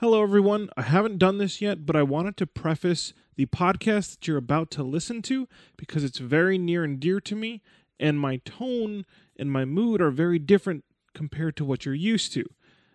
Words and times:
Hello, 0.00 0.22
everyone. 0.22 0.70
I 0.76 0.82
haven't 0.82 1.18
done 1.18 1.38
this 1.38 1.60
yet, 1.60 1.84
but 1.84 1.96
I 1.96 2.04
wanted 2.04 2.36
to 2.36 2.46
preface 2.46 3.12
the 3.34 3.46
podcast 3.46 4.12
that 4.12 4.28
you're 4.28 4.36
about 4.36 4.70
to 4.70 4.84
listen 4.84 5.22
to 5.22 5.48
because 5.76 6.04
it's 6.04 6.18
very 6.18 6.56
near 6.56 6.84
and 6.84 7.00
dear 7.00 7.20
to 7.22 7.34
me, 7.34 7.62
and 7.98 8.20
my 8.20 8.36
tone 8.44 9.04
and 9.36 9.50
my 9.50 9.64
mood 9.64 10.00
are 10.00 10.12
very 10.12 10.38
different 10.38 10.84
compared 11.14 11.56
to 11.56 11.64
what 11.64 11.84
you're 11.84 11.96
used 11.96 12.32
to. 12.34 12.44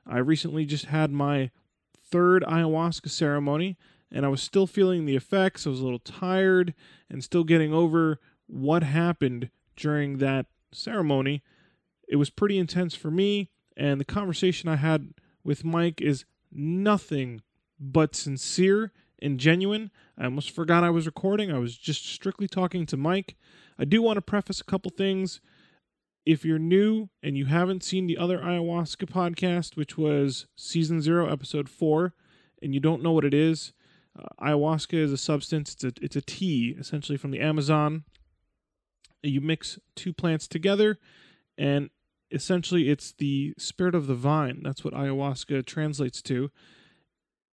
I 0.08 0.20
recently 0.20 0.64
just 0.66 0.86
had 0.86 1.12
my 1.12 1.52
third 2.10 2.42
ayahuasca 2.48 3.10
ceremony, 3.10 3.78
and 4.10 4.26
I 4.26 4.30
was 4.30 4.42
still 4.42 4.66
feeling 4.66 5.06
the 5.06 5.18
effects. 5.18 5.68
I 5.68 5.72
was 5.72 5.82
a 5.82 5.84
little 5.84 6.00
tired 6.00 6.74
and 7.10 7.22
still 7.22 7.44
getting 7.44 7.74
over 7.74 8.22
what 8.48 8.84
happened 8.84 9.50
during 9.76 10.20
that 10.20 10.46
ceremony. 10.72 11.44
It 12.08 12.16
was 12.16 12.30
pretty 12.30 12.58
intense 12.58 12.96
for 12.96 13.12
me, 13.12 13.50
and 13.76 14.00
the 14.00 14.06
conversation 14.06 14.70
I 14.70 14.78
had 14.78 15.10
with 15.44 15.66
Mike 15.66 16.00
is 16.00 16.24
nothing 16.56 17.42
but 17.80 18.16
sincere 18.16 18.92
and 19.22 19.40
genuine. 19.40 19.90
I 20.18 20.26
almost 20.26 20.52
forgot 20.52 20.84
I 20.84 20.90
was 20.90 21.06
recording. 21.06 21.52
I 21.52 21.58
was 21.58 21.78
just 21.78 22.06
strictly 22.06 22.48
talking 22.48 22.86
to 22.88 22.98
Mike. 22.98 23.36
I 23.80 23.86
do 23.86 24.02
want 24.02 24.18
to 24.18 24.22
preface 24.22 24.62
a 24.62 24.66
couple 24.66 24.92
things. 24.92 25.42
If 26.26 26.46
you're 26.46 26.60
new 26.60 27.10
and 27.22 27.38
you 27.38 27.46
haven't 27.46 27.84
seen 27.84 28.08
the 28.08 28.18
other 28.18 28.40
ayahuasca 28.40 29.10
podcast, 29.10 29.76
which 29.76 29.98
was 29.98 30.46
season 30.56 31.02
zero, 31.02 31.30
episode 31.30 31.70
four, 31.70 32.14
and 32.62 32.74
you 32.74 32.80
don't 32.80 33.04
know 33.04 33.12
what 33.12 33.26
it 33.26 33.34
is, 33.34 33.74
uh, 34.18 34.28
ayahuasca 34.42 34.94
is 34.94 35.12
a 35.12 35.18
substance. 35.18 35.74
It's 35.74 35.84
a 35.84 35.92
it's 36.02 36.16
a 36.16 36.22
tea 36.22 36.76
essentially 36.80 37.18
from 37.18 37.32
the 37.32 37.42
Amazon. 37.42 38.04
You 39.22 39.42
mix 39.42 39.80
two 39.96 40.14
plants 40.14 40.48
together, 40.48 40.98
and 41.58 41.90
essentially 42.34 42.90
it's 42.90 43.14
the 43.14 43.54
spirit 43.58 43.96
of 43.96 44.08
the 44.08 44.16
vine. 44.16 44.62
That's 44.64 44.84
what 44.84 44.94
ayahuasca 44.94 45.66
translates 45.66 46.22
to. 46.24 46.52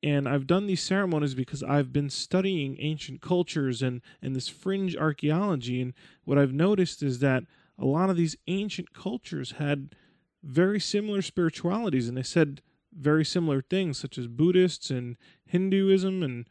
And 0.02 0.26
I've 0.26 0.46
done 0.46 0.66
these 0.66 0.82
ceremonies 0.82 1.34
because 1.34 1.62
I've 1.62 1.92
been 1.92 2.08
studying 2.08 2.76
ancient 2.80 3.20
cultures 3.20 3.82
and, 3.82 4.00
and 4.22 4.34
this 4.34 4.48
fringe 4.48 4.96
archaeology. 4.96 5.82
And 5.82 5.92
what 6.24 6.38
I've 6.38 6.54
noticed 6.54 7.02
is 7.02 7.18
that 7.18 7.44
a 7.78 7.84
lot 7.84 8.08
of 8.08 8.16
these 8.16 8.36
ancient 8.46 8.94
cultures 8.94 9.52
had 9.52 9.94
very 10.42 10.80
similar 10.80 11.20
spiritualities 11.20 12.08
and 12.08 12.16
they 12.16 12.22
said 12.22 12.62
very 12.92 13.24
similar 13.24 13.60
things, 13.60 13.98
such 13.98 14.16
as 14.16 14.26
Buddhists 14.26 14.90
and 14.90 15.16
Hinduism 15.44 16.22
and 16.22 16.48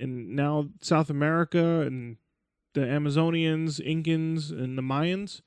and 0.00 0.34
now 0.34 0.68
South 0.80 1.10
America 1.10 1.80
and 1.82 2.16
the 2.74 2.80
Amazonians, 2.80 3.80
Incans, 3.80 4.50
and 4.50 4.76
the 4.76 4.82
Mayans. 4.82 5.42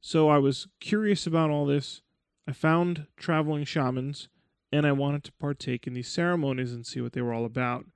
So 0.00 0.28
I 0.28 0.38
was 0.38 0.68
curious 0.80 1.26
about 1.26 1.50
all 1.50 1.66
this. 1.66 2.02
I 2.46 2.52
found 2.52 3.06
traveling 3.16 3.64
shamans 3.64 4.28
and 4.72 4.86
I 4.86 4.92
wanted 4.92 5.24
to 5.24 5.32
partake 5.32 5.86
in 5.86 5.94
these 5.94 6.08
ceremonies 6.08 6.72
and 6.72 6.86
see 6.86 7.00
what 7.00 7.12
they 7.12 7.22
were 7.22 7.32
all 7.32 7.44
about. 7.44 7.86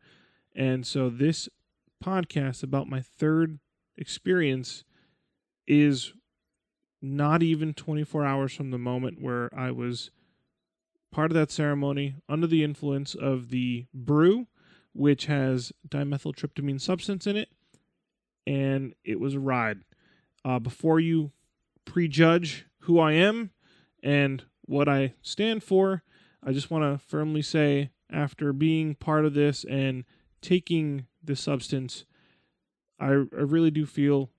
And 0.54 0.86
so 0.86 1.08
this 1.08 1.48
podcast 2.02 2.62
about 2.62 2.88
my 2.88 3.00
third 3.00 3.58
experience 3.96 4.84
is 5.66 6.12
not 7.00 7.42
even 7.42 7.74
24 7.74 8.24
hours 8.24 8.52
from 8.52 8.70
the 8.70 8.78
moment 8.78 9.20
where 9.20 9.50
I 9.56 9.70
was 9.70 10.10
part 11.10 11.30
of 11.30 11.34
that 11.34 11.50
ceremony 11.50 12.16
under 12.28 12.46
the 12.46 12.64
influence 12.64 13.14
of 13.14 13.50
the 13.50 13.86
brew, 13.92 14.46
which 14.94 15.26
has 15.26 15.72
dimethyltryptamine 15.88 16.80
substance 16.80 17.26
in 17.26 17.36
it, 17.36 17.48
and 18.46 18.94
it 19.04 19.20
was 19.20 19.34
a 19.34 19.40
ride. 19.40 19.80
Uh, 20.44 20.58
before 20.58 20.98
you 20.98 21.30
prejudge 21.84 22.66
who 22.80 22.98
I 22.98 23.12
am 23.12 23.50
and 24.02 24.44
what 24.62 24.88
I 24.88 25.14
stand 25.22 25.62
for. 25.62 26.02
I 26.42 26.52
just 26.52 26.70
want 26.70 26.84
to 26.84 27.06
firmly 27.06 27.42
say, 27.42 27.90
after 28.10 28.52
being 28.52 28.94
part 28.94 29.24
of 29.24 29.34
this 29.34 29.64
and 29.64 30.04
taking 30.40 31.06
this 31.22 31.40
substance, 31.40 32.04
I, 33.00 33.06
I 33.06 33.10
really 33.10 33.70
do 33.70 33.86
feel 33.86 34.30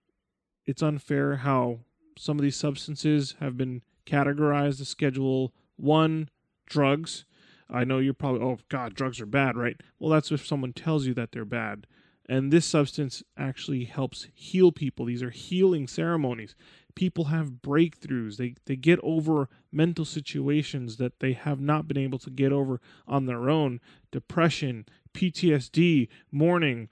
it's 0.65 0.83
unfair 0.83 1.37
how 1.37 1.79
some 2.17 2.37
of 2.37 2.43
these 2.43 2.55
substances 2.55 3.35
have 3.39 3.57
been 3.57 3.81
categorized 4.05 4.81
as 4.81 4.89
Schedule 4.89 5.53
1 5.77 6.29
drugs. 6.65 7.25
I 7.69 7.83
know 7.83 7.99
you're 7.99 8.13
probably, 8.13 8.41
oh, 8.41 8.59
God, 8.69 8.93
drugs 8.93 9.19
are 9.19 9.25
bad, 9.25 9.57
right? 9.57 9.79
Well, 9.99 10.11
that's 10.11 10.31
if 10.31 10.45
someone 10.45 10.73
tells 10.73 11.05
you 11.05 11.13
that 11.15 11.31
they're 11.31 11.45
bad. 11.45 11.87
And 12.29 12.51
this 12.51 12.65
substance 12.65 13.21
actually 13.37 13.83
helps 13.83 14.27
heal 14.33 14.71
people. 14.71 15.05
These 15.05 15.23
are 15.23 15.29
healing 15.29 15.87
ceremonies 15.87 16.55
people 16.95 17.25
have 17.25 17.61
breakthroughs. 17.61 18.37
They 18.37 18.55
they 18.65 18.75
get 18.75 18.99
over 19.03 19.49
mental 19.71 20.05
situations 20.05 20.97
that 20.97 21.19
they 21.19 21.33
have 21.33 21.59
not 21.59 21.87
been 21.87 21.97
able 21.97 22.19
to 22.19 22.29
get 22.29 22.51
over 22.51 22.79
on 23.07 23.25
their 23.25 23.49
own. 23.49 23.79
Depression, 24.11 24.85
PTSD, 25.13 26.07
mourning, 26.31 26.89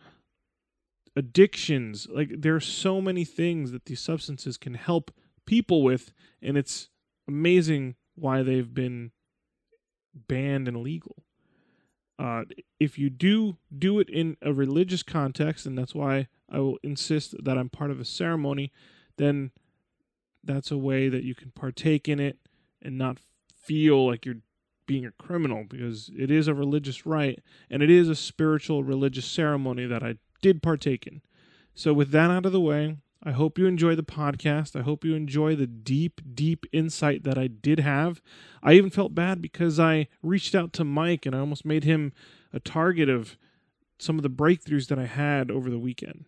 addictions. 1.15 2.07
Like 2.09 2.29
there 2.37 2.55
are 2.55 2.61
so 2.61 3.01
many 3.01 3.25
things 3.25 3.71
that 3.71 3.85
these 3.85 4.01
substances 4.01 4.57
can 4.57 4.73
help 4.73 5.11
people 5.45 5.83
with, 5.83 6.11
and 6.41 6.57
it's 6.57 6.89
amazing 7.27 7.95
why 8.15 8.43
they've 8.43 8.73
been 8.73 9.11
banned 10.27 10.67
and 10.67 10.77
illegal. 10.77 11.23
Uh, 12.21 12.43
if 12.79 12.99
you 12.99 13.09
do 13.09 13.57
do 13.75 13.99
it 13.99 14.07
in 14.07 14.37
a 14.43 14.53
religious 14.53 15.01
context, 15.01 15.65
and 15.65 15.75
that's 15.75 15.95
why 15.95 16.27
I 16.47 16.59
will 16.59 16.77
insist 16.83 17.33
that 17.43 17.57
I'm 17.57 17.69
part 17.69 17.89
of 17.89 17.99
a 17.99 18.05
ceremony, 18.05 18.71
then 19.17 19.49
that's 20.43 20.69
a 20.69 20.77
way 20.77 21.09
that 21.09 21.23
you 21.23 21.33
can 21.33 21.49
partake 21.49 22.07
in 22.07 22.19
it 22.19 22.37
and 22.79 22.95
not 22.95 23.17
feel 23.57 24.05
like 24.05 24.23
you're 24.23 24.43
being 24.85 25.03
a 25.03 25.11
criminal 25.11 25.65
because 25.67 26.11
it 26.15 26.29
is 26.29 26.47
a 26.47 26.53
religious 26.53 27.07
rite 27.07 27.39
and 27.71 27.81
it 27.81 27.89
is 27.89 28.07
a 28.07 28.15
spiritual 28.15 28.83
religious 28.83 29.25
ceremony 29.25 29.87
that 29.87 30.03
I 30.03 30.17
did 30.43 30.61
partake 30.61 31.07
in. 31.07 31.21
So, 31.73 31.91
with 31.91 32.11
that 32.11 32.29
out 32.29 32.45
of 32.45 32.51
the 32.51 32.61
way, 32.61 32.97
I 33.23 33.31
hope 33.31 33.59
you 33.59 33.67
enjoy 33.67 33.95
the 33.95 34.03
podcast. 34.03 34.75
I 34.75 34.81
hope 34.81 35.05
you 35.05 35.13
enjoy 35.13 35.55
the 35.55 35.67
deep, 35.67 36.21
deep 36.33 36.65
insight 36.71 37.23
that 37.23 37.37
I 37.37 37.47
did 37.47 37.79
have. 37.79 38.19
I 38.63 38.73
even 38.73 38.89
felt 38.89 39.13
bad 39.13 39.41
because 39.41 39.79
I 39.79 40.07
reached 40.23 40.55
out 40.55 40.73
to 40.73 40.83
Mike 40.83 41.27
and 41.27 41.35
I 41.35 41.39
almost 41.39 41.63
made 41.63 41.83
him 41.83 42.13
a 42.51 42.59
target 42.59 43.09
of 43.09 43.37
some 43.99 44.17
of 44.17 44.23
the 44.23 44.29
breakthroughs 44.29 44.87
that 44.87 44.97
I 44.97 45.05
had 45.05 45.51
over 45.51 45.69
the 45.69 45.77
weekend. 45.77 46.25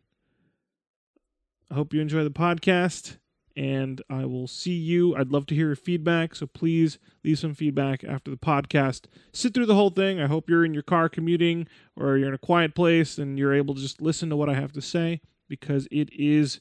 I 1.72 1.74
hope 1.74 1.94
you 1.94 2.02
enjoy 2.02 2.24
the 2.24 2.30
podcast 2.30 3.18
and 3.56 4.00
I 4.08 4.26
will 4.26 4.48
see 4.48 4.76
you. 4.76 5.16
I'd 5.16 5.32
love 5.32 5.48
to 5.48 5.56
hear 5.56 5.68
your 5.68 5.76
feedback, 5.76 6.36
so 6.36 6.46
please 6.46 7.00
leave 7.24 7.40
some 7.40 7.56
feedback 7.56 8.04
after 8.04 8.30
the 8.30 8.38
podcast. 8.38 9.06
Sit 9.32 9.56
through 9.56 9.66
the 9.66 9.76
whole 9.76 9.90
thing. 9.90 10.20
I 10.20 10.28
hope 10.28 10.48
you're 10.48 10.66
in 10.66 10.76
your 10.76 10.84
car 10.84 11.10
commuting 11.10 11.68
or 11.96 12.18
you're 12.18 12.28
in 12.28 12.36
a 12.36 12.40
quiet 12.40 12.76
place 12.76 13.18
and 13.18 13.40
you're 13.40 13.54
able 13.54 13.74
to 13.74 13.82
just 13.82 14.00
listen 14.00 14.30
to 14.30 14.36
what 14.36 14.50
I 14.50 14.54
have 14.54 14.74
to 14.74 14.82
say 14.82 15.22
because 15.50 15.88
it 15.92 16.10
is 16.14 16.60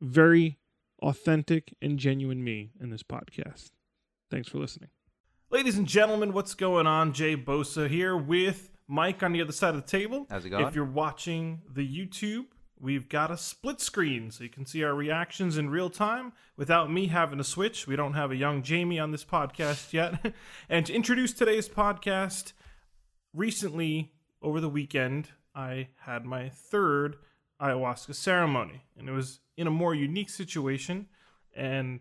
very 0.00 0.58
authentic 1.02 1.74
and 1.80 1.98
genuine 1.98 2.42
me 2.42 2.72
in 2.80 2.90
this 2.90 3.02
podcast. 3.02 3.70
Thanks 4.30 4.48
for 4.48 4.58
listening. 4.58 4.90
Ladies 5.50 5.78
and 5.78 5.86
gentlemen, 5.86 6.32
what's 6.32 6.54
going 6.54 6.86
on? 6.86 7.12
Jay 7.12 7.36
Bosa 7.36 7.88
here 7.88 8.16
with 8.16 8.70
Mike 8.88 9.22
on 9.22 9.32
the 9.32 9.40
other 9.40 9.52
side 9.52 9.74
of 9.74 9.76
the 9.76 9.88
table. 9.88 10.26
How's 10.28 10.44
it 10.44 10.50
going? 10.50 10.66
If 10.66 10.74
you're 10.74 10.84
watching 10.84 11.62
the 11.72 11.86
YouTube, 11.86 12.46
we've 12.78 13.08
got 13.08 13.30
a 13.30 13.36
split 13.36 13.80
screen 13.80 14.30
so 14.30 14.44
you 14.44 14.50
can 14.50 14.66
see 14.66 14.82
our 14.82 14.94
reactions 14.94 15.56
in 15.56 15.70
real 15.70 15.90
time 15.90 16.32
without 16.56 16.92
me 16.92 17.06
having 17.06 17.38
to 17.38 17.44
switch. 17.44 17.86
We 17.86 17.96
don't 17.96 18.14
have 18.14 18.30
a 18.30 18.36
young 18.36 18.62
Jamie 18.62 18.98
on 18.98 19.12
this 19.12 19.24
podcast 19.24 19.92
yet. 19.92 20.34
and 20.68 20.84
to 20.86 20.92
introduce 20.92 21.32
today's 21.32 21.68
podcast, 21.68 22.52
recently 23.32 24.12
over 24.42 24.60
the 24.60 24.68
weekend, 24.68 25.30
I 25.54 25.88
had 26.00 26.24
my 26.24 26.48
third 26.48 27.16
ayahuasca 27.60 28.14
ceremony, 28.14 28.84
and 28.98 29.08
it 29.08 29.12
was 29.12 29.40
in 29.56 29.66
a 29.66 29.70
more 29.70 29.94
unique 29.94 30.30
situation. 30.30 31.06
And 31.54 32.00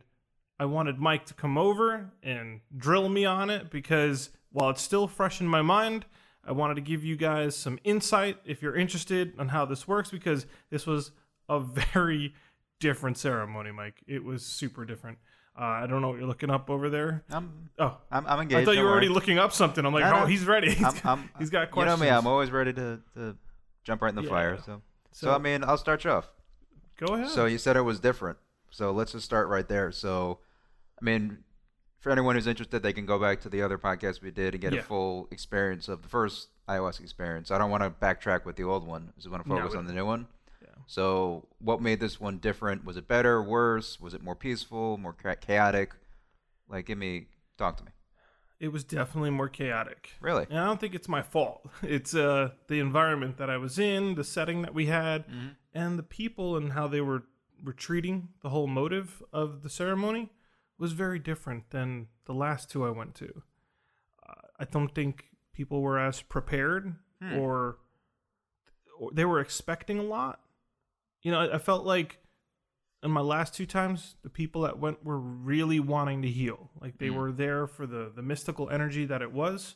I 0.60 0.66
wanted 0.66 1.00
Mike 1.00 1.26
to 1.28 1.34
come 1.34 1.58
over 1.58 2.12
and 2.24 2.62
drill 2.76 3.10
me 3.10 3.26
on 3.26 3.50
it 3.50 3.70
because 3.70 4.30
while 4.52 4.70
it's 4.70 4.82
still 4.82 5.08
fresh 5.08 5.42
in 5.42 5.48
my 5.48 5.62
mind, 5.62 6.06
I 6.48 6.52
wanted 6.52 6.76
to 6.76 6.82
give 6.82 7.04
you 7.04 7.16
guys 7.16 7.56
some 7.56 7.80
insight 7.84 8.38
if 8.46 8.62
you're 8.62 8.76
interested 8.76 9.34
on 9.40 9.50
how 9.50 9.66
this 9.66 9.88
works 9.88 10.12
because 10.12 10.46
this 10.70 10.86
was 10.86 11.12
a 11.50 11.60
very 11.94 12.34
different 12.80 13.18
ceremony, 13.18 13.72
Mike. 13.72 14.04
It 14.08 14.24
was 14.24 14.46
super 14.46 14.86
different. 14.86 15.18
Uh, 15.58 15.64
I 15.64 15.88
don't 15.88 16.02
know 16.02 16.10
what 16.10 16.18
you're 16.20 16.28
looking 16.28 16.50
up 16.50 16.70
over 16.70 16.90
there. 16.90 17.24
I'm, 17.32 17.70
Oh, 17.80 17.98
I'm, 18.12 18.28
I'm 18.28 18.42
engaged. 18.42 18.60
I 18.62 18.66
thought 18.66 18.76
you 18.76 18.84
were 18.84 18.92
already 18.92 19.08
looking 19.08 19.40
up 19.40 19.54
something. 19.54 19.86
I'm 19.86 19.94
like, 19.94 20.04
No, 20.04 20.14
oh, 20.14 20.20
no. 20.22 20.26
he's 20.26 20.46
ready. 20.46 20.74
He's 20.74 20.86
I'm, 20.86 20.96
I'm, 21.06 21.30
he's 21.40 21.50
got 21.50 21.72
questions. 21.72 21.98
You 22.00 22.06
know 22.06 22.12
me. 22.12 22.18
I'm 22.18 22.28
always 22.28 22.52
ready 22.52 22.74
to, 22.74 23.00
to 23.16 23.38
jump 23.86 24.02
right 24.02 24.10
in 24.10 24.16
the 24.16 24.24
Yeah. 24.24 24.30
fire. 24.30 24.58
So. 24.58 24.82
so, 25.14 25.28
so, 25.28 25.34
I 25.34 25.38
mean, 25.38 25.64
I'll 25.64 25.78
start 25.78 26.04
you 26.04 26.12
off. 26.12 26.30
Go 26.98 27.14
ahead. 27.16 27.30
So 27.30 27.46
you 27.46 27.58
said 27.58 27.76
it 27.78 27.82
was 27.82 28.00
different. 28.00 28.38
So 28.72 28.92
let's 28.92 29.12
just 29.14 29.26
start 29.26 29.48
right 29.48 29.68
there. 29.68 29.92
So, 29.92 30.40
I 31.02 31.06
mean, 31.06 31.40
for 32.00 32.12
anyone 32.12 32.36
who's 32.36 32.48
interested, 32.48 32.84
they 32.84 32.94
can 32.94 33.06
go 33.06 33.18
back 33.20 33.42
to 33.42 33.50
the 33.50 33.62
other 33.62 33.78
podcast 33.78 34.22
we 34.22 34.32
did 34.32 34.54
and 34.54 34.62
get 34.62 34.74
Yeah. 34.74 34.80
a 34.82 34.84
full 34.84 35.28
experience 35.32 35.88
of 35.88 36.02
the 36.02 36.10
first 36.10 36.50
iOS 36.68 37.00
experience. 37.00 37.52
I 37.52 37.58
don't 37.58 37.70
want 37.72 37.84
to 37.84 37.90
backtrack 37.90 38.46
with 38.46 38.56
the 38.58 38.64
old 38.64 38.86
one. 38.86 39.14
I 39.16 39.20
just 39.20 39.30
want 39.30 39.44
to 39.44 39.50
focus 39.50 39.72
we- 39.74 39.78
on 39.78 39.86
the 39.88 39.94
new 39.94 40.06
one. 40.06 40.28
Yeah. 40.62 40.70
So, 40.88 41.48
what 41.60 41.82
made 41.82 42.00
this 42.00 42.20
one 42.20 42.38
different? 42.40 42.84
Was 42.86 42.98
it 42.98 43.08
better, 43.08 43.42
worse? 43.42 44.00
Was 44.00 44.14
it 44.14 44.22
more 44.24 44.36
peaceful, 44.36 44.98
more 44.98 45.14
chaotic? 45.14 45.94
Like, 46.68 46.86
give 46.88 46.98
me, 46.98 47.28
talk 47.58 47.78
to 47.78 47.84
me. 47.84 47.92
It 48.60 48.70
was 48.70 48.84
definitely 48.84 49.30
more 49.32 49.50
chaotic. 49.50 50.12
Really? 50.22 50.48
And 50.50 50.58
I 50.58 50.66
don't 50.66 50.80
think 50.80 50.96
it's 50.96 51.08
my 51.10 51.22
fault. 51.22 51.68
It's 51.84 52.16
uh, 52.16 52.52
the 52.68 52.80
environment 52.80 53.38
that 53.38 53.50
I 53.50 53.58
was 53.58 53.78
in, 53.80 54.16
the 54.16 54.24
setting 54.24 54.62
that 54.64 54.74
we 54.74 54.86
had, 54.88 55.28
Mhm. 55.28 55.56
And 55.76 56.00
the 56.00 56.04
people 56.04 56.58
and 56.58 56.74
how 56.74 56.88
they 56.88 57.02
were, 57.02 57.24
were 57.64 57.74
treating 57.74 58.30
the 58.42 58.50
whole 58.50 58.66
motive 58.68 59.22
of 59.32 59.62
the 59.62 59.70
ceremony 59.70 60.32
was 60.80 60.94
very 60.94 61.20
different 61.20 61.70
than 61.70 62.08
the 62.26 62.34
last 62.34 62.72
two 62.72 62.84
I 62.86 62.90
went 62.90 63.14
to. 63.16 63.44
Uh, 64.28 64.34
I 64.60 64.66
don't 64.66 64.96
think 64.96 65.26
people 65.54 65.82
were 65.82 66.00
as 66.00 66.22
prepared 66.22 66.96
Hmm. 67.22 67.38
or, 67.38 67.78
or 69.00 69.12
they 69.14 69.24
were 69.26 69.40
expecting 69.40 70.00
a 70.00 70.04
lot. 70.04 70.42
You 71.22 71.32
know, 71.32 71.40
I, 71.42 71.56
I 71.56 71.58
felt 71.60 71.86
like 71.86 72.18
in 73.04 73.12
my 73.12 73.22
last 73.22 73.54
two 73.54 73.66
times, 73.66 74.16
the 74.24 74.30
people 74.30 74.62
that 74.64 74.80
went 74.80 75.04
were 75.06 75.20
really 75.20 75.80
wanting 75.80 76.22
to 76.24 76.30
heal. 76.30 76.72
Like 76.82 76.98
they 76.98 77.08
Mm. 77.10 77.16
were 77.16 77.32
there 77.32 77.68
for 77.68 77.86
the 77.88 78.12
the 78.14 78.22
mystical 78.22 78.70
energy 78.70 79.06
that 79.06 79.22
it 79.22 79.32
was. 79.32 79.76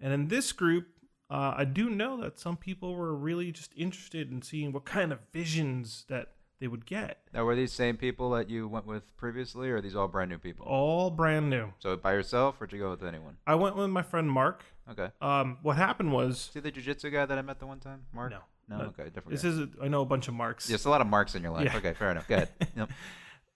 And 0.00 0.12
in 0.12 0.28
this 0.28 0.52
group, 0.52 0.86
uh, 1.30 1.54
I 1.56 1.64
do 1.64 1.90
know 1.90 2.20
that 2.22 2.38
some 2.38 2.56
people 2.56 2.94
were 2.94 3.14
really 3.14 3.52
just 3.52 3.72
interested 3.76 4.30
in 4.30 4.42
seeing 4.42 4.72
what 4.72 4.84
kind 4.84 5.12
of 5.12 5.18
visions 5.32 6.04
that 6.08 6.28
they 6.60 6.66
would 6.66 6.86
get. 6.86 7.18
Now, 7.32 7.44
were 7.44 7.54
these 7.54 7.70
same 7.72 7.96
people 7.96 8.30
that 8.30 8.50
you 8.50 8.66
went 8.66 8.86
with 8.86 9.16
previously, 9.16 9.70
or 9.70 9.76
are 9.76 9.80
these 9.80 9.94
all 9.94 10.08
brand 10.08 10.30
new 10.30 10.38
people? 10.38 10.66
All 10.66 11.10
brand 11.10 11.50
new. 11.50 11.72
So 11.78 11.96
by 11.96 12.12
yourself, 12.14 12.60
or 12.60 12.66
did 12.66 12.76
you 12.76 12.82
go 12.82 12.90
with 12.90 13.04
anyone? 13.04 13.36
I 13.46 13.54
went 13.54 13.76
with 13.76 13.90
my 13.90 14.02
friend 14.02 14.28
Mark. 14.30 14.64
Okay. 14.90 15.10
Um, 15.20 15.58
what 15.62 15.76
happened 15.76 16.12
was 16.12 16.50
See 16.52 16.60
the 16.60 16.72
jujitsu 16.72 17.12
guy 17.12 17.26
that 17.26 17.38
I 17.38 17.42
met 17.42 17.58
the 17.60 17.66
one 17.66 17.78
time, 17.78 18.06
Mark? 18.12 18.32
no, 18.32 18.40
No. 18.68 18.84
Okay, 18.86 19.04
different. 19.10 19.30
this 19.30 19.42
guy. 19.42 19.48
is 19.50 19.58
a, 19.58 19.68
I 19.82 19.88
know 19.88 20.00
a 20.00 20.06
bunch 20.06 20.26
of 20.28 20.34
Marks. 20.34 20.66
There's 20.66 20.84
a 20.86 20.90
lot 20.90 21.00
of 21.00 21.06
marks 21.06 21.34
in 21.34 21.42
your 21.42 21.52
life. 21.52 21.66
Yeah. 21.66 21.76
Okay, 21.76 21.92
fair 21.92 22.10
enough. 22.10 22.26
Go 22.26 22.36
ahead. 22.36 22.48
Yep. 22.76 22.90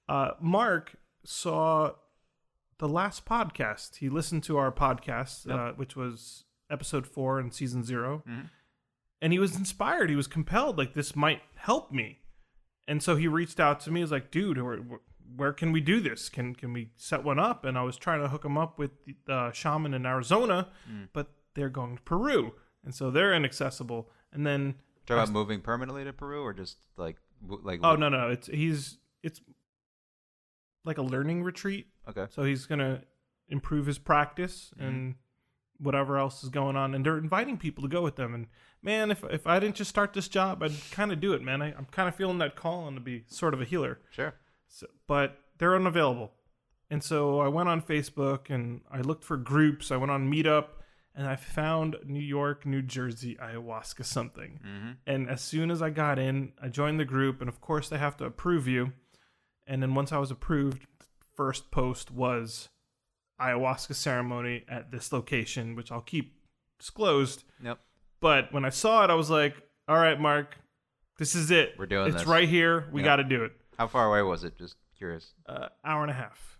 uh, 0.08 0.30
Mark 0.40 0.94
saw 1.24 1.92
the 2.78 2.88
last 2.88 3.24
podcast. 3.24 3.96
He 3.96 4.08
listened 4.08 4.44
to 4.44 4.58
our 4.58 4.70
podcast, 4.70 5.46
Yep. 5.46 5.58
uh, 5.58 5.72
which 5.72 5.96
was 5.96 6.44
episode 6.72 7.06
four 7.06 7.38
in 7.38 7.50
season 7.52 7.84
0 7.84 8.22
Mhm. 8.26 8.50
and 9.20 9.32
he 9.32 9.38
was 9.38 9.56
inspired. 9.56 10.10
He 10.10 10.16
was 10.16 10.26
compelled. 10.26 10.78
Like 10.78 10.94
this 10.94 11.14
might 11.14 11.42
help 11.54 11.92
me, 11.92 12.22
and 12.88 13.02
so 13.02 13.14
he 13.16 13.28
reached 13.28 13.60
out 13.60 13.78
to 13.80 13.90
me. 13.92 14.00
He 14.00 14.04
was 14.04 14.10
like, 14.10 14.30
"Dude, 14.32 14.60
where, 14.60 14.78
where 15.36 15.52
can 15.52 15.70
we 15.72 15.80
do 15.80 16.00
this? 16.00 16.28
Can 16.28 16.54
can 16.54 16.72
we 16.72 16.90
set 16.96 17.22
one 17.22 17.38
up?" 17.38 17.64
And 17.64 17.78
I 17.78 17.82
was 17.82 17.96
trying 17.96 18.20
to 18.22 18.28
hook 18.28 18.44
him 18.44 18.56
up 18.58 18.78
with 18.78 18.90
the 19.26 19.32
uh, 19.32 19.52
shaman 19.52 19.94
in 19.94 20.04
Arizona, 20.06 20.70
Mm. 20.90 21.08
but 21.12 21.28
they're 21.54 21.68
going 21.70 21.96
to 21.96 22.02
Peru, 22.02 22.54
and 22.84 22.94
so 22.94 23.10
they're 23.10 23.34
inaccessible. 23.34 24.10
And 24.32 24.46
then 24.46 24.76
Talk 25.06 25.16
about 25.24 25.30
moving 25.32 25.60
permanently 25.60 26.04
to 26.04 26.12
Peru, 26.12 26.42
or 26.42 26.52
just 26.52 26.78
like 26.96 27.16
like. 27.42 27.80
oh 27.82 27.94
no 27.96 28.08
no, 28.08 28.30
it's 28.30 28.46
he's 28.48 28.98
it's 29.22 29.40
like 30.84 30.98
a 30.98 31.02
learning 31.02 31.42
retreat. 31.42 31.86
Okay. 32.08 32.26
So 32.30 32.42
he's 32.44 32.66
gonna 32.66 33.02
improve 33.48 33.86
his 33.86 33.98
practice 33.98 34.72
Mhm. 34.78 34.88
and 34.88 35.14
whatever 35.78 36.18
else 36.18 36.42
is 36.42 36.50
going 36.50 36.76
on, 36.76 36.94
and 36.94 37.04
they're 37.04 37.18
inviting 37.18 37.58
people 37.58 37.82
to 37.82 37.88
go 37.88 38.02
with 38.02 38.16
them. 38.16 38.34
And 38.34 38.46
man, 38.82 39.10
if 39.10 39.24
if 39.24 39.46
I 39.46 39.58
didn't 39.60 39.76
just 39.76 39.90
start 39.90 40.12
this 40.12 40.28
job, 40.28 40.62
I'd 40.62 40.72
kind 40.90 41.12
of 41.12 41.20
do 41.20 41.32
it, 41.32 41.42
man. 41.42 41.62
I, 41.62 41.74
I'm 41.74 41.86
kind 41.90 42.08
of 42.08 42.14
feeling 42.14 42.38
that 42.38 42.56
calling 42.56 42.94
to 42.94 43.00
be 43.00 43.24
sort 43.26 43.54
of 43.54 43.60
a 43.60 43.64
healer. 43.64 43.98
Sure. 44.10 44.34
So, 44.68 44.86
but 45.06 45.38
they're 45.58 45.76
unavailable, 45.76 46.32
and 46.90 47.02
so 47.02 47.40
I 47.40 47.48
went 47.48 47.68
on 47.68 47.82
Facebook 47.82 48.50
and 48.50 48.80
I 48.90 49.00
looked 49.00 49.24
for 49.24 49.36
groups. 49.36 49.90
I 49.90 49.96
went 49.96 50.10
on 50.10 50.30
Meetup, 50.30 50.68
and 51.14 51.26
I 51.26 51.36
found 51.36 51.96
New 52.04 52.20
York, 52.20 52.64
New 52.64 52.82
Jersey 52.82 53.36
ayahuasca 53.36 54.04
something. 54.04 54.60
Mm-hmm. 54.66 54.90
And 55.06 55.28
as 55.28 55.42
soon 55.42 55.70
as 55.70 55.82
I 55.82 55.90
got 55.90 56.18
in, 56.18 56.52
I 56.60 56.68
joined 56.68 56.98
the 56.98 57.04
group, 57.04 57.40
and 57.40 57.48
of 57.48 57.60
course 57.60 57.88
they 57.88 57.98
have 57.98 58.16
to 58.18 58.24
approve 58.24 58.66
you. 58.66 58.92
And 59.66 59.82
then 59.82 59.94
once 59.94 60.10
I 60.10 60.18
was 60.18 60.30
approved, 60.30 60.86
first 61.36 61.70
post 61.70 62.10
was 62.10 62.68
ayahuasca 63.42 63.94
ceremony 63.94 64.64
at 64.68 64.90
this 64.90 65.12
location, 65.12 65.74
which 65.74 65.90
I'll 65.92 66.00
keep 66.00 66.34
disclosed. 66.78 67.44
Yep. 67.62 67.78
But 68.20 68.52
when 68.52 68.64
I 68.64 68.70
saw 68.70 69.04
it, 69.04 69.10
I 69.10 69.14
was 69.14 69.30
like, 69.30 69.54
"All 69.88 69.96
right, 69.96 70.18
Mark, 70.20 70.56
this 71.18 71.34
is 71.34 71.50
it. 71.50 71.74
We're 71.78 71.86
doing 71.86 72.08
it's 72.08 72.16
this." 72.18 72.26
right 72.26 72.48
here. 72.48 72.88
We 72.92 73.00
Yep. 73.00 73.04
got 73.04 73.16
to 73.16 73.24
do 73.24 73.44
it." 73.44 73.52
How 73.78 73.86
far 73.88 74.06
away 74.08 74.22
was 74.22 74.44
it? 74.44 74.56
Just 74.56 74.76
curious. 74.96 75.34
Uh, 75.46 75.68
hour 75.84 76.02
and 76.02 76.10
a 76.10 76.14
half. 76.14 76.58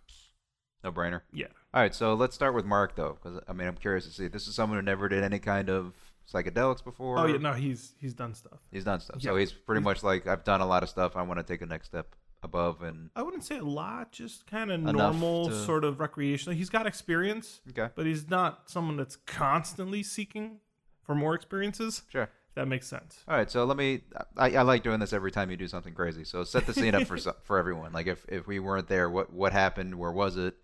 No 0.83 0.91
brainer. 0.91 1.21
Yeah. 1.31 1.47
All 1.73 1.81
right, 1.81 1.95
so 1.95 2.13
let's 2.13 2.35
start 2.35 2.53
with 2.53 2.65
Mark 2.65 2.95
though, 2.95 3.17
because 3.21 3.41
I 3.47 3.53
mean 3.53 3.67
I'm 3.67 3.77
curious 3.77 4.05
to 4.05 4.11
see. 4.11 4.27
This 4.27 4.47
is 4.47 4.55
someone 4.55 4.77
who 4.77 4.81
never 4.83 5.07
did 5.07 5.23
any 5.23 5.39
kind 5.39 5.69
of 5.69 5.93
psychedelics 6.31 6.83
before. 6.83 7.17
Oh 7.19 7.25
yeah, 7.25 7.37
no, 7.37 7.53
he's 7.53 7.93
he's 7.99 8.13
done 8.13 8.33
stuff. 8.33 8.59
He's 8.71 8.83
done 8.83 8.99
stuff, 8.99 9.21
so 9.21 9.33
Yeah. 9.33 9.39
he's 9.39 9.53
pretty 9.53 9.81
much 9.81 10.03
like 10.03 10.27
I've 10.27 10.43
done 10.43 10.59
a 10.61 10.65
lot 10.65 10.83
of 10.83 10.89
stuff. 10.89 11.15
I 11.15 11.21
want 11.21 11.39
to 11.39 11.43
take 11.43 11.61
a 11.61 11.65
next 11.65 11.87
step 11.87 12.15
above, 12.43 12.81
and 12.81 13.09
I 13.15 13.21
wouldn't 13.23 13.43
say 13.43 13.57
a 13.57 13.63
lot, 13.63 14.11
just 14.11 14.45
kind 14.47 14.71
of 14.71 14.81
normal, 14.81 15.49
to- 15.49 15.55
sort 15.65 15.83
of 15.83 15.99
recreational. 15.99 16.55
He's 16.55 16.69
got 16.69 16.85
experience. 16.87 17.61
okay, 17.69 17.91
but 17.95 18.05
he's 18.05 18.29
not 18.29 18.69
someone 18.69 18.97
that's 18.97 19.15
constantly 19.15 20.03
seeking 20.03 20.59
for 21.03 21.15
more 21.15 21.35
experiences. 21.35 22.03
sure. 22.09 22.29
That 22.55 22.67
makes 22.67 22.87
sense. 22.87 23.23
All 23.27 23.35
right, 23.35 23.49
so 23.49 23.65
let 23.65 23.77
me. 23.77 24.01
I, 24.37 24.51
I 24.57 24.61
like 24.61 24.83
doing 24.83 24.99
this 24.99 25.11
every 25.11 25.31
time 25.31 25.49
you 25.49 25.57
do 25.57 25.67
something 25.67 25.95
crazy. 25.95 26.23
So 26.23 26.43
set 26.43 26.67
the 26.67 26.73
scene 26.73 26.93
up 26.93 27.07
for 27.07 27.17
for 27.43 27.57
everyone. 27.57 27.93
Like 27.93 28.05
if 28.05 28.25
if 28.29 28.45
we 28.45 28.59
weren't 28.59 28.87
there, 28.87 29.09
what 29.09 29.33
what 29.33 29.53
happened? 29.53 29.95
Where 29.95 30.11
was 30.11 30.37
it? 30.37 30.55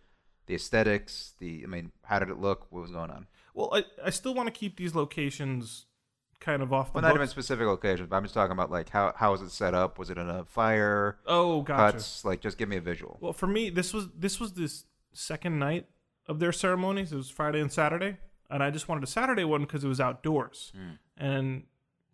The 0.45 0.53
aesthetics. 0.53 1.33
The 1.39 1.63
I 1.63 1.67
mean, 1.67 1.91
how 2.03 2.19
did 2.19 2.29
it 2.29 2.39
look? 2.39 2.67
What 2.69 2.83
was 2.83 2.91
going 2.91 3.09
on? 3.09 3.25
Well, 3.55 3.71
I, 3.73 3.85
I 4.05 4.11
still 4.11 4.35
want 4.35 4.45
to 4.47 4.51
keep 4.51 4.77
these 4.77 4.93
locations 4.93 5.85
kind 6.39 6.61
of 6.61 6.71
off 6.71 6.93
the 6.93 6.97
Well, 6.97 7.01
not 7.09 7.15
even 7.15 7.27
specific 7.27 7.65
locations, 7.67 8.09
but 8.09 8.15
I'm 8.15 8.23
just 8.23 8.33
talking 8.33 8.51
about 8.53 8.71
like 8.71 8.89
how 8.89 9.13
how 9.15 9.31
was 9.31 9.41
it 9.41 9.51
set 9.51 9.73
up? 9.73 9.99
Was 9.99 10.09
it 10.09 10.17
in 10.17 10.29
a 10.29 10.45
fire? 10.45 11.17
Oh, 11.25 11.61
gotcha. 11.61 11.93
Cuts? 11.93 12.25
Like 12.25 12.41
just 12.41 12.57
give 12.57 12.69
me 12.69 12.77
a 12.77 12.81
visual. 12.81 13.17
Well, 13.21 13.33
for 13.33 13.47
me, 13.47 13.69
this 13.69 13.93
was 13.93 14.07
this 14.17 14.39
was 14.39 14.53
this 14.53 14.85
second 15.13 15.59
night 15.59 15.87
of 16.27 16.39
their 16.39 16.51
ceremonies. 16.51 17.11
It 17.11 17.17
was 17.17 17.29
Friday 17.29 17.59
and 17.59 17.71
Saturday, 17.71 18.17
and 18.49 18.63
I 18.63 18.69
just 18.71 18.87
wanted 18.87 19.03
a 19.03 19.07
Saturday 19.07 19.43
one 19.43 19.61
because 19.61 19.83
it 19.83 19.87
was 19.87 19.99
outdoors. 19.99 20.71
Mm. 20.77 20.97
And 21.17 21.63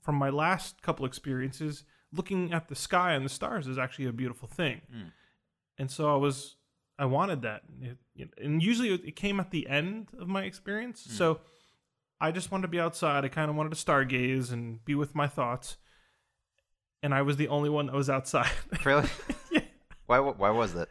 from 0.01 0.15
my 0.15 0.29
last 0.29 0.81
couple 0.81 1.05
experiences, 1.05 1.83
looking 2.11 2.53
at 2.53 2.67
the 2.67 2.75
sky 2.75 3.13
and 3.13 3.25
the 3.25 3.29
stars 3.29 3.67
is 3.67 3.77
actually 3.77 4.05
a 4.05 4.13
beautiful 4.13 4.47
thing. 4.47 4.81
Mm. 4.93 5.11
And 5.77 5.91
so 5.91 6.13
I 6.13 6.17
was, 6.17 6.55
I 6.97 7.05
wanted 7.05 7.41
that. 7.41 7.63
It- 7.81 7.97
and 8.41 8.63
usually 8.63 8.93
it 8.93 9.01
it 9.03 9.15
came 9.17 9.41
at 9.41 9.51
the 9.51 9.67
end 9.67 10.07
of 10.17 10.27
my 10.29 10.43
experience. 10.43 11.05
Mm. 11.05 11.11
So 11.11 11.39
I 12.21 12.31
just 12.31 12.51
wanted 12.51 12.63
to 12.63 12.67
be 12.69 12.79
outside. 12.79 13.25
I 13.25 13.27
kind 13.27 13.49
of 13.49 13.55
wanted 13.55 13.73
to 13.73 13.83
stargaze 13.83 14.51
and 14.51 14.83
be 14.85 14.95
with 14.95 15.13
my 15.15 15.27
thoughts. 15.27 15.77
And 17.03 17.13
I 17.13 17.21
was 17.21 17.37
the 17.37 17.47
only 17.49 17.69
one 17.69 17.87
that 17.87 17.95
was 17.95 18.09
outside. 18.09 18.49
Really? 18.85 19.07
Yeah. 19.51 19.61
Why 20.07 20.19
why 20.19 20.49
was 20.51 20.73
that? 20.73 20.89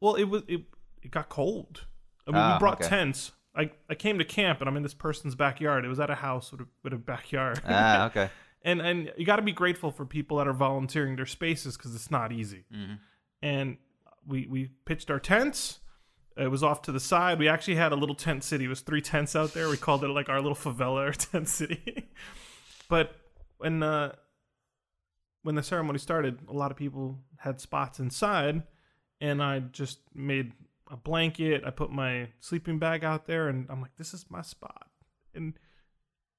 well, 0.00 0.14
it 0.14 0.24
was 0.24 0.42
it, 0.48 0.62
it 1.02 1.10
got 1.10 1.28
cold. 1.28 1.86
I 2.26 2.30
mean, 2.30 2.40
Ah, 2.40 2.54
we 2.54 2.58
brought 2.58 2.80
okay. 2.80 2.88
tents. 2.88 3.32
I, 3.56 3.70
I 3.88 3.94
came 3.94 4.18
to 4.18 4.24
camp 4.24 4.60
and 4.60 4.68
I'm 4.68 4.76
in 4.76 4.82
this 4.82 4.94
person's 4.94 5.34
backyard. 5.36 5.84
It 5.84 5.88
was 5.88 6.00
at 6.00 6.10
a 6.10 6.14
house 6.16 6.50
with 6.50 6.62
a, 6.62 6.66
with 6.82 6.92
a 6.92 6.96
backyard. 6.96 7.60
ah, 7.66 8.06
okay. 8.10 8.30
and 8.62 8.80
and 8.82 9.12
you 9.16 9.24
got 9.24 9.36
to 9.36 9.42
be 9.42 9.52
grateful 9.52 9.90
for 9.90 10.04
people 10.04 10.38
that 10.38 10.48
are 10.48 10.52
volunteering 10.52 11.16
their 11.16 11.26
spaces 11.26 11.76
because 11.76 11.94
it's 11.94 12.10
not 12.10 12.32
easy. 12.32 12.64
hmm 12.72 12.94
And 13.42 13.76
we 14.26 14.46
we 14.50 14.70
pitched 14.86 15.10
our 15.10 15.20
tents. 15.20 15.80
It 16.36 16.50
was 16.50 16.64
off 16.64 16.82
to 16.82 16.92
the 16.92 17.00
side. 17.00 17.38
We 17.38 17.48
actually 17.48 17.76
had 17.76 17.92
a 17.92 17.96
little 17.96 18.14
tent 18.14 18.42
city. 18.42 18.64
It 18.64 18.68
was 18.68 18.80
three 18.80 19.00
tents 19.00 19.36
out 19.36 19.54
there. 19.54 19.68
We 19.68 19.76
called 19.76 20.02
it 20.02 20.08
like 20.08 20.28
our 20.28 20.40
little 20.40 20.56
favela 20.56 21.08
or 21.08 21.12
tent 21.12 21.48
city. 21.48 22.08
but 22.88 23.14
when 23.58 23.82
uh, 23.82 24.14
when 25.42 25.54
the 25.54 25.62
ceremony 25.62 25.98
started, 25.98 26.40
a 26.48 26.52
lot 26.52 26.70
of 26.70 26.76
people 26.76 27.20
had 27.38 27.60
spots 27.60 28.00
inside, 28.00 28.64
and 29.20 29.42
I 29.42 29.60
just 29.60 30.00
made 30.12 30.52
a 30.90 30.96
blanket. 30.96 31.62
I 31.64 31.70
put 31.70 31.92
my 31.92 32.30
sleeping 32.40 32.78
bag 32.78 33.04
out 33.04 33.26
there, 33.26 33.48
and 33.48 33.66
I'm 33.70 33.80
like, 33.80 33.96
"This 33.96 34.12
is 34.12 34.26
my 34.28 34.42
spot." 34.42 34.88
And 35.34 35.54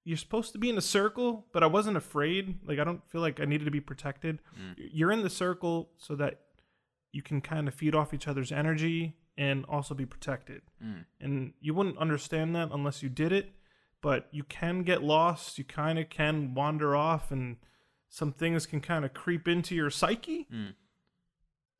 you're 0.03 0.17
supposed 0.17 0.51
to 0.53 0.59
be 0.59 0.69
in 0.69 0.77
a 0.77 0.81
circle, 0.81 1.47
but 1.53 1.63
I 1.63 1.67
wasn't 1.67 1.95
afraid. 1.95 2.59
Like 2.67 2.79
I 2.79 2.83
don't 2.83 3.07
feel 3.09 3.21
like 3.21 3.39
I 3.39 3.45
needed 3.45 3.65
to 3.65 3.71
be 3.71 3.79
protected. 3.79 4.39
Mm. 4.59 4.75
You're 4.77 5.11
in 5.11 5.23
the 5.23 5.29
circle 5.29 5.89
so 5.97 6.15
that 6.15 6.41
you 7.13 7.21
can 7.21 7.39
kind 7.39 7.69
of 7.69 7.73
feed 7.73 7.95
off 7.95 8.13
each 8.13 8.27
other's 8.27 8.51
energy 8.51 9.15
and 9.37 9.65
also 9.67 9.93
be 9.93 10.05
protected. 10.05 10.61
Mm. 10.83 11.05
And 11.19 11.53
you 11.59 11.73
wouldn't 11.73 11.97
understand 11.97 12.55
that 12.55 12.69
unless 12.71 13.03
you 13.03 13.09
did 13.09 13.31
it, 13.31 13.51
but 14.01 14.27
you 14.31 14.43
can 14.43 14.83
get 14.83 15.03
lost. 15.03 15.57
You 15.57 15.63
kind 15.63 15.99
of 15.99 16.09
can 16.09 16.53
wander 16.53 16.95
off, 16.95 17.31
and 17.31 17.57
some 18.09 18.31
things 18.31 18.65
can 18.65 18.81
kind 18.81 19.03
of 19.03 19.13
creep 19.13 19.47
into 19.47 19.75
your 19.75 19.89
psyche. 19.89 20.47
Mm. 20.53 20.73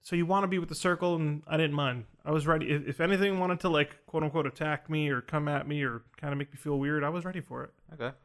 So 0.01 0.15
you 0.15 0.25
want 0.25 0.43
to 0.43 0.47
be 0.47 0.59
with 0.59 0.69
the 0.69 0.75
circle, 0.75 1.15
and 1.15 1.41
I 1.47 1.57
didn't 1.57 1.73
mind. 1.73 2.05
I 2.23 2.31
was 2.31 2.45
ready. 2.45 2.69
If, 2.69 2.87
if 2.87 3.01
anything 3.01 3.39
wanted 3.39 3.59
to 3.61 3.69
like 3.69 4.05
quote 4.05 4.23
unquote 4.23 4.45
attack 4.45 4.89
me 4.89 5.09
or 5.09 5.21
come 5.21 5.47
at 5.47 5.67
me 5.67 5.83
or 5.83 6.03
kind 6.17 6.31
of 6.31 6.37
make 6.37 6.51
me 6.51 6.57
feel 6.57 6.77
weird, 6.77 7.03
I 7.03 7.09
was 7.09 7.25
ready 7.25 7.41
for 7.41 7.63
it. 7.63 7.71
Okay. 7.93 8.15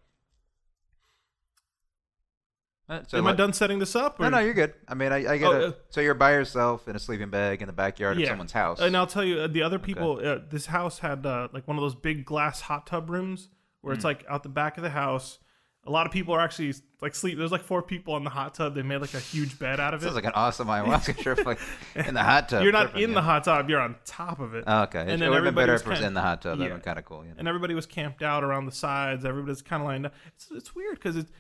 Uh, 2.91 3.03
so 3.07 3.19
Am 3.19 3.27
I 3.29 3.33
done 3.35 3.53
setting 3.53 3.79
this 3.79 3.95
up? 3.95 4.19
No, 4.19 4.27
or- 4.27 4.31
no, 4.31 4.39
you're 4.41 4.53
good. 4.55 4.75
I 4.89 4.95
mean, 4.95 5.13
I, 5.13 5.19
I 5.35 5.39
get 5.39 5.47
Oh, 5.47 5.53
it. 5.61 5.65
uh, 5.65 5.73
so 5.91 6.01
you're 6.01 6.15
by 6.15 6.33
yourself 6.33 6.89
in 6.89 6.97
a 6.97 6.99
sleeping 6.99 7.31
bag 7.31 7.63
in 7.63 7.67
the 7.69 7.73
backyard 7.73 8.21
of 8.21 8.27
someone's 8.27 8.53
house. 8.53 8.81
And 8.81 8.97
I'll 8.97 9.07
tell 9.07 9.25
you, 9.25 9.41
uh, 9.41 9.47
the 9.47 9.63
other 9.63 9.79
people, 9.79 10.21
uh, 10.23 10.39
this 10.51 10.67
house 10.67 10.99
had 10.99 11.25
uh, 11.25 11.49
like 11.53 11.69
one 11.69 11.77
of 11.77 11.83
those 11.83 11.95
big 11.95 12.25
glass 12.25 12.63
hot 12.63 12.87
tub 12.89 13.09
rooms 13.09 13.49
where 13.83 13.95
it's 13.95 14.03
Mm. 14.03 14.09
like 14.09 14.25
out 14.29 14.43
the 14.43 14.49
back 14.49 14.77
of 14.77 14.83
the 14.83 14.91
house. 14.91 15.39
A 15.87 15.91
lot 15.91 16.05
of 16.05 16.13
people 16.13 16.35
are 16.35 16.41
actually 16.41 16.75
like 17.01 17.15
sleep. 17.15 17.39
There's 17.39 17.51
like 17.53 17.63
four 17.63 17.81
people 17.81 18.15
in 18.19 18.25
the 18.25 18.29
hot 18.31 18.55
tub. 18.55 18.75
They 18.75 18.83
made 18.83 18.99
like 19.01 19.15
a 19.15 19.19
huge 19.21 19.59
bed 19.59 19.81
out 19.81 19.95
of 19.95 20.01
it. 20.03 20.05
Sounds 20.05 20.15
like 20.15 20.27
an 20.27 20.33
awesome 20.35 20.69
ayahuasca 20.69 21.17
trip, 21.17 21.47
like 21.47 21.59
in 21.95 22.13
the 22.13 22.23
hot 22.23 22.51
tub. 22.51 22.63
you're 22.65 22.71
not 22.73 22.95
in 23.01 23.11
yeah. 23.11 23.15
the 23.15 23.23
hot 23.23 23.45
tub. 23.45 23.71
You're 23.71 23.81
on 23.81 23.97
top 24.05 24.41
of 24.41 24.55
it. 24.55 24.65
Oh, 24.67 24.83
okay, 24.83 24.99
it, 24.99 25.03
and 25.03 25.11
it 25.13 25.19
then 25.21 25.31
would 25.31 25.37
have 25.37 25.55
been 25.55 25.63
everybody 25.63 25.63
better 25.63 25.73
was 25.73 25.81
if 25.83 25.87
it 25.87 25.91
was 25.91 26.01
in 26.03 26.13
the 26.15 26.21
hot 26.21 26.43
tub. 26.43 26.59
That'd 26.59 26.83
kind 26.83 26.99
of 26.99 27.05
cool. 27.07 27.23
You 27.25 27.31
know? 27.31 27.37
and 27.39 27.49
everybody 27.49 27.73
was 27.73 27.87
camped 27.87 28.23
out 28.23 28.45
around 28.45 28.67
the 28.67 28.73
sides. 28.73 29.25
Everybody's 29.25 29.63
kind 29.63 29.81
of 29.83 29.89
lined 29.89 30.07
up. 30.07 30.15
It's 30.35 30.49
it's 30.51 30.75
weird 30.75 30.97
because 30.97 31.17
it's 31.17 31.31
yeah, 31.31 31.37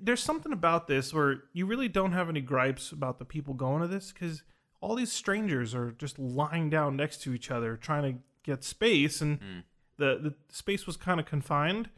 there's 0.00 0.22
something 0.22 0.52
about 0.52 0.86
this 0.86 1.12
where 1.12 1.44
you 1.52 1.66
really 1.66 1.88
don't 1.88 2.12
have 2.12 2.28
any 2.28 2.40
gripes 2.40 2.90
about 2.92 3.18
the 3.18 3.24
people 3.24 3.54
going 3.54 3.82
to 3.82 3.88
this 3.88 4.12
because 4.12 4.42
all 4.80 4.94
these 4.94 5.12
strangers 5.12 5.74
are 5.74 5.90
just 5.92 6.18
lying 6.18 6.70
down 6.70 6.96
next 6.96 7.20
to 7.22 7.34
each 7.34 7.50
other 7.50 7.76
trying 7.76 8.12
to 8.14 8.18
get 8.44 8.64
space, 8.64 9.20
and 9.20 9.40
Mm. 9.40 9.62
the 9.98 10.18
the 10.22 10.34
space 10.48 10.86
was 10.86 10.96
kind 10.96 11.20
of 11.20 11.26
confined. 11.26 11.90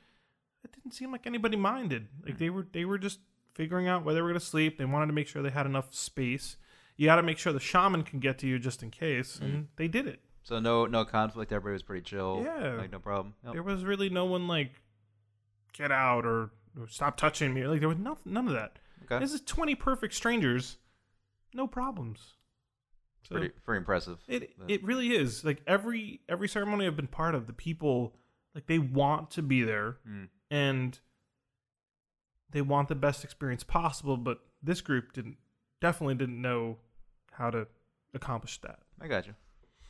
It 0.65 0.73
didn't 0.73 0.93
seem 0.93 1.13
like 1.13 1.27
anybody 1.27 1.57
minded. 1.57 2.09
Like 2.25 2.39
they 2.39 2.51
were 2.51 2.67
they 2.73 2.85
were 2.85 2.99
just 2.99 3.21
figuring 3.55 3.87
out 3.89 4.05
where 4.05 4.15
they 4.15 4.21
were 4.23 4.29
going 4.29 4.41
to 4.41 4.45
sleep. 4.45 4.79
They 4.79 4.85
wanted 4.85 5.07
to 5.07 5.13
make 5.13 5.29
sure 5.29 5.43
they 5.43 5.51
had 5.51 5.67
enough 5.67 5.95
space. 5.95 6.57
You 6.97 7.07
got 7.07 7.17
to 7.17 7.23
make 7.23 7.39
sure 7.39 7.53
the 7.53 7.61
shaman 7.61 8.03
can 8.03 8.21
get 8.21 8.39
to 8.41 8.47
you 8.47 8.59
just 8.59 8.83
in 8.83 8.91
case, 8.91 9.39
and 9.39 9.69
they 9.77 9.89
did 9.89 10.07
it. 10.07 10.21
So 10.43 10.59
no 10.59 10.87
no 10.87 11.05
conflict. 11.05 11.53
Everybody 11.53 11.75
was 11.75 11.83
pretty 11.83 12.03
chill. 12.03 12.43
Yeah. 12.45 12.75
like 12.75 12.91
no 12.91 12.99
problem. 12.99 13.35
Yep. 13.45 13.53
There 13.53 13.63
was 13.63 13.85
really 13.85 14.09
no 14.11 14.25
one 14.25 14.49
like 14.49 14.83
get 15.73 15.93
out 15.93 16.27
or 16.27 16.51
stop 16.89 17.17
touching 17.17 17.53
me. 17.55 17.67
Like 17.67 17.81
there 17.81 17.89
was 17.89 17.99
no, 17.99 18.19
none 18.25 18.47
of 18.49 18.55
that. 18.55 18.79
Okay, 19.05 19.19
This 19.19 19.33
is 19.33 19.41
twenty 19.41 19.75
perfect 19.75 20.15
strangers, 20.15 20.77
no 21.55 21.67
problems. 21.67 22.35
So 23.29 23.37
pretty 23.37 23.49
pretty 23.65 23.79
impressive. 23.79 24.19
it 24.29 24.51
Yeah. 24.59 24.65
it 24.69 24.85
really 24.85 25.15
is 25.15 25.45
like 25.45 25.63
every 25.67 26.21
every 26.29 26.49
ceremony 26.49 26.87
I've 26.87 26.97
been 26.97 27.07
part 27.07 27.35
of, 27.35 27.47
the 27.47 27.53
people 27.53 28.17
like 28.55 28.67
they 28.67 28.79
want 28.79 29.31
to 29.33 29.43
be 29.43 29.63
there 29.63 29.99
Mm. 30.09 30.29
and 30.51 30.99
they 32.51 32.63
want 32.63 32.89
the 32.89 32.95
best 32.95 33.23
experience 33.25 33.63
possible. 33.63 34.17
But 34.17 34.41
this 34.63 34.81
group 34.81 35.13
didn't 35.13 35.37
definitely 35.81 36.15
didn't 36.17 36.41
know 36.41 36.79
how 37.33 37.51
to 37.51 37.67
accomplish 38.15 38.61
that. 38.63 38.81
I 39.01 39.09
got 39.09 39.27
you. 39.27 39.35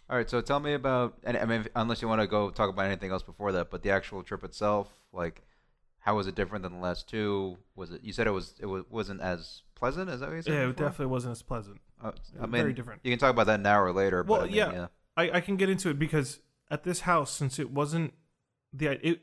All 0.09 0.17
right, 0.17 0.29
so 0.29 0.41
tell 0.41 0.59
me 0.61 0.75
about. 0.75 1.19
And 1.25 1.37
I 1.37 1.45
mean, 1.45 1.67
unless 1.77 2.03
you 2.03 2.09
want 2.09 2.21
to 2.21 2.27
go 2.27 2.51
talk 2.51 2.69
about 2.69 2.87
anything 2.87 3.11
else 3.13 3.23
before 3.23 3.53
that, 3.53 3.71
but 3.71 3.83
the 3.83 3.91
actual 3.91 4.23
trip 4.25 4.43
itself, 4.45 4.89
like, 5.13 5.43
how 6.01 6.17
was 6.17 6.27
it 6.27 6.35
different 6.35 6.63
than 6.63 6.73
the 6.73 6.79
last 6.79 7.09
two? 7.09 7.57
Was 7.77 7.91
it? 7.91 8.03
You 8.03 8.13
said 8.13 8.27
it 8.27 8.31
was. 8.31 8.55
It 8.59 8.67
was, 8.67 8.85
wasn't 8.91 9.21
as 9.21 9.63
pleasant. 9.75 10.11
Is 10.11 10.21
that 10.21 10.29
what 10.29 10.37
you 10.37 10.43
said? 10.43 10.53
Yeah, 10.55 10.69
it 10.69 10.77
definitely 10.77 11.07
wasn't 11.07 11.33
as 11.33 11.43
pleasant. 11.43 11.81
Uh, 12.03 12.13
I 12.41 12.47
very 12.47 12.65
mean, 12.69 12.75
different. 12.75 13.01
You 13.05 13.13
can 13.13 13.19
talk 13.19 13.31
about 13.31 13.47
that 13.47 13.61
now 13.61 13.81
or 13.81 13.93
later. 13.93 14.23
Well, 14.23 14.41
but 14.41 14.45
I 14.45 14.47
mean, 14.49 14.57
yeah. 14.57 14.73
yeah. 14.73 14.87
I, 15.17 15.31
I 15.33 15.41
can 15.41 15.57
get 15.57 15.69
into 15.69 15.91
it 15.91 15.99
because 15.99 16.41
at 16.71 16.85
this 16.85 17.01
house, 17.01 17.31
since 17.31 17.59
it 17.59 17.71
wasn't 17.71 18.15
the 18.73 19.07
it 19.07 19.21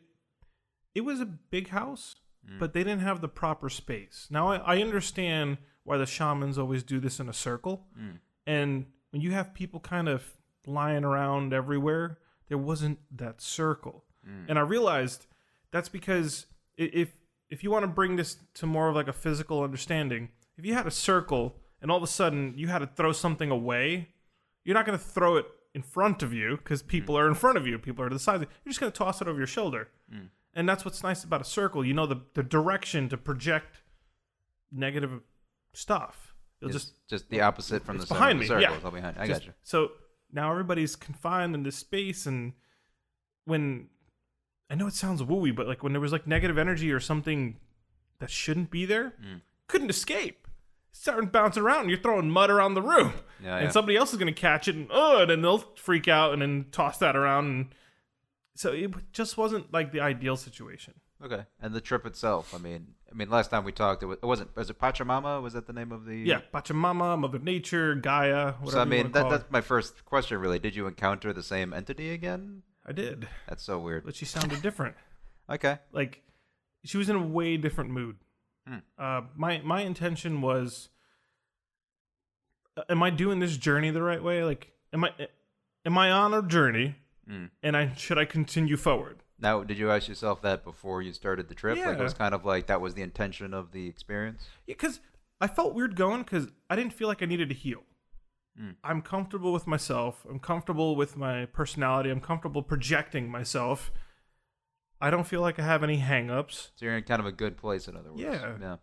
it 0.93 1.01
was 1.01 1.19
a 1.19 1.25
big 1.25 1.69
house, 1.69 2.15
Mm. 2.47 2.59
but 2.59 2.71
they 2.71 2.81
didn't 2.81 3.01
have 3.01 3.19
the 3.19 3.27
proper 3.27 3.69
space. 3.69 4.27
Now 4.29 4.47
I, 4.47 4.77
I 4.77 4.81
understand 4.81 5.57
why 5.83 5.97
the 5.97 6.05
shamans 6.05 6.57
always 6.57 6.81
do 6.81 6.97
this 6.99 7.19
in 7.19 7.27
a 7.27 7.33
circle, 7.33 7.87
Mm. 7.99 8.19
and 8.45 8.85
when 9.09 9.21
you 9.21 9.31
have 9.31 9.53
people 9.53 9.79
kind 9.81 10.07
of 10.07 10.37
lying 10.65 11.03
around 11.03 11.53
everywhere, 11.53 12.19
there 12.47 12.57
wasn't 12.57 12.99
that 13.17 13.41
circle. 13.41 14.05
Mm. 14.25 14.45
And 14.49 14.59
I 14.59 14.61
realized 14.61 15.27
that's 15.71 15.89
because 15.89 16.45
if 16.77 17.09
if 17.49 17.63
you 17.63 17.71
want 17.71 17.83
to 17.83 17.87
bring 17.87 18.15
this 18.15 18.37
to 18.55 18.65
more 18.65 18.89
of 18.89 18.95
like 18.95 19.07
a 19.07 19.13
physical 19.13 19.63
understanding, 19.63 20.29
if 20.57 20.65
you 20.65 20.73
had 20.73 20.85
a 20.87 20.91
circle 20.91 21.55
and 21.81 21.89
all 21.91 21.97
of 21.97 22.03
a 22.03 22.07
sudden 22.07 22.53
you 22.57 22.67
had 22.67 22.79
to 22.79 22.87
throw 22.87 23.11
something 23.11 23.49
away, 23.51 24.09
you're 24.63 24.73
not 24.75 24.85
going 24.85 24.97
to 24.97 25.03
throw 25.03 25.37
it 25.37 25.45
in 25.73 25.81
front 25.81 26.23
of 26.23 26.33
you 26.33 26.57
because 26.57 26.81
people 26.81 27.17
are 27.17 27.27
in 27.27 27.35
front 27.35 27.57
of 27.57 27.65
you, 27.67 27.77
people 27.79 28.03
are 28.03 28.09
to 28.09 28.15
the 28.15 28.19
sides. 28.19 28.41
You're 28.65 28.71
just 28.71 28.79
going 28.79 28.91
to 28.91 28.97
toss 28.97 29.21
it 29.21 29.27
over 29.27 29.37
your 29.37 29.47
shoulder. 29.47 29.89
Mm. 30.13 30.29
And 30.53 30.67
that's 30.67 30.83
what's 30.83 31.03
nice 31.03 31.23
about 31.23 31.39
a 31.41 31.45
circle. 31.45 31.85
You 31.85 31.93
know 31.93 32.05
the 32.07 32.21
the 32.33 32.43
direction 32.43 33.09
to 33.09 33.17
project 33.17 33.81
negative 34.71 35.21
stuff. 35.73 36.33
You'll 36.59 36.71
It's 36.71 36.85
just 36.85 37.07
just 37.07 37.29
the 37.29 37.41
opposite 37.41 37.85
from 37.85 37.97
the 37.99 38.05
behind 38.07 38.39
the 38.39 38.41
me, 38.41 38.47
circle. 38.47 38.61
yeah. 38.63 38.75
It's 38.75 38.83
all 38.85 38.91
behind. 38.91 39.17
I 39.17 39.27
just- 39.27 39.41
got 39.41 39.47
you. 39.47 39.53
So 39.63 39.91
now 40.31 40.51
everybody's 40.51 40.95
confined 40.95 41.53
in 41.55 41.63
this 41.63 41.75
space, 41.77 42.25
and 42.25 42.53
when 43.45 43.87
I 44.69 44.75
know 44.75 44.87
it 44.87 44.93
sounds 44.93 45.21
wooey, 45.21 45.55
but 45.55 45.67
like 45.67 45.83
when 45.83 45.93
there 45.93 46.01
was 46.01 46.11
like 46.11 46.27
negative 46.27 46.57
energy 46.57 46.91
or 46.91 46.99
something 46.99 47.57
that 48.19 48.29
shouldn't 48.29 48.69
be 48.71 48.85
there, 48.85 49.13
Mm. 49.23 49.41
couldn't 49.67 49.89
escape. 49.89 50.47
It's 50.89 50.99
starting 50.99 51.29
bouncing 51.29 51.63
around. 51.63 51.81
And 51.81 51.89
you're 51.89 51.99
throwing 51.99 52.29
mud 52.29 52.49
around 52.49 52.73
the 52.73 52.81
room, 52.81 53.13
Yeah, 53.43 53.55
and 53.57 53.65
yeah. 53.65 53.71
somebody 53.71 53.95
else 53.97 54.11
is 54.11 54.19
gonna 54.19 54.33
catch 54.33 54.67
it, 54.67 54.75
and 54.75 54.87
oh, 54.89 55.21
and 55.21 55.29
then 55.29 55.41
they'll 55.41 55.59
freak 55.75 56.07
out 56.07 56.33
and 56.33 56.41
then 56.41 56.65
toss 56.71 56.97
that 56.97 57.15
around, 57.15 57.45
and 57.45 57.65
so 58.55 58.71
it 58.73 58.91
just 59.13 59.37
wasn't 59.37 59.71
like 59.71 59.91
the 59.91 60.01
ideal 60.01 60.35
situation. 60.35 60.95
Okay, 61.23 61.45
and 61.61 61.73
the 61.73 61.81
trip 61.81 62.05
itself. 62.05 62.53
I 62.53 62.57
mean, 62.59 62.93
I 63.11 63.15
mean, 63.15 63.29
last 63.29 63.49
time 63.49 63.63
we 63.63 63.71
talked, 63.71 64.03
it, 64.03 64.05
was, 64.05 64.17
it 64.21 64.25
wasn't. 64.25 64.55
Was 64.55 64.69
it 64.69 64.77
Pachamama? 64.79 65.41
Was 65.41 65.53
that 65.53 65.65
the 65.65 65.73
name 65.73 65.91
of 65.91 66.05
the? 66.05 66.15
Yeah, 66.17 66.41
Pachamama, 66.53 67.17
Mother 67.17 67.39
Nature, 67.39 67.95
Gaia, 67.95 68.51
whatever 68.53 68.71
So 68.71 68.79
I 68.79 68.85
mean, 68.85 69.11
that, 69.13 69.29
that's 69.29 69.49
my 69.49 69.61
first 69.61 70.05
question. 70.05 70.37
Really, 70.39 70.59
did 70.59 70.75
you 70.75 70.85
encounter 70.87 71.33
the 71.33 71.41
same 71.43 71.73
entity 71.73 72.11
again? 72.11 72.63
I 72.87 72.93
did, 72.93 73.27
That's 73.47 73.63
so 73.63 73.79
weird. 73.79 74.05
but 74.05 74.15
she 74.15 74.25
sounded 74.25 74.61
different. 74.61 74.95
Okay. 75.49 75.77
like 75.93 76.23
she 76.83 76.97
was 76.97 77.07
in 77.09 77.15
a 77.15 77.21
way 77.25 77.55
different 77.55 77.89
mood. 77.91 78.17
Hmm. 78.67 78.77
Uh, 78.99 79.21
my 79.35 79.61
my 79.63 79.81
intention 79.81 80.41
was, 80.41 80.89
uh, 82.75 82.83
am 82.89 83.01
I 83.01 83.09
doing 83.09 83.39
this 83.39 83.57
journey 83.57 83.89
the 83.91 84.01
right 84.01 84.21
way? 84.21 84.43
Like, 84.43 84.71
am 84.93 85.03
I 85.05 85.11
am 85.85 85.97
I 85.97 86.11
on 86.11 86.33
a 86.33 86.41
journey, 86.41 86.95
Mm. 87.29 87.49
and 87.63 87.75
I 87.77 87.93
should 87.95 88.17
I 88.17 88.25
continue 88.25 88.77
forward? 88.77 89.17
Now, 89.39 89.63
did 89.63 89.77
you 89.77 89.91
ask 89.91 90.07
yourself 90.07 90.41
that 90.41 90.63
before 90.63 91.01
you 91.01 91.13
started 91.13 91.47
the 91.49 91.55
trip? 91.55 91.77
Like 91.77 91.97
it 91.97 92.03
was 92.03 92.13
kind 92.13 92.33
of 92.33 92.43
like 92.45 92.67
that 92.67 92.81
was 92.81 92.93
the 92.95 93.01
intention 93.01 93.53
of 93.53 93.71
the 93.71 93.87
experience. 93.87 94.47
Yeah, 94.65 94.73
because 94.73 94.99
I 95.39 95.47
felt 95.47 95.73
weird 95.75 95.95
going 95.95 96.23
because 96.23 96.47
I 96.69 96.75
didn't 96.75 96.93
feel 96.93 97.07
like 97.07 97.21
I 97.21 97.25
needed 97.25 97.49
to 97.49 97.55
heal. 97.55 97.83
Hmm. 98.59 98.71
I'm 98.83 99.01
comfortable 99.01 99.53
with 99.53 99.67
myself. 99.67 100.25
I'm 100.29 100.39
comfortable 100.39 100.95
with 100.95 101.15
my 101.15 101.45
personality. 101.45 102.09
I'm 102.09 102.21
comfortable 102.21 102.63
projecting 102.63 103.29
myself. 103.29 103.91
I 104.99 105.11
don't 105.11 105.27
feel 105.27 105.41
like 105.41 105.59
I 105.59 105.63
have 105.63 105.83
any 105.83 105.99
hangups. 105.99 106.69
So 106.75 106.85
you're 106.85 106.97
in 106.97 107.03
kind 107.03 107.19
of 107.19 107.27
a 107.27 107.31
good 107.31 107.55
place, 107.57 107.87
in 107.87 107.95
other 107.95 108.09
words. 108.09 108.21
Yeah. 108.21 108.55
Yeah. 108.59 108.75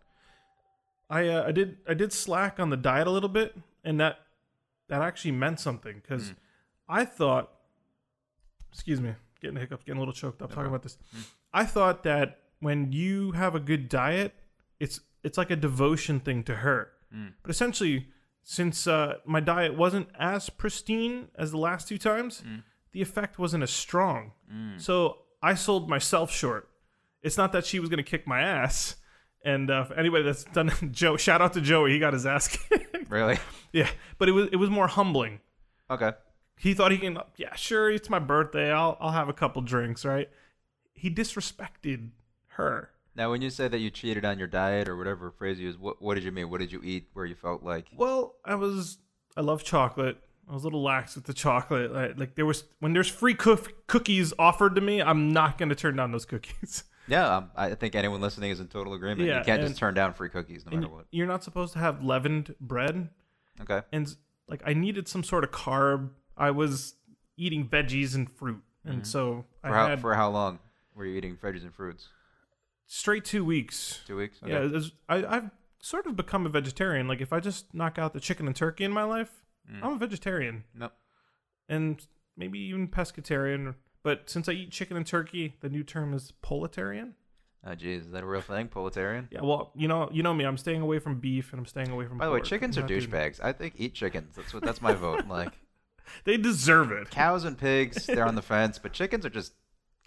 I 1.09 1.27
uh, 1.27 1.43
I 1.47 1.51
did 1.51 1.77
I 1.87 1.93
did 1.93 2.13
slack 2.13 2.59
on 2.59 2.69
the 2.69 2.77
diet 2.77 3.05
a 3.07 3.11
little 3.11 3.29
bit, 3.29 3.55
and 3.83 3.99
that 3.99 4.19
that 4.87 5.01
actually 5.01 5.31
meant 5.31 5.59
something 5.59 5.95
because 6.01 6.31
Mm. 6.31 6.35
I 6.87 7.03
thought, 7.05 7.51
excuse 8.71 9.01
me, 9.01 9.13
getting 9.41 9.57
hiccups, 9.57 9.83
getting 9.83 9.97
a 9.97 10.01
little 10.01 10.13
choked 10.13 10.41
up 10.41 10.49
No 10.49 10.55
talking 10.55 10.69
problem. 10.71 10.73
about 10.75 10.83
this. 10.83 10.97
I 11.53 11.65
thought 11.65 12.03
that 12.03 12.39
when 12.59 12.91
you 12.91 13.31
have 13.33 13.55
a 13.55 13.59
good 13.59 13.89
diet, 13.89 14.33
it's 14.79 14.99
it's 15.23 15.37
like 15.37 15.51
a 15.51 15.55
devotion 15.55 16.19
thing 16.19 16.43
to 16.43 16.55
her. 16.55 16.91
Mm. 17.13 17.33
But 17.41 17.51
essentially, 17.51 18.07
since 18.47 18.85
uh, 18.85 19.15
my 19.25 19.39
diet 19.39 19.75
wasn't 19.75 20.07
as 20.19 20.49
pristine 20.51 21.29
as 21.35 21.49
the 21.51 21.57
last 21.57 21.87
two 21.87 21.97
times, 21.97 22.43
Mm. 22.45 22.61
the 22.91 23.01
effect 23.01 23.39
wasn't 23.39 23.63
as 23.63 23.71
strong. 23.71 24.33
Mm. 24.53 24.79
So 24.79 25.17
I 25.41 25.55
sold 25.55 25.89
myself 25.89 26.31
short. 26.31 26.69
It's 27.23 27.37
not 27.37 27.51
that 27.53 27.65
she 27.65 27.79
was 27.79 27.89
going 27.89 27.97
to 27.97 28.03
kick 28.09 28.27
my 28.27 28.41
ass. 28.41 28.97
And 29.43 29.69
uh, 29.71 29.85
anybody 29.97 30.23
that's 30.23 30.43
done 30.43 30.71
Joe, 30.91 31.17
shout 31.17 31.41
out 31.41 31.53
to 31.53 31.61
Joey. 31.61 31.91
He 31.91 31.99
got 31.99 32.13
his 32.13 32.25
ass 32.27 32.47
kicked. 32.47 33.09
Really? 33.09 33.37
yeah, 33.73 33.89
but 34.19 34.29
it 34.29 34.31
was 34.31 34.47
it 34.51 34.55
was 34.57 34.69
more 34.69 34.87
humbling. 34.87 35.39
Okay. 35.89 36.11
He 36.57 36.73
thought 36.75 36.91
he 36.91 36.97
can. 36.99 37.17
Yeah, 37.37 37.53
sure. 37.55 37.89
It's 37.91 38.09
my 38.09 38.19
birthday. 38.19 38.71
I'll 38.71 38.95
I'll 38.99 39.11
have 39.11 39.27
a 39.29 39.33
couple 39.33 39.61
drinks. 39.63 40.05
Right. 40.05 40.29
He 40.93 41.09
disrespected 41.11 42.09
her. 42.57 42.89
Now, 43.15 43.31
when 43.31 43.41
you 43.41 43.49
say 43.49 43.67
that 43.67 43.79
you 43.79 43.89
cheated 43.89 44.25
on 44.25 44.37
your 44.39 44.47
diet 44.47 44.89
or 44.89 44.97
whatever 44.97 45.31
phrase 45.31 45.59
you 45.59 45.67
use, 45.67 45.77
what 45.77 46.01
what 46.01 46.15
did 46.15 46.23
you 46.23 46.31
mean? 46.31 46.49
What 46.49 46.59
did 46.59 46.71
you 46.71 46.81
eat 46.83 47.07
where 47.13 47.25
you 47.25 47.35
felt 47.35 47.63
like? 47.63 47.87
Well, 47.95 48.35
I 48.43 48.55
was. 48.55 48.97
I 49.37 49.41
love 49.41 49.63
chocolate. 49.63 50.17
I 50.49 50.53
was 50.53 50.63
a 50.63 50.67
little 50.67 50.83
lax 50.83 51.15
with 51.15 51.25
the 51.25 51.33
chocolate. 51.33 51.91
Like, 51.91 52.17
like 52.19 52.35
there 52.35 52.45
was 52.45 52.65
when 52.79 52.93
there's 52.93 53.07
free 53.09 53.33
cook- 53.33 53.87
cookies 53.87 54.33
offered 54.37 54.75
to 54.75 54.81
me, 54.81 55.01
I'm 55.01 55.31
not 55.33 55.57
going 55.57 55.69
to 55.69 55.75
turn 55.75 55.95
down 55.95 56.11
those 56.11 56.25
cookies. 56.25 56.83
Yeah, 57.07 57.37
um, 57.37 57.51
I 57.55 57.75
think 57.75 57.93
anyone 57.93 58.19
listening 58.19 58.49
is 58.49 58.59
in 58.59 58.67
total 58.67 58.95
agreement. 58.95 59.29
Yeah, 59.29 59.37
you 59.37 59.45
can't 59.45 59.61
just 59.61 59.77
turn 59.77 59.93
down 59.93 60.15
free 60.15 60.27
cookies 60.29 60.65
no 60.65 60.75
matter 60.75 60.91
what. 60.91 61.05
you're 61.11 61.27
not 61.27 61.43
supposed 61.43 61.73
to 61.73 61.79
have 61.79 62.03
leavened 62.03 62.55
bread. 62.59 63.09
Okay. 63.61 63.81
and 63.91 64.15
like 64.47 64.63
I 64.65 64.73
needed 64.73 65.07
some 65.07 65.23
sort 65.23 65.43
of 65.43 65.51
carb. 65.51 66.09
I 66.35 66.49
was 66.49 66.95
eating 67.37 67.67
veggies 67.69 68.15
and 68.15 68.27
fruit, 68.31 68.63
and 68.83 69.03
Mhm. 69.03 69.05
so 69.05 69.45
For 69.61 69.69
I 69.69 69.73
how 69.75 69.87
had 69.87 70.01
for 70.01 70.15
how 70.15 70.31
long 70.31 70.57
were 70.95 71.05
you 71.05 71.15
eating 71.15 71.37
veggies 71.37 71.61
and 71.61 71.75
fruits? 71.75 72.07
Straight 72.87 73.25
two 73.25 73.43
weeks. 73.43 74.01
Two 74.05 74.17
weeks. 74.17 74.37
Yeah, 74.45 74.59
was- 74.65 74.91
I, 75.09 75.25
I've 75.25 75.49
sort 75.79 76.05
of 76.07 76.15
become 76.15 76.45
a 76.45 76.49
vegetarian. 76.49 77.07
Like 77.07 77.21
if 77.21 77.33
I 77.33 77.39
just 77.39 77.73
knock 77.73 77.97
out 77.97 78.13
the 78.13 78.19
chicken 78.19 78.47
and 78.47 78.55
turkey 78.55 78.83
in 78.83 78.91
my 78.91 79.03
life, 79.03 79.31
Mm. 79.71 79.79
I'm 79.83 79.93
a 79.93 79.97
vegetarian, 79.97 80.63
Nope. 80.75 80.91
and 81.67 82.05
maybe 82.37 82.59
even 82.59 82.87
pescatarian. 82.87 83.73
But 84.03 84.29
since 84.29 84.47
I 84.47 84.51
eat 84.51 84.69
chicken 84.71 84.95
and 84.95 85.07
turkey, 85.07 85.55
the 85.61 85.69
new 85.69 85.81
term 85.83 86.13
is 86.13 86.33
pollotarian. 86.43 87.13
Oh, 87.65 87.73
geez, 87.73 88.05
is 88.05 88.11
that 88.11 88.21
a 88.21 88.27
real 88.27 88.41
thing? 88.41 88.67
Proletarian? 88.67 89.27
Yeah, 89.31 89.41
well, 89.41 89.71
you 89.75 89.87
know, 89.87 90.07
you 90.11 90.21
know 90.21 90.35
me. 90.35 90.45
I'm 90.45 90.57
staying 90.59 90.81
away 90.83 90.99
from 90.99 91.19
beef, 91.19 91.51
and 91.51 91.59
I'm 91.59 91.65
staying 91.65 91.89
away 91.89 92.05
from. 92.05 92.19
By 92.19 92.27
the 92.27 92.31
way, 92.31 92.41
chickens 92.41 92.77
I'm 92.77 92.83
are 92.85 92.87
douchebags. 92.87 93.39
I 93.43 93.53
think 93.53 93.73
eat 93.77 93.95
chickens. 93.95 94.35
That's 94.35 94.53
what. 94.53 94.61
That's 94.63 94.83
my 94.83 94.93
vote. 94.93 95.25
Like 95.25 95.53
They 96.25 96.37
deserve 96.37 96.91
it. 96.91 97.09
cows 97.09 97.43
and 97.43 97.57
pigs, 97.57 98.05
they're 98.05 98.27
on 98.27 98.35
the 98.35 98.43
fence, 98.43 98.77
but 98.77 98.93
chickens 98.93 99.25
are 99.25 99.31
just. 99.31 99.53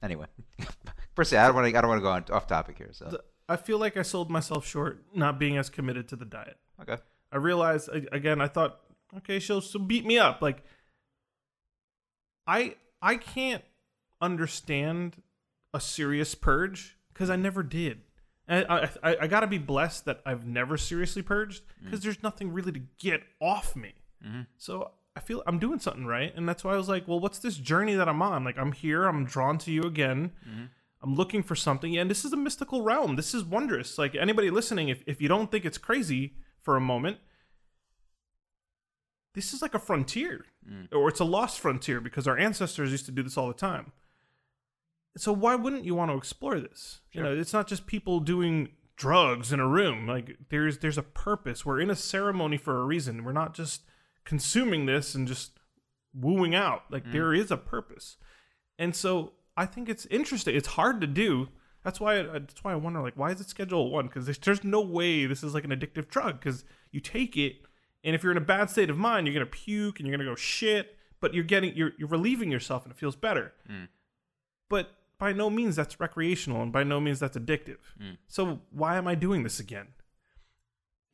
Anyway, 0.02 0.26
per 1.14 1.23
I 1.23 1.47
don't 1.47 1.55
want 1.55 1.67
to. 1.71 1.78
I 1.78 1.81
don't 1.81 1.88
want 1.88 1.99
to 1.99 2.02
go 2.02 2.11
on 2.11 2.25
off 2.31 2.47
topic 2.47 2.78
here. 2.78 2.90
So 2.93 3.21
I 3.49 3.57
feel 3.57 3.78
like 3.78 3.97
I 3.97 4.02
sold 4.02 4.31
myself 4.31 4.67
short 4.67 5.05
not 5.14 5.38
being 5.38 5.57
as 5.57 5.71
committed 5.71 6.09
to 6.09 6.17
the 6.17 6.25
diet. 6.25 6.57
Okay. 6.81 6.99
I 7.33 7.37
realized 7.37 7.88
again. 8.12 8.40
I 8.40 8.49
thought, 8.49 8.81
okay, 9.19 9.38
she'll, 9.38 9.61
she'll 9.61 9.81
beat 9.81 10.07
me 10.07 10.19
up. 10.19 10.40
Like, 10.40 10.62
I 12.47 12.76
I 13.02 13.17
can't 13.17 13.64
understand 14.21 15.23
a 15.75 15.81
serious 15.81 16.35
purge 16.35 16.97
because 17.12 17.31
I 17.31 17.37
never 17.37 17.62
did. 17.62 18.02
And 18.47 18.67
I 18.69 18.88
I, 19.02 19.17
I 19.23 19.26
got 19.26 19.40
to 19.40 19.47
be 19.47 19.59
blessed 19.59 20.05
that 20.05 20.21
I've 20.25 20.47
never 20.47 20.76
seriously 20.76 21.23
purged 21.23 21.62
because 21.83 22.00
mm. 22.00 22.05
there's 22.05 22.23
nothing 22.23 22.52
really 22.52 22.73
to 22.73 22.83
get 22.99 23.23
off 23.40 23.75
me. 23.75 23.95
Mm-hmm. 24.25 24.43
So 24.57 24.93
I 25.19 25.21
feel 25.21 25.43
I'm 25.49 25.59
doing 25.59 25.81
something 25.81 26.07
right, 26.07 26.33
and 26.37 26.49
that's 26.49 26.63
why 26.63 26.75
I 26.75 26.77
was 26.77 26.89
like, 26.89 27.09
well, 27.09 27.19
what's 27.19 27.41
this 27.41 27.57
journey 27.57 27.95
that 27.97 28.09
I'm 28.09 28.23
on? 28.23 28.45
Like, 28.45 28.57
I'm 28.57 28.71
here. 28.71 29.07
I'm 29.07 29.25
drawn 29.25 29.59
to 29.59 29.73
you 29.73 29.83
again. 29.83 30.31
Mm-hmm. 30.49 30.65
I'm 31.03 31.17
looking 31.17 31.43
for 31.43 31.57
something, 31.57 31.99
and 31.99 32.09
this 32.09 32.25
is 32.25 32.33
a 32.33 32.37
mystical 32.37 32.83
realm. 32.83 33.17
This 33.17 33.35
is 33.35 33.43
wondrous. 33.43 33.99
Like 33.99 34.15
anybody 34.15 34.49
listening, 34.49 34.91
if 34.91 35.03
if 35.09 35.21
you 35.21 35.27
don't 35.27 35.51
think 35.51 35.65
it's 35.65 35.77
crazy 35.77 36.35
for 36.63 36.77
a 36.77 36.81
moment, 36.81 37.19
this 39.35 39.53
is 39.53 39.61
like 39.61 39.75
a 39.75 39.81
frontier, 39.81 40.45
mm. 40.69 40.87
or 40.93 41.09
it's 41.09 41.21
a 41.21 41.25
lost 41.25 41.59
frontier 41.59 42.01
because 42.01 42.29
our 42.29 42.39
ancestors 42.39 42.93
used 42.93 43.07
to 43.07 43.13
do 43.13 43.25
this 43.25 43.37
all 43.37 43.49
the 43.49 43.55
time. 43.55 43.91
So 45.17 45.33
why 45.33 45.57
wouldn't 45.57 45.85
you 45.85 45.97
want 45.97 46.13
to 46.13 46.17
explore 46.17 46.61
this? 46.61 47.01
You 47.11 47.25
know, 47.25 47.37
it's 47.37 47.53
not 47.53 47.67
just 47.67 47.89
people 47.89 48.21
doing 48.21 48.69
drugs 48.95 49.53
in 49.53 49.59
a 49.59 49.67
room. 49.67 50.07
Like 50.07 50.37
there's 50.51 50.79
there's 50.79 50.99
a 50.99 51.03
purpose. 51.03 51.67
We're 51.67 51.81
in 51.81 51.91
a 51.91 51.97
ceremony 51.97 52.57
for 52.57 52.81
a 52.81 52.85
reason. 52.85 53.25
We're 53.25 53.33
not 53.33 53.53
just 53.53 53.83
consuming 54.28 54.85
this 54.85 55.14
and 55.14 55.26
just 55.26 55.58
wooing 56.14 56.54
out. 56.54 56.82
Like 56.90 57.06
mm. 57.06 57.12
there 57.12 57.32
is 57.32 57.50
a 57.50 57.56
purpose. 57.56 58.18
And 58.78 58.94
so 58.94 59.32
I 59.56 59.64
think 59.64 59.88
it's 59.88 60.04
interesting. 60.06 60.54
It's 60.54 60.68
hard 60.68 61.00
to 61.00 61.06
do. 61.06 61.49
That's 61.82 61.99
why. 61.99 62.18
Uh, 62.18 62.40
that's 62.40 62.62
why 62.62 62.73
I 62.73 62.76
wonder, 62.76 63.00
like, 63.00 63.16
why 63.16 63.30
is 63.30 63.40
it 63.40 63.49
Schedule 63.49 63.90
One? 63.90 64.06
Because 64.06 64.26
there's, 64.26 64.38
there's 64.38 64.64
no 64.64 64.82
way 64.82 65.25
this 65.25 65.42
is 65.42 65.54
like 65.54 65.64
an 65.64 65.70
addictive 65.70 66.08
drug. 66.08 66.38
Because 66.38 66.64
you 66.92 67.00
take 67.00 67.37
it, 67.37 67.62
and 68.04 68.14
if 68.14 68.23
you're 68.23 68.32
in 68.32 68.38
a 68.38 68.42
bad 68.42 68.68
state 68.68 68.90
of 68.90 68.99
mind, 68.99 69.26
you're 69.26 69.35
gonna 69.35 69.47
puke 69.47 69.99
and 69.99 70.06
you're 70.06 70.16
gonna 70.16 70.28
go 70.28 70.37
shit. 70.37 70.97
But 71.20 71.35
you're 71.35 71.44
getting, 71.44 71.75
you're 71.75 71.92
you're 71.99 72.08
relieving 72.08 72.52
yourself, 72.52 72.85
and 72.85 72.92
it 72.92 72.99
feels 72.99 73.16
better. 73.16 73.54
Mm. 73.68 73.88
But 74.68 74.90
by 75.18 75.32
no 75.32 75.49
means 75.49 75.75
that's 75.75 75.99
recreational, 75.99 76.62
and 76.62 76.73
by 76.73 76.85
no 76.85 77.00
means 77.00 77.18
that's 77.18 77.37
addictive. 77.37 77.78
Mm. 78.00 78.18
So 78.26 78.61
why 78.70 78.99
am 78.99 79.08
I 79.08 79.14
doing 79.14 79.42
this 79.42 79.58
again? 79.58 79.88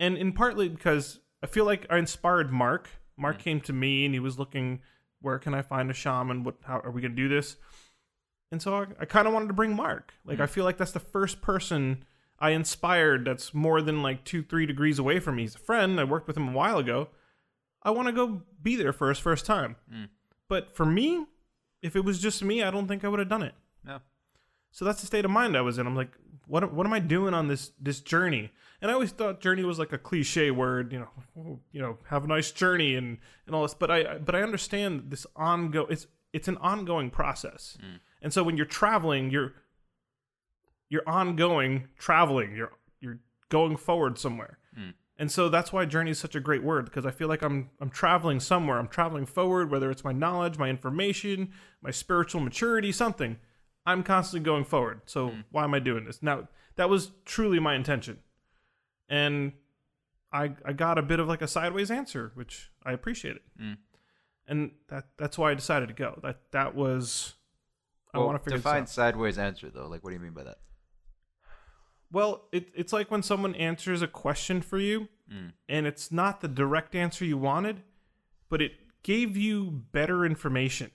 And 0.00 0.18
in 0.18 0.32
partly 0.32 0.68
because 0.68 1.20
I 1.42 1.46
feel 1.46 1.64
like 1.64 1.86
I 1.88 1.98
inspired 1.98 2.52
Mark. 2.52 2.88
Mark 3.16 3.36
hmm. 3.36 3.42
came 3.42 3.60
to 3.62 3.72
me 3.72 4.04
and 4.04 4.14
he 4.14 4.20
was 4.20 4.38
looking, 4.38 4.80
where 5.20 5.38
can 5.38 5.54
I 5.54 5.62
find 5.62 5.90
a 5.90 5.94
shaman? 5.94 6.44
What? 6.44 6.56
How 6.64 6.80
are 6.80 6.90
we 6.90 7.00
gonna 7.00 7.14
do 7.14 7.28
this? 7.28 7.56
And 8.52 8.60
so 8.60 8.76
I, 8.76 8.86
I 9.00 9.04
kind 9.04 9.26
of 9.26 9.34
wanted 9.34 9.48
to 9.48 9.54
bring 9.54 9.74
Mark. 9.74 10.14
Like 10.24 10.36
hmm. 10.36 10.42
I 10.42 10.46
feel 10.46 10.64
like 10.64 10.78
that's 10.78 10.92
the 10.92 11.00
first 11.00 11.42
person 11.42 12.04
I 12.38 12.50
inspired 12.50 13.24
that's 13.24 13.54
more 13.54 13.80
than 13.80 14.02
like 14.02 14.24
two, 14.24 14.42
three 14.42 14.66
degrees 14.66 14.98
away 14.98 15.20
from 15.20 15.36
me. 15.36 15.42
He's 15.42 15.54
a 15.54 15.58
friend. 15.58 15.98
I 15.98 16.04
worked 16.04 16.26
with 16.26 16.36
him 16.36 16.48
a 16.48 16.52
while 16.52 16.78
ago. 16.78 17.08
I 17.82 17.90
want 17.90 18.08
to 18.08 18.12
go 18.12 18.42
be 18.62 18.76
there 18.76 18.92
for 18.92 19.08
his 19.08 19.18
first 19.18 19.46
time. 19.46 19.76
Hmm. 19.90 20.04
But 20.48 20.74
for 20.74 20.84
me, 20.84 21.26
if 21.82 21.96
it 21.96 22.04
was 22.04 22.20
just 22.20 22.42
me, 22.42 22.62
I 22.62 22.70
don't 22.70 22.88
think 22.88 23.04
I 23.04 23.08
would 23.08 23.18
have 23.18 23.28
done 23.28 23.42
it. 23.42 23.54
No. 23.84 24.00
So 24.74 24.84
that's 24.84 25.00
the 25.00 25.06
state 25.06 25.24
of 25.24 25.30
mind 25.30 25.56
I 25.56 25.60
was 25.60 25.78
in. 25.78 25.86
I'm 25.86 25.94
like, 25.94 26.10
what 26.48 26.74
what 26.74 26.84
am 26.84 26.92
I 26.92 26.98
doing 26.98 27.32
on 27.32 27.46
this 27.46 27.70
this 27.80 28.00
journey? 28.00 28.50
And 28.82 28.90
I 28.90 28.94
always 28.94 29.12
thought 29.12 29.40
journey 29.40 29.62
was 29.62 29.78
like 29.78 29.92
a 29.92 29.98
cliche 29.98 30.50
word, 30.50 30.92
you 30.92 30.98
know, 30.98 31.08
oh, 31.38 31.60
you 31.70 31.80
know, 31.80 31.98
have 32.08 32.24
a 32.24 32.26
nice 32.26 32.50
journey 32.50 32.96
and 32.96 33.18
and 33.46 33.54
all 33.54 33.62
this. 33.62 33.72
But 33.72 33.92
I 33.92 34.18
but 34.18 34.34
I 34.34 34.42
understand 34.42 35.04
this 35.10 35.28
ongo. 35.36 35.88
It's 35.88 36.08
it's 36.32 36.48
an 36.48 36.56
ongoing 36.56 37.10
process. 37.10 37.78
Mm. 37.80 38.00
And 38.20 38.32
so 38.32 38.42
when 38.42 38.56
you're 38.56 38.66
traveling, 38.66 39.30
you're 39.30 39.54
you're 40.90 41.08
ongoing 41.08 41.86
traveling. 41.96 42.56
You're 42.56 42.72
you're 43.00 43.20
going 43.50 43.76
forward 43.76 44.18
somewhere. 44.18 44.58
Mm. 44.76 44.94
And 45.18 45.30
so 45.30 45.48
that's 45.48 45.72
why 45.72 45.84
journey 45.84 46.10
is 46.10 46.18
such 46.18 46.34
a 46.34 46.40
great 46.40 46.64
word 46.64 46.86
because 46.86 47.06
I 47.06 47.12
feel 47.12 47.28
like 47.28 47.42
I'm 47.42 47.70
I'm 47.80 47.90
traveling 47.90 48.40
somewhere. 48.40 48.80
I'm 48.80 48.88
traveling 48.88 49.26
forward, 49.26 49.70
whether 49.70 49.88
it's 49.92 50.02
my 50.02 50.12
knowledge, 50.12 50.58
my 50.58 50.68
information, 50.68 51.52
my 51.80 51.92
spiritual 51.92 52.40
maturity, 52.40 52.90
something. 52.90 53.38
I'm 53.86 54.02
constantly 54.02 54.44
going 54.44 54.64
forward. 54.64 55.02
So 55.06 55.28
hmm. 55.28 55.40
why 55.50 55.64
am 55.64 55.74
I 55.74 55.78
doing 55.78 56.04
this? 56.04 56.22
Now 56.22 56.48
that 56.76 56.88
was 56.88 57.10
truly 57.24 57.58
my 57.58 57.74
intention, 57.74 58.18
and 59.08 59.52
I 60.32 60.52
I 60.64 60.72
got 60.72 60.98
a 60.98 61.02
bit 61.02 61.20
of 61.20 61.28
like 61.28 61.42
a 61.42 61.48
sideways 61.48 61.90
answer, 61.90 62.32
which 62.34 62.70
I 62.84 62.92
appreciated, 62.92 63.42
hmm. 63.58 63.74
and 64.46 64.72
that 64.88 65.06
that's 65.16 65.38
why 65.38 65.50
I 65.50 65.54
decided 65.54 65.88
to 65.88 65.94
go. 65.94 66.18
That 66.22 66.40
that 66.52 66.74
was 66.74 67.34
I 68.12 68.18
Well, 68.18 68.28
want 68.28 68.38
to 68.38 68.44
figure 68.44 68.58
this 68.58 68.64
define 68.64 68.82
out. 68.82 68.88
sideways 68.88 69.38
answer 69.38 69.70
though. 69.70 69.88
Like, 69.88 70.04
what 70.04 70.10
do 70.10 70.14
you 70.14 70.22
mean 70.22 70.32
by 70.32 70.44
that? 70.44 70.58
Well, 72.12 72.44
it, 72.52 72.68
it's 72.76 72.92
like 72.92 73.10
when 73.10 73.24
someone 73.24 73.56
answers 73.56 74.00
a 74.00 74.06
question 74.06 74.62
for 74.62 74.78
you, 74.78 75.08
hmm. 75.28 75.48
and 75.68 75.86
it's 75.86 76.12
not 76.12 76.40
the 76.40 76.48
direct 76.48 76.94
answer 76.94 77.24
you 77.24 77.36
wanted, 77.36 77.82
but 78.48 78.62
it 78.62 78.72
gave 79.02 79.36
you 79.36 79.84
better 79.92 80.24
information. 80.24 80.90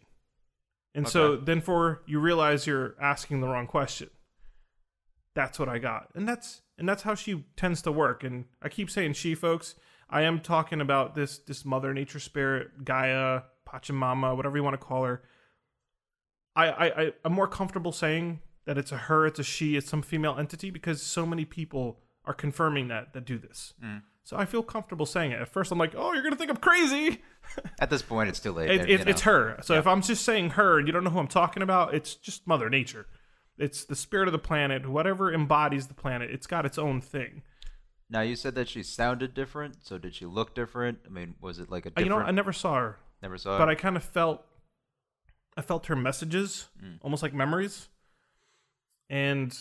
And 0.96 1.08
so 1.08 1.36
then 1.36 1.62
for 1.62 2.02
you 2.08 2.20
realize 2.20 2.66
you're 2.66 2.96
asking 3.00 3.42
the 3.42 3.48
wrong 3.48 3.68
question. 3.68 4.10
That's 5.36 5.60
what 5.60 5.70
I 5.70 5.78
got. 5.78 6.10
And 6.16 6.28
that's 6.28 6.62
and 6.78 6.90
that's 6.90 7.04
how 7.04 7.16
she 7.16 7.46
tends 7.56 7.82
to 7.84 7.92
work. 7.92 8.24
And 8.24 8.46
I 8.62 8.70
keep 8.70 8.90
saying 8.90 9.14
she 9.14 9.36
folks, 9.36 9.76
I 10.10 10.24
am 10.24 10.40
talking 10.40 10.82
about 10.82 11.16
this 11.16 11.40
this 11.40 11.64
mother 11.64 11.94
nature 11.94 12.20
spirit, 12.20 12.84
Gaia, 12.84 13.42
Pachamama, 13.68 14.36
whatever 14.36 14.58
you 14.58 14.64
want 14.64 14.80
to 14.80 14.86
call 14.86 15.04
her. 15.04 15.24
I, 16.56 16.68
I, 16.68 16.86
I 17.04 17.14
I'm 17.24 17.34
more 17.34 17.48
comfortable 17.48 17.92
saying 17.92 18.42
that 18.66 18.78
it's 18.78 18.92
a 18.92 18.98
her, 18.98 19.26
it's 19.26 19.40
a 19.40 19.44
she, 19.44 19.78
it's 19.78 19.90
some 19.90 20.02
female 20.02 20.36
entity 20.38 20.72
because 20.72 21.02
so 21.02 21.26
many 21.26 21.46
people 21.46 22.00
are 22.26 22.34
confirming 22.34 22.88
that 22.88 23.14
that 23.14 23.26
do 23.26 23.38
this. 23.38 23.74
Mm. 23.84 24.02
So 24.30 24.38
I 24.38 24.46
feel 24.46 24.62
comfortable 24.62 25.08
saying 25.08 25.32
it. 25.32 25.42
At 25.42 25.48
first, 25.48 25.72
I'm 25.72 25.80
like, 25.80 25.96
oh, 25.98 26.14
you're 26.14 26.22
gonna 26.22 26.36
think 26.36 26.52
I'm 26.52 26.58
crazy. 26.58 27.20
At 27.80 27.90
this 27.90 28.04
point, 28.04 28.30
it's 28.30 28.40
too 28.40 28.52
late. 28.52 28.70
It, 28.70 28.88
it, 28.88 29.10
it's 29.10 29.22
her. 29.22 29.58
So 29.64 29.74
if 29.74 29.88
I'm 29.88 30.04
just 30.04 30.24
saying 30.24 30.52
her 30.52 30.78
and 30.78 30.88
you 30.88 30.94
don't 30.94 31.04
know 31.04 31.10
who 31.10 31.18
I'm 31.18 31.28
talking 31.28 31.64
about, 31.64 31.96
it's 31.96 32.14
just 32.14 32.46
Mother 32.46 32.70
Nature. 32.70 33.08
It's 33.58 33.86
the 33.86 33.96
spirit 33.96 34.28
of 34.28 34.32
the 34.32 34.38
planet, 34.38 34.88
whatever 34.88 35.34
embodies 35.34 35.88
the 35.88 35.96
planet. 35.96 36.30
It's 36.30 36.46
got 36.46 36.64
its 36.64 36.78
own 36.78 37.02
thing. 37.02 37.42
Now 38.08 38.22
you 38.22 38.36
said 38.36 38.54
that 38.54 38.70
she 38.70 38.84
sounded 38.84 39.34
different. 39.34 39.78
So 39.84 39.98
did 39.98 40.14
she 40.14 40.28
look 40.28 40.54
different? 40.54 41.00
I 41.08 41.10
mean, 41.10 41.34
was 41.42 41.58
it 41.58 41.72
like 41.72 41.88
a 41.88 41.90
different? 41.90 42.06
You 42.06 42.16
know, 42.16 42.24
I 42.24 42.30
never 42.30 42.54
saw 42.54 42.76
her, 42.76 43.00
never 43.24 43.40
saw. 43.40 43.54
Her. 43.54 43.58
But? 43.58 43.70
I 43.70 43.74
kind 43.74 43.98
of 43.98 44.04
felt, 44.04 44.46
I 45.58 45.64
felt 45.64 45.88
her 45.88 45.96
messages, 45.96 46.68
Mm. 46.80 47.00
almost 47.02 47.24
like 47.24 47.34
memories, 47.34 47.90
and 49.10 49.58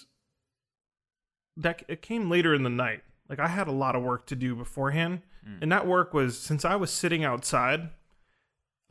that 1.57 1.85
it 1.89 2.03
came 2.03 2.29
later 2.29 2.55
in 2.55 2.65
the 2.65 2.69
night. 2.69 3.03
Like 3.29 3.39
I 3.41 3.49
had 3.49 3.69
a 3.69 3.73
lot 3.73 3.95
of 3.97 4.03
work 4.03 4.27
to 4.29 4.37
do 4.37 4.55
beforehand, 4.55 5.23
Mm. 5.47 5.63
and 5.63 5.73
that 5.73 5.87
work 5.87 6.13
was 6.13 6.39
since 6.39 6.65
I 6.65 6.75
was 6.77 6.91
sitting 6.91 7.25
outside, 7.25 7.91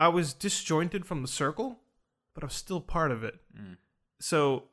I 0.00 0.08
was 0.08 0.32
disjointed 0.32 1.04
from 1.04 1.20
the 1.22 1.28
circle, 1.28 1.80
but 2.34 2.42
I 2.42 2.46
was 2.46 2.54
still 2.54 2.80
part 2.80 3.10
of 3.12 3.22
it. 3.22 3.34
Mm. 3.56 3.76
So 4.20 4.64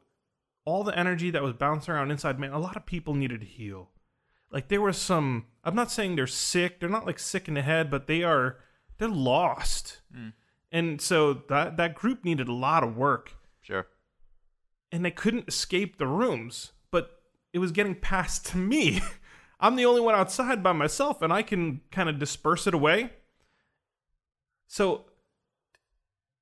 all 0.63 0.83
the 0.83 0.97
energy 0.97 1.29
that 1.31 1.43
was 1.43 1.53
bouncing 1.53 1.93
around 1.93 2.11
inside 2.11 2.39
me, 2.39 2.47
a 2.47 2.57
lot 2.57 2.75
of 2.77 2.85
people 2.85 3.13
needed 3.13 3.41
to 3.41 3.45
heal. 3.45 3.89
Like 4.51 4.69
there 4.69 4.81
was 4.81 4.97
some 4.97 5.47
I'm 5.63 5.75
not 5.75 5.91
saying 5.91 6.15
they're 6.15 6.27
sick, 6.27 6.79
they're 6.79 6.89
not 6.89 7.05
like 7.05 7.19
sick 7.19 7.47
in 7.47 7.55
the 7.55 7.61
head, 7.61 7.89
but 7.91 8.07
they 8.07 8.23
are 8.23 8.57
they're 8.97 9.09
lost. 9.09 10.01
And 10.71 11.01
so 11.01 11.33
that 11.49 11.75
that 11.77 11.93
group 11.95 12.23
needed 12.23 12.47
a 12.47 12.53
lot 12.53 12.83
of 12.83 12.95
work 12.95 13.33
sure. 13.61 13.87
and 14.91 15.03
they 15.03 15.11
couldn't 15.11 15.47
escape 15.47 15.97
the 15.97 16.07
rooms, 16.07 16.71
but 16.91 17.19
it 17.53 17.59
was 17.59 17.71
getting 17.71 17.95
passed 17.95 18.45
to 18.51 18.57
me. 18.57 19.01
I'm 19.59 19.75
the 19.75 19.85
only 19.85 20.01
one 20.01 20.15
outside 20.15 20.61
by 20.61 20.73
myself, 20.73 21.21
and 21.21 21.31
I 21.31 21.41
can 21.41 21.81
kind 21.91 22.09
of 22.09 22.19
disperse 22.19 22.67
it 22.67 22.73
away. 22.73 23.11
So 24.67 25.05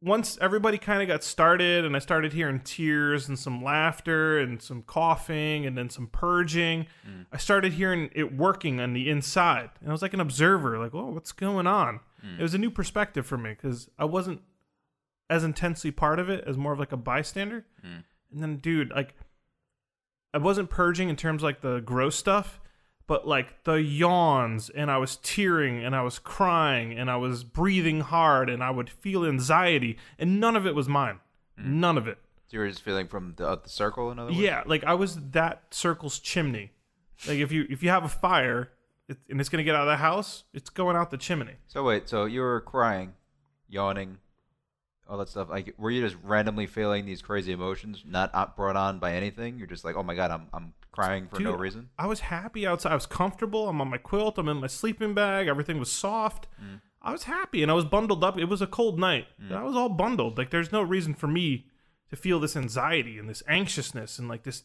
once 0.02 0.38
everybody 0.42 0.78
kind 0.78 1.02
of 1.02 1.08
got 1.08 1.24
started, 1.24 1.86
and 1.86 1.96
I 1.96 2.00
started 2.00 2.34
hearing 2.34 2.60
tears 2.60 3.30
and 3.30 3.40
some 3.40 3.64
laughter 3.64 4.38
and 4.40 4.62
some 4.62 4.82
coughing 4.82 5.66
and 5.66 5.78
then 5.78 5.90
some 5.90 6.08
purging, 6.08 6.88
mm. 7.08 7.26
I 7.32 7.38
started 7.38 7.74
hearing 7.74 8.10
it 8.14 8.36
working 8.36 8.82
on 8.82 8.94
the 8.94 9.10
inside. 9.10 9.70
And 9.80 9.90
I 9.90 9.92
was 9.94 10.02
like 10.02 10.14
an 10.14 10.20
observer, 10.20 10.78
like, 10.78 10.94
oh, 10.94 11.12
what's 11.12 11.32
going 11.32 11.68
on? 11.68 12.02
Mm. 12.26 12.40
It 12.40 12.42
was 12.42 12.54
a 12.54 12.58
new 12.58 12.70
perspective 12.70 13.26
for 13.26 13.38
me 13.38 13.52
because 13.52 13.90
I 13.98 14.04
wasn't 14.06 14.42
as 15.30 15.46
intensely 15.46 15.92
part 15.92 16.20
of 16.20 16.30
it 16.30 16.44
as 16.46 16.58
more 16.58 16.74
of 16.74 16.80
like 16.80 16.92
a 16.92 16.98
bystander. 16.98 17.66
Mm. 17.86 18.04
And 18.34 18.44
then, 18.44 18.58
dude, 18.58 18.92
like, 18.92 19.16
I 20.34 20.40
wasn't 20.40 20.70
purging 20.70 21.08
in 21.08 21.16
terms 21.16 21.44
like 21.44 21.62
the 21.62 21.80
gross 21.80 22.18
stuff, 22.18 22.60
but 23.08 23.28
like 23.28 23.64
the 23.64 23.82
yawns, 23.82 24.70
and 24.70 24.90
I 24.90 24.98
was 24.98 25.18
tearing, 25.18 25.84
and 25.84 25.96
I 25.96 26.02
was 26.02 26.20
crying, 26.20 26.98
and 26.98 27.10
I 27.10 27.18
was 27.18 27.44
breathing 27.44 28.02
hard, 28.02 28.50
and 28.50 28.64
I 28.64 28.72
would 28.72 28.90
feel 28.90 29.26
anxiety, 29.26 29.98
and 30.18 30.40
none 30.40 30.56
of 30.56 30.66
it 30.66 30.76
was 30.76 30.88
mine. 30.88 31.20
None 31.58 31.98
of 31.98 32.08
it. 32.08 32.18
So 32.48 32.58
you 32.58 32.60
were 32.60 32.70
just 32.70 32.82
feeling 32.82 33.08
from 33.08 33.34
the, 33.36 33.48
uh, 33.48 33.56
the 33.62 33.70
circle, 33.70 34.12
in 34.12 34.20
other 34.20 34.32
words. 34.32 34.40
Yeah, 34.40 34.64
like 34.66 34.84
I 34.84 34.94
was 34.94 35.18
that 35.32 35.64
circle's 35.72 36.20
chimney. 36.20 36.72
Like 37.28 37.40
if 37.40 37.52
you 37.52 37.66
if 37.70 37.84
you 37.84 37.90
have 37.90 38.04
a 38.04 38.10
fire 38.10 38.72
it, 39.08 39.18
and 39.30 39.40
it's 39.40 39.50
gonna 39.50 39.64
get 39.64 39.76
out 39.76 39.82
of 39.82 39.88
the 39.88 39.98
house, 39.98 40.44
it's 40.54 40.70
going 40.70 40.96
out 40.96 41.12
the 41.12 41.18
chimney. 41.18 41.56
So 41.68 41.84
wait, 41.84 42.10
so 42.10 42.26
you 42.26 42.42
were 42.42 42.62
crying, 42.62 43.14
yawning, 43.68 44.18
all 45.08 45.18
that 45.18 45.30
stuff. 45.30 45.50
Like, 45.50 45.74
were 45.78 45.92
you 45.92 46.02
just 46.02 46.16
randomly 46.24 46.66
feeling 46.68 47.06
these 47.06 47.22
crazy 47.22 47.52
emotions, 47.52 48.04
not 48.08 48.56
brought 48.56 48.76
on 48.76 49.00
by 49.00 49.14
anything? 49.14 49.58
You're 49.58 49.68
just 49.68 49.84
like, 49.84 49.96
oh 49.96 50.04
my 50.04 50.16
god, 50.16 50.32
I'm 50.32 50.48
I'm 50.54 50.74
crying 50.92 51.28
for 51.28 51.40
no 51.40 51.54
reason. 51.54 51.90
I 51.98 52.08
was 52.08 52.22
happy 52.22 52.66
outside. 52.66 52.92
I 52.92 52.96
was 52.96 53.06
comfortable. 53.06 53.68
I'm 53.68 53.82
on 53.82 53.90
my 53.90 53.98
quilt. 53.98 54.38
I'm 54.38 54.48
in 54.48 54.58
my 54.58 54.68
sleeping 54.68 55.14
bag. 55.14 55.48
Everything 55.48 55.80
was 55.80 55.92
soft. 55.92 56.48
Mm. 56.62 56.82
I 57.02 57.12
was 57.12 57.24
happy 57.24 57.62
and 57.62 57.72
I 57.72 57.76
was 57.76 57.86
bundled 57.86 58.24
up. 58.24 58.38
It 58.38 58.46
was 58.46 58.62
a 58.62 58.68
cold 58.68 59.00
night. 59.00 59.28
Mm. 59.42 59.52
I 59.52 59.64
was 59.64 59.76
all 59.76 59.90
bundled. 59.90 60.38
Like 60.38 60.52
there's 60.52 60.72
no 60.72 60.82
reason 60.82 61.14
for 61.16 61.28
me 61.28 61.66
to 62.10 62.16
feel 62.16 62.40
this 62.40 62.56
anxiety 62.56 63.18
and 63.18 63.28
this 63.28 63.44
anxiousness 63.48 64.20
and 64.20 64.30
like 64.30 64.44
this 64.44 64.64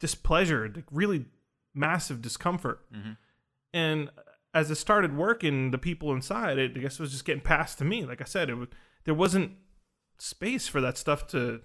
displeasure, 0.00 0.70
like 0.74 0.84
really 0.90 1.26
massive 1.74 2.20
discomfort. 2.20 2.80
Mhm. 2.92 3.16
And 3.72 4.10
as 4.52 4.70
it 4.70 4.76
started 4.76 5.16
working, 5.16 5.70
the 5.70 5.78
people 5.78 6.12
inside, 6.12 6.58
it 6.58 6.72
I 6.76 6.80
guess 6.80 6.94
it 6.94 7.00
was 7.00 7.12
just 7.12 7.24
getting 7.24 7.42
passed 7.42 7.78
to 7.78 7.84
me. 7.84 8.04
Like 8.04 8.20
I 8.20 8.24
said, 8.24 8.50
it 8.50 8.54
was, 8.54 8.68
there 9.04 9.14
wasn't 9.14 9.52
space 10.18 10.66
for 10.68 10.80
that 10.80 10.98
stuff 10.98 11.26
to 11.28 11.60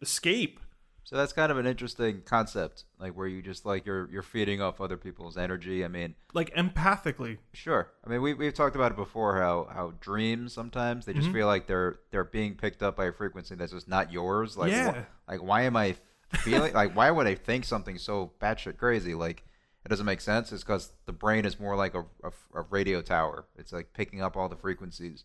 escape. 0.00 0.60
So 1.04 1.14
that's 1.14 1.32
kind 1.32 1.52
of 1.52 1.58
an 1.58 1.66
interesting 1.66 2.22
concept, 2.24 2.82
like 2.98 3.12
where 3.12 3.28
you 3.28 3.40
just 3.40 3.64
like 3.64 3.86
you're 3.86 4.10
you're 4.10 4.22
feeding 4.24 4.60
off 4.60 4.80
other 4.80 4.96
people's 4.96 5.36
energy. 5.36 5.84
I 5.84 5.88
mean, 5.88 6.16
Like 6.34 6.52
empathically. 6.56 7.38
Sure. 7.52 7.88
I 8.04 8.10
mean, 8.10 8.20
we 8.22 8.34
we've 8.34 8.52
talked 8.54 8.74
about 8.74 8.90
it 8.90 8.96
before. 8.96 9.36
How 9.40 9.68
how 9.72 9.92
dreams 10.00 10.52
sometimes 10.52 11.06
they 11.06 11.12
just 11.14 11.28
Mhm. 11.28 11.32
feel 11.34 11.46
like 11.46 11.68
they're 11.68 12.00
they're 12.10 12.24
being 12.24 12.56
picked 12.56 12.82
up 12.82 12.96
by 12.96 13.04
a 13.04 13.12
frequency 13.12 13.54
that's 13.54 13.70
just 13.72 13.86
not 13.86 14.12
yours. 14.12 14.56
Like, 14.56 14.72
wh- 14.72 14.76
Yeah. 14.76 15.04
like 15.28 15.40
why 15.44 15.62
am 15.62 15.76
I 15.76 15.94
feeling 16.38 16.72
like 16.74 16.96
why 16.96 17.08
would 17.12 17.28
I 17.28 17.36
think 17.36 17.64
something 17.64 17.98
so 17.98 18.32
batshit 18.40 18.76
crazy? 18.76 19.14
Like 19.14 19.44
it 19.84 19.88
doesn't 19.88 20.06
make 20.06 20.20
sense. 20.20 20.50
It's 20.50 20.64
because 20.64 20.90
the 21.04 21.12
brain 21.12 21.44
is 21.44 21.60
more 21.60 21.76
like 21.76 21.94
a, 21.94 22.00
a 22.24 22.32
a 22.52 22.62
radio 22.62 23.00
tower. 23.00 23.44
It's 23.56 23.72
like 23.72 23.92
picking 23.92 24.22
up 24.22 24.36
all 24.36 24.48
the 24.48 24.56
frequencies. 24.56 25.22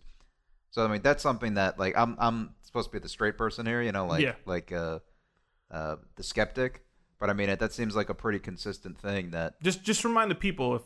So 0.69 0.85
I 0.85 0.87
mean, 0.89 1.01
that's 1.01 1.23
something 1.23 1.55
that 1.55 1.79
like 1.79 1.97
I'm 1.97 2.15
I'm 2.19 2.53
supposed 2.71 2.89
to 2.89 2.93
be 2.93 2.99
the 2.99 3.09
straight 3.09 3.37
person 3.37 3.65
here, 3.65 3.81
you 3.81 3.91
know, 3.91 4.05
like 4.07 4.21
Yeah. 4.23 4.35
like 4.45 4.71
uh 4.71 4.99
uh 5.69 5.97
the 6.15 6.23
skeptic. 6.23 6.83
But 7.19 7.29
I 7.29 7.33
mean, 7.33 7.49
it, 7.49 7.59
that 7.59 7.71
seems 7.73 7.95
like 7.95 8.09
a 8.09 8.15
pretty 8.15 8.39
consistent 8.39 8.97
thing 8.99 9.31
that 9.31 9.61
Just 9.61 9.83
just 9.83 10.03
remind 10.03 10.31
the 10.31 10.35
people 10.35 10.75
if 10.75 10.81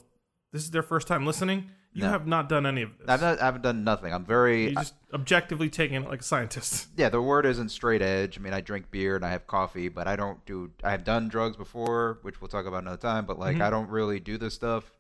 this 0.52 0.64
is 0.64 0.72
their 0.72 0.84
first 0.84 1.08
time 1.08 1.26
listening, 1.26 1.70
you 1.94 2.04
No. 2.04 2.10
have 2.10 2.28
not 2.28 2.50
done 2.50 2.66
any 2.66 2.82
of 2.82 2.98
this. 2.98 3.08
I've 3.08 3.22
not 3.22 3.40
I 3.42 3.46
haven't 3.46 3.62
done 3.62 3.84
nothing. 3.84 4.14
I'm 4.14 4.26
very 4.26 4.70
you 4.70 4.76
just 4.76 4.96
objectively 5.14 5.70
taking 5.70 6.02
it 6.04 6.10
like 6.10 6.22
a 6.22 6.24
scientist. 6.24 6.88
yeah, 6.98 7.10
the 7.10 7.22
word 7.22 7.46
isn't 7.46 7.70
straight 7.70 8.02
edge. 8.02 8.38
I 8.38 8.42
mean, 8.42 8.54
I 8.54 8.62
drink 8.62 8.90
beer 8.92 9.16
and 9.16 9.24
I 9.24 9.30
have 9.30 9.46
coffee, 9.48 9.88
but 9.90 10.08
I 10.08 10.16
don't 10.16 10.44
do. 10.46 10.72
I 10.84 10.92
have 10.92 11.04
done 11.04 11.30
drugs 11.30 11.56
before, 11.56 12.18
which 12.24 12.42
we'll 12.42 12.48
talk 12.50 12.66
about 12.66 12.82
another 12.82 12.98
time. 12.98 13.26
But 13.26 13.38
like, 13.40 13.58
Mhm. 13.58 13.62
I 13.62 13.70
don't 13.70 13.90
really 13.90 14.20
do 14.20 14.38
this 14.38 14.56
stuff. 14.56 14.92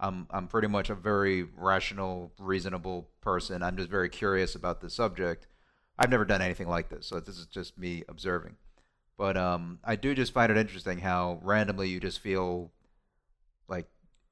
I'm 0.00 0.26
I'm 0.30 0.48
pretty 0.48 0.68
much 0.68 0.90
a 0.90 0.94
very 0.94 1.44
rational, 1.56 2.32
reasonable 2.38 3.08
person. 3.22 3.62
I'm 3.62 3.76
just 3.76 3.88
very 3.88 4.08
curious 4.10 4.54
about 4.56 4.80
the 4.80 4.90
subject. 4.90 5.46
I've 5.98 6.10
never 6.10 6.24
done 6.24 6.42
anything 6.42 6.68
like 6.68 6.88
this, 6.88 7.06
so 7.06 7.20
this 7.20 7.38
is 7.38 7.46
just 7.46 7.78
me 7.78 8.02
observing. 8.08 8.56
But 9.16 9.36
um, 9.36 9.78
I 9.84 9.96
do 9.96 10.14
just 10.14 10.32
find 10.32 10.50
it 10.50 10.58
interesting 10.58 10.98
how 10.98 11.38
randomly 11.42 11.88
you 11.88 12.00
just 12.00 12.18
feel 12.18 12.72
like 13.68 13.86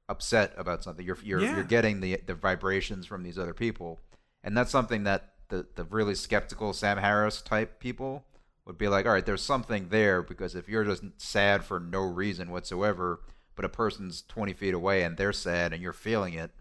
upset 0.09 0.53
about 0.57 0.83
something. 0.83 1.07
You're 1.07 1.19
you're, 1.23 1.41
Yeah. 1.41 1.55
you're 1.55 1.65
getting 1.65 2.01
the 2.01 2.21
the 2.27 2.35
vibrations 2.35 3.07
from 3.07 3.23
these 3.23 3.39
other 3.39 3.55
people, 3.55 4.01
and 4.43 4.57
that's 4.57 4.71
something 4.71 5.05
that 5.05 5.35
the 5.49 5.67
the 5.77 5.85
really 5.85 6.15
skeptical 6.15 6.73
Sam 6.73 6.99
Harris 6.99 7.41
type 7.43 7.79
people 7.79 8.25
would 8.65 8.79
be 8.79 8.89
like, 8.89 9.07
all 9.07 9.13
right, 9.13 9.27
there's 9.27 9.43
something 9.43 9.89
there 9.89 10.23
because 10.23 10.55
if 10.55 10.69
you're 10.69 10.85
just 10.85 11.03
sad 11.17 11.65
for 11.65 11.81
no 11.81 12.01
reason 12.01 12.51
whatsoever, 12.51 13.21
but 13.57 13.65
a 13.65 13.69
person's 13.69 14.23
20 14.23 14.53
feet 14.53 14.73
away 14.75 15.03
and 15.03 15.17
they're 15.17 15.33
sad 15.33 15.73
and 15.73 15.83
you're 15.83 15.93
feeling 15.93 16.35
it, 16.35 16.53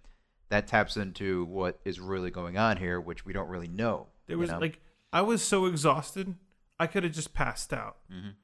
that 0.50 0.68
taps 0.68 0.98
into 0.98 1.46
what 1.46 1.80
is 1.86 2.00
really 2.00 2.32
going 2.32 2.58
on 2.58 2.78
here, 2.78 3.00
which 3.00 3.24
we 3.24 3.34
don't 3.34 3.50
really 3.50 3.68
know. 3.68 4.08
There 4.26 4.38
was 4.38 4.50
know? 4.50 4.58
like 4.58 4.80
I 5.14 5.22
was 5.22 5.42
so 5.42 5.66
exhausted, 5.66 6.36
I 6.80 6.88
could 6.88 7.04
have 7.04 7.14
just 7.14 7.34
passed 7.34 7.74
out. 7.74 7.98
Mhm. 8.12 8.36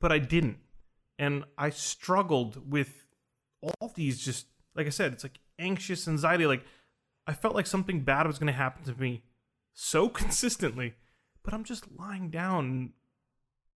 But 0.00 0.12
I 0.12 0.18
didn't. 0.18 0.58
And 1.18 1.44
I 1.56 1.70
struggled 1.70 2.70
with 2.70 3.06
all 3.62 3.92
these 3.94 4.18
just 4.24 4.46
like 4.74 4.86
I 4.86 4.90
said, 4.90 5.12
it's 5.12 5.24
like 5.24 5.40
anxious 5.58 6.06
anxiety 6.06 6.46
like 6.46 6.64
I 7.26 7.32
felt 7.34 7.54
like 7.54 7.66
something 7.66 8.00
bad 8.04 8.26
was 8.26 8.38
going 8.38 8.46
to 8.46 8.52
happen 8.52 8.84
to 8.84 8.98
me 8.98 9.22
so 9.74 10.08
consistently, 10.20 10.94
but 11.42 11.52
I'm 11.52 11.64
just 11.64 11.84
lying 11.98 12.30
down 12.30 12.92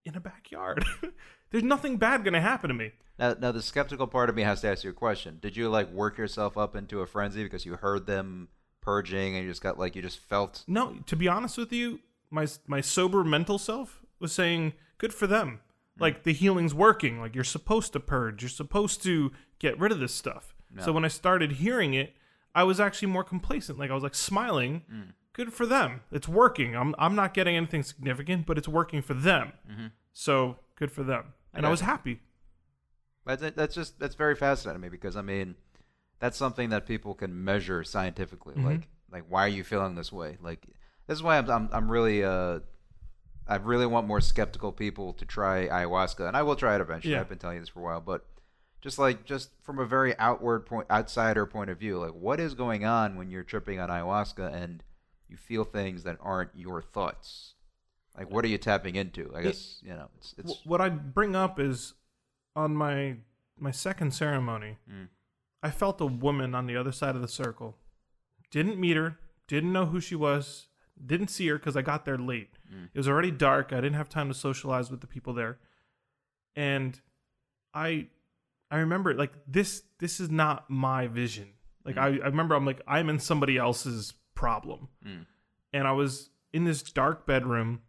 in 0.05 0.15
a 0.15 0.19
backyard. 0.19 0.85
There's 1.51 1.63
nothing 1.63 1.97
bad 1.97 2.23
going 2.23 2.33
to 2.35 2.41
happen 2.41 2.67
to 2.67 2.73
me. 2.73 2.91
Now, 3.17 3.35
now 3.39 3.51
the 3.51 3.61
skeptical 3.61 4.07
part 4.07 4.29
of 4.29 4.35
me 4.35 4.43
has 4.43 4.61
to 4.61 4.67
ask 4.69 4.83
you 4.83 4.91
a 4.91 4.93
question. 4.93 5.39
Did 5.41 5.57
you 5.57 5.67
like 5.69 5.89
work 5.91 6.17
yourself 6.17 6.57
up 6.57 6.75
into 6.75 7.01
a 7.01 7.07
frenzy 7.07 7.43
because 7.43 7.65
you 7.65 7.75
heard 7.75 8.05
them 8.05 8.49
purging 8.81 9.35
and 9.35 9.43
you 9.45 9.51
just 9.51 9.61
got 9.63 9.79
like 9.79 9.95
you 9.95 10.01
just 10.01 10.19
felt 10.19 10.63
No, 10.67 10.97
to 11.07 11.15
be 11.15 11.27
honest 11.27 11.57
with 11.57 11.73
you, 11.73 11.99
my 12.29 12.47
my 12.67 12.81
sober 12.81 13.23
mental 13.23 13.57
self 13.57 14.01
was 14.19 14.31
saying, 14.31 14.73
"Good 14.97 15.13
for 15.13 15.27
them. 15.27 15.59
Mm. 15.97 16.01
Like 16.01 16.23
the 16.23 16.33
healing's 16.33 16.73
working. 16.73 17.19
Like 17.19 17.35
you're 17.35 17.43
supposed 17.43 17.93
to 17.93 17.99
purge. 17.99 18.41
You're 18.41 18.49
supposed 18.49 19.01
to 19.03 19.31
get 19.59 19.79
rid 19.79 19.91
of 19.91 19.99
this 19.99 20.13
stuff." 20.13 20.55
So 20.81 20.91
when 20.91 21.03
I 21.03 21.07
started 21.07 21.53
hearing 21.53 21.95
it, 21.95 22.13
I 22.53 22.63
was 22.63 22.79
actually 22.79 23.07
more 23.07 23.23
complacent. 23.23 23.79
Like 23.79 23.89
I 23.89 23.95
was 23.95 24.03
like 24.03 24.13
smiling. 24.15 24.83
Mm. 24.93 25.13
Good 25.33 25.51
for 25.53 25.65
them. 25.65 26.01
It's 26.11 26.27
working. 26.27 26.75
I'm 26.75 26.93
I'm 26.99 27.15
not 27.15 27.33
getting 27.33 27.55
anything 27.55 27.81
significant, 27.83 28.45
but 28.45 28.57
it's 28.57 28.67
working 28.67 29.01
for 29.01 29.13
them. 29.15 29.53
Mm-hmm. 29.69 29.87
So 30.13 30.57
good 30.75 30.91
for 30.91 31.03
them. 31.03 31.33
And 31.53 31.65
I 31.65 31.67
got 31.67 31.71
was 31.71 31.81
happy. 31.81 32.19
But 33.25 33.39
that- 33.39 33.55
that's 33.55 33.73
just 33.75 33.99
that's 33.99 34.15
very 34.15 34.35
fascinating 34.35 34.81
to 34.81 34.85
me 34.85 34.89
because 34.89 35.15
I 35.15 35.21
mean, 35.21 35.55
that's 36.19 36.37
something 36.37 36.69
that 36.69 36.85
people 36.85 37.13
can 37.15 37.43
measure 37.43 37.83
scientifically. 37.83 38.55
Mhm. 38.55 38.65
Like 38.65 38.87
like 39.11 39.23
why 39.27 39.45
are 39.45 39.47
you 39.49 39.63
feeling 39.63 39.95
this 39.95 40.11
way? 40.11 40.37
Like 40.41 40.67
this 41.09 41.17
is 41.17 41.23
why 41.23 41.37
I'm 41.39 41.49
I'm, 41.49 41.69
I'm 41.73 41.91
really 41.91 42.23
uh 42.23 42.59
I 43.47 43.55
really 43.55 43.87
want 43.87 44.05
more 44.05 44.21
skeptical 44.21 44.71
people 44.71 45.13
to 45.13 45.25
try 45.25 45.67
ayahuasca, 45.67 46.27
and 46.27 46.37
I 46.37 46.43
will 46.43 46.55
try 46.55 46.75
it 46.75 46.81
eventually. 46.81 47.15
Yeah. 47.15 47.21
I've 47.21 47.29
been 47.29 47.39
telling 47.39 47.55
you 47.55 47.61
this 47.61 47.69
for 47.69 47.79
a 47.79 47.83
while, 47.83 47.99
but 47.99 48.27
just 48.79 48.99
like 48.99 49.25
just 49.25 49.49
from 49.63 49.79
a 49.79 49.85
very 49.85 50.17
outward 50.19 50.67
point, 50.67 50.85
outsider 50.91 51.47
point 51.47 51.71
of 51.71 51.79
view, 51.79 51.97
like 51.97 52.13
what 52.13 52.39
is 52.39 52.53
going 52.53 52.85
on 52.85 53.15
when 53.15 53.31
you're 53.31 53.43
tripping 53.43 53.79
on 53.79 53.89
ayahuasca 53.89 54.53
and 54.53 54.83
you 55.27 55.35
feel 55.35 55.63
things 55.63 56.03
that 56.03 56.17
aren't 56.21 56.51
your 56.53 56.79
thoughts? 56.79 57.55
Like 58.15 58.29
what 58.29 58.45
are 58.45 58.49
you 58.49 58.59
tapping 58.59 58.95
into? 58.95 59.33
I 59.35 59.41
guess 59.41 59.79
you 59.81 59.95
know 59.95 60.09
it's 60.17 60.35
it's 60.37 60.61
what 60.63 60.79
I 60.79 60.89
bring 60.89 61.35
up 61.35 61.59
is 61.59 61.95
on 62.55 62.75
my 62.75 63.15
my 63.57 63.71
second 63.71 64.13
ceremony, 64.13 64.77
Mm. 64.89 65.07
I 65.61 65.71
felt 65.71 65.99
a 65.99 66.05
woman 66.05 66.55
on 66.55 66.67
the 66.67 66.77
other 66.77 66.91
side 66.93 67.15
of 67.15 67.21
the 67.21 67.27
circle. 67.27 67.75
Didn't 68.51 68.79
meet 68.79 68.95
her, 68.95 69.17
didn't 69.47 69.73
know 69.73 69.87
who 69.87 69.99
she 69.99 70.15
was, 70.15 70.68
didn't 71.05 71.29
see 71.29 71.47
her 71.47 71.57
because 71.57 71.75
I 71.77 71.81
got 71.81 72.05
there 72.05 72.17
late. 72.17 72.57
Mm. 72.73 72.89
It 72.93 72.97
was 72.97 73.07
already 73.07 73.31
dark. 73.31 73.71
I 73.73 73.77
didn't 73.77 73.95
have 73.95 74.09
time 74.09 74.27
to 74.27 74.33
socialize 74.33 74.89
with 74.91 75.01
the 75.01 75.07
people 75.07 75.33
there, 75.33 75.57
and 76.55 76.99
I 77.73 78.07
I 78.71 78.77
remember 78.77 79.13
like 79.13 79.31
this 79.47 79.83
this 79.99 80.19
is 80.19 80.29
not 80.29 80.69
my 80.69 81.07
vision. 81.07 81.49
Like 81.85 81.97
I, 81.97 82.07
I 82.07 82.25
remember 82.27 82.55
I'm 82.55 82.65
like 82.65 82.81
I'm 82.87 83.09
in 83.09 83.19
somebody 83.19 83.57
else's 83.57 84.13
problem 84.35 84.89
Mm. 85.05 85.25
and 85.73 85.87
I 85.87 85.91
was 85.91 86.29
in 86.53 86.63
this 86.65 86.81
dark 86.81 87.25
bedroom. 87.25 87.81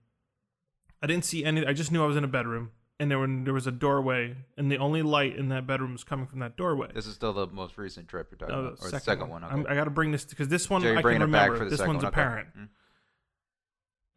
I 1.02 1.06
didn't 1.06 1.24
see 1.24 1.44
any. 1.44 1.64
I 1.66 1.72
just 1.72 1.90
knew 1.92 2.02
I 2.02 2.06
was 2.06 2.16
in 2.16 2.24
a 2.24 2.28
bedroom, 2.28 2.72
and 2.98 3.10
there 3.10 3.18
were, 3.18 3.26
there 3.26 3.54
was 3.54 3.66
a 3.66 3.72
doorway, 3.72 4.36
and 4.58 4.70
the 4.70 4.76
only 4.76 5.00
light 5.00 5.34
in 5.36 5.48
that 5.48 5.66
bedroom 5.66 5.92
was 5.92 6.04
coming 6.04 6.26
from 6.26 6.40
that 6.40 6.58
doorway. 6.58 6.88
This 6.92 7.06
is 7.06 7.14
still 7.14 7.32
the 7.32 7.46
most 7.46 7.78
recent 7.78 8.06
trip 8.08 8.28
you're 8.30 8.36
talking 8.38 8.54
No, 8.54 8.68
about, 8.68 8.84
or 8.84 8.90
the 8.90 9.00
second 9.00 9.30
one. 9.30 9.42
I'm- 9.42 9.60
okay. 9.60 9.72
I 9.72 9.74
got 9.76 9.84
to 9.84 9.90
bring 9.90 10.12
this 10.12 10.26
because 10.26 10.48
this 10.48 10.68
one 10.68 10.82
So 10.82 10.94
I 10.94 11.00
can 11.00 11.22
remember. 11.22 11.68
this 11.70 11.80
one's 11.80 11.88
one. 11.88 11.96
okay. 11.98 12.08
apparent. 12.08 12.48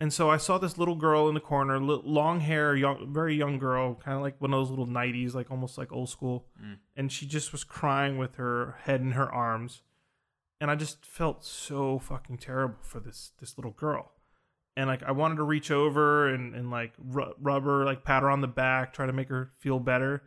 And 0.04 0.12
so 0.12 0.30
I 0.30 0.36
saw 0.36 0.58
this 0.58 0.78
little 0.78 0.98
girl 0.98 1.30
in 1.30 1.34
the 1.34 1.40
corner, 1.40 1.80
long 1.80 2.42
hair, 2.42 2.76
young, 2.76 3.14
very 3.14 3.36
young 3.36 3.58
girl, 3.58 3.96
kind 3.96 4.18
of 4.18 4.22
like 4.22 4.36
one 4.42 4.54
of 4.54 4.60
those 4.60 4.70
little 4.70 4.86
nineties, 4.86 5.34
like 5.34 5.50
almost 5.50 5.78
like 5.78 5.94
old 5.94 6.10
school. 6.10 6.46
Mm. 6.62 6.80
And 6.98 7.10
she 7.10 7.26
just 7.26 7.54
was 7.54 7.64
crying 7.64 8.18
with 8.18 8.36
her 8.36 8.76
head 8.84 9.00
in 9.00 9.12
her 9.12 9.34
arms, 9.34 9.82
and 10.60 10.70
I 10.70 10.76
just 10.76 11.06
felt 11.06 11.46
so 11.46 12.00
fucking 12.00 12.40
terrible 12.40 12.80
for 12.82 13.00
this 13.00 13.32
this 13.40 13.58
little 13.58 13.72
girl. 13.72 14.12
And 14.76 14.90
like 14.90 15.04
I 15.04 15.14
wanted 15.14 15.38
to 15.38 15.44
reach 15.44 15.72
over 15.72 16.28
and 16.28 16.54
and 16.54 16.70
like 16.70 16.92
ru- 16.98 17.36
rub 17.40 17.64
her, 17.64 17.86
like 17.86 18.04
pat 18.04 18.24
her 18.24 18.30
on 18.30 18.42
the 18.42 18.48
back, 18.50 18.92
try 18.92 19.06
to 19.06 19.14
make 19.14 19.30
her 19.30 19.54
feel 19.58 19.80
better. 19.80 20.24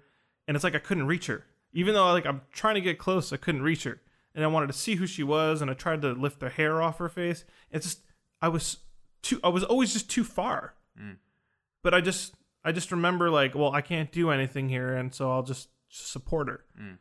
And 0.48 0.54
it's 0.54 0.64
like 0.64 0.74
I 0.74 0.78
couldn't 0.78 1.06
reach 1.06 1.26
her, 1.26 1.44
even 1.74 1.92
though 1.92 2.10
like 2.12 2.24
I'm 2.24 2.40
trying 2.50 2.76
to 2.76 2.80
get 2.80 2.96
close, 2.96 3.30
I 3.30 3.36
couldn't 3.36 3.60
reach 3.60 3.84
her. 3.84 4.00
And 4.34 4.42
I 4.42 4.48
wanted 4.48 4.68
to 4.68 4.72
see 4.72 4.94
who 4.94 5.06
she 5.06 5.22
was, 5.22 5.60
and 5.60 5.70
I 5.70 5.74
tried 5.74 6.00
to 6.00 6.12
lift 6.12 6.40
the 6.40 6.48
hair 6.48 6.80
off 6.80 6.96
her 6.96 7.10
face. 7.10 7.44
It's 7.70 7.84
just 7.84 8.00
I 8.40 8.48
was 8.48 8.78
too 9.26 9.40
I 9.44 9.48
was 9.48 9.64
always 9.64 9.92
just 9.92 10.10
too 10.10 10.24
far. 10.24 10.74
Mm. 11.00 11.16
But 11.82 11.94
I 11.94 12.00
just 12.00 12.34
I 12.64 12.72
just 12.72 12.90
remember 12.90 13.30
like, 13.30 13.54
well, 13.54 13.72
I 13.72 13.80
can't 13.80 14.10
do 14.10 14.30
anything 14.30 14.68
here, 14.68 14.94
and 14.96 15.14
so 15.14 15.30
I'll 15.30 15.42
just 15.42 15.68
support 15.88 16.48
her. 16.48 16.64
Mm. 16.80 16.98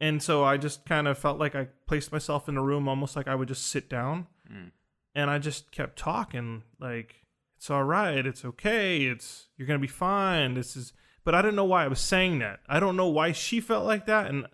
And 0.00 0.22
so 0.22 0.44
I 0.44 0.56
just 0.58 0.84
kind 0.86 1.08
of 1.08 1.18
felt 1.18 1.38
like 1.38 1.54
I 1.54 1.68
placed 1.86 2.12
myself 2.12 2.48
in 2.48 2.56
a 2.56 2.62
room 2.62 2.88
almost 2.88 3.16
like 3.16 3.26
I 3.28 3.34
would 3.34 3.48
just 3.48 3.66
sit 3.66 3.88
down, 3.88 4.26
Mm. 4.52 4.70
and 5.14 5.30
I 5.30 5.38
just 5.38 5.70
kept 5.72 5.98
talking 5.98 6.62
like 6.80 7.24
it's 7.56 7.70
all 7.70 7.84
right, 7.84 8.24
it's 8.24 8.44
okay, 8.44 9.04
it's 9.04 9.48
you're 9.56 9.66
gonna 9.66 9.78
be 9.78 9.86
fine. 9.88 10.54
This 10.54 10.76
is, 10.76 10.92
but 11.24 11.34
I 11.34 11.42
didn't 11.42 11.56
know 11.56 11.64
why 11.64 11.84
I 11.84 11.88
was 11.88 12.00
saying 12.00 12.38
that. 12.40 12.60
I 12.68 12.78
don't 12.80 12.96
know 12.96 13.08
why 13.08 13.32
she 13.32 13.60
felt 13.60 13.86
like 13.86 14.06
that, 14.06 14.26
and 14.28 14.46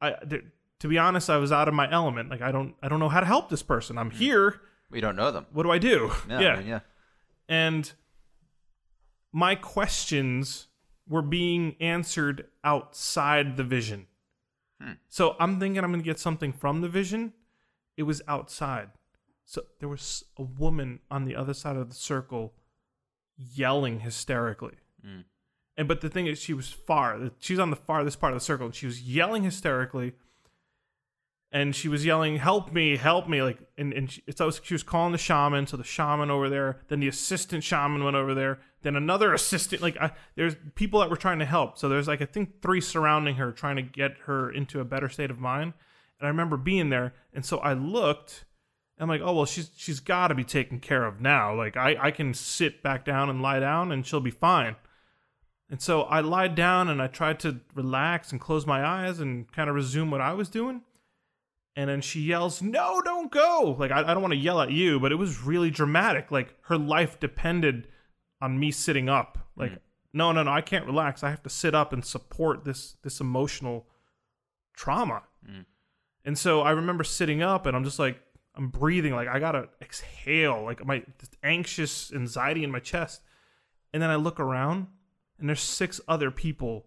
I. 0.00 0.12
th- 0.28 0.44
to 0.80 0.86
be 0.86 0.96
honest, 0.96 1.28
I 1.28 1.38
was 1.38 1.50
out 1.50 1.66
of 1.66 1.74
my 1.74 1.90
element. 1.90 2.30
Like 2.30 2.40
I 2.40 2.52
don't, 2.52 2.76
I 2.80 2.88
don't 2.88 3.00
know 3.00 3.08
how 3.08 3.18
to 3.18 3.26
help 3.26 3.48
this 3.50 3.64
person. 3.64 3.98
I'm 3.98 4.12
here. 4.12 4.60
We 4.90 5.00
don't 5.00 5.16
know 5.16 5.30
them. 5.30 5.46
What 5.52 5.64
do 5.64 5.70
I 5.70 5.78
do? 5.78 6.12
Yeah, 6.28 6.40
yeah. 6.40 6.52
I 6.52 6.56
mean, 6.56 6.66
yeah. 6.66 6.80
and 7.48 7.92
my 9.32 9.54
questions 9.54 10.68
were 11.08 11.22
being 11.22 11.76
answered 11.80 12.46
outside 12.64 13.56
the 13.56 13.64
vision. 13.64 14.06
Hmm. 14.80 14.92
So 15.08 15.36
I'm 15.38 15.58
thinking 15.58 15.82
I'm 15.82 15.90
going 15.90 16.00
to 16.00 16.04
get 16.04 16.18
something 16.18 16.52
from 16.52 16.80
the 16.80 16.88
vision. 16.88 17.32
It 17.96 18.04
was 18.04 18.22
outside. 18.28 18.90
So 19.44 19.62
there 19.80 19.88
was 19.88 20.24
a 20.36 20.42
woman 20.42 21.00
on 21.10 21.24
the 21.24 21.34
other 21.34 21.54
side 21.54 21.76
of 21.76 21.88
the 21.88 21.94
circle 21.94 22.54
yelling 23.36 24.00
hysterically. 24.00 24.76
Hmm. 25.04 25.20
And 25.76 25.88
but 25.88 26.00
the 26.00 26.10
thing 26.10 26.26
is, 26.26 26.38
she 26.40 26.54
was 26.54 26.70
far. 26.70 27.30
She's 27.38 27.58
on 27.58 27.70
the 27.70 27.76
farthest 27.76 28.20
part 28.20 28.32
of 28.32 28.36
the 28.36 28.44
circle, 28.44 28.66
and 28.66 28.74
she 28.74 28.86
was 28.86 29.02
yelling 29.02 29.44
hysterically. 29.44 30.14
And 31.50 31.74
she 31.74 31.88
was 31.88 32.04
yelling, 32.04 32.36
"Help 32.36 32.72
me! 32.72 32.96
Help 32.98 33.26
me!" 33.26 33.42
Like, 33.42 33.58
and 33.78 33.92
and 33.94 34.10
she, 34.10 34.22
so 34.36 34.50
she 34.50 34.74
was 34.74 34.82
calling 34.82 35.12
the 35.12 35.18
shaman. 35.18 35.66
So 35.66 35.78
the 35.78 35.84
shaman 35.84 36.30
over 36.30 36.50
there, 36.50 36.80
then 36.88 37.00
the 37.00 37.08
assistant 37.08 37.64
shaman 37.64 38.04
went 38.04 38.16
over 38.16 38.34
there, 38.34 38.60
then 38.82 38.96
another 38.96 39.32
assistant. 39.32 39.80
Like, 39.80 39.96
I, 39.96 40.10
there's 40.34 40.56
people 40.74 41.00
that 41.00 41.08
were 41.08 41.16
trying 41.16 41.38
to 41.38 41.46
help. 41.46 41.78
So 41.78 41.88
there's 41.88 42.06
like 42.06 42.20
I 42.20 42.26
think 42.26 42.60
three 42.60 42.82
surrounding 42.82 43.36
her, 43.36 43.50
trying 43.50 43.76
to 43.76 43.82
get 43.82 44.18
her 44.26 44.50
into 44.50 44.80
a 44.80 44.84
better 44.84 45.08
state 45.08 45.30
of 45.30 45.38
mind. 45.38 45.72
And 46.20 46.26
I 46.26 46.28
remember 46.28 46.58
being 46.58 46.90
there, 46.90 47.14
and 47.32 47.46
so 47.46 47.58
I 47.58 47.72
looked. 47.72 48.44
and 48.98 49.04
I'm 49.04 49.08
like, 49.08 49.26
oh 49.26 49.32
well, 49.34 49.46
she's 49.46 49.70
she's 49.74 50.00
got 50.00 50.28
to 50.28 50.34
be 50.34 50.44
taken 50.44 50.80
care 50.80 51.06
of 51.06 51.18
now. 51.18 51.54
Like 51.54 51.78
I 51.78 51.96
I 51.98 52.10
can 52.10 52.34
sit 52.34 52.82
back 52.82 53.06
down 53.06 53.30
and 53.30 53.40
lie 53.40 53.60
down, 53.60 53.90
and 53.90 54.06
she'll 54.06 54.20
be 54.20 54.30
fine. 54.30 54.76
And 55.70 55.80
so 55.80 56.02
I 56.02 56.20
lied 56.20 56.54
down 56.54 56.88
and 56.88 57.00
I 57.00 57.08
tried 57.08 57.40
to 57.40 57.60
relax 57.74 58.32
and 58.32 58.40
close 58.40 58.66
my 58.66 58.84
eyes 58.84 59.20
and 59.20 59.50
kind 59.52 59.68
of 59.68 59.76
resume 59.76 60.10
what 60.10 60.20
I 60.20 60.32
was 60.32 60.48
doing. 60.48 60.82
And 61.76 61.88
then 61.88 62.00
she 62.00 62.20
yells, 62.20 62.60
No, 62.60 63.00
don't 63.02 63.30
go. 63.30 63.76
Like, 63.78 63.90
I, 63.90 64.00
I 64.00 64.14
don't 64.14 64.22
want 64.22 64.32
to 64.32 64.38
yell 64.38 64.60
at 64.60 64.70
you, 64.70 64.98
but 64.98 65.12
it 65.12 65.16
was 65.16 65.42
really 65.42 65.70
dramatic. 65.70 66.30
Like, 66.30 66.54
her 66.62 66.76
life 66.76 67.20
depended 67.20 67.88
on 68.40 68.58
me 68.58 68.70
sitting 68.70 69.08
up. 69.08 69.38
Like, 69.56 69.72
mm. 69.72 69.78
no, 70.12 70.32
no, 70.32 70.42
no, 70.42 70.50
I 70.50 70.60
can't 70.60 70.86
relax. 70.86 71.22
I 71.22 71.30
have 71.30 71.42
to 71.44 71.50
sit 71.50 71.74
up 71.74 71.92
and 71.92 72.04
support 72.04 72.64
this 72.64 72.96
this 73.02 73.20
emotional 73.20 73.86
trauma. 74.74 75.22
Mm. 75.48 75.66
And 76.24 76.36
so 76.36 76.62
I 76.62 76.72
remember 76.72 77.04
sitting 77.04 77.42
up 77.42 77.66
and 77.66 77.76
I'm 77.76 77.84
just 77.84 77.98
like, 77.98 78.20
I'm 78.54 78.68
breathing. 78.68 79.14
Like, 79.14 79.28
I 79.28 79.38
got 79.38 79.52
to 79.52 79.68
exhale. 79.80 80.62
Like, 80.62 80.84
my 80.84 81.04
anxious 81.42 82.12
anxiety 82.12 82.64
in 82.64 82.70
my 82.70 82.80
chest. 82.80 83.22
And 83.92 84.02
then 84.02 84.10
I 84.10 84.16
look 84.16 84.40
around 84.40 84.88
and 85.38 85.48
there's 85.48 85.60
six 85.60 86.00
other 86.08 86.30
people 86.30 86.86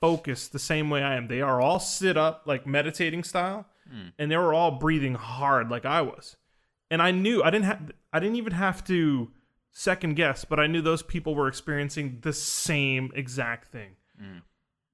focused 0.00 0.52
the 0.52 0.58
same 0.58 0.90
way 0.90 1.02
I 1.02 1.14
am. 1.14 1.28
They 1.28 1.40
are 1.40 1.60
all 1.60 1.78
sit 1.78 2.16
up 2.16 2.42
like 2.44 2.66
meditating 2.66 3.22
style 3.22 3.66
Hmm. 3.92 4.08
and 4.18 4.30
they 4.30 4.36
were 4.36 4.54
all 4.54 4.70
breathing 4.70 5.14
hard 5.14 5.68
like 5.68 5.84
I 5.84 6.00
was. 6.00 6.36
And 6.90 7.02
I 7.02 7.10
knew 7.10 7.42
I 7.42 7.50
didn't 7.50 7.66
have 7.66 7.92
I 8.12 8.20
didn't 8.20 8.36
even 8.36 8.54
have 8.54 8.82
to 8.84 9.30
second 9.70 10.14
guess, 10.14 10.44
but 10.44 10.58
I 10.58 10.66
knew 10.66 10.80
those 10.80 11.02
people 11.02 11.34
were 11.34 11.48
experiencing 11.48 12.18
the 12.22 12.32
same 12.32 13.12
exact 13.14 13.70
thing. 13.70 13.96
Hmm. 14.18 14.38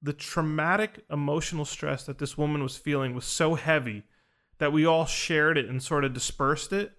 The 0.02 0.12
traumatic 0.12 1.04
emotional 1.10 1.64
stress 1.64 2.04
that 2.04 2.18
this 2.18 2.36
woman 2.36 2.62
was 2.62 2.76
feeling 2.76 3.14
was 3.14 3.24
so 3.24 3.54
heavy 3.54 4.04
that 4.58 4.72
we 4.72 4.84
all 4.84 5.06
shared 5.06 5.58
it 5.58 5.66
and 5.66 5.82
sort 5.82 6.04
of 6.04 6.12
dispersed 6.12 6.72
it 6.72 6.92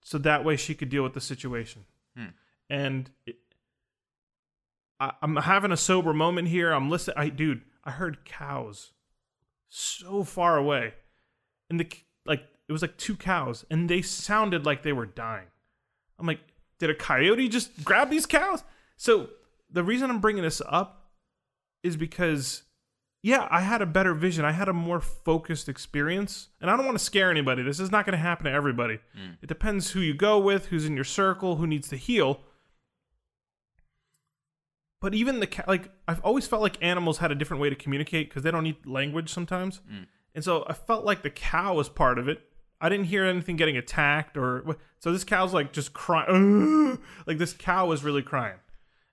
so 0.00 0.18
that 0.18 0.44
way 0.44 0.56
she 0.56 0.74
could 0.74 0.88
deal 0.88 1.02
with 1.02 1.14
the 1.14 1.20
situation. 1.20 1.84
Hmm. 2.16 2.26
And 2.70 3.10
it, 3.26 3.36
I, 5.00 5.12
I'm 5.22 5.36
having 5.36 5.72
a 5.72 5.76
sober 5.76 6.12
moment 6.12 6.48
here. 6.48 6.72
I'm 6.72 6.90
listening. 6.90 7.16
I, 7.18 7.28
dude, 7.28 7.62
I 7.84 7.90
heard 7.90 8.24
cows 8.24 8.92
so 9.68 10.22
far 10.24 10.56
away, 10.56 10.94
and 11.70 11.80
the 11.80 11.88
like 12.26 12.44
it 12.68 12.72
was 12.72 12.82
like 12.82 12.96
two 12.96 13.16
cows, 13.16 13.64
and 13.70 13.88
they 13.88 14.02
sounded 14.02 14.64
like 14.64 14.82
they 14.82 14.92
were 14.92 15.06
dying. 15.06 15.48
I'm 16.18 16.26
like, 16.26 16.40
did 16.78 16.90
a 16.90 16.94
coyote 16.94 17.48
just 17.48 17.84
grab 17.84 18.10
these 18.10 18.26
cows? 18.26 18.62
So 18.96 19.30
the 19.70 19.82
reason 19.82 20.10
I'm 20.10 20.20
bringing 20.20 20.42
this 20.42 20.62
up 20.66 21.10
is 21.82 21.96
because, 21.96 22.62
yeah, 23.22 23.48
I 23.50 23.60
had 23.60 23.82
a 23.82 23.86
better 23.86 24.14
vision. 24.14 24.44
I 24.44 24.52
had 24.52 24.68
a 24.68 24.72
more 24.72 25.00
focused 25.00 25.68
experience, 25.68 26.48
and 26.60 26.70
I 26.70 26.76
don't 26.76 26.86
want 26.86 26.98
to 26.98 27.04
scare 27.04 27.30
anybody. 27.30 27.62
This 27.62 27.80
is 27.80 27.90
not 27.90 28.06
going 28.06 28.12
to 28.12 28.22
happen 28.22 28.46
to 28.46 28.52
everybody. 28.52 29.00
Mm. 29.18 29.36
It 29.42 29.46
depends 29.46 29.90
who 29.90 30.00
you 30.00 30.14
go 30.14 30.38
with, 30.38 30.66
who's 30.66 30.86
in 30.86 30.94
your 30.94 31.04
circle, 31.04 31.56
who 31.56 31.66
needs 31.66 31.88
to 31.88 31.96
heal 31.96 32.40
but 35.04 35.12
even 35.12 35.38
the 35.38 35.46
cat 35.46 35.68
like 35.68 35.90
i've 36.08 36.20
always 36.22 36.46
felt 36.46 36.62
like 36.62 36.82
animals 36.82 37.18
had 37.18 37.30
a 37.30 37.34
different 37.34 37.60
way 37.60 37.68
to 37.68 37.76
communicate 37.76 38.30
because 38.30 38.42
they 38.42 38.50
don't 38.50 38.64
need 38.64 38.86
language 38.86 39.28
sometimes 39.28 39.82
mm. 39.92 40.06
And 40.34 40.42
so 40.44 40.64
i 40.68 40.72
felt 40.72 41.04
like 41.04 41.22
the 41.22 41.30
cow 41.30 41.74
was 41.74 41.88
part 41.88 42.18
of 42.18 42.28
it. 42.28 42.40
I 42.80 42.90
didn't 42.90 43.06
hear 43.06 43.24
anything 43.24 43.56
getting 43.56 43.78
attacked 43.78 44.36
or 44.36 44.76
so 44.98 45.10
this 45.10 45.24
cow's 45.24 45.54
like 45.54 45.72
just 45.72 45.94
crying. 45.94 46.98
Like 47.26 47.38
this 47.38 47.54
cow 47.54 47.86
was 47.86 48.04
really 48.04 48.22
crying. 48.22 48.58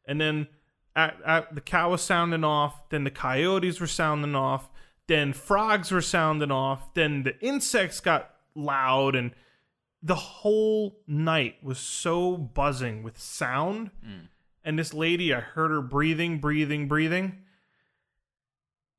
And 0.06 0.20
then 0.20 0.48
at, 0.94 1.18
at, 1.26 1.56
the 1.56 1.62
cow 1.62 1.92
was 1.92 2.02
sounding 2.02 2.44
off 2.44 2.90
then 2.90 3.06
the 3.06 3.12
coyotes 3.12 3.80
were 3.80 3.88
sounding 3.88 4.36
off 4.36 4.70
then 5.08 5.32
frogs 5.32 5.90
were 5.92 6.02
sounding 6.02 6.52
off 6.52 6.94
then 6.96 7.24
the 7.24 7.40
insects 7.40 8.02
got 8.02 8.32
loud 8.56 9.16
and 9.16 9.32
the 10.04 10.16
whole 10.16 11.00
night 11.08 11.56
was 11.64 11.78
so 11.78 12.36
buzzing 12.36 13.04
with 13.04 13.20
sound. 13.20 13.92
Mm. 14.06 14.28
And 14.66 14.78
this 14.78 14.94
lady 14.94 15.34
i 15.34 15.40
heard 15.40 15.72
her 15.72 15.82
breathing 15.82 16.40
breathing 16.40 16.90
breathing. 16.90 17.38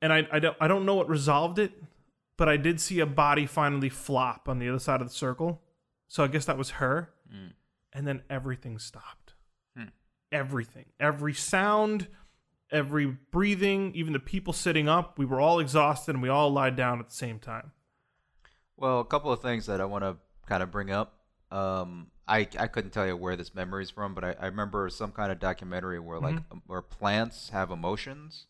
And 0.01 0.13
I, 0.13 0.27
I, 0.33 0.39
don't, 0.39 0.57
I 0.61 0.67
don't 0.67 0.87
know 0.87 0.95
what 0.95 1.09
resolved 1.09 1.59
it 1.59 1.73
but 2.43 2.49
i 2.49 2.57
did 2.57 2.81
see 2.81 2.99
a 2.99 3.07
body 3.07 3.47
finally 3.47 3.89
flop 3.89 4.49
on 4.49 4.59
the 4.59 4.69
other 4.69 4.81
side 4.81 5.01
of 5.01 5.07
the 5.07 5.15
circle. 5.15 5.63
So 6.09 6.25
i 6.25 6.27
guess 6.27 6.45
that 6.47 6.59
was 6.59 6.71
her. 6.71 7.11
And 7.93 8.05
then 8.05 8.23
everything 8.29 8.81
stopped. 8.81 9.35
Everything. 10.33 10.87
Every 10.99 11.35
sound 11.35 12.09
every 12.73 13.07
breathing 13.31 13.93
even 13.95 14.13
the 14.13 14.19
people 14.19 14.53
sitting 14.53 14.89
up 14.89 15.19
we 15.19 15.25
were 15.25 15.41
all 15.41 15.61
exhausted 15.61 16.17
and 16.17 16.23
we 16.23 16.29
all 16.31 16.51
lied 16.51 16.75
down 16.75 16.99
at 16.99 17.11
the 17.11 17.15
same 17.15 17.39
time. 17.39 17.71
Well, 18.77 18.99
a 18.99 19.05
couple 19.05 19.31
of 19.31 19.41
things 19.41 19.67
that 19.67 19.81
I 19.81 19.85
want 19.85 20.03
to 20.03 20.17
kind 20.47 20.65
of 20.65 20.73
bring 20.73 20.91
up. 20.91 21.21
Um, 21.53 22.09
I 22.27 22.49
I 22.59 22.67
couldn't 22.67 22.91
tell 22.91 23.07
you 23.07 23.17
where 23.17 23.37
this 23.37 23.55
memory 23.55 23.85
is 23.85 23.91
from, 23.91 24.15
but 24.15 24.25
I, 24.25 24.35
I 24.41 24.47
remember 24.47 24.89
some 24.89 25.13
kind 25.13 25.31
of 25.31 25.39
documentary 25.39 26.01
where 26.01 26.19
like 26.19 26.39
um, 26.51 26.63
where 26.67 26.83
plants 26.83 27.51
have 27.51 27.71
emotions, 27.71 28.47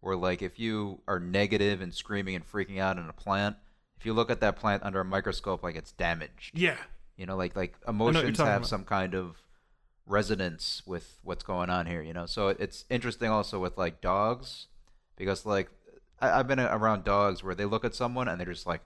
where 0.00 0.16
like 0.16 0.42
if 0.42 0.58
you 0.58 1.00
are 1.06 1.18
negative 1.20 1.80
and 1.80 1.94
screaming 1.94 2.34
and 2.34 2.44
freaking 2.50 2.78
out 2.78 2.96
in 2.98 3.08
a 3.08 3.12
plant, 3.12 3.56
if 3.98 4.06
you 4.06 4.12
look 4.12 4.30
at 4.30 4.40
that 4.40 4.56
plant 4.56 4.82
under 4.82 5.00
a 5.00 5.04
microscope, 5.04 5.62
like 5.62 5.76
it's 5.76 5.92
damaged. 5.92 6.58
yeah 6.58 6.76
You 7.16 7.26
know, 7.26 7.36
like 7.36 7.54
like 7.56 7.76
emotions 7.86 8.38
have 8.38 8.48
about. 8.58 8.66
some 8.66 8.84
kind 8.84 9.14
of 9.14 9.42
resonance 10.06 10.82
with 10.86 11.18
what's 11.22 11.42
going 11.44 11.70
on 11.70 11.86
here. 11.86 12.02
You 12.02 12.12
know, 12.12 12.26
so 12.26 12.48
it's 12.48 12.84
interesting 12.90 13.30
also 13.30 13.58
with 13.58 13.76
like 13.78 14.00
dogs, 14.00 14.66
because 15.16 15.44
like 15.46 15.70
I, 16.20 16.30
I've 16.40 16.48
been 16.48 16.60
around 16.60 17.04
dogs 17.04 17.42
where 17.44 17.54
they 17.54 17.64
look 17.64 17.84
at 17.84 17.94
someone 17.94 18.28
and 18.28 18.40
they're 18.40 18.52
just 18.52 18.66
like. 18.66 18.80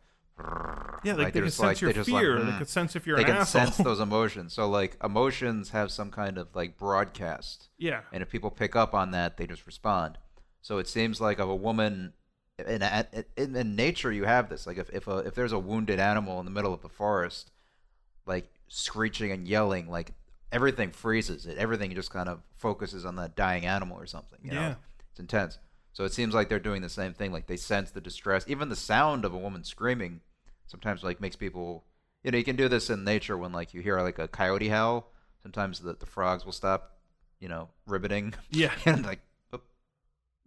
yeah 1.04 1.12
like, 1.14 1.16
they 1.16 1.22
they're 1.24 1.42
can 1.42 1.44
just 1.44 1.58
sense 1.58 1.80
your 1.80 1.92
they're 1.92 2.02
like, 2.02 2.22
fear 2.22 2.42
they 2.42 2.50
"Mm." 2.50 2.58
can 2.58 2.66
sense 2.66 2.96
if 2.96 3.06
you're 3.06 3.16
they 3.16 3.22
an 3.22 3.28
can 3.28 3.36
asshole 3.38 3.62
sense 3.66 3.76
those 3.76 4.00
emotions. 4.00 4.52
So 4.52 4.68
like 4.68 4.96
emotions 5.02 5.70
have 5.70 5.92
some 5.92 6.10
kind 6.10 6.38
of 6.38 6.48
like 6.54 6.76
broadcast, 6.76 7.68
yeah 7.78 8.00
and 8.12 8.20
if 8.22 8.30
people 8.30 8.50
pick 8.50 8.74
up 8.74 8.94
on 8.94 9.12
that, 9.12 9.36
they 9.36 9.46
just 9.46 9.64
respond. 9.66 10.18
So 10.64 10.78
it 10.78 10.88
seems 10.88 11.20
like 11.20 11.38
of 11.38 11.50
a 11.50 11.54
woman 11.54 12.14
in, 12.58 12.82
in, 13.36 13.54
in 13.54 13.76
nature, 13.76 14.10
you 14.10 14.24
have 14.24 14.48
this. 14.48 14.66
Like 14.66 14.78
if 14.78 14.88
if 14.94 15.06
a, 15.06 15.18
if 15.18 15.34
there's 15.34 15.52
a 15.52 15.58
wounded 15.58 16.00
animal 16.00 16.40
in 16.40 16.46
the 16.46 16.50
middle 16.50 16.72
of 16.72 16.80
the 16.80 16.88
forest, 16.88 17.50
like 18.24 18.50
screeching 18.68 19.30
and 19.30 19.46
yelling, 19.46 19.90
like 19.90 20.12
everything 20.50 20.90
freezes. 20.90 21.44
It 21.44 21.58
everything 21.58 21.94
just 21.94 22.10
kind 22.10 22.30
of 22.30 22.40
focuses 22.56 23.04
on 23.04 23.16
that 23.16 23.36
dying 23.36 23.66
animal 23.66 23.98
or 23.98 24.06
something. 24.06 24.38
You 24.42 24.52
know? 24.52 24.60
Yeah. 24.60 24.74
it's 25.10 25.20
intense. 25.20 25.58
So 25.92 26.04
it 26.04 26.14
seems 26.14 26.32
like 26.32 26.48
they're 26.48 26.58
doing 26.58 26.80
the 26.80 26.88
same 26.88 27.12
thing. 27.12 27.30
Like 27.30 27.46
they 27.46 27.58
sense 27.58 27.90
the 27.90 28.00
distress. 28.00 28.46
Even 28.48 28.70
the 28.70 28.76
sound 28.76 29.26
of 29.26 29.34
a 29.34 29.38
woman 29.38 29.64
screaming 29.64 30.22
sometimes 30.66 31.04
like 31.04 31.20
makes 31.20 31.36
people. 31.36 31.84
You 32.22 32.30
know, 32.30 32.38
you 32.38 32.44
can 32.44 32.56
do 32.56 32.68
this 32.70 32.88
in 32.88 33.04
nature 33.04 33.36
when 33.36 33.52
like 33.52 33.74
you 33.74 33.82
hear 33.82 34.00
like 34.00 34.18
a 34.18 34.28
coyote 34.28 34.68
howl. 34.68 35.10
Sometimes 35.42 35.80
the, 35.80 35.92
the 35.92 36.06
frogs 36.06 36.46
will 36.46 36.52
stop, 36.52 36.96
you 37.38 37.48
know, 37.48 37.68
ribbiting. 37.86 38.32
Yeah. 38.50 38.72
and 38.86 39.04
like. 39.04 39.20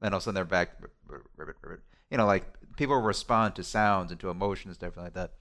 And 0.02 0.14
all 0.14 0.18
of 0.18 0.22
a 0.22 0.24
sudden 0.24 0.36
they're 0.36 0.46
back, 0.46 0.72
rib- 0.80 0.92
rib- 1.08 1.22
ribbit, 1.36 1.56
ribbit. 1.62 1.82
You 2.12 2.18
know, 2.18 2.26
like 2.26 2.46
people 2.78 2.96
respond 3.02 3.56
to 3.56 3.64
sounds 3.64 4.12
and 4.12 4.20
to 4.22 4.30
emotions, 4.30 4.78
different 4.78 5.08
like 5.08 5.14
that. 5.16 5.34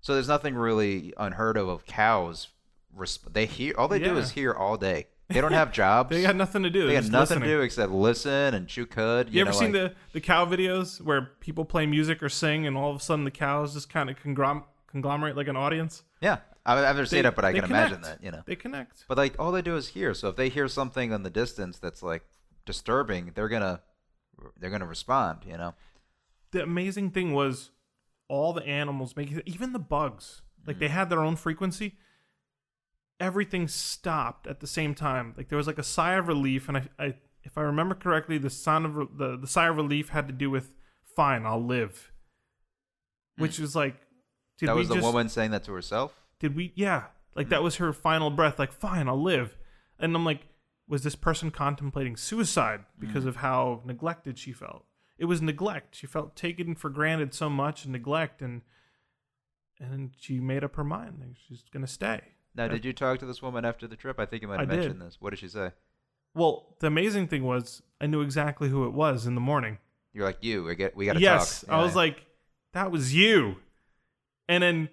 So 0.00 0.14
there's 0.14 0.28
nothing 0.28 0.54
really 0.54 1.12
unheard 1.16 1.56
of 1.56 1.68
of 1.68 1.86
cows. 1.86 2.48
Resp- 2.96 3.32
they 3.32 3.46
hear 3.46 3.74
all 3.78 3.88
they 3.88 3.98
do 3.98 4.16
is 4.18 4.32
hear 4.32 4.52
all 4.52 4.76
day. 4.76 5.06
They 5.28 5.40
don't 5.40 5.52
have 5.52 5.72
jobs. 5.82 6.10
they 6.10 6.22
got 6.22 6.36
nothing 6.36 6.62
to 6.64 6.68
do 6.70 6.86
They 6.88 6.94
got 6.94 7.04
nothing 7.04 7.38
listening. 7.38 7.40
to 7.42 7.46
do 7.56 7.60
except 7.62 7.90
listen 7.92 8.52
and 8.54 8.68
chew 8.68 8.84
cud. 8.84 9.30
You, 9.30 9.40
ever 9.40 9.50
know, 9.52 9.56
seen 9.56 9.72
like- 9.72 9.92
the 9.92 9.94
the 10.14 10.20
cow 10.20 10.44
videos 10.44 11.00
where 11.00 11.30
people 11.40 11.64
play 11.64 11.86
music 11.86 12.22
or 12.22 12.28
sing, 12.28 12.66
and 12.66 12.76
all 12.76 12.90
of 12.90 12.96
a 12.96 13.00
sudden 13.00 13.24
the 13.24 13.30
cows 13.30 13.72
just 13.74 13.88
kind 13.88 14.10
of 14.10 14.16
conglom- 14.18 14.64
conglomerate 14.88 15.36
like 15.36 15.48
an 15.48 15.56
audience? 15.56 16.02
Yeah, 16.20 16.38
I- 16.66 16.74
I've 16.78 16.96
never 16.96 17.06
seen 17.06 17.22
They- 17.22 17.28
it, 17.28 17.34
but 17.36 17.44
I 17.46 17.52
can 17.52 17.64
imagine 17.64 18.02
that. 18.02 18.22
You 18.22 18.30
know, 18.32 18.42
They 18.44 18.56
connect. 18.56 19.04
but 19.08 19.16
like 19.16 19.36
all 19.38 19.52
they 19.52 19.62
do 19.62 19.76
is 19.76 19.88
hear. 19.88 20.12
So 20.12 20.28
if 20.28 20.36
they 20.36 20.48
hear 20.50 20.68
something 20.68 21.12
in 21.12 21.22
the 21.22 21.30
distance 21.30 21.78
that's 21.78 22.02
like 22.02 22.24
disturbing, 22.64 23.32
they're 23.34 23.48
gonna 23.48 23.82
they're 24.58 24.70
gonna 24.70 24.86
respond. 24.86 25.40
You 25.46 25.56
know. 25.56 25.74
The 26.52 26.62
amazing 26.62 27.10
thing 27.10 27.32
was 27.32 27.70
all 28.28 28.52
the 28.52 28.66
animals 28.66 29.16
making 29.16 29.42
even 29.46 29.72
the 29.72 29.78
bugs 29.78 30.42
like 30.66 30.78
they 30.78 30.86
mm-hmm. 30.86 30.94
had 30.94 31.10
their 31.10 31.20
own 31.20 31.36
frequency. 31.36 31.96
everything 33.20 33.68
stopped 33.68 34.46
at 34.46 34.60
the 34.60 34.66
same 34.66 34.94
time. 34.94 35.34
Like 35.36 35.48
there 35.48 35.56
was 35.56 35.66
like 35.66 35.78
a 35.78 35.84
sigh 35.84 36.14
of 36.14 36.28
relief, 36.28 36.68
and 36.68 36.78
I, 36.78 36.88
I 36.98 37.14
if 37.44 37.56
I 37.56 37.62
remember 37.62 37.94
correctly, 37.94 38.38
the 38.38 38.50
sound 38.50 38.86
of 38.86 39.16
the 39.16 39.36
the 39.36 39.46
sigh 39.46 39.68
of 39.68 39.76
relief 39.76 40.10
had 40.10 40.26
to 40.26 40.32
do 40.32 40.50
with 40.50 40.72
"Fine, 41.16 41.46
I'll 41.46 41.64
live," 41.64 42.12
mm. 43.38 43.42
which 43.42 43.58
was 43.58 43.76
like, 43.76 43.96
did 44.58 44.68
that 44.68 44.74
we 44.74 44.80
was 44.80 44.88
the 44.88 44.96
just, 44.96 45.06
woman 45.06 45.28
saying 45.28 45.52
that 45.52 45.64
to 45.64 45.72
herself. 45.72 46.20
Did 46.40 46.56
we? 46.56 46.72
Yeah, 46.74 47.04
like 47.34 47.46
mm. 47.46 47.50
that 47.50 47.62
was 47.62 47.76
her 47.76 47.92
final 47.92 48.30
breath. 48.30 48.58
Like, 48.58 48.72
fine, 48.72 49.08
I'll 49.08 49.22
live. 49.22 49.56
And 49.98 50.16
I'm 50.16 50.24
like, 50.24 50.40
was 50.88 51.02
this 51.02 51.14
person 51.14 51.50
contemplating 51.50 52.16
suicide 52.16 52.80
because 52.98 53.20
mm-hmm. 53.20 53.28
of 53.28 53.36
how 53.36 53.82
neglected 53.84 54.38
she 54.38 54.52
felt? 54.52 54.84
It 55.18 55.26
was 55.26 55.40
neglect. 55.40 55.94
She 55.94 56.06
felt 56.06 56.36
taken 56.36 56.74
for 56.74 56.90
granted 56.90 57.34
so 57.34 57.48
much, 57.48 57.84
and 57.84 57.92
neglect, 57.92 58.42
and 58.42 58.62
and 59.78 60.10
she 60.18 60.40
made 60.40 60.64
up 60.64 60.76
her 60.76 60.84
mind. 60.84 61.18
Like 61.20 61.36
she's 61.46 61.64
gonna 61.72 61.86
stay. 61.86 62.20
Now, 62.54 62.68
did 62.68 62.84
you 62.84 62.92
talk 62.92 63.18
to 63.20 63.26
this 63.26 63.40
woman 63.40 63.64
after 63.64 63.86
the 63.86 63.96
trip? 63.96 64.20
I 64.20 64.26
think 64.26 64.42
you 64.42 64.48
might 64.48 64.60
have 64.60 64.68
I 64.68 64.72
did. 64.72 64.80
mentioned 64.80 65.02
this. 65.02 65.16
What 65.20 65.30
did 65.30 65.38
she 65.38 65.48
say? 65.48 65.70
Well, 66.34 66.76
the 66.80 66.86
amazing 66.86 67.28
thing 67.28 67.44
was 67.44 67.82
I 68.00 68.06
knew 68.06 68.20
exactly 68.20 68.68
who 68.68 68.84
it 68.86 68.92
was 68.92 69.26
in 69.26 69.34
the 69.34 69.40
morning. 69.40 69.78
You're 70.12 70.26
like 70.26 70.38
you. 70.40 70.64
We 70.64 70.74
get. 70.74 70.96
We 70.96 71.06
got 71.06 71.14
to 71.14 71.20
yes, 71.20 71.62
talk. 71.62 71.70
I 71.70 71.78
Yeah, 71.78 71.84
was 71.84 71.96
like, 71.96 72.26
that 72.72 72.90
was 72.90 73.14
you. 73.14 73.56
And 74.48 74.62
then 74.62 74.88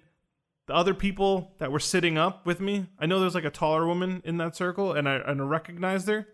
the 0.70 0.76
other 0.76 0.94
people 0.94 1.50
that 1.58 1.72
were 1.72 1.80
sitting 1.80 2.16
up 2.16 2.46
with 2.46 2.60
me, 2.60 2.86
I 2.96 3.06
know 3.06 3.18
there's 3.18 3.34
like 3.34 3.44
a 3.44 3.50
taller 3.50 3.88
woman 3.88 4.22
in 4.24 4.36
that 4.36 4.54
circle, 4.54 4.92
and 4.92 5.08
I 5.08 5.16
and 5.16 5.40
I 5.40 5.44
recognized 5.44 6.06
her. 6.06 6.28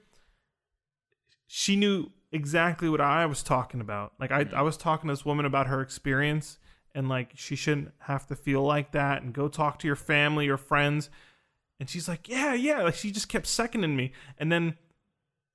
She 1.47 1.75
knew 1.75 2.11
exactly 2.31 2.91
what 2.91 3.01
I 3.01 3.25
was 3.25 3.43
talking 3.43 3.81
about. 3.81 4.13
Like 4.21 4.31
I, 4.31 4.47
I 4.55 4.61
was 4.61 4.77
talking 4.77 5.09
to 5.09 5.15
this 5.15 5.25
woman 5.25 5.47
about 5.47 5.69
her 5.69 5.81
experience, 5.81 6.59
and 6.95 7.09
like 7.09 7.31
she 7.35 7.57
shouldn't 7.57 7.93
have 8.01 8.27
to 8.27 8.37
feel 8.37 8.63
like 8.63 8.93
that, 8.93 9.23
and 9.23 9.33
go 9.33 9.49
talk 9.49 9.79
to 9.79 9.87
your 9.87 9.97
family 9.97 10.49
or 10.49 10.59
friends. 10.59 11.09
And 11.81 11.89
she's 11.89 12.07
like, 12.07 12.29
yeah, 12.29 12.53
yeah. 12.53 12.83
Like 12.83 12.95
she 12.95 13.11
just 13.11 13.31
kept 13.31 13.47
seconding 13.47 13.97
me, 13.97 14.13
and 14.37 14.53
then 14.53 14.77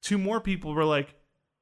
two 0.01 0.17
more 0.17 0.41
people 0.41 0.73
were 0.73 0.85
like 0.85 1.13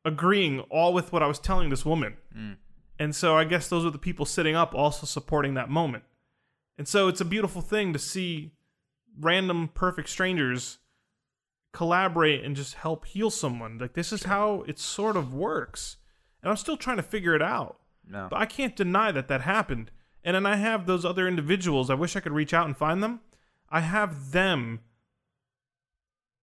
agreeing 0.06 0.62
all 0.70 0.94
with 0.94 1.12
what 1.12 1.22
I 1.22 1.28
was 1.28 1.40
telling 1.40 1.70
this 1.70 1.86
woman. 1.86 2.16
Mm. 2.34 2.56
And 2.98 3.14
so 3.14 3.36
I 3.36 3.44
guess 3.44 3.68
those 3.68 3.84
are 3.84 3.92
the 3.92 3.98
people 3.98 4.26
sitting 4.26 4.56
up 4.56 4.74
also 4.74 5.06
supporting 5.06 5.56
that 5.56 5.70
moment. 5.70 6.06
And 6.80 6.88
so 6.88 7.10
it's 7.10 7.20
a 7.20 7.26
beautiful 7.26 7.62
thing 7.62 7.92
to 7.92 8.00
see 8.00 8.54
random 9.20 9.68
perfect 9.68 10.08
strangers 10.08 10.78
collaborate 11.74 12.42
and 12.46 12.56
just 12.56 12.76
help 12.76 13.06
heal 13.06 13.30
someone. 13.30 13.78
Like 13.78 13.96
this 13.96 14.14
is 14.14 14.24
how 14.24 14.64
it 14.66 14.80
sort 14.80 15.18
of 15.18 15.34
works. 15.34 15.98
And 16.42 16.50
I'm 16.50 16.56
still 16.56 16.78
trying 16.78 16.96
to 16.96 17.04
figure 17.04 17.36
it 17.36 17.42
out. 17.42 17.80
no. 18.10 18.28
But 18.30 18.40
I 18.40 18.46
can't 18.46 18.78
deny 18.78 19.12
that 19.12 19.28
that 19.28 19.42
happened. 19.42 19.92
And 20.24 20.36
then 20.36 20.46
I 20.46 20.56
have 20.56 20.86
those 20.86 21.04
other 21.04 21.28
individuals. 21.28 21.90
I 21.90 21.96
wish 21.96 22.16
I 22.16 22.22
could 22.22 22.32
reach 22.32 22.54
out 22.54 22.66
and 22.66 22.78
find 22.78 23.04
them. 23.04 23.20
I 23.70 23.82
have 23.82 24.32
them. 24.32 24.80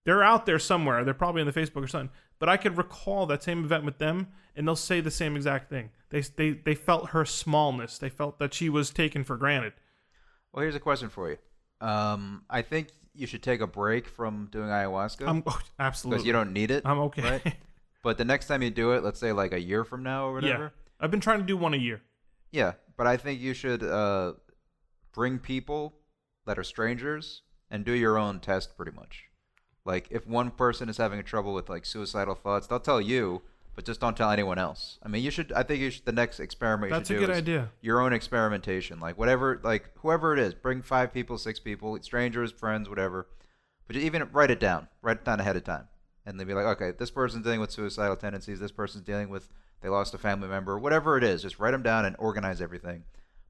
They're 0.05 0.23
out 0.23 0.45
there 0.45 0.59
somewhere. 0.59 1.03
They're 1.03 1.15
probably 1.15 1.41
in 1.41 1.47
the 1.47 1.53
Facebook 1.53 1.83
or 1.83 1.89
something. 1.89 2.11
But 2.39 2.51
I 2.51 2.59
could 2.59 2.77
recall 2.77 3.25
that 3.27 3.43
same 3.43 3.65
event 3.65 3.87
with 3.87 3.97
them, 3.97 4.29
and 4.55 4.69
they'll 4.69 4.77
say 4.77 5.01
the 5.01 5.11
same 5.11 5.35
exact 5.35 5.71
thing. 5.71 5.91
They 6.11 6.21
they 6.21 6.51
they 6.51 6.75
felt 6.75 7.11
her 7.11 7.25
smallness. 7.25 7.97
They 7.97 8.11
felt 8.11 8.39
that 8.39 8.53
she 8.53 8.69
was 8.69 8.91
taken 8.91 9.25
for 9.25 9.39
granted. 9.39 9.73
Well, 10.57 10.63
here's 10.63 10.75
a 10.75 10.81
question 10.81 11.11
for 11.11 11.29
you. 11.29 11.37
Um, 11.87 12.45
I 12.49 12.63
think 12.63 12.89
you 13.15 13.27
should 13.27 13.43
take 13.43 13.61
a 13.61 13.67
break 13.67 14.09
from 14.09 14.49
doing 14.51 14.71
ayahuasca 14.71 15.29
I'm 15.29 15.43
oh, 15.47 15.61
because 15.79 16.25
you 16.25 16.33
don't 16.33 16.55
need 16.55 16.71
it. 16.71 16.83
I'm 16.87 16.99
okay. 17.01 17.23
right? 17.23 17.55
But 18.03 18.19
the 18.19 18.25
next 18.25 18.47
time 18.47 18.63
you 18.63 18.71
do 18.71 18.93
it, 18.93 19.03
let's 19.03 19.19
say 19.19 19.33
like 19.33 19.53
a 19.53 19.61
year 19.61 19.83
from 19.83 20.05
now 20.05 20.29
or 20.29 20.35
whatever. 20.35 20.63
yeah, 20.63 20.95
I've 21.01 21.11
been 21.11 21.19
trying 21.19 21.41
to 21.41 21.45
do 21.45 21.57
one 21.57 21.75
a 21.75 21.77
year. 21.77 22.03
Yeah, 22.53 22.75
but 22.97 23.09
I 23.09 23.17
think 23.17 23.41
you 23.41 23.53
should 23.53 23.83
uh, 23.83 24.35
bring 25.13 25.41
people 25.41 25.97
that 26.47 26.57
are 26.57 26.63
strangers 26.63 27.43
and 27.69 27.85
do 27.85 27.91
your 27.91 28.17
own 28.17 28.39
test 28.39 28.77
pretty 28.77 28.93
much. 28.93 29.25
Like 29.85 30.07
if 30.13 30.25
one 30.25 30.53
person 30.53 30.89
is 30.89 30.99
having 30.99 31.21
trouble 31.25 31.53
with 31.53 31.69
like 31.69 31.85
suicidal 31.85 32.37
thoughts, 32.37 32.69
they'll 32.69 32.79
tell 32.79 33.01
you, 33.01 33.43
but 33.77 33.85
just 33.85 34.01
don't 34.01 34.17
tell 34.17 34.31
anyone 34.31 34.59
else. 34.59 34.99
I 35.03 35.09
mean, 35.09 35.23
you 35.23 35.31
should. 35.31 35.53
I 35.53 35.63
think 35.63 35.81
you 35.81 35.91
should. 35.91 36.07
The 36.07 36.13
next 36.13 36.41
experiment 36.41 36.91
you 36.91 36.97
That's 36.97 37.11
a 37.11 37.13
should 37.13 37.21
do 37.21 37.27
good 37.27 37.33
is 37.33 37.39
idea. 37.39 37.71
your 37.83 38.01
own 38.01 38.13
experimentation. 38.15 38.99
Like 38.99 39.19
whatever, 39.19 39.61
like 39.63 39.91
whoever 39.99 40.33
it 40.33 40.39
is, 40.41 40.55
bring 40.55 40.83
five 40.83 41.13
people, 41.13 41.39
six 41.39 41.61
people, 41.61 41.97
strangers, 42.03 42.51
friends, 42.51 42.89
whatever. 42.89 43.29
But 43.87 43.97
even 43.97 44.29
write 44.33 44.51
it 44.51 44.59
down. 44.59 44.89
Write 45.03 45.19
it 45.19 45.25
down 45.25 45.39
ahead 45.39 45.57
of 45.57 45.63
time, 45.63 45.87
and 46.25 46.41
then 46.41 46.47
be 46.47 46.55
like, 46.55 46.65
okay, 46.65 46.93
this 46.99 47.11
person's 47.11 47.45
dealing 47.45 47.61
with 47.61 47.71
suicidal 47.71 48.17
tendencies. 48.17 48.59
This 48.59 48.73
person's 48.73 49.05
dealing 49.05 49.29
with 49.29 49.49
they 49.83 49.91
lost 49.91 50.15
a 50.15 50.19
family 50.19 50.49
member. 50.49 50.79
Whatever 50.79 51.19
it 51.19 51.23
is, 51.23 51.43
just 51.43 51.59
write 51.59 51.73
them 51.73 51.83
down 51.83 52.07
and 52.07 52.17
organize 52.19 52.63
everything. 52.63 53.05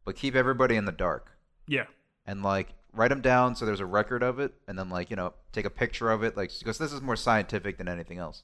But 0.04 0.16
keep 0.16 0.34
everybody 0.34 0.76
in 0.76 0.84
the 0.84 0.92
dark 0.92 1.38
Yeah, 1.68 1.86
and 2.26 2.42
like 2.42 2.74
write 2.92 3.08
them 3.08 3.20
down 3.20 3.54
so 3.54 3.64
there's 3.64 3.80
a 3.80 3.86
record 3.86 4.22
of 4.24 4.40
it, 4.40 4.54
and 4.66 4.76
then 4.76 4.90
like 4.90 5.08
you 5.08 5.16
know 5.16 5.34
take 5.52 5.64
a 5.64 5.70
picture 5.70 6.10
of 6.10 6.24
it, 6.24 6.36
like 6.36 6.50
because 6.58 6.78
this 6.78 6.92
is 6.92 7.00
more 7.00 7.16
scientific 7.16 7.78
than 7.78 7.88
anything 7.88 8.18
else. 8.18 8.42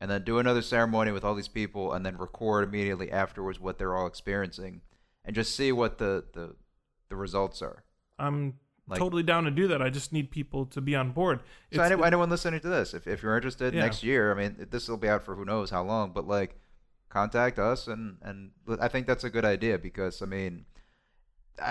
And 0.00 0.10
then 0.10 0.24
do 0.24 0.38
another 0.38 0.60
ceremony 0.60 1.10
with 1.10 1.24
all 1.24 1.34
these 1.34 1.48
people, 1.48 1.92
and 1.94 2.04
then 2.04 2.18
record 2.18 2.64
immediately 2.68 3.10
afterwards 3.10 3.58
what 3.58 3.78
they're 3.78 3.96
all 3.96 4.06
experiencing, 4.06 4.82
and 5.24 5.34
just 5.34 5.56
see 5.56 5.72
what 5.72 5.96
the 5.98 6.24
the, 6.34 6.54
the 7.08 7.16
results 7.16 7.62
are. 7.62 7.84
I'm 8.18 8.58
Like- 8.86 8.98
totally 8.98 9.22
down 9.22 9.44
to 9.44 9.50
do 9.50 9.66
that. 9.68 9.80
I 9.80 9.88
just 9.90 10.12
need 10.12 10.30
people 10.30 10.66
to 10.66 10.80
be 10.80 10.94
on 10.94 11.12
board. 11.12 11.40
So 11.72 11.80
It's- 11.82 11.90
any, 11.90 12.02
anyone 12.04 12.28
listening 12.30 12.60
to 12.60 12.68
this, 12.68 12.92
if, 12.94 13.06
if 13.06 13.22
you're 13.22 13.34
interested 13.36 13.72
Yeah. 13.74 13.82
next 13.82 14.02
year, 14.04 14.30
I 14.30 14.34
mean, 14.34 14.66
this 14.70 14.86
will 14.88 14.96
be 14.98 15.08
out 15.08 15.22
for 15.24 15.34
who 15.34 15.44
knows 15.46 15.70
how 15.70 15.82
long, 15.82 16.12
but 16.12 16.26
like, 16.28 16.60
contact 17.08 17.58
us, 17.58 17.86
and 17.88 18.18
and 18.20 18.50
I 18.80 18.88
think 18.88 19.06
that's 19.06 19.24
a 19.24 19.30
good 19.30 19.44
idea 19.46 19.78
because 19.78 20.20
I 20.20 20.26
mean, 20.26 20.66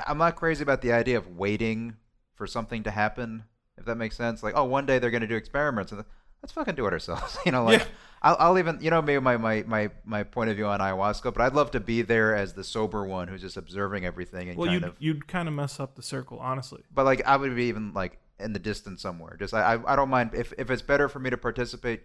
I'm 0.08 0.18
not 0.18 0.36
crazy 0.36 0.64
about 0.64 0.82
the 0.82 0.92
idea 0.94 1.18
of 1.18 1.38
waiting 1.38 1.98
for 2.34 2.48
something 2.48 2.82
to 2.84 2.92
happen, 2.92 3.44
if 3.78 3.86
that 3.86 3.96
makes 3.98 4.16
sense. 4.18 4.42
Like, 4.42 4.56
oh, 4.58 4.64
one 4.64 4.86
day 4.88 4.98
they're 4.98 5.12
gonna 5.12 5.28
do 5.28 5.36
experiments, 5.36 5.92
and 5.92 6.04
let's 6.46 6.54
fucking 6.54 6.76
do 6.76 6.86
it 6.86 6.94
ourselves, 6.94 7.38
you 7.46 7.52
know? 7.52 7.64
Like, 7.64 7.80
Yeah. 7.82 7.88
I'll, 8.22 8.38
I'll 8.40 8.60
even, 8.60 8.78
you 8.82 8.90
know, 8.92 9.02
maybe 9.04 9.20
my, 9.22 9.38
my 9.38 9.64
my 9.68 9.90
my 10.04 10.24
point 10.24 10.50
of 10.50 10.56
view 10.56 10.66
on 10.66 10.80
ayahuasca, 10.80 11.32
but 11.34 11.42
I'd 11.42 11.54
love 11.54 11.70
to 11.72 11.80
be 11.80 12.02
there 12.02 12.36
as 12.36 12.54
the 12.54 12.64
sober 12.64 13.06
one 13.06 13.28
who's 13.28 13.42
just 13.42 13.56
observing 13.58 14.06
everything 14.06 14.50
and 14.50 14.58
well, 14.58 14.68
kind 14.68 14.82
you'd 14.82 14.84
of. 14.90 14.96
you'd 15.00 15.28
kind 15.28 15.48
of 15.48 15.54
mess 15.54 15.80
up 15.80 15.96
the 15.96 16.02
circle, 16.02 16.40
honestly. 16.40 16.82
But 16.92 17.06
like, 17.06 17.24
I 17.26 17.36
would 17.38 17.56
be 17.56 17.66
even 17.66 17.94
like 17.94 18.18
in 18.40 18.54
the 18.54 18.60
distance 18.60 19.02
somewhere. 19.02 19.36
Just 19.38 19.54
I 19.54 19.76
I, 19.76 19.94
I 19.94 19.96
don't 19.96 20.10
mind 20.10 20.32
if 20.34 20.54
if 20.58 20.72
it's 20.72 20.82
better 20.82 21.08
for 21.08 21.20
me 21.20 21.30
to 21.30 21.38
participate 21.38 22.02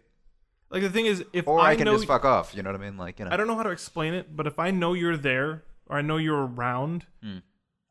Like 0.68 0.83
the 0.83 0.90
thing 0.90 1.07
is, 1.07 1.24
if 1.33 1.48
or 1.48 1.59
I, 1.61 1.74
can 1.76 1.87
know, 1.87 1.94
just 1.94 2.07
fuck 2.07 2.24
off. 2.26 2.55
You 2.55 2.62
know 2.62 2.70
what 2.72 2.81
I 2.81 2.85
mean? 2.85 2.98
Like 2.98 3.18
you 3.18 3.24
know. 3.24 3.31
I 3.31 3.37
don't 3.38 3.46
know 3.46 3.57
how 3.57 3.62
to 3.62 3.70
explain 3.70 4.12
it, 4.12 4.37
but 4.37 4.46
if 4.46 4.59
I 4.59 4.70
know 4.72 4.92
you're 4.92 5.16
there 5.16 5.64
or 5.87 5.96
I 5.96 6.03
know 6.03 6.18
you're 6.18 6.46
around, 6.46 7.07
Hmm. 7.22 7.38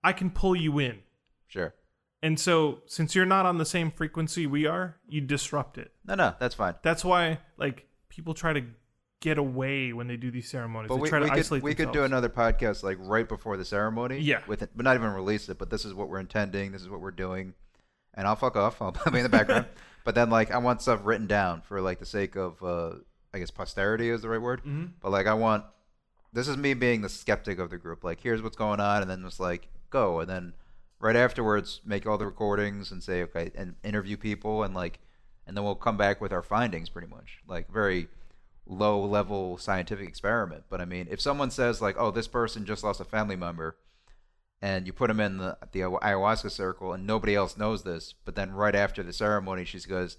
I 0.03 0.13
can 0.13 0.29
pull 0.29 0.55
you 0.55 0.77
in. 0.77 0.99
Sure. 1.47 1.73
And 2.21 2.39
so, 2.39 2.79
since 2.85 3.15
you're 3.15 3.25
not 3.25 3.45
on 3.45 3.57
the 3.57 3.65
same 3.65 3.91
frequency 3.91 4.45
we 4.45 4.65
are, 4.65 4.97
you 5.07 5.21
disrupt 5.21 5.77
it. 5.77 5.91
No, 6.05 6.15
no, 6.15 6.35
that's 6.37 6.53
fine. 6.53 6.75
That's 6.83 7.05
why, 7.05 7.39
like, 7.57 7.87
people 8.09 8.33
try 8.33 8.51
to 8.51 8.63
get 9.21 9.37
away 9.37 9.93
when 9.93 10.07
they 10.07 10.17
do 10.17 10.31
these 10.31 10.49
ceremonies. 10.49 10.89
But 10.89 10.95
they 10.95 11.01
we, 11.01 11.09
try 11.09 11.19
we 11.19 11.25
to 11.25 11.31
could 11.31 11.39
isolate 11.39 11.63
we 11.63 11.75
could 11.75 11.91
do 11.91 12.01
themselves. 12.01 12.11
another 12.11 12.29
podcast 12.29 12.83
like 12.83 12.97
right 12.99 13.27
before 13.27 13.57
the 13.57 13.65
ceremony. 13.65 14.19
Yeah. 14.19 14.41
With 14.47 14.61
it, 14.61 14.71
but 14.75 14.83
not 14.83 14.95
even 14.95 15.11
release 15.11 15.49
it. 15.49 15.57
But 15.57 15.69
this 15.69 15.85
is 15.85 15.93
what 15.93 16.09
we're 16.09 16.19
intending. 16.19 16.71
This 16.71 16.81
is 16.81 16.89
what 16.89 17.01
we're 17.01 17.11
doing, 17.11 17.53
and 18.13 18.27
I'll 18.27 18.35
fuck 18.35 18.55
off. 18.55 18.81
I'll 18.81 18.91
be 18.91 19.17
in 19.17 19.23
the 19.23 19.29
background. 19.29 19.65
but 20.05 20.15
then 20.15 20.29
like 20.29 20.51
I 20.51 20.57
want 20.57 20.81
stuff 20.81 21.01
written 21.03 21.27
down 21.27 21.61
for 21.61 21.81
like 21.81 21.99
the 21.99 22.05
sake 22.05 22.35
of 22.35 22.61
uh, 22.63 22.91
I 23.33 23.39
guess 23.39 23.51
posterity 23.51 24.09
is 24.09 24.21
the 24.21 24.29
right 24.29 24.41
word. 24.41 24.63
Mhm. 24.63 24.91
But 25.01 25.11
like 25.11 25.27
I 25.27 25.33
want 25.33 25.65
this 26.31 26.47
is 26.47 26.57
me 26.57 26.73
being 26.73 27.01
the 27.01 27.09
skeptic 27.09 27.59
of 27.59 27.69
the 27.69 27.77
group. 27.77 28.03
Like 28.03 28.21
here's 28.21 28.41
what's 28.41 28.57
going 28.57 28.79
on, 28.79 29.01
and 29.01 29.11
then 29.11 29.21
just 29.23 29.39
like 29.39 29.67
go, 29.89 30.19
and 30.19 30.29
then 30.29 30.53
right 30.99 31.15
afterwards 31.15 31.81
make 31.85 32.05
all 32.05 32.17
the 32.17 32.25
recordings 32.25 32.91
and 32.91 33.01
say 33.03 33.23
okay, 33.23 33.51
and 33.55 33.75
interview 33.83 34.17
people, 34.17 34.63
and 34.63 34.73
like, 34.73 34.99
and 35.47 35.55
then 35.55 35.63
we'll 35.63 35.75
come 35.75 35.97
back 35.97 36.19
with 36.21 36.31
our 36.31 36.43
findings 36.43 36.89
pretty 36.89 37.07
much, 37.07 37.39
like 37.47 37.71
very 37.71 38.07
low 38.65 39.03
level 39.03 39.57
scientific 39.57 40.07
experiment. 40.07 40.63
But 40.69 40.81
I 40.81 40.85
mean, 40.85 41.07
if 41.09 41.19
someone 41.21 41.51
says 41.51 41.81
like, 41.81 41.95
oh, 41.97 42.11
this 42.11 42.27
person 42.27 42.65
just 42.65 42.83
lost 42.83 42.99
a 43.01 43.05
family 43.05 43.35
member. 43.35 43.77
And 44.61 44.85
you 44.85 44.91
put 44.91 45.07
them 45.07 45.21
in 45.21 45.37
the 45.37 45.57
the 45.71 45.79
ayahuasca 45.79 46.51
circle, 46.51 46.91
and 46.91 47.07
nobody 47.07 47.33
else 47.33 47.55
knows 47.55 47.83
this. 47.83 48.13
But 48.25 48.35
then 48.35 48.51
right 48.51 48.75
after 48.75 49.01
the 49.01 49.13
ceremony, 49.13 49.63
she 49.63 49.79
goes, 49.79 50.17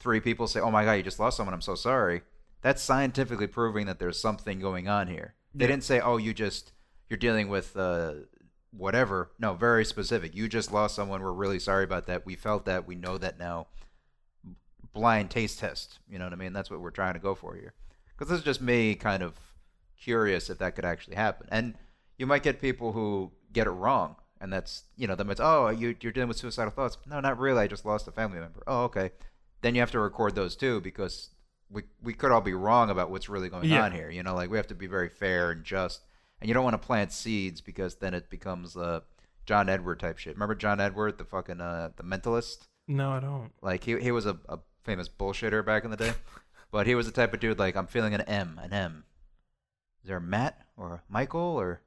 three 0.00 0.18
people 0.18 0.48
say, 0.48 0.58
"Oh 0.58 0.72
my 0.72 0.84
god, 0.84 0.94
you 0.94 1.04
just 1.04 1.20
lost 1.20 1.36
someone. 1.36 1.54
I'm 1.54 1.60
so 1.60 1.76
sorry." 1.76 2.22
That's 2.60 2.82
scientifically 2.82 3.46
proving 3.46 3.86
that 3.86 4.00
there's 4.00 4.18
something 4.20 4.58
going 4.58 4.88
on 4.88 5.06
here. 5.06 5.34
They 5.54 5.64
Yeah. 5.66 5.68
didn't 5.68 5.84
say, 5.84 6.00
"Oh, 6.00 6.16
you 6.16 6.34
just 6.34 6.72
you're 7.08 7.18
dealing 7.18 7.48
with 7.48 7.76
uh, 7.76 8.14
whatever." 8.70 9.30
No, 9.38 9.54
very 9.54 9.84
specific. 9.84 10.34
You 10.34 10.48
just 10.48 10.72
lost 10.72 10.94
someone. 10.94 11.22
We're 11.22 11.32
really 11.32 11.58
sorry 11.58 11.84
about 11.84 12.06
that. 12.06 12.26
We 12.26 12.36
felt 12.36 12.64
that. 12.66 12.86
We 12.86 12.94
know 12.94 13.18
that 13.18 13.38
now. 13.38 13.66
Blind 14.92 15.30
taste 15.30 15.58
test. 15.58 15.98
You 16.08 16.18
know 16.18 16.24
what 16.24 16.32
I 16.32 16.36
mean? 16.36 16.52
That's 16.52 16.70
what 16.70 16.80
we're 16.80 16.90
trying 16.90 17.14
to 17.14 17.20
go 17.20 17.34
for 17.34 17.54
here. 17.54 17.74
Because 18.08 18.30
this 18.30 18.38
is 18.38 18.44
just 18.44 18.60
me 18.60 18.94
kind 18.94 19.22
of 19.22 19.34
curious 20.00 20.50
if 20.50 20.58
that 20.58 20.74
could 20.74 20.84
actually 20.84 21.16
happen. 21.16 21.46
And 21.52 21.74
you 22.16 22.26
might 22.26 22.42
get 22.42 22.60
people 22.60 22.92
who 22.92 23.30
get 23.52 23.66
it 23.66 23.70
wrong. 23.70 24.16
And 24.40 24.52
that's, 24.52 24.84
you 24.96 25.06
know, 25.06 25.14
them 25.14 25.30
it's, 25.30 25.40
oh, 25.40 25.68
you, 25.68 25.96
you're 26.00 26.12
dealing 26.12 26.28
with 26.28 26.36
suicidal 26.36 26.70
thoughts. 26.70 26.96
No, 27.06 27.20
not 27.20 27.38
really. 27.38 27.60
I 27.60 27.66
just 27.66 27.84
lost 27.84 28.06
a 28.08 28.12
family 28.12 28.38
member. 28.38 28.62
Oh, 28.66 28.84
okay. 28.84 29.10
Then 29.62 29.74
you 29.74 29.80
have 29.80 29.90
to 29.92 30.00
record 30.00 30.34
those 30.34 30.56
too 30.56 30.80
because 30.80 31.30
we, 31.70 31.82
we 32.02 32.14
could 32.14 32.30
all 32.30 32.40
be 32.40 32.54
wrong 32.54 32.88
about 32.90 33.10
what's 33.10 33.28
really 33.28 33.48
going 33.48 33.68
Yeah. 33.68 33.84
on 33.84 33.92
here. 33.92 34.10
You 34.10 34.22
know, 34.22 34.34
like 34.34 34.50
we 34.50 34.56
have 34.56 34.68
to 34.68 34.74
be 34.74 34.86
very 34.86 35.08
fair 35.08 35.50
and 35.50 35.64
just. 35.64 36.00
And 36.40 36.48
you 36.48 36.54
don't 36.54 36.64
want 36.64 36.74
to 36.80 36.86
plant 36.86 37.12
seeds 37.12 37.60
because 37.60 37.96
then 37.96 38.14
it 38.14 38.30
becomes 38.30 38.76
uh, 38.76 39.00
John 39.46 39.68
Edward 39.68 39.98
type 40.00 40.18
shit. 40.18 40.34
Remember 40.34 40.54
John 40.54 40.80
Edward, 40.80 41.18
the 41.18 41.24
fucking 41.24 41.60
uh, 41.60 41.90
the 41.96 42.02
mentalist? 42.04 42.66
No, 42.86 43.10
I 43.12 43.20
don't. 43.20 43.50
Like 43.60 43.84
he 43.84 43.98
he 44.00 44.12
was 44.12 44.24
a, 44.26 44.38
a 44.48 44.58
famous 44.84 45.08
bullshitter 45.08 45.64
back 45.64 45.84
in 45.84 45.90
the 45.90 45.96
day, 45.96 46.12
but 46.70 46.86
he 46.86 46.94
was 46.94 47.06
the 47.06 47.12
type 47.12 47.34
of 47.34 47.40
dude 47.40 47.58
like 47.58 47.76
I'm 47.76 47.86
feeling 47.86 48.14
an 48.14 48.20
M, 48.22 48.60
an 48.62 48.72
M. 48.72 49.04
Is 50.02 50.08
there 50.08 50.16
a 50.18 50.20
Matt 50.20 50.58
or 50.76 51.02
Michael 51.08 51.40
or 51.40 51.82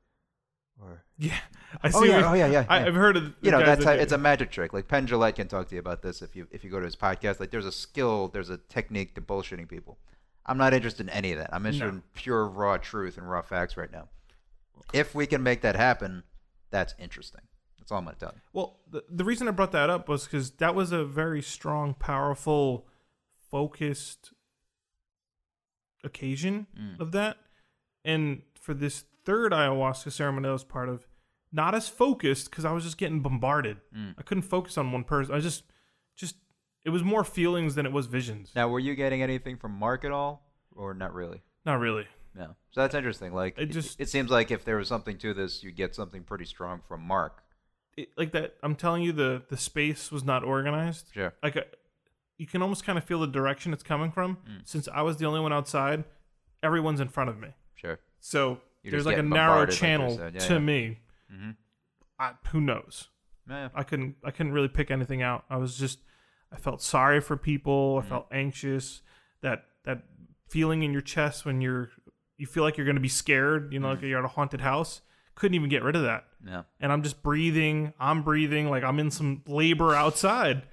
or 0.82 1.04
Yeah, 1.18 1.38
I 1.82 1.90
see. 1.90 1.98
oh 2.00 2.04
yeah 2.04 2.30
oh 2.30 2.34
yeah 2.34 2.48
yeah, 2.48 2.66
I, 2.68 2.80
yeah. 2.82 2.86
I've 2.88 2.96
heard 2.96 3.16
of 3.18 3.24
the 3.24 3.34
you 3.42 3.52
know 3.52 3.64
that's 3.66 3.86
that 3.86 3.96
do- 3.96 4.02
it's 4.02 4.12
a 4.12 4.18
magic 4.18 4.52
trick. 4.52 4.74
Like 4.74 4.88
Penn 4.88 5.08
Jillette 5.08 5.36
can 5.36 5.48
talk 5.48 5.70
to 5.70 5.76
you 5.76 5.80
about 5.80 6.02
this 6.02 6.22
if 6.22 6.36
you 6.36 6.48
if 6.52 6.64
you 6.64 6.70
go 6.70 6.80
to 6.80 6.86
his 6.86 6.96
podcast. 6.96 7.40
Like 7.40 7.52
there's 7.52 7.66
a 7.66 7.72
skill, 7.72 8.28
there's 8.28 8.50
a 8.50 8.58
technique 8.58 9.16
to 9.16 9.22
bullshitting 9.22 9.70
people. 9.70 9.98
I'm 10.46 10.58
not 10.58 10.74
interested 10.74 11.04
in 11.08 11.10
any 11.12 11.32
of 11.32 11.38
that. 11.40 11.52
I'm 11.54 11.66
interested 11.66 11.86
No. 11.86 11.90
in 11.98 12.04
pure 12.16 12.46
raw 12.48 12.78
truth 12.78 13.18
and 13.18 13.30
raw 13.30 13.42
facts 13.44 13.78
right 13.78 13.92
now. 13.92 14.10
If 14.94 15.16
we 15.16 15.26
can 15.28 15.44
make 15.44 15.62
that 15.62 15.76
happen, 15.76 16.24
that's 16.70 16.94
interesting. 17.00 17.42
That's 17.80 17.92
all 17.92 17.98
I'm 17.98 18.06
gonna 18.06 18.18
tell 18.18 18.32
you. 18.36 18.42
Well, 18.54 18.80
the, 18.90 19.04
the 19.10 19.24
reason 19.24 19.48
I 19.48 19.52
brought 19.52 19.72
that 19.74 19.90
up 19.90 20.08
was 20.10 20.26
because 20.26 20.52
that 20.52 20.76
was 20.76 20.92
a 20.92 21.04
very 21.04 21.42
strong, 21.42 21.94
powerful, 21.94 22.88
focused 23.50 24.34
occasion 26.04 26.68
Mm. 26.80 27.00
of 27.00 27.12
that. 27.12 27.38
And 28.04 28.42
for 28.60 28.74
this 28.74 29.06
third 29.26 29.52
ayahuasca 29.52 30.12
ceremony 30.12 30.50
I 30.50 30.52
was 30.54 30.64
part 30.64 30.90
of, 30.90 31.08
not 31.52 31.76
as 31.76 31.88
focused 31.90 32.50
because 32.50 32.66
I 32.66 32.72
was 32.72 32.84
just 32.84 32.98
getting 32.98 33.20
bombarded. 33.22 33.78
Mm. 33.96 34.16
I 34.18 34.22
couldn't 34.24 34.44
focus 34.44 34.78
on 34.78 34.92
one 34.92 35.04
person. 35.04 35.36
I 35.36 35.40
just, 35.40 35.64
just, 36.16 36.36
it 36.86 36.90
was 36.90 37.04
more 37.04 37.24
feelings 37.24 37.76
than 37.76 37.86
it 37.86 37.92
was 37.92 38.08
visions. 38.08 38.52
Now, 38.56 38.68
were 38.70 38.80
you 38.80 38.96
getting 38.96 39.22
anything 39.22 39.58
from 39.58 39.74
Mark 39.74 40.04
at 40.06 40.12
all, 40.12 40.50
or 40.76 40.94
not 40.94 41.14
really? 41.14 41.42
Not 41.66 41.80
really. 41.80 42.08
No. 42.36 42.56
So 42.72 42.82
that's 42.82 42.96
interesting. 42.96 43.34
Like 43.34 43.58
It 43.58 43.64
it, 43.64 43.72
just- 43.74 44.00
it 44.00 44.10
seems 44.10 44.30
like 44.32 44.52
if 44.52 44.64
there 44.66 44.78
was 44.78 44.88
something 44.88 45.18
to 45.20 45.34
this, 45.34 45.64
you'd 45.64 45.76
get 45.76 45.96
something 45.96 46.24
pretty 46.24 46.46
strong 46.46 46.82
from 46.88 47.02
Mark. 47.02 47.44
It, 47.98 48.10
like 48.18 48.32
that, 48.32 48.56
I'm 48.64 48.76
telling 48.76 49.04
you, 49.04 49.12
the 49.12 49.44
the 49.50 49.58
space 49.58 50.12
was 50.12 50.24
not 50.24 50.44
organized. 50.46 51.08
Sure. 51.14 51.34
like 51.44 51.58
a, 51.58 51.66
you 52.38 52.48
can 52.48 52.62
almost 52.62 52.86
kind 52.86 52.98
of 52.98 53.04
feel 53.04 53.20
the 53.20 53.28
direction 53.28 53.74
it's 53.74 53.84
coming 53.84 54.12
from. 54.12 54.38
Mm. 54.50 54.62
Since 54.64 54.88
I 54.88 55.02
was 55.02 55.18
the 55.18 55.26
only 55.26 55.42
one 55.42 55.52
outside, 55.52 56.06
everyone's 56.64 57.02
in 57.02 57.10
front 57.10 57.30
of 57.30 57.38
me. 57.38 57.50
Sure. 57.76 58.00
So 58.22 58.62
You're 58.84 58.92
there's 58.92 59.06
like 59.06 59.18
a 59.18 59.22
narrow 59.22 59.66
bombarded, 59.66 59.74
like 59.74 59.80
channel. 59.80 60.20
Yeah, 60.34 60.40
to 60.40 60.54
yeah. 60.54 60.60
me. 60.60 61.00
Mm-hmm. 61.34 61.52
I, 62.18 62.32
who 62.52 62.62
knows? 62.62 63.10
Yeah. 63.50 63.70
I 63.76 63.84
couldn't 63.84 64.16
I 64.24 64.32
couldn't 64.32 64.54
really 64.54 64.70
pick 64.70 64.90
anything 64.90 65.22
out. 65.22 65.44
I 65.50 65.58
was 65.58 65.76
just 65.78 66.00
I 66.52 66.56
felt 66.58 66.82
sorry 66.82 67.20
for 67.20 67.36
people. 67.36 68.00
I 68.02 68.06
Mhm. 68.06 68.10
felt 68.10 68.28
anxious. 68.32 69.02
That 69.42 69.66
that 69.84 70.04
feeling 70.48 70.84
in 70.84 70.94
your 70.94 71.02
chest 71.02 71.46
when 71.46 71.60
you're 71.62 71.90
you 72.42 72.48
feel 72.48 72.64
like 72.64 72.76
you're 72.78 72.86
going 72.86 72.96
to 72.98 73.02
be 73.02 73.08
scared. 73.08 73.72
You 73.72 73.80
know, 73.80 73.88
Mhm. 73.88 73.92
like 73.96 74.02
you're 74.02 74.20
at 74.20 74.26
a 74.26 74.30
haunted 74.30 74.62
house. 74.62 75.02
Couldn't 75.36 75.56
even 75.56 75.70
get 75.70 75.84
rid 75.84 75.96
of 75.96 76.02
that. 76.04 76.26
Yeah. 76.46 76.64
And 76.80 76.92
I'm 76.92 77.04
just 77.04 77.24
breathing. 77.24 77.94
I'm 78.00 78.22
breathing 78.24 78.70
like 78.70 78.84
I'm 78.84 79.00
in 79.00 79.12
some 79.12 79.44
labor 79.48 79.96
outside. 79.96 80.64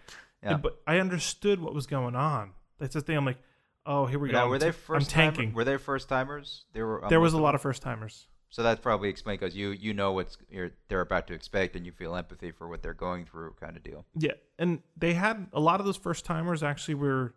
Yeah. 0.42 0.54
And- 0.54 0.62
but 0.62 0.80
I 0.86 0.98
understood 0.98 1.60
what 1.60 1.74
was 1.74 1.86
going 1.86 2.16
on. 2.16 2.52
That's 2.78 2.94
the 2.94 3.00
thing. 3.00 3.16
I'm 3.16 3.24
like, 3.24 3.38
oh, 3.86 4.06
here 4.06 4.18
we 4.18 4.28
go. 4.28 4.32
Now, 4.32 4.44
I'm 4.44 4.50
were 4.50 4.58
they 4.58 4.66
I'm 4.68 4.72
first 4.72 5.10
timer- 5.10 5.30
tanking. 5.32 5.52
Were 5.54 5.64
they 5.64 5.76
first 5.76 6.08
timers? 6.08 6.64
They 6.72 6.82
were. 6.82 7.04
there 7.08 7.20
was 7.20 7.32
a 7.34 7.38
lot 7.38 7.54
of 7.54 7.60
first 7.62 7.82
timers. 7.82 8.26
So 8.50 8.62
that's 8.62 8.80
probably 8.80 9.10
explained 9.10 9.40
because 9.40 9.54
you 9.54 9.70
you 9.72 9.92
know 9.92 10.12
what's 10.12 10.38
you're, 10.50 10.70
they're 10.88 11.02
about 11.02 11.26
to 11.26 11.34
expect 11.34 11.76
and 11.76 11.84
you 11.84 11.92
feel 11.92 12.16
empathy 12.16 12.50
for 12.50 12.66
what 12.66 12.82
they're 12.82 12.94
going 12.94 13.26
through, 13.26 13.54
kind 13.60 13.76
of 13.76 13.82
deal. 13.82 14.06
Yeah, 14.14 14.32
and 14.58 14.80
they 14.96 15.12
had 15.14 15.48
a 15.52 15.60
lot 15.60 15.80
of 15.80 15.86
those 15.86 15.98
first 15.98 16.24
timers 16.24 16.62
actually 16.62 16.94
were 16.94 17.34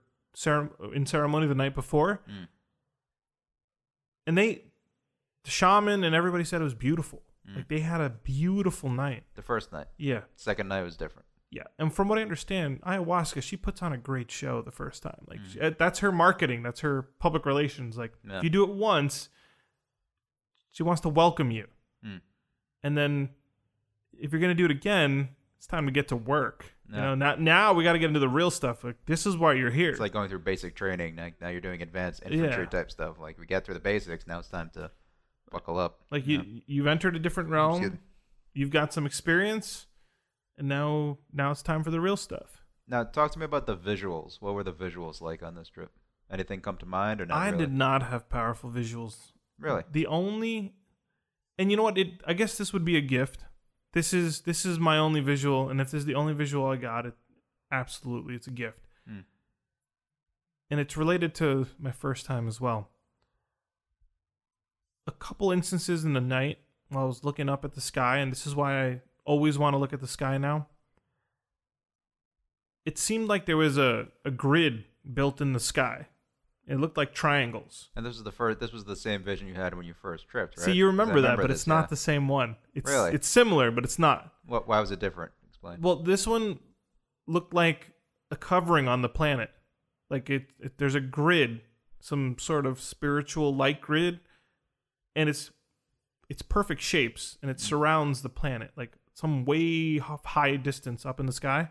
in 0.93 1.05
ceremony 1.05 1.47
the 1.47 1.55
night 1.55 1.75
before, 1.75 2.21
Mm. 2.29 2.47
And 4.27 4.37
they, 4.37 4.63
the 5.43 5.49
shaman 5.51 6.03
and 6.03 6.13
everybody 6.15 6.43
said 6.43 6.61
it 6.61 6.63
was 6.63 6.73
beautiful. 6.75 7.21
Mm. 7.49 7.55
Like 7.57 7.67
they 7.69 7.79
had 7.79 8.01
a 8.01 8.09
beautiful 8.09 8.89
night. 8.89 9.23
The 9.35 9.41
first 9.41 9.71
night, 9.71 9.87
Yeah, 9.97 10.21
second 10.35 10.67
night 10.67 10.83
was 10.83 10.95
different. 10.95 11.25
yeah. 11.49 11.63
And 11.79 11.93
from 11.93 12.07
what 12.07 12.19
I 12.19 12.21
understand, 12.21 12.81
ayahuasca 12.81 13.41
she 13.41 13.57
puts 13.57 13.81
on 13.81 13.91
a 13.93 13.97
great 13.97 14.29
show 14.31 14.61
the 14.61 14.71
first 14.71 15.01
time. 15.03 15.25
Like 15.27 15.39
Mm. 15.39 15.51
she- 15.53 15.59
uh, 15.61 15.71
that's 15.77 15.99
her 15.99 16.11
marketing. 16.11 16.61
That's 16.63 16.81
her 16.81 17.01
public 17.19 17.45
relations. 17.45 17.97
Like 17.97 18.13
Yeah. 18.27 18.37
if 18.37 18.43
you 18.43 18.49
do 18.51 18.63
it 18.63 18.69
once, 18.69 19.29
she 20.71 20.83
wants 20.83 21.01
to 21.01 21.09
welcome 21.09 21.51
you, 21.51 21.67
Mm. 22.05 22.21
and 22.83 22.97
then 22.97 23.29
if 24.17 24.31
you're 24.31 24.39
gonna 24.41 24.53
do 24.53 24.65
it 24.65 24.71
again, 24.71 25.35
it's 25.57 25.67
time 25.67 25.85
to 25.85 25.91
get 25.91 26.07
to 26.09 26.15
work. 26.15 26.73
You 26.91 26.97
Yeah. 26.97 27.03
know, 27.03 27.15
now 27.15 27.35
now 27.35 27.73
we 27.73 27.83
got 27.83 27.93
to 27.93 27.99
get 27.99 28.07
into 28.07 28.19
the 28.19 28.27
real 28.29 28.51
stuff. 28.51 28.83
Like 28.83 28.97
this 29.05 29.25
is 29.25 29.37
why 29.37 29.53
you're 29.53 29.71
here. 29.71 29.91
It's 29.91 29.99
like 29.99 30.11
going 30.13 30.29
through 30.29 30.39
basic 30.39 30.75
training. 30.75 31.15
Now, 31.15 31.29
now 31.39 31.47
you're 31.49 31.61
doing 31.61 31.81
advanced 31.81 32.21
infantry 32.25 32.63
Yeah. 32.63 32.69
type 32.69 32.91
stuff. 32.91 33.17
Like 33.19 33.39
we 33.39 33.45
get 33.45 33.65
through 33.65 33.75
the 33.75 33.79
basics. 33.79 34.27
Now 34.27 34.39
it's 34.39 34.49
time 34.49 34.69
to 34.73 34.91
buckle 35.51 35.77
up. 35.79 36.01
Like 36.11 36.27
Yeah. 36.27 36.41
you, 36.41 36.61
you've 36.65 36.87
entered 36.87 37.15
a 37.15 37.19
different 37.19 37.49
realm. 37.49 37.99
You've 38.53 38.69
got 38.71 38.93
some 38.93 39.05
experience, 39.05 39.87
and 40.57 40.67
now, 40.67 41.19
now 41.31 41.51
it's 41.51 41.61
time 41.61 41.83
for 41.85 41.91
the 41.91 42.01
real 42.01 42.17
stuff. 42.17 42.61
Now 42.85 43.05
talk 43.05 43.31
to 43.31 43.39
me 43.39 43.45
about 43.45 43.65
the 43.65 43.77
visuals. 43.77 44.41
What 44.41 44.53
were 44.55 44.63
the 44.63 44.73
visuals 44.73 45.21
like 45.21 45.41
on 45.41 45.55
this 45.55 45.69
trip? 45.69 45.91
Anything 46.29 46.59
come 46.59 46.75
to 46.77 46.85
mind 46.85 47.21
or 47.21 47.25
not? 47.25 47.37
I 47.37 47.45
really? 47.51 47.59
did 47.59 47.73
not 47.73 48.03
have 48.03 48.27
powerful 48.29 48.69
visuals. 48.69 49.31
Really? 49.57 49.83
The 49.89 50.07
only, 50.07 50.73
and 51.57 51.71
you 51.71 51.77
know 51.77 51.83
what? 51.83 51.97
It, 51.97 52.21
I 52.27 52.33
guess 52.33 52.57
this 52.57 52.73
would 52.73 52.83
be 52.83 52.97
a 52.97 53.01
gift. 53.01 53.45
This 53.93 54.13
is 54.13 54.41
this 54.41 54.65
is 54.65 54.79
my 54.79 54.97
only 54.97 55.19
visual, 55.19 55.69
and 55.69 55.81
if 55.81 55.91
this 55.91 55.99
is 55.99 56.05
the 56.05 56.15
only 56.15 56.33
visual 56.33 56.65
I 56.65 56.77
got, 56.77 57.05
it 57.05 57.13
absolutely 57.71 58.35
it's 58.35 58.47
a 58.47 58.51
gift. 58.51 58.87
Hmm. 59.07 59.21
And 60.69 60.79
it's 60.79 60.95
related 60.95 61.35
to 61.35 61.67
my 61.77 61.91
first 61.91 62.25
time 62.25 62.47
as 62.47 62.61
well. 62.61 62.89
A 65.07 65.11
couple 65.11 65.51
instances 65.51 66.05
in 66.05 66.13
the 66.13 66.21
night 66.21 66.59
while 66.89 67.03
I 67.03 67.07
was 67.07 67.23
looking 67.23 67.49
up 67.49 67.65
at 67.65 67.73
the 67.73 67.81
sky, 67.81 68.17
and 68.17 68.31
this 68.31 68.47
is 68.47 68.55
why 68.55 68.85
I 68.85 69.01
always 69.25 69.57
want 69.57 69.73
to 69.73 69.77
look 69.77 69.93
at 69.93 69.99
the 69.99 70.07
sky 70.07 70.37
now. 70.37 70.67
It 72.85 72.97
seemed 72.97 73.27
like 73.27 73.45
there 73.45 73.57
was 73.57 73.77
a, 73.77 74.07
a 74.23 74.31
grid 74.31 74.85
built 75.13 75.41
in 75.41 75.53
the 75.53 75.59
sky. 75.59 76.07
It 76.67 76.79
looked 76.79 76.95
like 76.95 77.13
triangles. 77.13 77.89
And 77.95 78.05
this 78.05 78.13
was 78.13 78.23
the 78.23 78.31
first. 78.31 78.59
This 78.59 78.71
was 78.71 78.85
the 78.85 78.95
same 78.95 79.23
vision 79.23 79.47
you 79.47 79.55
had 79.55 79.75
when 79.75 79.85
you 79.85 79.93
first 79.93 80.27
tripped, 80.27 80.57
right? 80.57 80.65
See, 80.65 80.73
you 80.73 80.85
I 80.85 80.87
remember 80.87 81.21
that, 81.21 81.37
but 81.37 81.47
this, 81.47 81.61
it's 81.61 81.67
not 81.67 81.83
yeah. 81.83 81.87
the 81.87 81.95
same 81.95 82.27
one. 82.27 82.55
It's 82.73 82.89
Really? 82.89 83.13
it's 83.13 83.27
similar, 83.27 83.71
but 83.71 83.83
it's 83.83 83.99
not. 83.99 84.33
What? 84.45 84.67
Why 84.67 84.79
was 84.79 84.91
it 84.91 84.99
different? 84.99 85.31
Explain. 85.47 85.81
Well, 85.81 85.97
this 85.97 86.27
one 86.27 86.59
looked 87.27 87.53
like 87.53 87.91
a 88.29 88.35
covering 88.35 88.87
on 88.87 89.01
the 89.01 89.09
planet. 89.09 89.49
Like 90.09 90.29
it, 90.29 90.47
it 90.59 90.77
there's 90.77 90.95
a 90.95 91.01
grid, 91.01 91.61
some 91.99 92.37
sort 92.37 92.65
of 92.65 92.79
spiritual 92.79 93.55
light 93.55 93.81
grid, 93.81 94.19
and 95.15 95.29
it's 95.29 95.51
it's 96.29 96.41
perfect 96.41 96.81
shapes 96.81 97.37
and 97.41 97.51
it 97.51 97.57
mm. 97.57 97.61
surrounds 97.61 98.21
the 98.21 98.29
planet 98.29 98.71
like 98.77 98.93
some 99.13 99.43
way 99.43 99.97
high 99.97 100.55
distance 100.55 101.05
up 101.05 101.19
in 101.19 101.25
the 101.25 101.33
sky. 101.33 101.69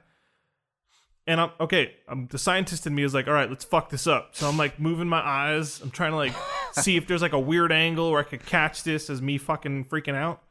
And 1.26 1.40
I'm 1.40 1.50
okay. 1.60 1.94
I'm 2.08 2.26
the 2.28 2.38
scientist 2.38 2.86
in 2.86 2.94
me 2.94 3.02
is 3.02 3.14
like, 3.14 3.28
all 3.28 3.34
right, 3.34 3.48
let's 3.48 3.64
fuck 3.64 3.90
this 3.90 4.06
up. 4.06 4.34
So 4.34 4.48
I'm 4.48 4.56
like 4.56 4.80
moving 4.80 5.08
my 5.08 5.20
eyes. 5.20 5.80
I'm 5.80 5.90
trying 5.90 6.12
to 6.12 6.16
like 6.16 6.34
see 6.72 6.96
if 6.96 7.06
there's 7.06 7.22
like 7.22 7.32
a 7.32 7.38
weird 7.38 7.72
angle 7.72 8.10
where 8.10 8.20
I 8.20 8.24
could 8.24 8.44
catch 8.44 8.82
this 8.82 9.10
as 9.10 9.20
me 9.20 9.38
fucking 9.38 9.84
freaking 9.84 10.14
out. 10.14 10.42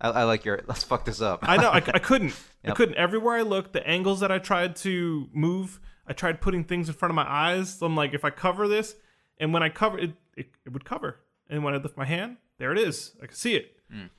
I, 0.00 0.10
I 0.10 0.24
like 0.24 0.44
your. 0.44 0.60
Let's 0.66 0.84
fuck 0.84 1.04
this 1.04 1.20
up. 1.20 1.40
I 1.42 1.56
know. 1.56 1.70
I, 1.70 1.76
I 1.76 1.98
couldn't. 1.98 2.34
I 2.64 2.72
couldn't. 2.72 2.96
Everywhere 2.96 3.36
I 3.36 3.42
looked, 3.42 3.72
the 3.72 3.86
angles 3.86 4.20
that 4.20 4.30
I 4.30 4.38
tried 4.38 4.76
to 4.76 5.28
move, 5.32 5.80
I 6.06 6.12
tried 6.12 6.40
putting 6.40 6.64
things 6.64 6.88
in 6.88 6.94
front 6.94 7.10
of 7.10 7.16
my 7.16 7.28
eyes. 7.28 7.78
So 7.78 7.86
I'm 7.86 7.96
like, 7.96 8.14
if 8.14 8.24
I 8.24 8.30
cover 8.30 8.68
this, 8.68 8.96
and 9.38 9.52
when 9.52 9.62
I 9.62 9.68
cover 9.68 9.98
it, 9.98 10.12
it, 10.36 10.48
it 10.66 10.72
would 10.72 10.84
cover. 10.84 11.20
And 11.48 11.62
when 11.64 11.74
I 11.74 11.76
lift 11.76 11.96
my 11.96 12.04
hand, 12.04 12.38
there 12.58 12.72
it 12.72 12.78
is. 12.78 13.12
I 13.22 13.26
could 13.26 13.36
see 13.36 13.54
it. 13.54 13.76
Mm. 13.92 14.10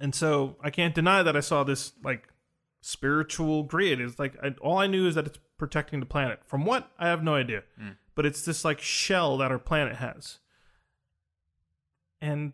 And 0.00 0.14
so 0.14 0.56
I 0.62 0.70
can't 0.70 0.94
deny 0.94 1.22
that 1.22 1.36
I 1.36 1.40
saw 1.40 1.62
this 1.62 1.92
like 2.02 2.28
spiritual 2.80 3.62
grid. 3.64 4.00
It's 4.00 4.18
like 4.18 4.36
I, 4.42 4.54
all 4.60 4.78
I 4.78 4.86
knew 4.86 5.06
is 5.06 5.14
that 5.14 5.26
it's 5.26 5.38
protecting 5.58 6.00
the 6.00 6.06
planet. 6.06 6.40
From 6.46 6.64
what 6.64 6.90
I 6.98 7.08
have 7.08 7.22
no 7.22 7.34
idea, 7.34 7.62
Mm. 7.80 7.96
but 8.14 8.24
it's 8.26 8.44
this 8.44 8.64
like 8.64 8.80
shell 8.80 9.36
that 9.38 9.50
our 9.50 9.58
planet 9.58 9.96
has. 9.96 10.38
And 12.20 12.52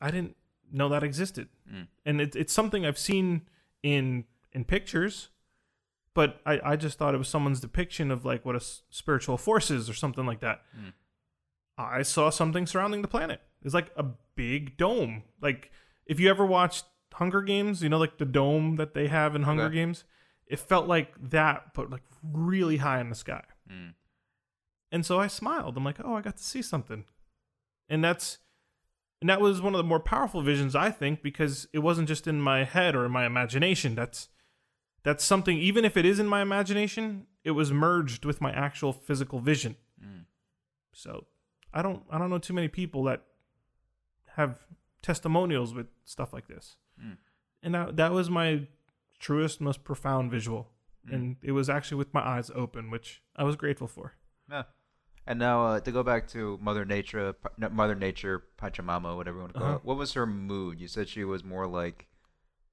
I 0.00 0.10
didn't 0.10 0.36
know 0.72 0.88
that 0.88 1.02
existed 1.04 1.48
Mm. 1.72 1.86
and 2.04 2.20
it, 2.20 2.34
it's 2.36 2.52
something 2.52 2.84
I've 2.86 2.98
seen 2.98 3.42
in 3.82 4.24
in 4.52 4.64
pictures, 4.64 5.28
but 6.14 6.40
I, 6.46 6.60
I 6.72 6.76
just 6.76 6.96
thought 6.98 7.14
it 7.14 7.18
was 7.18 7.28
someone's 7.28 7.60
depiction 7.60 8.10
of 8.10 8.24
like 8.24 8.44
what 8.44 8.54
a 8.54 8.58
s- 8.58 8.82
spiritual 8.90 9.36
force 9.36 9.70
is 9.70 9.88
or 9.90 9.94
something 9.94 10.24
like 10.26 10.40
that. 10.40 10.62
Mm. 10.76 10.92
I 11.78 12.02
saw 12.02 12.30
something 12.30 12.66
surrounding 12.66 13.02
the 13.02 13.08
planet. 13.08 13.40
It's 13.62 13.74
like 13.74 13.90
a 13.96 14.04
big 14.34 14.76
dome. 14.76 15.24
Like 15.42 15.70
if 16.06 16.18
you 16.20 16.30
ever 16.30 16.44
watched 16.46 16.84
Hunger 17.16 17.40
Games, 17.40 17.82
you 17.82 17.88
know, 17.88 17.98
like 17.98 18.18
the 18.18 18.26
dome 18.26 18.76
that 18.76 18.92
they 18.92 19.08
have 19.08 19.34
in 19.34 19.44
Hunger 19.44 19.64
Okay. 19.64 19.76
Games. 19.76 20.04
It 20.46 20.58
felt 20.58 20.86
like 20.86 21.14
that, 21.30 21.72
but 21.74 21.90
like 21.90 22.02
really 22.22 22.76
high 22.76 23.00
in 23.00 23.08
the 23.08 23.14
sky. 23.14 23.42
Mm. 23.70 23.94
And 24.92 25.04
so 25.04 25.18
I 25.18 25.26
smiled. 25.26 25.76
I'm 25.76 25.84
like, 25.84 25.98
oh, 26.04 26.14
I 26.14 26.20
got 26.20 26.36
to 26.36 26.42
see 26.42 26.62
something. 26.62 27.04
And 27.88 28.04
that's 28.04 28.38
and 29.20 29.30
that 29.30 29.40
was 29.40 29.62
one 29.62 29.74
of 29.74 29.78
the 29.78 29.84
more 29.84 29.98
powerful 29.98 30.42
visions, 30.42 30.76
I 30.76 30.90
think, 30.90 31.22
because 31.22 31.66
it 31.72 31.78
wasn't 31.78 32.06
just 32.06 32.26
in 32.26 32.38
my 32.40 32.64
head 32.64 32.94
or 32.94 33.06
in 33.06 33.12
my 33.12 33.24
imagination. 33.24 33.94
That's 33.94 34.28
that's 35.02 35.24
something 35.24 35.56
even 35.58 35.86
if 35.86 35.96
it 35.96 36.04
is 36.04 36.18
in 36.18 36.26
my 36.26 36.42
imagination, 36.42 37.26
it 37.44 37.52
was 37.52 37.72
merged 37.72 38.26
with 38.26 38.42
my 38.42 38.52
actual 38.52 38.92
physical 38.92 39.40
vision. 39.40 39.76
Mm. 40.04 40.26
So 40.92 41.24
I 41.72 41.80
don't 41.80 42.02
I 42.10 42.18
don't 42.18 42.28
know 42.28 42.38
too 42.38 42.52
many 42.54 42.68
people 42.68 43.04
that 43.04 43.22
have 44.36 44.66
testimonials 45.00 45.72
with 45.72 45.86
stuff 46.04 46.34
like 46.34 46.46
this. 46.46 46.76
Mm. 47.02 47.16
And 47.62 47.74
that, 47.74 47.96
that 47.96 48.12
was 48.12 48.30
my 48.30 48.66
truest, 49.18 49.60
most 49.60 49.84
profound 49.84 50.30
visual. 50.30 50.70
and 51.10 51.36
it 51.42 51.52
was 51.52 51.68
actually 51.70 51.96
with 51.98 52.12
my 52.12 52.20
eyes 52.20 52.50
open, 52.54 52.90
which 52.90 53.22
I 53.36 53.44
was 53.44 53.54
grateful 53.56 53.86
for. 53.86 54.14
Yeah. 54.50 54.64
And 55.26 55.38
now 55.38 55.66
uh, 55.66 55.80
to 55.80 55.90
go 55.92 56.02
back 56.02 56.26
to 56.28 56.58
Mother 56.60 56.84
Nature, 56.84 57.34
Mother 57.70 57.94
Nature, 57.94 58.44
Pachamama, 58.60 59.16
whatever 59.16 59.36
you 59.38 59.42
want 59.42 59.54
to 59.54 59.58
call 59.60 59.68
Uh-huh. 59.68 59.76
it. 59.78 59.84
What 59.84 59.96
was 59.96 60.12
her 60.14 60.26
mood? 60.26 60.80
You 60.80 60.88
said 60.88 61.08
she 61.08 61.24
was 61.24 61.44
more 61.44 61.66
like, 61.66 62.06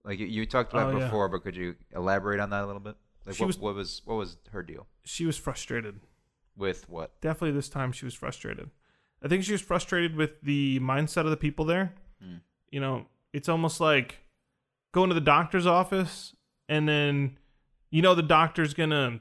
like 0.03 0.19
you, 0.19 0.25
you 0.25 0.45
talked 0.45 0.73
about 0.73 0.93
Oh, 0.93 0.97
it 0.97 0.99
yeah. 0.99 1.05
before, 1.05 1.29
but 1.29 1.43
could 1.43 1.55
you 1.55 1.75
elaborate 1.95 2.39
on 2.39 2.49
that 2.51 2.63
a 2.63 2.65
little 2.67 2.79
bit? 2.81 2.95
Like 3.25 3.39
what, 3.39 3.47
was- 3.47 3.59
what 3.59 3.75
was 3.75 4.01
what 4.05 4.15
was 4.15 4.37
her 4.51 4.61
deal 4.63 4.85
She 5.05 5.25
was 5.25 5.37
frustrated. 5.37 5.99
with 6.57 6.89
what? 6.89 7.19
Definitely 7.21 7.51
this 7.51 7.69
time 7.69 7.91
she 7.91 8.05
was 8.05 8.13
frustrated. 8.13 8.69
I 9.23 9.27
think 9.27 9.43
she 9.43 9.51
was 9.53 9.61
frustrated 9.61 10.15
with 10.15 10.41
the 10.41 10.79
mindset 10.81 11.23
of 11.25 11.29
the 11.31 11.37
people 11.37 11.65
there. 11.65 11.93
Hmm. 12.21 12.37
You 12.69 12.79
know, 12.81 13.05
it's 13.33 13.49
almost 13.49 13.81
like 13.81 14.19
going 14.93 15.09
to 15.09 15.15
the 15.15 15.21
doctor's 15.21 15.65
office 15.65 16.35
and 16.69 16.87
then 16.87 17.37
you 17.89 18.01
know 18.01 18.15
the 18.15 18.21
doctor's 18.23 18.73
gonna 18.73 19.19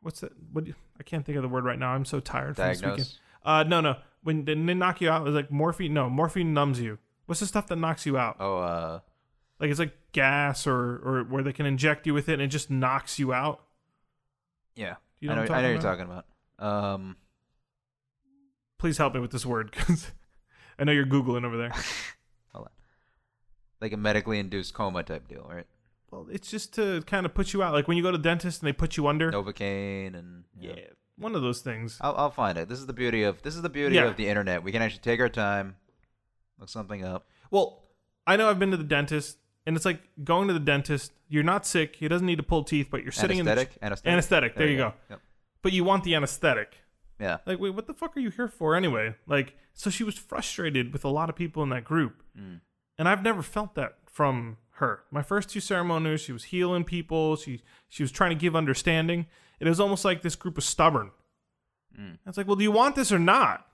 what's 0.00 0.20
that 0.20 0.32
what 0.52 0.64
do 0.64 0.74
I 0.98 1.02
can't 1.02 1.24
think 1.24 1.36
of 1.36 1.42
the 1.42 1.48
word 1.48 1.64
right 1.64 1.78
now. 1.78 1.90
I'm 1.92 2.04
so 2.04 2.20
tired 2.20 2.56
from 2.56 2.68
this 2.68 2.78
weekend. 2.78 2.96
Diagnose. 2.98 3.18
Uh 3.44 3.64
no 3.64 3.80
no. 3.80 3.96
When 4.22 4.44
they 4.44 4.54
they 4.54 4.74
knock 4.74 5.00
you 5.00 5.10
out, 5.10 5.26
it's 5.26 5.34
like 5.34 5.50
morphine 5.50 5.94
no, 5.94 6.08
morphine 6.10 6.52
numbs 6.54 6.80
you. 6.80 6.98
What's 7.26 7.40
the 7.40 7.46
stuff 7.46 7.66
that 7.68 7.76
knocks 7.76 8.04
you 8.06 8.18
out? 8.18 8.36
Oh, 8.40 8.58
uh, 8.58 9.00
Like 9.58 9.70
it's 9.70 9.78
like 9.78 9.96
gas 10.12 10.66
or 10.66 10.96
or 11.04 11.24
where 11.28 11.42
they 11.42 11.52
can 11.52 11.66
inject 11.66 12.06
you 12.06 12.14
with 12.14 12.28
it 12.28 12.34
and 12.34 12.42
it 12.42 12.48
just 12.48 12.70
knocks 12.70 13.18
you 13.18 13.32
out. 13.32 13.62
yeah. 14.76 14.96
You 15.20 15.28
know 15.28 15.34
I 15.34 15.36
know, 15.36 15.42
what 15.42 15.50
I 15.52 15.62
know 15.62 15.70
you're 15.70 15.80
talking 15.80 16.04
about. 16.04 16.26
Um, 16.58 17.16
Please 18.78 18.98
help 18.98 19.14
me 19.14 19.20
with 19.20 19.30
this 19.30 19.46
word 19.46 19.70
because 19.70 20.10
I 20.78 20.84
know 20.84 20.92
you're 20.92 21.06
googling 21.06 21.44
over 21.44 21.56
there. 21.56 21.70
hold 22.52 22.66
on. 22.66 22.70
Like 23.80 23.92
a 23.92 23.96
medically 23.96 24.38
induced 24.38 24.74
coma 24.74 25.02
type 25.02 25.28
deal, 25.28 25.46
right? 25.48 25.66
Well, 26.10 26.26
it's 26.30 26.50
just 26.50 26.74
to 26.74 27.02
kind 27.06 27.24
of 27.26 27.34
put 27.34 27.52
you 27.52 27.62
out. 27.62 27.72
Like 27.72 27.88
when 27.88 27.96
you 27.96 28.02
go 28.02 28.10
to 28.10 28.18
the 28.18 28.22
dentist 28.22 28.60
and 28.62 28.68
they 28.68 28.72
put 28.72 28.96
you 28.96 29.06
under. 29.06 29.32
Novocaine 29.32 30.14
and 30.14 30.44
Yeah, 30.58 30.74
one 31.16 31.34
of 31.34 31.42
those 31.42 31.60
things. 31.60 31.96
I'll, 32.00 32.14
I'll 32.16 32.30
find 32.30 32.58
it. 32.58 32.68
This 32.68 32.78
is 32.78 32.86
the 32.86 32.92
beauty 32.92 33.22
of 33.22 33.42
this 33.42 33.54
is 33.56 33.62
the 33.62 33.70
beauty 33.70 33.96
Yeah. 33.96 34.04
of 34.04 34.16
the 34.16 34.28
internet. 34.28 34.62
We 34.62 34.72
can 34.72 34.82
actually 34.82 35.00
take 35.00 35.20
our 35.20 35.28
time, 35.30 35.76
look 36.58 36.68
something 36.68 37.02
up. 37.04 37.26
Well, 37.50 37.84
I 38.26 38.36
know 38.36 38.48
I've 38.50 38.58
been 38.58 38.70
to 38.70 38.76
the 38.76 38.84
dentist, 38.84 39.38
and 39.66 39.74
it's 39.74 39.84
like 39.86 40.00
going 40.22 40.48
to 40.48 40.54
the 40.54 40.60
dentist. 40.60 41.12
You're 41.28 41.42
not 41.42 41.66
sick. 41.66 41.96
He 41.96 42.08
doesn't 42.08 42.26
need 42.26 42.36
to 42.36 42.42
pull 42.42 42.62
teeth, 42.64 42.88
but 42.90 43.02
you're 43.02 43.10
sitting 43.12 43.40
Anesthetic, 43.40 43.68
in 43.68 43.74
the 43.80 43.86
anesthetic, 43.86 44.12
anesthetic. 44.12 44.56
There, 44.56 44.68
you 44.68 44.76
go. 44.76 44.92
Yep. 45.10 45.20
But 45.62 45.72
you 45.72 45.82
want 45.84 46.04
the 46.04 46.14
anesthetic. 46.14 46.76
Yeah. 47.22 47.38
Like, 47.46 47.60
wait, 47.60 47.70
what 47.74 47.86
the 47.86 47.94
fuck 47.94 48.16
are 48.16 48.20
you 48.20 48.30
here 48.30 48.48
for 48.48 48.74
anyway? 48.74 49.14
Like, 49.26 49.56
so 49.72 49.88
she 49.90 50.02
was 50.04 50.16
frustrated 50.18 50.92
with 50.92 51.04
a 51.04 51.08
lot 51.08 51.30
of 51.30 51.36
people 51.36 51.62
in 51.62 51.68
that 51.70 51.84
group, 51.84 52.22
Mm. 52.38 52.60
and 52.98 53.08
I've 53.08 53.22
never 53.22 53.42
felt 53.42 53.74
that 53.76 53.98
from 54.06 54.56
her. 54.76 55.04
My 55.10 55.22
first 55.22 55.48
two 55.50 55.60
ceremonies, 55.60 56.20
she 56.20 56.32
was 56.32 56.44
healing 56.44 56.84
people. 56.84 57.36
She 57.36 57.62
she 57.88 58.02
was 58.02 58.10
trying 58.12 58.30
to 58.30 58.36
give 58.36 58.56
understanding. 58.56 59.26
It 59.60 59.68
was 59.68 59.78
almost 59.80 60.04
like 60.04 60.22
this 60.22 60.34
group 60.36 60.56
was 60.56 60.64
stubborn. 60.64 61.12
Mm. 61.98 62.18
It's 62.26 62.36
like, 62.36 62.46
well, 62.46 62.56
do 62.56 62.64
you 62.64 62.72
want 62.72 62.96
this 62.96 63.12
or 63.12 63.18
not? 63.18 63.66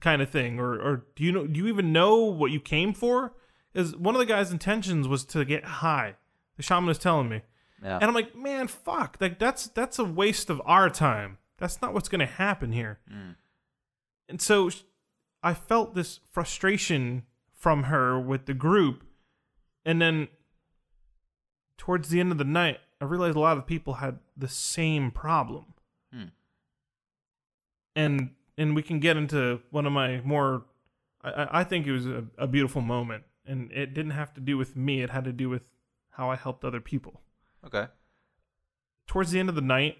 Kind 0.00 0.20
of 0.22 0.28
thing, 0.30 0.58
or 0.58 0.74
or 0.80 1.06
do 1.16 1.22
you 1.24 1.32
know? 1.32 1.46
Do 1.46 1.58
you 1.60 1.68
even 1.68 1.92
know 1.92 2.16
what 2.24 2.50
you 2.50 2.60
came 2.60 2.92
for? 2.92 3.34
Is 3.74 3.94
one 3.96 4.14
of 4.14 4.18
the 4.18 4.26
guy's 4.26 4.50
intentions 4.50 5.06
was 5.06 5.24
to 5.26 5.44
get 5.44 5.64
high. 5.64 6.16
The 6.56 6.62
shaman 6.62 6.86
was 6.86 6.98
telling 6.98 7.28
me, 7.28 7.42
Yeah. 7.82 7.96
and 7.96 8.04
I'm 8.04 8.14
like, 8.14 8.34
man, 8.34 8.66
fuck, 8.68 9.16
like 9.20 9.38
that's 9.38 9.68
that's 9.68 9.98
a 9.98 10.04
waste 10.04 10.50
of 10.50 10.60
our 10.64 10.90
time. 10.90 11.38
That's 11.60 11.80
not 11.80 11.94
what's 11.94 12.08
gonna 12.08 12.26
happen 12.26 12.72
here. 12.72 12.98
Mm. 13.08 13.36
And 14.28 14.40
so 14.42 14.70
I 15.42 15.54
felt 15.54 15.94
this 15.94 16.18
frustration 16.32 17.24
from 17.52 17.84
her 17.84 18.18
with 18.18 18.46
the 18.46 18.54
group. 18.54 19.04
And 19.84 20.00
then 20.02 20.28
towards 21.76 22.08
the 22.08 22.18
end 22.20 22.32
of 22.32 22.38
the 22.38 22.44
night, 22.44 22.78
I 23.00 23.04
realized 23.04 23.36
a 23.36 23.40
lot 23.40 23.56
of 23.58 23.66
people 23.66 23.94
had 23.94 24.18
the 24.36 24.48
same 24.48 25.10
problem. 25.10 25.74
Hmm. 26.12 26.24
And 27.94 28.30
and 28.58 28.74
we 28.74 28.82
can 28.82 29.00
get 29.00 29.16
into 29.16 29.60
one 29.70 29.86
of 29.86 29.92
my 29.92 30.20
more 30.22 30.64
I- 31.22 31.30
I, 31.30 31.60
I 31.60 31.64
think 31.64 31.86
it 31.86 31.92
was 31.92 32.06
a, 32.06 32.24
a 32.38 32.46
beautiful 32.46 32.82
moment. 32.82 33.24
And 33.46 33.72
it 33.72 33.94
didn't 33.94 34.12
have 34.12 34.32
to 34.34 34.40
do 34.40 34.56
with 34.56 34.76
me, 34.76 35.02
it 35.02 35.10
had 35.10 35.24
to 35.24 35.32
do 35.32 35.48
with 35.48 35.70
how 36.10 36.30
I 36.30 36.36
helped 36.36 36.64
other 36.64 36.80
people 36.80 37.20
Okay. 37.64 37.86
towards 39.06 39.30
the 39.32 39.40
end 39.40 39.48
of 39.48 39.54
the 39.54 39.60
night, 39.60 39.98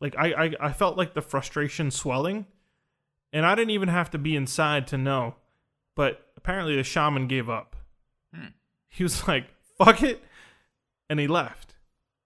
like 0.00 0.14
I, 0.16 0.32
I, 0.46 0.52
I 0.60 0.72
felt 0.72 0.96
like 0.96 1.14
the 1.14 1.22
frustration 1.22 1.90
swelling, 1.90 2.46
and 3.32 3.44
I 3.46 3.54
didn't 3.54 3.70
even 3.70 3.88
have 3.88 4.10
to 4.10 4.18
be 4.18 4.34
inside 4.36 4.86
to 4.88 4.98
know. 4.98 5.34
But 5.96 6.26
apparently, 6.36 6.76
the 6.76 6.84
shaman 6.84 7.26
gave 7.26 7.50
up. 7.50 7.76
Hmm. 8.34 8.46
He 8.88 9.02
was 9.02 9.26
like, 9.28 9.46
"Fuck 9.78 10.02
it," 10.02 10.22
and 11.08 11.20
he 11.20 11.26
left. 11.26 11.74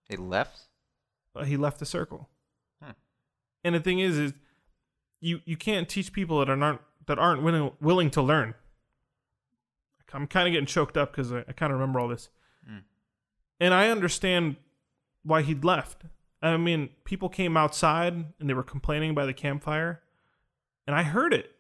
He 0.09 0.17
left. 0.17 0.61
Uh, 1.35 1.45
He 1.45 1.57
left 1.57 1.79
the 1.81 1.87
circle. 1.87 2.29
Hmm. 2.83 2.91
And 3.65 3.75
the 3.75 3.81
thing 3.81 3.99
is, 3.99 4.19
is 4.19 4.33
you 5.21 5.41
you 5.45 5.57
can't 5.57 5.89
teach 5.89 6.13
people 6.13 6.39
that 6.39 6.49
aren't 6.51 6.81
that 7.07 7.19
aren't 7.19 7.43
willing 7.43 7.73
willing 7.81 8.11
to 8.13 8.23
learn. 8.23 8.55
I'm 10.13 10.29
kind 10.29 10.47
of 10.47 10.53
getting 10.53 10.67
choked 10.67 10.97
up 10.97 11.11
because 11.11 11.33
I, 11.33 11.41
I 11.49 11.53
kind 11.53 11.73
of 11.73 11.81
remember 11.81 11.99
all 11.99 12.07
this, 12.07 12.29
Hmm. 12.69 12.79
and 13.59 13.75
I 13.75 13.89
understand 13.89 14.57
why 15.25 15.43
he'd 15.43 15.65
left. 15.65 16.03
I 16.53 16.57
mean, 16.57 16.91
people 17.05 17.29
came 17.29 17.57
outside 17.57 18.13
and 18.13 18.51
they 18.51 18.55
were 18.55 18.63
complaining 18.63 19.15
by 19.15 19.27
the 19.27 19.33
campfire, 19.33 20.03
and 20.87 20.95
I 20.95 21.03
heard 21.03 21.33
it, 21.33 21.51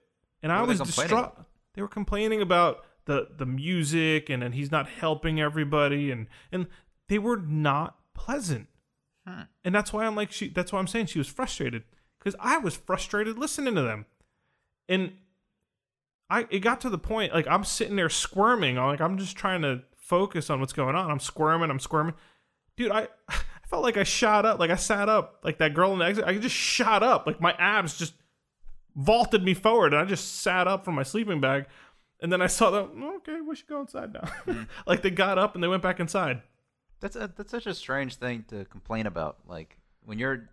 and 0.42 0.52
I 0.52 0.60
What 0.60 0.68
were 0.68 0.68
was 0.68 0.78
they 0.78 0.84
distraught. 0.84 1.38
They 1.74 1.82
were 1.82 1.88
complaining 1.88 2.40
about 2.40 2.84
the 3.06 3.28
the 3.36 3.46
music 3.46 4.30
and 4.30 4.42
and 4.42 4.54
he's 4.54 4.70
not 4.70 4.88
helping 4.88 5.40
everybody, 5.40 6.10
and 6.10 6.26
and 6.52 6.66
they 7.08 7.18
were 7.18 7.36
not 7.36 7.98
pleasant. 8.14 8.68
Hmm. 9.26 9.42
And 9.64 9.74
that's 9.74 9.92
why 9.92 10.04
I'm 10.06 10.14
like 10.14 10.32
she 10.32 10.48
that's 10.48 10.72
why 10.72 10.78
I'm 10.78 10.86
saying 10.86 11.06
she 11.06 11.18
was 11.18 11.28
frustrated 11.28 11.84
cuz 12.20 12.34
I 12.38 12.58
was 12.58 12.76
frustrated 12.76 13.38
listening 13.38 13.74
to 13.74 13.82
them. 13.82 14.06
And 14.88 15.14
I 16.28 16.46
it 16.50 16.60
got 16.60 16.80
to 16.82 16.90
the 16.90 16.98
point 16.98 17.32
like 17.32 17.46
I'm 17.48 17.64
sitting 17.64 17.96
there 17.96 18.10
squirming. 18.10 18.78
I'm 18.78 18.86
like 18.86 19.00
I'm 19.00 19.18
just 19.18 19.36
trying 19.36 19.62
to 19.62 19.82
focus 19.96 20.50
on 20.50 20.60
what's 20.60 20.72
going 20.74 20.94
on. 20.94 21.10
I'm 21.10 21.20
squirming, 21.20 21.70
I'm 21.70 21.80
squirming. 21.80 22.14
Dude, 22.76 22.92
I 22.92 23.08
I 23.64 23.66
felt 23.66 23.82
like 23.82 23.96
I 23.96 24.04
shot 24.04 24.44
up, 24.44 24.60
like 24.60 24.70
I 24.70 24.76
sat 24.76 25.08
up, 25.08 25.40
like 25.42 25.58
that 25.58 25.74
girl 25.74 25.92
in 25.94 25.98
the 25.98 26.04
exit. 26.04 26.24
I 26.24 26.36
just 26.36 26.54
shot 26.54 27.02
up, 27.02 27.26
like 27.26 27.40
my 27.40 27.54
abs 27.58 27.96
just 27.96 28.14
vaulted 28.94 29.42
me 29.42 29.54
forward, 29.54 29.94
and 29.94 30.02
I 30.02 30.04
just 30.04 30.42
sat 30.42 30.68
up 30.68 30.84
from 30.84 30.94
my 30.94 31.02
sleeping 31.02 31.40
bag. 31.40 31.66
And 32.20 32.32
then 32.32 32.40
I 32.40 32.46
saw 32.46 32.70
them. 32.70 33.02
Oh, 33.02 33.16
okay, 33.16 33.40
we 33.40 33.56
should 33.56 33.66
go 33.66 33.80
inside 33.80 34.14
now. 34.14 34.26
Hmm. 34.44 34.62
like 34.86 35.02
they 35.02 35.10
got 35.10 35.38
up 35.38 35.54
and 35.54 35.62
they 35.62 35.68
went 35.68 35.82
back 35.82 36.00
inside. 36.00 36.42
That's 37.00 37.16
a, 37.16 37.30
that's 37.36 37.50
such 37.50 37.66
a 37.66 37.74
strange 37.74 38.16
thing 38.16 38.44
to 38.48 38.64
complain 38.66 39.06
about. 39.06 39.38
Like 39.46 39.78
when 40.04 40.18
you're 40.18 40.48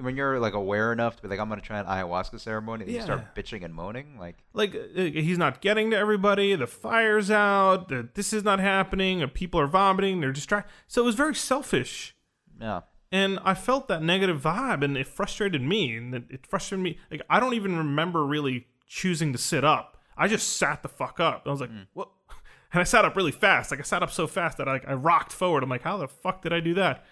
when 0.00 0.16
you're 0.16 0.38
like 0.38 0.54
aware 0.54 0.92
enough 0.92 1.16
to 1.16 1.22
be 1.22 1.28
like, 1.28 1.38
I'm 1.38 1.48
gonna 1.48 1.60
try 1.60 1.78
an 1.78 1.86
ayahuasca 1.86 2.40
ceremony, 2.40 2.84
and 2.84 2.92
you 2.92 3.00
start 3.02 3.34
bitching 3.34 3.64
and 3.64 3.74
moaning. 3.74 4.18
Like, 4.18 4.36
like 4.52 4.74
uh, 4.74 5.02
he's 5.02 5.38
not 5.38 5.60
getting 5.60 5.90
to 5.90 5.96
everybody 5.96 6.54
the 6.54 6.66
fire's 6.66 7.30
out 7.30 7.88
this 8.14 8.32
is 8.32 8.44
not 8.44 8.60
happening 8.60 9.22
uh, 9.22 9.28
people 9.32 9.60
are 9.60 9.66
vomiting 9.66 10.20
they're 10.20 10.32
distracted 10.32 10.70
so 10.86 11.02
it 11.02 11.04
was 11.04 11.14
very 11.14 11.34
selfish. 11.34 12.14
Yeah, 12.60 12.80
and 13.12 13.38
i 13.44 13.54
felt 13.54 13.88
that 13.88 14.02
negative 14.02 14.40
vibe 14.42 14.82
and 14.82 14.96
it 14.96 15.06
frustrated 15.06 15.62
me 15.62 15.96
and 15.96 16.14
it, 16.14 16.24
it 16.30 16.46
frustrated 16.46 16.82
me 16.82 16.98
like 17.10 17.22
i 17.30 17.38
don't 17.40 17.54
even 17.54 17.76
remember 17.76 18.26
really 18.26 18.66
choosing 18.86 19.32
to 19.32 19.38
sit 19.38 19.64
up. 19.64 19.96
I 20.16 20.26
just 20.26 20.56
sat 20.56 20.82
the 20.82 20.88
fuck 20.88 21.20
up. 21.20 21.42
I 21.46 21.50
was 21.50 21.60
like 21.60 21.70
what 21.92 22.08
and 22.72 22.80
i 22.80 22.84
sat 22.84 23.04
up 23.04 23.16
really 23.16 23.32
fast 23.32 23.70
like 23.70 23.80
i 23.80 23.84
sat 23.84 24.02
up 24.02 24.10
so 24.10 24.26
fast 24.26 24.58
that 24.58 24.68
I, 24.68 24.72
like, 24.72 24.88
I 24.88 24.94
rocked 24.94 25.32
forward. 25.32 25.62
I'm 25.62 25.68
like 25.68 25.82
how 25.82 25.96
the 25.98 26.08
fuck 26.08 26.42
did 26.42 26.52
i 26.52 26.60
do 26.60 26.74
that 26.74 27.04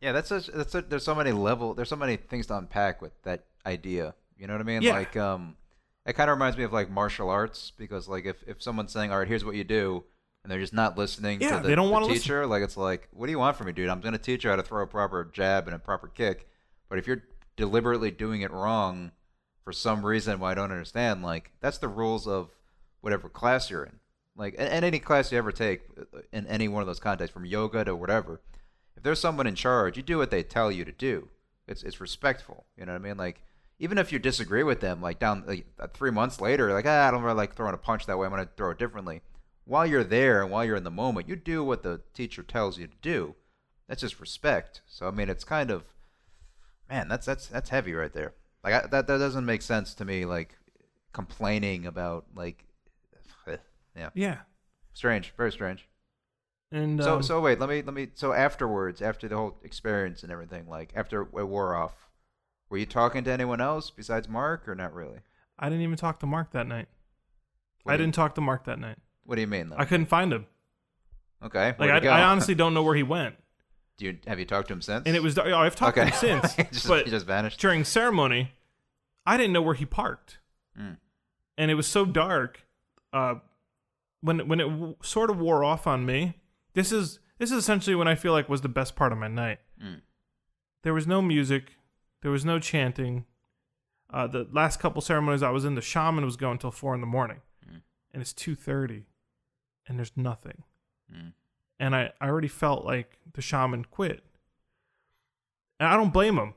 yeah. 0.00 0.12
That's 0.12 0.28
such 0.28 0.46
that's 0.48 0.74
a, 0.74 0.82
there's 0.82 1.04
so 1.04 1.14
many 1.14 1.32
level. 1.32 1.74
There's 1.74 1.88
so 1.88 1.96
many 1.96 2.16
things 2.16 2.46
to 2.46 2.56
unpack 2.56 3.00
with 3.02 3.12
that 3.22 3.44
idea. 3.66 4.14
You 4.36 4.46
know 4.46 4.54
what 4.54 4.60
I 4.60 4.64
mean? 4.64 4.82
Yeah. 4.82 4.92
Like, 4.94 5.16
um, 5.16 5.56
it 6.06 6.14
kind 6.14 6.30
of 6.30 6.36
reminds 6.36 6.56
me 6.56 6.64
of 6.64 6.72
like 6.72 6.90
martial 6.90 7.28
arts 7.30 7.72
because 7.76 8.08
like 8.08 8.24
if 8.24 8.36
if 8.46 8.62
someone's 8.62 8.92
saying, 8.92 9.12
all 9.12 9.18
right, 9.18 9.28
here's 9.28 9.44
what 9.44 9.54
you 9.54 9.64
do. 9.64 10.04
And 10.42 10.50
they're 10.50 10.58
just 10.60 10.72
not 10.72 10.96
listening 10.96 11.42
Yeah, 11.42 11.56
to 11.58 11.62
the, 11.62 11.68
they 11.68 11.74
don't 11.74 11.88
the 11.88 11.92
wanna 11.92 12.06
listen. 12.06 12.22
teacher. 12.22 12.46
Like 12.46 12.62
it's 12.62 12.78
like, 12.78 13.08
what 13.12 13.26
do 13.26 13.30
you 13.32 13.38
want 13.38 13.56
from 13.58 13.66
me, 13.66 13.72
dude? 13.74 13.90
I'm 13.90 14.00
gonna 14.00 14.16
teach 14.16 14.42
you 14.44 14.48
how 14.48 14.56
to 14.56 14.62
throw 14.62 14.82
a 14.82 14.86
proper 14.86 15.28
jab 15.30 15.66
and 15.66 15.76
a 15.76 15.78
proper 15.78 16.08
kick. 16.08 16.48
But 16.88 16.98
if 16.98 17.06
you're 17.06 17.22
deliberately 17.56 18.10
doing 18.10 18.40
it 18.40 18.50
wrong 18.50 19.12
for 19.64 19.72
some 19.74 20.04
reason 20.04 20.40
why 20.40 20.52
I 20.52 20.54
don't 20.54 20.70
understand, 20.72 21.22
like 21.22 21.52
that's 21.60 21.76
the 21.76 21.88
rules 21.88 22.26
of 22.26 22.48
whatever 23.02 23.28
class 23.28 23.68
you're 23.70 23.84
in. 23.84 24.00
Like 24.34 24.54
in, 24.54 24.66
in 24.66 24.82
any 24.82 24.98
class 24.98 25.30
you 25.30 25.36
ever 25.36 25.52
take, 25.52 25.82
uh, 26.00 26.20
in 26.32 26.46
any 26.46 26.68
one 26.68 26.80
of 26.80 26.86
those 26.86 27.00
contexts, 27.00 27.34
from 27.34 27.44
yoga 27.44 27.84
to 27.84 27.94
whatever, 27.94 28.40
if 29.00 29.04
there's 29.04 29.18
someone 29.18 29.46
in 29.46 29.54
charge, 29.54 29.96
you 29.96 30.02
do 30.02 30.18
what 30.18 30.30
they 30.30 30.42
tell 30.42 30.70
you 30.70 30.84
to 30.84 30.92
do. 30.92 31.30
It's 31.66 31.82
it's 31.82 32.02
respectful. 32.02 32.66
You 32.76 32.84
know 32.84 32.92
what 32.92 33.00
I 33.00 33.02
mean? 33.02 33.16
Like 33.16 33.42
even 33.78 33.96
if 33.96 34.12
you 34.12 34.18
disagree 34.18 34.62
with 34.62 34.80
them, 34.80 35.00
like 35.00 35.18
down 35.18 35.44
like, 35.46 35.64
uh, 35.78 35.86
three 35.94 36.10
months 36.10 36.38
later, 36.38 36.70
like 36.70 36.84
ah, 36.84 37.08
I 37.08 37.10
don't 37.10 37.22
really 37.22 37.34
like 37.34 37.54
throwing 37.54 37.72
a 37.72 37.78
punch 37.78 38.04
that 38.04 38.18
way. 38.18 38.26
I'm 38.26 38.30
gonna 38.30 38.50
throw 38.58 38.72
it 38.72 38.78
differently. 38.78 39.22
While 39.64 39.86
you're 39.86 40.04
there 40.04 40.42
and 40.42 40.50
while 40.50 40.66
you're 40.66 40.76
in 40.76 40.84
the 40.84 40.90
moment, 40.90 41.30
you 41.30 41.34
do 41.34 41.64
what 41.64 41.82
the 41.82 42.02
teacher 42.12 42.42
tells 42.42 42.78
you 42.78 42.88
to 42.88 42.96
do. 43.00 43.36
That's 43.88 44.02
just 44.02 44.20
respect. 44.20 44.82
So 44.86 45.08
I 45.08 45.12
mean, 45.12 45.30
it's 45.30 45.44
kind 45.44 45.70
of 45.70 45.84
man, 46.90 47.08
that's 47.08 47.24
that's 47.24 47.46
that's 47.46 47.70
heavy 47.70 47.94
right 47.94 48.12
there. 48.12 48.34
Like 48.62 48.74
I, 48.74 48.80
that 48.88 49.06
that 49.06 49.16
doesn't 49.16 49.46
make 49.46 49.62
sense 49.62 49.94
to 49.94 50.04
me. 50.04 50.26
Like 50.26 50.58
complaining 51.14 51.86
about 51.86 52.26
like 52.34 52.66
yeah, 53.96 54.10
yeah 54.12 54.36
strange, 54.92 55.32
very 55.38 55.52
strange. 55.52 55.88
And 56.72 57.02
So 57.02 57.16
um, 57.16 57.22
so 57.22 57.40
wait, 57.40 57.58
let 57.58 57.68
me 57.68 57.82
let 57.82 57.94
me. 57.94 58.08
So 58.14 58.32
afterwards, 58.32 59.02
after 59.02 59.26
the 59.28 59.36
whole 59.36 59.56
experience 59.64 60.22
and 60.22 60.30
everything, 60.30 60.68
like 60.68 60.92
after 60.94 61.22
it 61.22 61.32
wore 61.32 61.74
off, 61.74 62.08
were 62.68 62.78
you 62.78 62.86
talking 62.86 63.24
to 63.24 63.30
anyone 63.32 63.60
else 63.60 63.90
besides 63.90 64.28
Mark, 64.28 64.68
or 64.68 64.74
not 64.74 64.94
really? 64.94 65.18
I 65.58 65.68
didn't 65.68 65.82
even 65.82 65.96
talk 65.96 66.20
to 66.20 66.26
Mark 66.26 66.52
that 66.52 66.66
night. 66.68 66.86
What 67.82 67.94
I 67.94 67.96
didn't 67.96 68.14
talk 68.14 68.34
to 68.36 68.40
Mark 68.40 68.64
that 68.66 68.78
night. 68.78 68.98
What 69.24 69.34
do 69.34 69.40
you 69.40 69.46
mean 69.46 69.70
though? 69.70 69.76
I 69.78 69.84
couldn't 69.84 70.06
find 70.06 70.32
him. 70.32 70.46
okay. 71.42 71.74
Like 71.78 71.90
I. 72.04 72.06
I 72.06 72.22
honestly 72.24 72.54
don't 72.54 72.72
know 72.74 72.82
where 72.82 72.94
he 72.94 73.02
went. 73.02 73.34
do 73.98 74.04
you 74.06 74.18
have 74.28 74.38
you 74.38 74.44
talked 74.44 74.68
to 74.68 74.74
him 74.74 74.82
since? 74.82 75.06
And 75.06 75.16
it 75.16 75.22
was 75.22 75.36
oh, 75.38 75.42
I've 75.54 75.74
talked 75.76 75.98
okay. 75.98 76.10
to 76.10 76.16
him 76.16 76.40
since, 76.42 76.54
he 76.56 76.62
just, 76.64 76.86
but 76.86 77.04
he 77.04 77.10
just 77.10 77.26
vanished. 77.26 77.58
during 77.60 77.84
ceremony, 77.84 78.52
I 79.26 79.36
didn't 79.36 79.52
know 79.52 79.62
where 79.62 79.74
he 79.74 79.84
parked, 79.86 80.38
Mm. 80.80 80.98
and 81.58 81.70
it 81.70 81.74
was 81.74 81.88
so 81.88 82.04
dark. 82.04 82.60
Uh, 83.12 83.36
when 84.20 84.46
when 84.46 84.60
it 84.60 84.68
w- 84.68 84.94
sort 85.02 85.30
of 85.30 85.38
wore 85.40 85.64
off 85.64 85.86
on 85.86 86.06
me, 86.06 86.34
this 86.74 86.92
is 86.92 87.18
this 87.38 87.50
is 87.50 87.56
essentially 87.58 87.96
when 87.96 88.08
I 88.08 88.14
feel 88.14 88.32
like 88.32 88.48
was 88.48 88.60
the 88.60 88.68
best 88.68 88.96
part 88.96 89.12
of 89.12 89.18
my 89.18 89.28
night. 89.28 89.58
Mm. 89.82 90.00
There 90.82 90.94
was 90.94 91.06
no 91.06 91.20
music, 91.22 91.76
there 92.22 92.30
was 92.30 92.44
no 92.44 92.58
chanting. 92.58 93.24
Uh, 94.12 94.26
the 94.26 94.48
last 94.52 94.80
couple 94.80 95.00
ceremonies 95.00 95.42
I 95.42 95.50
was 95.50 95.64
in, 95.64 95.76
the 95.76 95.80
shaman 95.80 96.24
was 96.24 96.36
going 96.36 96.58
till 96.58 96.72
four 96.72 96.94
in 96.94 97.00
the 97.00 97.06
morning, 97.06 97.40
Mm. 97.64 97.82
and 98.12 98.20
it's 98.20 98.32
two 98.32 98.54
thirty, 98.54 99.06
and 99.86 99.98
there's 99.98 100.16
nothing. 100.16 100.64
Mm. 101.14 101.32
And 101.78 101.94
I, 101.96 102.12
I 102.20 102.28
already 102.28 102.48
felt 102.48 102.84
like 102.84 103.18
the 103.32 103.40
shaman 103.42 103.84
quit, 103.84 104.22
and 105.78 105.88
I 105.88 105.96
don't 105.96 106.12
blame 106.12 106.36
him. 106.38 106.54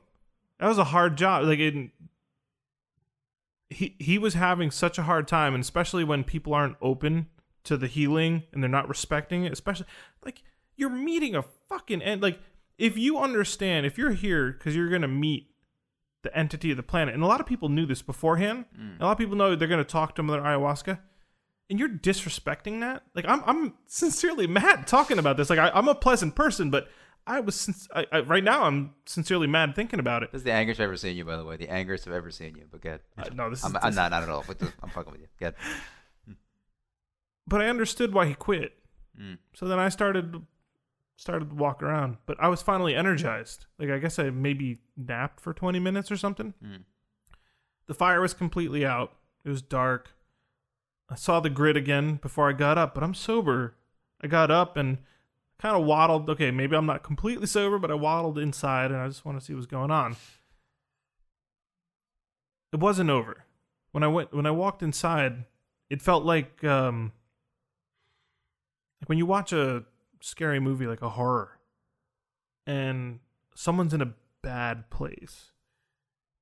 That 0.58 0.68
was 0.68 0.78
a 0.78 0.84
hard 0.84 1.16
job. 1.16 1.44
Like 1.44 1.58
it, 1.60 1.90
he 3.70 3.96
he 3.98 4.18
was 4.18 4.34
having 4.34 4.70
such 4.70 4.98
a 4.98 5.02
hard 5.04 5.26
time, 5.28 5.54
and 5.54 5.62
especially 5.62 6.04
when 6.04 6.24
people 6.24 6.54
aren't 6.54 6.76
open 6.82 7.26
to 7.64 7.76
the 7.76 7.86
healing 7.86 8.44
and 8.52 8.62
they're 8.62 8.70
not 8.70 8.88
respecting 8.88 9.44
it, 9.44 9.52
especially 9.52 9.86
like 10.24 10.42
you're 10.76 10.90
meeting 10.90 11.34
a 11.34 11.42
fucking 11.68 12.02
end. 12.02 12.22
Like 12.22 12.38
if 12.78 12.96
you 12.98 13.18
understand, 13.18 13.86
if 13.86 13.96
you're 13.98 14.10
here 14.12 14.52
because 14.52 14.74
you're 14.76 14.90
gonna 14.90 15.08
meet 15.08 15.50
the 16.22 16.36
entity 16.36 16.70
of 16.70 16.76
the 16.78 16.82
planet, 16.82 17.14
and 17.14 17.22
a 17.22 17.26
lot 17.26 17.40
of 17.40 17.46
people 17.46 17.68
knew 17.68 17.84
this 17.86 18.00
beforehand. 18.02 18.64
A 18.98 19.04
lot 19.04 19.12
of 19.12 19.18
people 19.18 19.36
know 19.36 19.54
they're 19.54 19.68
gonna 19.68 19.84
talk 19.84 20.14
to 20.14 20.22
them 20.22 20.30
about 20.30 20.42
ayahuasca, 20.44 20.98
and 21.70 21.78
you're 21.78 21.88
disrespecting 21.88 22.80
that. 22.80 23.02
Like 23.14 23.26
I'm 23.28 23.42
I'm 23.46 23.74
sincerely 23.86 24.46
mad 24.46 24.86
talking 24.86 25.18
about 25.18 25.36
this. 25.36 25.50
Like 25.50 25.58
I, 25.58 25.70
I'm 25.70 25.88
a 25.88 25.94
pleasant 25.94 26.34
person, 26.34 26.70
but 26.70 26.88
I 27.26 27.40
was 27.40 27.54
since 27.58 27.88
I, 27.94 28.06
I, 28.12 28.20
right 28.20 28.44
now 28.44 28.64
I'm 28.64 28.94
sincerely 29.06 29.46
mad 29.46 29.74
thinking 29.74 29.98
about 30.00 30.22
it. 30.22 30.32
This 30.32 30.40
is 30.40 30.44
the 30.44 30.52
angriest 30.52 30.80
I've 30.80 30.84
ever 30.86 30.96
seen 30.96 31.16
you, 31.16 31.24
by 31.24 31.36
the 31.36 31.44
way. 31.44 31.56
The 31.56 31.70
angriest 31.70 32.06
I've 32.06 32.12
ever 32.14 32.30
seen 32.30 32.54
you. 32.56 32.64
But 32.70 32.80
good. 32.82 33.00
Uh, 33.16 33.24
no, 33.34 33.48
this 33.50 33.60
is 33.60 33.64
I'm, 33.66 33.72
this- 33.72 33.82
I'm 33.84 33.94
not 33.94 34.10
not 34.10 34.22
at 34.24 34.28
all. 34.28 34.44
But 34.46 34.60
I'm 34.82 34.90
fucking 34.90 35.12
with 35.12 35.20
you. 35.22 35.28
Good. 35.38 35.54
but 37.46 37.60
I 37.60 37.68
understood 37.68 38.12
why 38.12 38.26
he 38.26 38.34
quit. 38.34 38.72
Mm. 39.20 39.38
So 39.54 39.66
then 39.66 39.78
I 39.78 39.88
started 39.88 40.42
started 41.16 41.50
to 41.50 41.54
walk 41.54 41.82
around, 41.82 42.16
but 42.26 42.36
I 42.40 42.48
was 42.48 42.62
finally 42.62 42.94
energized. 42.94 43.66
Like 43.78 43.90
I 43.90 43.98
guess 43.98 44.18
I 44.18 44.30
maybe 44.30 44.80
napped 44.96 45.40
for 45.40 45.54
20 45.54 45.78
minutes 45.78 46.10
or 46.10 46.16
something. 46.16 46.54
Mm. 46.64 46.82
The 47.86 47.94
fire 47.94 48.20
was 48.20 48.34
completely 48.34 48.84
out. 48.84 49.12
It 49.44 49.50
was 49.50 49.62
dark. 49.62 50.10
I 51.08 51.16
saw 51.16 51.40
the 51.40 51.50
grid 51.50 51.76
again 51.76 52.16
before 52.16 52.48
I 52.48 52.52
got 52.52 52.78
up, 52.78 52.94
but 52.94 53.04
I'm 53.04 53.14
sober. 53.14 53.76
I 54.22 54.26
got 54.26 54.50
up 54.50 54.76
and 54.76 54.98
kind 55.58 55.76
of 55.76 55.84
waddled. 55.84 56.28
Okay, 56.30 56.50
maybe 56.50 56.76
I'm 56.76 56.86
not 56.86 57.02
completely 57.02 57.46
sober, 57.46 57.78
but 57.78 57.90
I 57.90 57.94
waddled 57.94 58.38
inside 58.38 58.90
and 58.90 59.00
I 59.00 59.06
just 59.06 59.24
want 59.24 59.38
to 59.38 59.44
see 59.44 59.54
what's 59.54 59.66
going 59.66 59.90
on. 59.90 60.16
It 62.72 62.80
wasn't 62.80 63.10
over. 63.10 63.44
When 63.92 64.02
I 64.02 64.08
went 64.08 64.34
when 64.34 64.46
I 64.46 64.50
walked 64.50 64.82
inside, 64.82 65.44
it 65.90 66.02
felt 66.02 66.24
like 66.24 66.64
um 66.64 67.12
like 69.04 69.10
when 69.10 69.18
you 69.18 69.26
watch 69.26 69.52
a 69.52 69.84
scary 70.22 70.58
movie 70.58 70.86
like 70.86 71.02
a 71.02 71.10
horror 71.10 71.58
and 72.66 73.18
someone's 73.54 73.92
in 73.92 74.00
a 74.00 74.14
bad 74.42 74.88
place. 74.88 75.52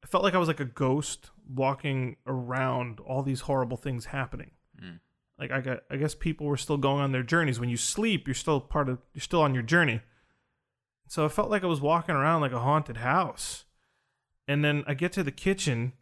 I 0.05 0.07
felt 0.07 0.23
like 0.23 0.37
I 0.37 0.39
was 0.39 0.47
like 0.47 0.61
a 0.61 0.65
ghost 0.65 1.31
walking 1.53 2.19
around 2.25 3.01
all 3.01 3.25
these 3.25 3.41
horrible 3.41 3.77
things 3.77 4.05
happening. 4.05 4.53
Mm. 4.81 5.01
Like 5.41 5.51
I 5.51 5.61
got 5.61 5.81
I 5.91 5.97
guess 5.97 6.15
people 6.15 6.47
were 6.47 6.57
still 6.57 6.77
going 6.77 7.03
on 7.03 7.11
their 7.11 7.25
journeys. 7.25 7.59
When 7.59 7.69
you 7.69 7.77
sleep, 7.77 8.29
you're 8.29 8.35
still 8.35 8.61
part 8.61 8.89
of 8.89 8.99
you're 9.13 9.23
still 9.23 9.43
on 9.43 9.55
your 9.55 9.65
journey. 9.65 10.01
So 11.09 11.25
I 11.25 11.29
felt 11.29 11.51
like 11.51 11.65
I 11.65 11.67
was 11.67 11.81
walking 11.81 12.15
around 12.15 12.43
like 12.43 12.53
a 12.53 12.61
haunted 12.61 12.99
house. 12.99 13.65
And 14.47 14.65
then 14.65 14.85
I 14.87 14.95
get 14.95 15.11
to 15.15 15.25
the 15.25 15.33
kitchen 15.33 15.95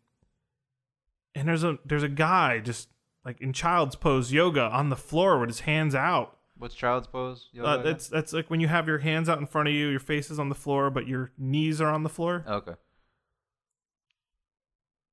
and 1.34 1.48
there's 1.48 1.64
a 1.64 1.78
there's 1.86 2.02
a 2.02 2.08
guy 2.08 2.58
just 2.58 2.90
like 3.24 3.40
in 3.40 3.54
child's 3.54 3.96
pose 3.96 4.30
yoga 4.30 4.64
on 4.64 4.90
the 4.90 4.96
floor 4.96 5.38
with 5.38 5.48
his 5.48 5.60
hands 5.60 5.94
out. 5.94 6.36
What's 6.60 6.74
child's 6.74 7.06
pose? 7.06 7.48
Uh, 7.60 7.78
that's 7.78 8.06
that's 8.08 8.32
like 8.32 8.50
when 8.50 8.60
you 8.60 8.68
have 8.68 8.86
your 8.86 8.98
hands 8.98 9.28
out 9.28 9.38
in 9.38 9.46
front 9.46 9.68
of 9.68 9.74
you, 9.74 9.88
your 9.88 9.98
face 9.98 10.30
is 10.30 10.38
on 10.38 10.48
the 10.50 10.54
floor, 10.54 10.90
but 10.90 11.08
your 11.08 11.32
knees 11.38 11.80
are 11.80 11.88
on 11.88 12.02
the 12.02 12.08
floor. 12.08 12.44
okay. 12.46 12.74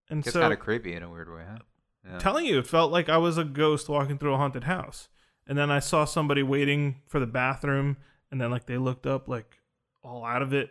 And 0.10 0.20
It's 0.26 0.34
so, 0.34 0.42
kind 0.42 0.54
of 0.54 0.60
creepy 0.60 0.94
in 0.94 1.04
a 1.04 1.10
weird 1.10 1.30
way, 1.34 1.44
huh? 1.50 1.58
Yeah. 2.06 2.18
telling 2.20 2.46
you, 2.46 2.60
it 2.60 2.68
felt 2.68 2.92
like 2.92 3.10
I 3.10 3.18
was 3.18 3.38
a 3.38 3.44
ghost 3.44 3.90
walking 3.90 4.18
through 4.18 4.34
a 4.34 4.38
haunted 4.38 4.64
house. 4.64 5.10
And 5.46 5.58
then 5.58 5.70
I 5.72 5.80
saw 5.80 6.06
somebody 6.06 6.44
waiting 6.44 7.02
for 7.08 7.20
the 7.20 7.26
bathroom, 7.28 7.98
and 8.32 8.40
then 8.40 8.52
like 8.52 8.66
they 8.66 8.78
looked 8.78 9.06
up 9.06 9.28
like 9.28 9.60
all 10.04 10.26
out 10.26 10.42
of 10.42 10.54
it, 10.54 10.70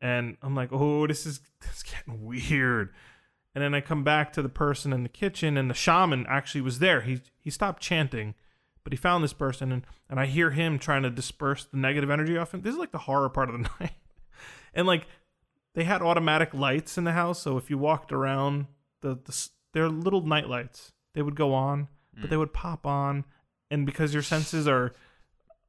and 0.00 0.36
I'm 0.42 0.54
like, 0.54 0.70
oh, 0.72 1.06
this 1.06 1.26
is 1.26 1.40
this 1.60 1.76
is 1.76 1.82
getting 1.82 2.24
weird. 2.26 2.92
And 3.54 3.62
then 3.64 3.74
I 3.74 3.80
come 3.80 4.04
back 4.04 4.32
to 4.34 4.42
the 4.42 4.48
person 4.50 4.92
in 4.92 5.02
the 5.02 5.08
kitchen, 5.08 5.56
and 5.56 5.70
the 5.70 5.74
shaman 5.74 6.26
actually 6.28 6.60
was 6.62 6.78
there. 6.78 7.02
He 7.02 7.20
he 7.38 7.50
stopped 7.50 7.82
chanting, 7.82 8.34
but 8.86 8.92
he 8.92 8.96
found 8.96 9.24
this 9.24 9.32
person, 9.32 9.72
and 9.72 9.82
and 10.08 10.20
I 10.20 10.26
hear 10.26 10.52
him 10.52 10.78
trying 10.78 11.02
to 11.02 11.10
disperse 11.10 11.64
the 11.64 11.76
negative 11.76 12.08
energy 12.08 12.38
off 12.38 12.54
him. 12.54 12.62
This 12.62 12.74
is 12.74 12.78
like 12.78 12.92
the 12.92 12.98
horror 12.98 13.28
part 13.28 13.50
of 13.50 13.56
the 13.60 13.68
night, 13.80 13.94
and 14.72 14.86
like 14.86 15.08
they 15.74 15.82
had 15.82 16.02
automatic 16.02 16.54
lights 16.54 16.96
in 16.96 17.02
the 17.02 17.10
house, 17.10 17.42
so 17.42 17.56
if 17.56 17.68
you 17.68 17.78
walked 17.78 18.12
around 18.12 18.66
the, 19.00 19.18
the 19.24 19.48
they're 19.72 19.88
little 19.88 20.24
night 20.24 20.48
lights. 20.48 20.92
They 21.14 21.22
would 21.22 21.34
go 21.34 21.52
on, 21.52 21.88
but 22.20 22.30
they 22.30 22.36
would 22.36 22.52
pop 22.52 22.86
on, 22.86 23.24
and 23.72 23.84
because 23.86 24.14
your 24.14 24.22
senses 24.22 24.68
are, 24.68 24.94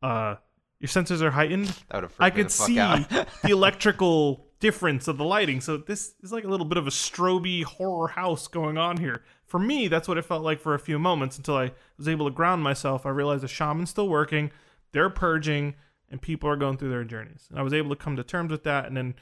uh, 0.03 0.35
your 0.79 0.87
senses 0.87 1.23
are 1.23 1.31
heightened, 1.31 1.69
That 1.89 1.95
would 1.95 2.03
have 2.03 2.15
I 2.19 2.29
could 2.29 2.47
the 2.47 2.49
see 2.51 2.75
the 3.43 3.49
electrical 3.49 4.45
difference 4.59 5.07
of 5.07 5.17
the 5.17 5.25
lighting. 5.25 5.59
So 5.59 5.77
this 5.77 6.13
is 6.21 6.31
like 6.31 6.43
a 6.43 6.49
little 6.49 6.67
bit 6.67 6.77
of 6.77 6.85
a 6.85 6.91
stroby 6.91 7.63
horror 7.63 8.09
house 8.09 8.47
going 8.47 8.77
on 8.77 8.97
here. 8.97 9.23
For 9.47 9.59
me, 9.59 9.87
that's 9.87 10.07
what 10.07 10.17
it 10.17 10.25
felt 10.25 10.43
like 10.43 10.59
for 10.59 10.73
a 10.73 10.79
few 10.79 10.99
moments 10.99 11.37
until 11.37 11.55
I 11.55 11.71
was 11.97 12.07
able 12.07 12.27
to 12.27 12.35
ground 12.35 12.63
myself. 12.63 13.05
I 13.05 13.09
realized 13.09 13.43
the 13.43 13.47
shaman's 13.47 13.89
still 13.89 14.09
working, 14.09 14.51
they're 14.91 15.09
purging, 15.09 15.75
and 16.09 16.21
people 16.21 16.49
are 16.49 16.57
going 16.57 16.77
through 16.77 16.89
their 16.89 17.05
journeys. 17.05 17.47
And 17.49 17.57
I 17.57 17.63
was 17.63 17.73
able 17.73 17.89
to 17.89 17.95
come 17.95 18.17
to 18.17 18.23
terms 18.23 18.51
with 18.51 18.63
that, 18.63 18.85
and 18.85 18.95
then 18.95 19.15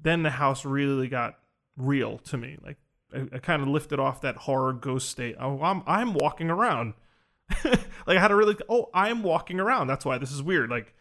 then 0.00 0.22
the 0.22 0.30
house 0.30 0.64
really 0.64 1.08
got 1.08 1.38
real 1.76 2.18
to 2.18 2.36
me. 2.36 2.58
Like 2.62 2.76
I, 3.14 3.36
I 3.36 3.38
kind 3.38 3.62
of 3.62 3.68
lifted 3.68 3.98
off 3.98 4.20
that 4.22 4.36
horror 4.36 4.72
ghost 4.72 5.08
state. 5.08 5.36
Oh, 5.40 5.60
I'm 5.62 5.82
I'm 5.86 6.14
walking 6.14 6.50
around. 6.50 6.94
like 7.64 8.16
I 8.16 8.20
had 8.20 8.28
to 8.28 8.36
really 8.36 8.56
oh 8.68 8.88
I'm 8.94 9.22
walking 9.22 9.60
around. 9.60 9.88
That's 9.88 10.04
why 10.04 10.18
this 10.18 10.32
is 10.32 10.42
weird. 10.42 10.70
Like 10.70 10.94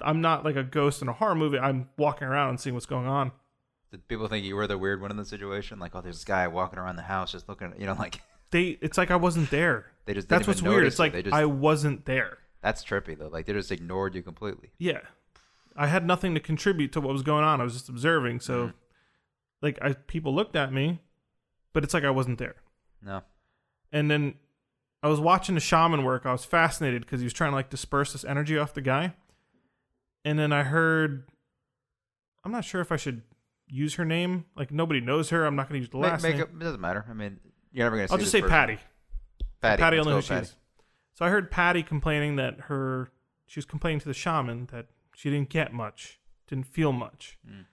I'm 0.00 0.20
not 0.20 0.44
like 0.44 0.56
a 0.56 0.62
ghost 0.62 1.02
in 1.02 1.08
a 1.08 1.12
horror 1.12 1.34
movie. 1.34 1.58
I'm 1.58 1.88
walking 1.96 2.28
around 2.28 2.50
and 2.50 2.60
seeing 2.60 2.74
what's 2.74 2.86
going 2.86 3.06
on. 3.06 3.32
Did 3.92 4.08
people 4.08 4.26
think 4.26 4.44
you 4.44 4.56
were 4.56 4.66
the 4.66 4.76
weird 4.78 5.00
one 5.00 5.10
in 5.12 5.16
the 5.16 5.24
situation? 5.24 5.78
Like, 5.78 5.94
oh, 5.94 6.00
there's 6.00 6.16
this 6.16 6.24
guy 6.24 6.48
walking 6.48 6.78
around 6.80 6.96
the 6.96 7.02
house 7.02 7.30
just 7.30 7.48
looking, 7.48 7.72
you 7.78 7.86
know, 7.86 7.94
like 7.94 8.20
They 8.50 8.78
it's 8.80 8.98
like 8.98 9.10
I 9.12 9.16
wasn't 9.16 9.50
there. 9.50 9.86
they 10.06 10.14
just 10.14 10.28
That's 10.28 10.46
what's 10.48 10.60
weird. 10.62 10.84
It's 10.86 10.98
like 10.98 11.12
just, 11.14 11.32
I 11.32 11.44
wasn't 11.44 12.04
there. 12.06 12.38
that's 12.62 12.84
trippy 12.84 13.16
though. 13.16 13.28
Like 13.28 13.46
they 13.46 13.52
just 13.52 13.70
ignored 13.70 14.14
you 14.14 14.22
completely. 14.22 14.70
Yeah. 14.78 15.00
I 15.76 15.86
had 15.86 16.06
nothing 16.06 16.34
to 16.34 16.40
contribute 16.40 16.92
to 16.92 17.00
what 17.00 17.12
was 17.12 17.22
going 17.22 17.44
on. 17.44 17.60
I 17.60 17.64
was 17.64 17.72
just 17.74 17.88
observing. 17.88 18.40
So 18.40 18.66
Mhm. 18.68 18.72
like 19.62 19.78
I 19.80 19.92
people 19.94 20.34
looked 20.34 20.56
at 20.56 20.72
me, 20.72 21.00
but 21.72 21.84
it's 21.84 21.94
like 21.94 22.04
I 22.04 22.10
wasn't 22.10 22.38
there. 22.38 22.56
No. 23.02 23.22
And 23.90 24.10
then 24.10 24.34
I 25.02 25.08
was 25.08 25.18
watching 25.20 25.54
the 25.54 25.60
shaman 25.62 26.04
work. 26.04 26.26
I 26.26 26.32
was 26.32 26.44
fascinated 26.44 27.02
because 27.02 27.20
he 27.20 27.24
was 27.24 27.32
trying 27.32 27.52
to 27.52 27.56
like 27.56 27.70
disperse 27.70 28.12
this 28.12 28.24
energy 28.24 28.56
off 28.58 28.74
the 28.74 28.80
guy. 28.82 29.14
And 30.24 30.38
then 30.38 30.52
I 30.52 30.62
heard, 30.62 31.26
I'm 32.44 32.52
not 32.52 32.64
sure 32.64 32.80
if 32.80 32.92
I 32.92 32.96
should 32.96 33.22
use 33.72 33.94
her 33.94 34.04
name. 34.04 34.44
Like 34.56 34.70
nobody 34.70 35.00
knows 35.00 35.30
her. 35.30 35.44
I'm 35.46 35.56
not 35.56 35.68
going 35.68 35.80
to 35.80 35.84
use 35.84 35.90
the 35.90 35.96
last 35.98 36.22
make 36.22 36.34
name. 36.34 36.42
it, 36.42 36.48
it 36.50 36.58
doesn't 36.60 36.80
matter. 36.80 37.04
I 37.08 37.14
mean, 37.14 37.40
you're 37.72 37.86
never 37.86 37.96
gonna. 37.96 38.08
See 38.08 38.12
I'll 38.12 38.18
just 38.18 38.30
say 38.30 38.40
person. 38.42 38.50
Patty. 38.50 38.78
Patty. 39.60 39.80
Patty 39.82 39.96
will 39.98 40.04
know 40.04 40.14
who 40.16 40.22
she 40.22 40.28
Patty. 40.28 40.42
is. 40.46 40.56
So 41.14 41.24
I 41.24 41.30
heard 41.30 41.50
Patty 41.50 41.82
complaining 41.82 42.36
that 42.36 42.60
her 42.68 43.10
she 43.46 43.58
was 43.58 43.64
complaining 43.64 44.00
to 44.00 44.08
the 44.08 44.14
shaman 44.14 44.68
that 44.72 44.86
she 45.14 45.30
didn't 45.30 45.48
get 45.50 45.72
much, 45.72 46.20
didn't 46.48 46.66
feel 46.66 46.92
much. 46.92 47.38
Mm. 47.48 47.64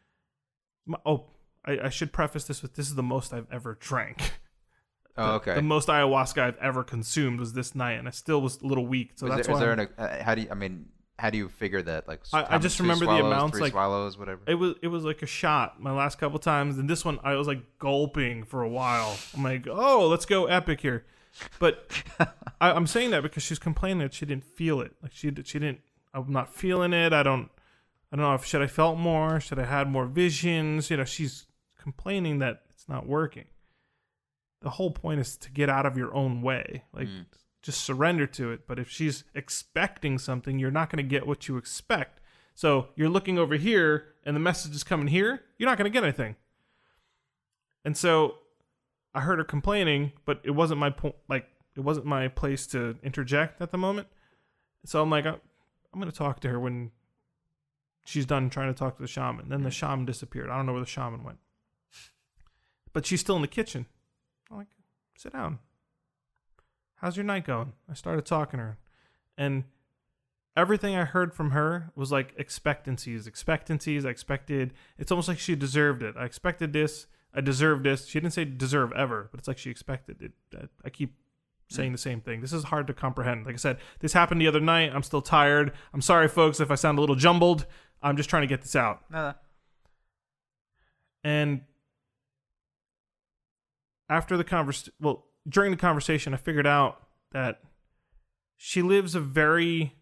My- 0.86 0.98
oh, 1.06 1.26
I, 1.66 1.80
I 1.86 1.90
should 1.90 2.12
preface 2.14 2.46
this 2.46 2.62
with 2.62 2.76
this 2.76 2.88
is 2.88 2.96
the 2.96 3.04
most 3.04 3.34
I've 3.34 3.48
ever 3.52 3.78
drank. 3.80 4.34
Oh, 5.18 5.32
okay. 5.34 5.54
The 5.56 5.62
most 5.62 5.90
ayahuasca 5.90 6.38
I've 6.42 6.58
ever 6.60 6.82
consumed 6.82 7.42
was 7.42 7.52
this 7.52 7.76
night, 7.76 7.94
and 8.00 8.08
I 8.08 8.12
still 8.12 8.42
was 8.42 8.62
a 8.62 8.66
little 8.66 8.88
weak. 8.88 9.12
So 9.16 9.26
is 9.26 9.34
that's 9.36 9.48
there, 9.48 9.56
is 9.56 9.60
why 9.60 9.66
there 9.66 9.70
I'm- 9.72 9.80
an, 9.98 10.20
uh, 10.22 10.24
how 10.24 10.34
do 10.34 10.42
you? 10.44 10.48
I 10.50 10.54
mean, 10.54 10.86
how 11.20 11.30
do 11.30 11.38
you 11.38 11.50
figure 11.50 11.82
that? 11.82 12.08
Like, 12.08 12.22
I- 12.34 12.56
I 12.56 12.58
just 12.58 12.80
remember 12.80 13.06
the 13.06 13.12
swallows, 13.18 13.26
amounts, 13.34 13.52
three 13.58 13.62
like- 13.64 13.72
swallows, 13.74 14.18
whatever. 14.18 14.42
it 14.48 14.56
was 14.56 14.76
it 14.82 14.88
was 14.88 15.04
like 15.04 15.22
a 15.22 15.26
shot 15.28 15.82
my 15.82 15.92
last 15.92 16.18
couple 16.18 16.40
times, 16.40 16.78
and 16.78 16.90
this 16.90 17.04
one 17.06 17.20
I 17.24 17.36
was 17.36 17.48
like 17.48 17.62
gulping 17.80 18.44
for 18.44 18.64
a 18.64 18.70
while. 18.70 19.18
I'm 19.36 19.44
like, 19.44 19.68
oh, 19.70 20.08
let's 20.08 20.26
go 20.26 20.46
epic 20.48 20.82
here. 20.82 21.06
But 21.60 21.92
I, 22.62 22.72
I'm 22.72 22.88
saying 22.88 23.12
that 23.12 23.22
because 23.24 23.44
she's 23.44 23.60
complaining 23.60 24.00
that 24.00 24.14
she 24.14 24.26
didn't 24.26 24.46
feel 24.46 24.82
it. 24.82 24.94
Like 25.04 25.12
she 25.14 25.32
she 25.46 25.60
didn't 25.60 25.82
I'm 26.14 26.32
not 26.32 26.54
feeling 26.54 26.94
it. 26.94 27.14
I 27.14 27.22
don't 27.24 27.50
I 28.12 28.16
don't 28.16 28.26
know 28.26 28.34
if 28.34 28.44
should 28.46 28.62
I 28.64 28.68
felt 28.68 28.98
more, 28.98 29.40
should 29.40 29.60
I 29.60 29.66
had 29.66 29.88
more 29.90 30.06
visions, 30.08 30.90
you 30.90 30.98
know, 30.98 31.06
she's 31.06 31.46
complaining 31.80 32.40
that 32.40 32.64
it's 32.72 32.90
not 32.90 33.06
working. 33.06 33.46
The 34.62 34.72
whole 34.72 34.92
point 34.92 35.20
is 35.20 35.38
to 35.38 35.52
get 35.52 35.70
out 35.70 35.86
of 35.86 35.96
your 35.98 36.14
own 36.16 36.42
way. 36.42 36.84
Like 36.94 37.08
Mm. 37.08 37.26
Just 37.62 37.84
surrender 37.84 38.26
to 38.28 38.52
it. 38.52 38.68
But 38.68 38.80
if 38.80 38.90
she's 38.90 39.24
expecting 39.36 40.18
something, 40.18 40.60
you're 40.60 40.72
not 40.72 40.90
going 40.90 41.04
to 41.04 41.10
get 41.10 41.28
what 41.28 41.48
you 41.48 41.58
expect. 41.58 42.20
So 42.56 42.90
you're 42.96 43.10
looking 43.10 43.38
over 43.38 43.56
here 43.56 44.08
and 44.26 44.36
the 44.36 44.40
message 44.40 44.76
is 44.76 44.84
coming 44.84 45.08
here, 45.08 45.44
you're 45.58 45.70
not 45.70 45.78
going 45.78 45.90
to 45.90 45.94
get 45.94 46.04
anything. 46.04 46.36
And 47.86 47.96
so 47.96 48.36
I 49.14 49.22
heard 49.22 49.40
her 49.40 49.46
complaining, 49.46 50.12
but 50.26 50.42
it 50.44 50.52
wasn't 50.52 50.80
my 50.80 50.90
point. 50.90 51.16
Like 51.28 51.48
it 51.76 51.82
wasn't 51.82 52.06
my 52.06 52.28
place 52.28 52.68
to 52.68 52.98
interject 53.04 53.62
at 53.62 53.72
the 53.72 53.78
moment. 53.78 54.08
So 54.86 55.02
I'm 55.02 55.10
like, 55.10 55.26
I'm 55.26 55.40
going 55.94 56.12
to 56.12 56.18
talk 56.18 56.40
to 56.42 56.50
her 56.50 56.60
when 56.60 56.92
she's 58.06 58.26
done 58.26 58.50
trying 58.50 58.74
to 58.74 58.78
talk 58.78 58.98
to 58.98 59.02
the 59.02 59.08
shaman. 59.08 59.50
Then 59.50 59.64
the 59.64 59.70
mm. 59.70 59.74
shaman 59.74 60.06
disappeared. 60.06 60.50
I 60.50 60.58
don't 60.58 60.66
know 60.66 60.74
where 60.74 60.82
the 60.82 60.88
shaman 60.88 61.24
went. 61.24 61.40
But 62.92 63.06
she's 63.06 63.20
still 63.20 63.36
in 63.36 63.42
the 63.42 63.48
kitchen. 63.48 63.86
I'm 64.50 64.58
like, 64.58 64.68
sit 65.16 65.34
down. 65.34 65.60
How's 67.02 67.16
your 67.16 67.24
night 67.24 67.46
going? 67.46 67.74
I 67.90 67.94
started 67.94 68.26
talking 68.26 68.58
to 68.58 68.64
her. 68.64 68.78
And 69.38 69.64
everything 70.56 70.96
I 70.96 71.06
heard 71.06 71.34
from 71.34 71.52
her 71.52 71.92
was 71.96 72.12
like 72.12 72.34
expectancies, 72.38 73.26
expectancies. 73.26 74.06
I 74.06 74.10
expected, 74.10 74.74
it's 74.98 75.12
almost 75.12 75.30
like 75.30 75.40
she 75.40 75.56
deserved 75.56 76.04
it. 76.04 76.16
I 76.18 76.26
expected 76.26 76.74
this. 76.74 77.08
I 77.34 77.42
deserved 77.42 77.86
this. 77.86 78.08
She 78.08 78.20
didn't 78.20 78.34
say 78.34 78.44
deserve 78.44 78.92
ever, 78.94 79.30
but 79.32 79.40
it's 79.40 79.48
like 79.48 79.58
she 79.58 79.70
expected 79.70 80.22
it. 80.22 80.32
I- 80.54 80.68
I 80.86 80.90
keep 80.90 81.12
hmm. 81.70 81.76
saying 81.76 81.92
the 81.94 81.98
same 81.98 82.20
thing. 82.20 82.42
This 82.42 82.52
is 82.52 82.66
hard 82.66 82.88
to 82.88 82.94
comprehend. 82.94 83.46
Like 83.46 83.56
I 83.56 83.60
said, 83.60 83.78
this 84.00 84.12
happened 84.12 84.42
the 84.42 84.48
other 84.48 84.60
night. 84.60 84.92
I'm 84.94 85.04
still 85.04 85.22
tired. 85.22 85.72
I'm 85.94 86.02
sorry, 86.02 86.28
folks, 86.28 86.60
if 86.60 86.70
I 86.70 86.76
sound 86.76 86.98
a 86.98 87.02
little 87.02 87.16
jumbled. 87.16 87.66
I'm 88.02 88.18
just 88.18 88.30
trying 88.30 88.44
to 88.44 88.48
get 88.48 88.62
this 88.62 88.76
out. 88.76 89.04
No. 89.10 89.34
And 91.24 91.62
after 94.10 94.36
the 94.36 94.44
convers 94.44 94.90
well, 95.00 95.26
during 95.48 95.72
the 95.72 95.78
conversation, 95.78 96.34
I 96.34 96.38
figured 96.38 96.68
out 96.68 97.02
that 97.32 97.62
she 98.58 98.82
lives 98.82 99.16
a 99.16 99.20
very 99.20 99.94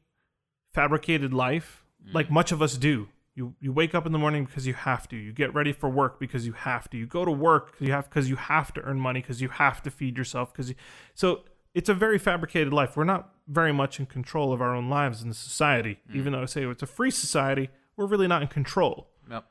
fabricated 0.74 1.34
life, 1.34 1.86
mm. 2.06 2.14
like 2.14 2.32
much 2.32 2.52
of 2.52 2.62
us 2.62 2.78
do. 2.78 3.10
You 3.36 3.54
you 3.60 3.72
wake 3.72 3.94
up 3.94 4.08
in 4.08 4.12
the 4.12 4.18
morning 4.18 4.46
because 4.46 4.66
you 4.66 4.74
have 4.74 5.08
to. 5.10 5.16
You 5.16 5.32
get 5.32 5.54
ready 5.54 5.72
for 5.72 5.90
work 5.90 6.20
because 6.20 6.48
you 6.48 6.54
have 6.54 6.90
to. 6.90 6.98
You 6.98 7.06
go 7.06 7.24
to 7.24 7.32
work 7.32 7.72
because 7.72 7.88
you 7.88 7.94
have 7.94 8.10
because 8.10 8.30
you 8.30 8.36
have 8.36 8.74
to 8.74 8.82
earn 8.82 9.00
money 9.00 9.22
because 9.22 9.42
you 9.42 9.50
have 9.50 9.84
to 9.84 9.92
feed 9.92 10.18
yourself 10.18 10.52
because 10.52 10.70
you, 10.70 10.76
so 11.14 11.42
it's 11.76 11.88
a 11.88 11.94
very 11.94 12.18
fabricated 12.18 12.74
life. 12.74 12.98
We're 12.98 13.04
not 13.04 13.30
very 13.48 13.72
much 13.72 14.00
in 14.00 14.08
control 14.08 14.52
of 14.52 14.62
our 14.62 14.74
own 14.74 14.90
lives 14.90 15.22
in 15.22 15.34
society. 15.34 16.00
Mm. 16.12 16.16
Even 16.16 16.34
though 16.34 16.42
I 16.42 16.46
say 16.46 16.66
it's 16.66 16.82
a 16.82 16.88
free 16.88 17.12
society, 17.12 17.70
we're 17.96 18.08
really 18.08 18.28
not 18.28 18.42
in 18.42 18.48
control. 18.48 19.10
Yep. 19.30 19.46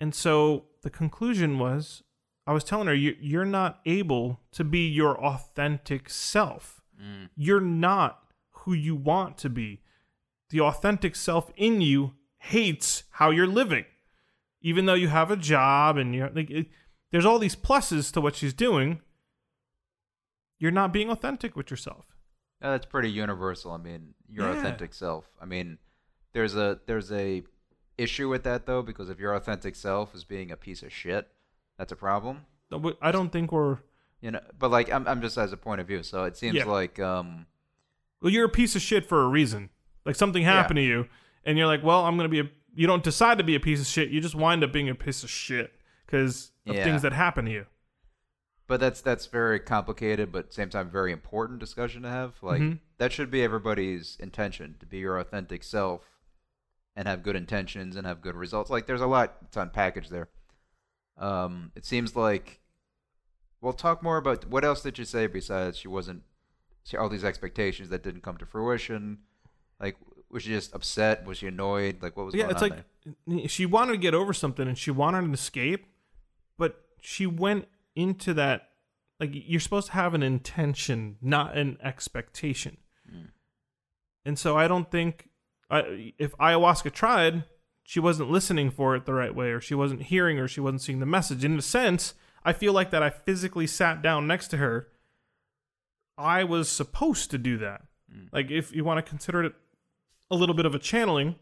And 0.00 0.12
so 0.12 0.64
the 0.82 0.90
conclusion 0.90 1.60
was 1.60 2.02
I 2.46 2.52
was 2.52 2.64
telling 2.64 2.88
her, 2.88 2.94
you, 2.94 3.16
you're 3.20 3.44
not 3.44 3.80
able 3.86 4.40
to 4.52 4.64
be 4.64 4.88
your 4.88 5.16
authentic 5.22 6.10
self. 6.10 6.82
Mm. 7.00 7.28
You're 7.36 7.60
not 7.60 8.18
who 8.50 8.72
you 8.72 8.94
want 8.96 9.38
to 9.38 9.48
be. 9.48 9.80
The 10.50 10.60
authentic 10.60 11.14
self 11.16 11.50
in 11.56 11.80
you 11.80 12.14
hates 12.38 13.04
how 13.10 13.30
you're 13.30 13.46
living. 13.46 13.84
Even 14.60 14.86
though 14.86 14.94
you 14.94 15.08
have 15.08 15.30
a 15.30 15.36
job 15.36 15.96
and 15.96 16.14
you're 16.14 16.30
like, 16.30 16.50
it, 16.50 16.66
there's 17.10 17.24
all 17.24 17.38
these 17.38 17.56
pluses 17.56 18.12
to 18.12 18.20
what 18.20 18.34
she's 18.36 18.52
doing, 18.54 19.00
you're 20.58 20.70
not 20.70 20.92
being 20.92 21.10
authentic 21.10 21.56
with 21.56 21.70
yourself. 21.70 22.06
That's 22.60 22.86
pretty 22.86 23.10
universal. 23.10 23.72
I 23.72 23.78
mean, 23.78 24.14
your 24.28 24.46
Yeah. 24.50 24.58
authentic 24.58 24.94
self. 24.94 25.28
I 25.40 25.44
mean, 25.46 25.78
there's 26.32 26.54
a 26.56 26.80
there's 26.86 27.10
a 27.12 27.42
issue 27.98 28.28
with 28.28 28.44
that 28.44 28.66
though 28.66 28.82
because 28.82 29.10
if 29.10 29.18
your 29.18 29.34
authentic 29.34 29.74
self 29.74 30.14
is 30.14 30.24
being 30.24 30.50
a 30.50 30.56
piece 30.56 30.82
of 30.82 30.92
shit, 30.92 31.28
that's 31.82 31.90
a 31.90 31.96
problem. 31.96 32.46
I 33.02 33.10
don't 33.10 33.30
think 33.32 33.50
we're. 33.50 33.78
You 34.20 34.30
know, 34.30 34.40
but 34.56 34.70
like 34.70 34.88
I'm 34.92 35.08
I'm 35.08 35.20
just 35.20 35.36
as 35.36 35.52
a 35.52 35.56
point 35.56 35.80
of 35.80 35.88
view. 35.88 36.04
So 36.04 36.22
it 36.22 36.36
seems 36.36 36.54
Yeah. 36.54 36.64
like 36.66 37.00
um 37.00 37.46
Well, 38.20 38.32
you're 38.32 38.44
a 38.44 38.48
piece 38.48 38.76
of 38.76 38.82
shit 38.82 39.04
for 39.04 39.24
a 39.24 39.26
reason. 39.28 39.70
Like 40.06 40.14
something 40.14 40.44
happened 40.44 40.76
to 40.76 40.82
you, 40.82 41.08
and 41.44 41.58
you're 41.58 41.66
like, 41.66 41.82
well, 41.82 42.04
I'm 42.04 42.16
gonna 42.16 42.28
be 42.28 42.38
a. 42.38 42.48
You 42.72 42.86
don't 42.86 43.02
decide 43.02 43.38
to 43.38 43.44
be 43.44 43.56
a 43.56 43.60
piece 43.60 43.80
of 43.80 43.86
shit. 43.88 44.10
You 44.10 44.20
just 44.20 44.36
wind 44.36 44.62
up 44.62 44.72
being 44.72 44.88
a 44.88 44.94
piece 44.94 45.24
of 45.24 45.30
shit 45.30 45.72
because 46.06 46.52
of 46.68 46.76
Yeah. 46.76 46.84
things 46.84 47.02
that 47.02 47.12
happen 47.12 47.46
to 47.46 47.50
you. 47.50 47.66
but 48.68 48.78
that's 48.80 49.00
that's 49.02 49.26
very 49.26 49.58
complicated 49.60 50.30
but 50.32 50.54
same 50.54 50.70
time 50.70 50.88
very 50.88 51.10
important 51.12 51.58
discussion 51.58 52.02
to 52.02 52.08
have. 52.08 52.34
Like 52.42 52.62
Mhm. 52.62 52.78
that 52.98 53.12
should 53.12 53.30
be 53.30 53.42
everybody's 53.42 54.16
intention 54.20 54.76
to 54.78 54.86
be 54.86 54.98
your 54.98 55.18
authentic 55.18 55.62
self 55.64 56.02
and 56.94 57.08
have 57.08 57.22
good 57.24 57.34
intentions 57.36 57.96
and 57.96 58.06
have 58.06 58.22
good 58.22 58.36
results. 58.36 58.70
Like 58.70 58.86
there's 58.86 59.00
a 59.02 59.06
lot 59.08 59.50
to 59.52 59.66
unpackage 59.66 60.08
there. 60.10 60.28
Um 61.18 61.72
it 61.74 61.84
seems 61.84 62.16
like 62.16 62.60
we'll 63.60 63.72
talk 63.72 64.02
more 64.02 64.16
about 64.16 64.46
what 64.48 64.64
else 64.64 64.82
did 64.82 64.98
you 64.98 65.04
say 65.04 65.26
besides 65.26 65.78
she 65.78 65.88
wasn't 65.88 66.22
she, 66.84 66.96
all 66.96 67.08
these 67.08 67.24
expectations 67.24 67.88
that 67.90 68.02
didn't 68.02 68.22
come 68.22 68.36
to 68.38 68.46
fruition. 68.46 69.18
Like 69.80 69.96
was 70.30 70.44
she 70.44 70.50
just 70.50 70.74
upset? 70.74 71.24
Was 71.26 71.38
she 71.38 71.46
annoyed? 71.46 72.02
Like 72.02 72.16
what 72.16 72.26
was 72.26 72.34
yeah, 72.34 72.44
going 72.44 72.54
it's 72.54 72.62
on 72.62 72.70
like 72.70 72.84
there? 73.26 73.48
she 73.48 73.66
wanted 73.66 73.92
to 73.92 73.98
get 73.98 74.14
over 74.14 74.32
something 74.32 74.66
and 74.66 74.76
she 74.76 74.90
wanted 74.90 75.24
an 75.24 75.34
escape, 75.34 75.86
but 76.58 76.80
she 77.00 77.26
went 77.26 77.68
into 77.94 78.34
that 78.34 78.68
like 79.20 79.30
you're 79.32 79.60
supposed 79.60 79.88
to 79.88 79.92
have 79.92 80.14
an 80.14 80.22
intention, 80.22 81.16
not 81.22 81.56
an 81.56 81.78
expectation. 81.82 82.78
Mm. 83.08 83.28
And 84.24 84.38
so 84.38 84.56
I 84.56 84.66
don't 84.66 84.90
think 84.90 85.28
I, 85.70 86.12
if 86.18 86.36
ayahuasca 86.38 86.92
tried, 86.92 87.44
she 87.92 88.00
wasn't 88.00 88.30
listening 88.30 88.70
for 88.70 88.96
it 88.96 89.04
the 89.04 89.12
right 89.12 89.34
way, 89.34 89.50
or 89.50 89.60
she 89.60 89.74
wasn't 89.74 90.04
hearing, 90.04 90.38
or 90.38 90.48
she 90.48 90.62
wasn't 90.62 90.80
seeing 90.80 90.98
the 90.98 91.04
message. 91.04 91.44
In 91.44 91.58
a 91.58 91.60
sense, 91.60 92.14
I 92.42 92.54
feel 92.54 92.72
like 92.72 92.90
that 92.90 93.02
I 93.02 93.10
physically 93.10 93.66
sat 93.66 94.00
down 94.00 94.26
next 94.26 94.48
to 94.48 94.56
her. 94.56 94.88
I 96.16 96.42
was 96.42 96.70
supposed 96.70 97.30
to 97.32 97.36
do 97.36 97.58
that. 97.58 97.82
Mm. 98.10 98.28
Like, 98.32 98.50
if 98.50 98.74
you 98.74 98.82
want 98.82 99.04
to 99.04 99.10
consider 99.10 99.44
it 99.44 99.52
a 100.30 100.36
little 100.36 100.54
bit 100.54 100.64
of 100.64 100.74
a 100.74 100.78
channeling, 100.78 101.34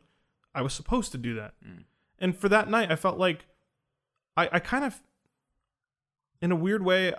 I 0.52 0.62
was 0.62 0.72
supposed 0.72 1.12
to 1.12 1.18
do 1.18 1.36
that. 1.36 1.54
Mm. 1.64 1.84
And 2.18 2.36
for 2.36 2.48
that 2.48 2.68
night, 2.68 2.90
I 2.90 2.96
felt 2.96 3.16
like 3.16 3.46
I, 4.36 4.48
I 4.50 4.58
kind 4.58 4.84
of, 4.84 5.00
in 6.42 6.50
a 6.50 6.56
weird 6.56 6.84
way, 6.84 7.14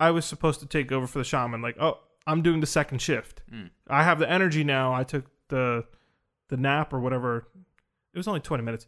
I 0.00 0.10
was 0.10 0.24
supposed 0.24 0.58
to 0.58 0.66
take 0.66 0.90
over 0.90 1.06
for 1.06 1.20
the 1.20 1.24
shaman. 1.24 1.62
Like, 1.62 1.76
oh, 1.80 2.00
I'm 2.26 2.42
doing 2.42 2.58
the 2.58 2.66
second 2.66 3.00
shift. 3.00 3.42
Mm. 3.48 3.70
I 3.86 4.02
have 4.02 4.18
the 4.18 4.28
energy 4.28 4.64
now. 4.64 4.92
I 4.92 5.04
took 5.04 5.26
the 5.50 5.84
the 6.48 6.56
nap 6.56 6.92
or 6.92 6.98
whatever. 6.98 7.46
It 8.14 8.18
was 8.18 8.28
only 8.28 8.40
20 8.40 8.62
minutes. 8.62 8.86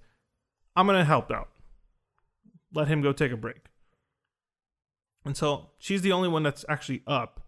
I'm 0.77 0.87
gonna 0.87 1.05
help 1.05 1.31
out. 1.31 1.49
Let 2.73 2.89
him 2.89 3.01
go 3.01 3.13
take 3.13 3.33
a 3.33 3.37
break. 3.37 3.67
And 5.25 5.37
so 5.37 5.71
she's 5.79 6.03
the 6.03 6.13
only 6.13 6.29
one 6.29 6.43
that's 6.43 6.65
actually 6.69 7.03
up. 7.07 7.41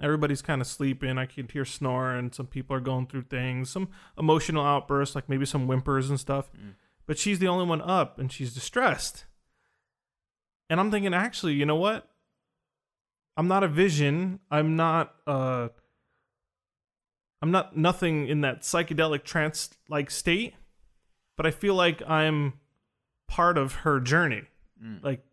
Everybody's 0.00 0.42
kind 0.42 0.60
of 0.60 0.66
sleeping. 0.66 1.18
I 1.18 1.26
can 1.26 1.48
hear 1.48 1.64
snoring. 1.64 2.32
Some 2.32 2.46
people 2.46 2.76
are 2.76 2.80
going 2.80 3.06
through 3.06 3.22
things, 3.22 3.70
some 3.70 3.88
emotional 4.18 4.64
outbursts, 4.64 5.14
like 5.14 5.28
maybe 5.28 5.46
some 5.46 5.66
whimpers 5.66 6.10
and 6.10 6.18
stuff. 6.18 6.50
Mm. 6.52 6.74
But 7.06 7.18
she's 7.18 7.38
the 7.38 7.48
only 7.48 7.66
one 7.66 7.80
up 7.80 8.18
and 8.18 8.30
she's 8.30 8.54
distressed. 8.54 9.24
And 10.68 10.80
I'm 10.80 10.90
thinking, 10.90 11.14
actually, 11.14 11.54
you 11.54 11.66
know 11.66 11.76
what? 11.76 12.08
I'm 13.36 13.48
not 13.48 13.62
a 13.64 13.68
vision. 13.68 14.40
I'm 14.50 14.76
not 14.76 15.14
uh 15.26 15.68
I'm 17.42 17.50
not 17.50 17.76
nothing 17.76 18.26
in 18.26 18.40
that 18.40 18.62
psychedelic 18.62 19.24
trance 19.24 19.70
like 19.88 20.10
state, 20.10 20.54
but 21.36 21.46
I 21.46 21.50
feel 21.50 21.74
like 21.74 22.02
I'm 22.08 22.54
part 23.28 23.58
of 23.58 23.74
her 23.76 24.00
journey. 24.00 24.42
Mm. 24.82 25.02
Like 25.02 25.24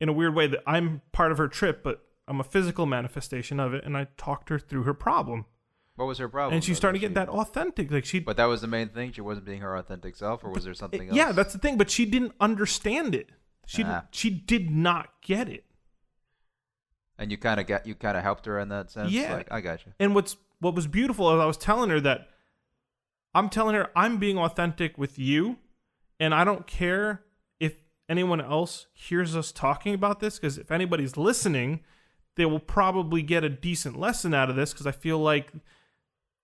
in 0.00 0.08
a 0.08 0.12
weird 0.12 0.34
way 0.34 0.46
that 0.46 0.62
I'm 0.66 1.02
part 1.12 1.32
of 1.32 1.38
her 1.38 1.48
trip, 1.48 1.82
but 1.82 2.04
I'm 2.26 2.40
a 2.40 2.44
physical 2.44 2.86
manifestation 2.86 3.60
of 3.60 3.74
it 3.74 3.84
and 3.84 3.96
I 3.96 4.08
talked 4.16 4.48
her 4.48 4.58
through 4.58 4.82
her 4.84 4.94
problem. 4.94 5.46
What 5.96 6.06
was 6.06 6.18
her 6.18 6.28
problem? 6.28 6.54
and 6.54 6.64
she's 6.64 6.76
starting 6.76 7.00
to 7.00 7.06
get 7.06 7.14
that 7.14 7.28
authentic. 7.28 7.90
Like 7.90 8.04
she 8.04 8.18
But 8.18 8.36
that 8.36 8.46
was 8.46 8.60
the 8.60 8.66
main 8.66 8.88
thing. 8.88 9.12
She 9.12 9.20
wasn't 9.20 9.46
being 9.46 9.60
her 9.60 9.76
authentic 9.76 10.16
self, 10.16 10.42
or 10.42 10.50
was 10.50 10.64
there 10.64 10.74
something 10.74 11.08
else? 11.08 11.16
Yeah, 11.16 11.30
that's 11.30 11.52
the 11.52 11.58
thing, 11.60 11.78
but 11.78 11.88
she 11.88 12.04
didn't 12.04 12.32
understand 12.40 13.14
it. 13.14 13.30
She 13.66 13.84
Ah. 13.84 14.04
she 14.10 14.28
did 14.28 14.70
not 14.70 15.10
get 15.22 15.48
it. 15.48 15.64
And 17.16 17.30
you 17.30 17.38
kind 17.38 17.60
of 17.60 17.68
got 17.68 17.86
you 17.86 17.94
kind 17.94 18.16
of 18.16 18.24
helped 18.24 18.46
her 18.46 18.58
in 18.58 18.70
that 18.70 18.90
sense. 18.90 19.12
Yeah. 19.12 19.34
like, 19.34 19.52
I 19.52 19.60
got 19.60 19.86
you. 19.86 19.92
And 20.00 20.16
what's 20.16 20.36
what 20.58 20.74
was 20.74 20.88
beautiful 20.88 21.32
is 21.32 21.40
I 21.40 21.46
was 21.46 21.56
telling 21.56 21.90
her 21.90 22.00
that 22.00 22.28
I'm 23.34 23.48
telling 23.48 23.74
her 23.74 23.90
I'm 23.96 24.18
being 24.18 24.38
authentic 24.38 24.96
with 24.96 25.18
you, 25.18 25.58
and 26.20 26.34
I 26.34 26.44
don't 26.44 26.66
care 26.66 27.24
if 27.58 27.74
anyone 28.08 28.40
else 28.40 28.86
hears 28.92 29.34
us 29.34 29.52
talking 29.52 29.94
about 29.94 30.20
this 30.20 30.38
because 30.38 30.58
if 30.58 30.70
anybody's 30.70 31.16
listening, 31.16 31.80
they 32.36 32.44
will 32.44 32.60
probably 32.60 33.22
get 33.22 33.44
a 33.44 33.48
decent 33.48 33.98
lesson 33.98 34.34
out 34.34 34.50
of 34.50 34.56
this 34.56 34.72
because 34.72 34.86
I 34.86 34.92
feel 34.92 35.18
like 35.18 35.52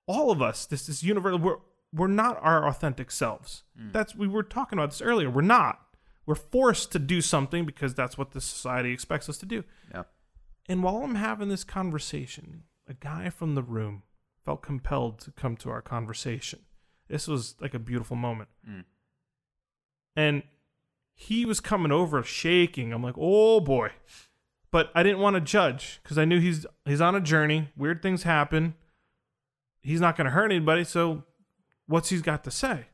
all 0.07 0.30
of 0.30 0.43
us, 0.43 0.66
this 0.66 0.88
is 0.88 1.03
universal. 1.03 1.38
We're 1.38 1.59
we're 1.93 2.07
not 2.07 2.38
our 2.41 2.68
authentic 2.68 3.11
selves. 3.11 3.64
Hmm. 3.78 3.91
That's 3.93 4.14
we 4.14 4.28
were 4.28 4.43
talking 4.43 4.78
about 4.78 4.91
this 4.91 5.03
earlier. 5.03 5.30
We're 5.30 5.43
not. 5.43 5.80
We're 6.26 6.34
forced 6.34 6.93
to 6.93 6.99
do 6.99 7.20
something 7.20 7.64
because 7.64 7.95
that's 7.95 8.16
what 8.16 8.32
the 8.32 8.41
society 8.41 8.93
expects 8.93 9.28
us 9.28 9.38
to 9.38 9.47
do. 9.47 9.64
Yeah. 9.93 10.05
And 10.68 10.82
while 10.82 10.99
I'm 10.99 11.16
having 11.16 11.49
this 11.49 11.64
conversation, 11.64 12.64
a 12.86 12.95
guy 12.95 13.30
from 13.30 13.55
the 13.55 13.62
room 13.62 14.05
felt 14.45 14.62
compelled 14.62 15.18
to 15.20 15.32
come 15.32 15.57
to 15.57 15.70
our 15.70 15.82
conversation. 15.82 16.61
This 17.11 17.27
was 17.27 17.57
like 17.61 17.75
a 17.75 17.79
beautiful 17.79 18.17
moment. 18.17 18.49
Mm. 18.69 18.85
And 20.17 20.43
he 21.13 21.45
was 21.45 21.61
coming 21.61 21.93
over 21.93 22.23
shaking. 22.23 22.93
I'm 22.93 23.03
like, 23.03 23.17
"Oh 23.19 23.61
boy." 23.61 23.91
But 24.71 24.91
I 24.95 25.03
didn't 25.03 25.19
want 25.19 25.35
to 25.35 25.41
judge 25.41 26.01
cuz 26.05 26.17
I 26.17 26.25
knew 26.25 26.39
he's 26.41 26.67
he's 26.85 27.01
on 27.01 27.17
a 27.17 27.21
journey. 27.21 27.69
Weird 27.77 28.01
things 28.01 28.23
happen. 28.23 28.75
He's 29.81 30.01
not 30.01 30.17
going 30.17 30.27
to 30.27 30.31
hurt 30.31 30.53
anybody, 30.53 30.85
so 30.85 31.25
what's 31.87 32.11
he's 32.11 32.23
got 32.23 32.45
to 32.45 32.51
say? 32.51 32.87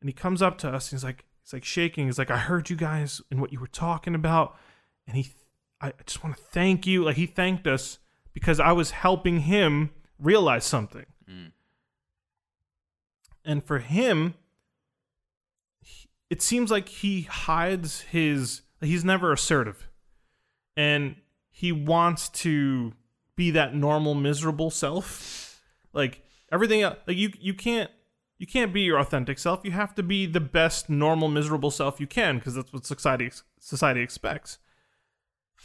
And 0.00 0.08
he 0.08 0.12
comes 0.12 0.42
up 0.42 0.58
to 0.58 0.68
us 0.68 0.90
and 0.90 0.98
he's 0.98 1.04
like 1.04 1.24
he's 1.42 1.52
like 1.52 1.64
shaking. 1.64 2.06
He's 2.06 2.18
like, 2.18 2.30
"I 2.30 2.38
heard 2.38 2.68
you 2.68 2.76
guys 2.76 3.22
and 3.30 3.40
what 3.40 3.52
you 3.52 3.60
were 3.60 3.68
talking 3.68 4.14
about." 4.14 4.58
And 5.06 5.16
he 5.16 5.32
I 5.80 5.92
just 6.04 6.24
want 6.24 6.36
to 6.36 6.42
thank 6.42 6.86
you. 6.86 7.04
Like 7.04 7.16
he 7.16 7.26
thanked 7.26 7.66
us 7.66 7.98
because 8.32 8.58
I 8.58 8.72
was 8.72 8.90
helping 8.90 9.40
him 9.40 9.90
realize 10.18 10.64
something. 10.64 11.06
Mm. 11.30 11.52
And 13.44 13.64
for 13.64 13.78
him, 13.78 14.34
it 16.28 16.42
seems 16.42 16.70
like 16.70 16.88
he 16.88 17.22
hides 17.22 18.02
his. 18.02 18.62
He's 18.80 19.04
never 19.04 19.32
assertive, 19.32 19.88
and 20.76 21.16
he 21.50 21.72
wants 21.72 22.28
to 22.28 22.92
be 23.36 23.50
that 23.50 23.74
normal, 23.74 24.14
miserable 24.14 24.70
self. 24.70 25.60
Like 25.92 26.22
everything, 26.52 26.82
el- 26.82 26.96
like 27.06 27.16
you, 27.16 27.32
you 27.40 27.54
can't. 27.54 27.90
You 28.38 28.46
can't 28.46 28.72
be 28.72 28.80
your 28.80 28.98
authentic 28.98 29.38
self. 29.38 29.60
You 29.64 29.72
have 29.72 29.94
to 29.96 30.02
be 30.02 30.24
the 30.24 30.40
best 30.40 30.88
normal 30.88 31.28
miserable 31.28 31.70
self 31.70 32.00
you 32.00 32.06
can 32.06 32.38
because 32.38 32.54
that's 32.54 32.72
what 32.72 32.86
society 32.86 33.30
society 33.58 34.00
expects. 34.00 34.58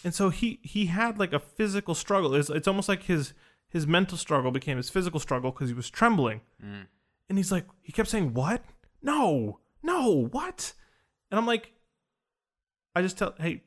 And 0.03 0.13
so 0.13 0.29
he 0.29 0.59
he 0.61 0.87
had 0.87 1.17
like 1.17 1.31
a 1.31 1.39
physical 1.39 1.95
struggle. 1.95 2.35
It's, 2.35 2.49
it's 2.49 2.67
almost 2.67 2.89
like 2.89 3.03
his 3.03 3.33
his 3.69 3.87
mental 3.87 4.17
struggle 4.17 4.51
became 4.51 4.77
his 4.77 4.89
physical 4.89 5.19
struggle 5.19 5.51
because 5.51 5.69
he 5.69 5.73
was 5.73 5.89
trembling. 5.89 6.41
Mm. 6.63 6.87
And 7.29 7.37
he's 7.37 7.51
like, 7.51 7.65
he 7.81 7.91
kept 7.91 8.09
saying, 8.09 8.33
"What? 8.33 8.63
No, 9.01 9.59
no, 9.81 10.27
what?" 10.31 10.73
And 11.31 11.39
I'm 11.39 11.47
like, 11.47 11.71
I 12.95 13.01
just 13.01 13.17
tell, 13.17 13.33
hey, 13.39 13.63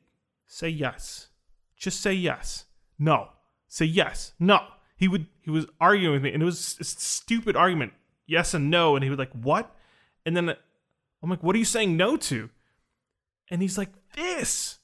say 0.47 0.69
yes, 0.69 1.27
just 1.77 2.01
say 2.01 2.13
yes. 2.13 2.65
No, 2.97 3.29
say 3.67 3.85
yes. 3.85 4.33
No. 4.39 4.59
He 4.95 5.07
would 5.07 5.27
he 5.41 5.49
was 5.49 5.65
arguing 5.79 6.13
with 6.13 6.23
me, 6.23 6.33
and 6.33 6.41
it 6.43 6.45
was 6.45 6.77
a 6.79 6.83
stupid 6.83 7.55
argument. 7.55 7.93
Yes 8.27 8.53
and 8.53 8.69
no, 8.69 8.95
and 8.95 9.03
he 9.03 9.09
was 9.09 9.19
like, 9.19 9.31
"What?" 9.31 9.73
And 10.25 10.35
then 10.35 10.49
I'm 10.49 11.29
like, 11.29 11.41
"What 11.41 11.55
are 11.55 11.59
you 11.59 11.65
saying 11.65 11.95
no 11.95 12.17
to?" 12.17 12.49
And 13.49 13.61
he's 13.61 13.77
like, 13.77 13.89
"This." 14.15 14.79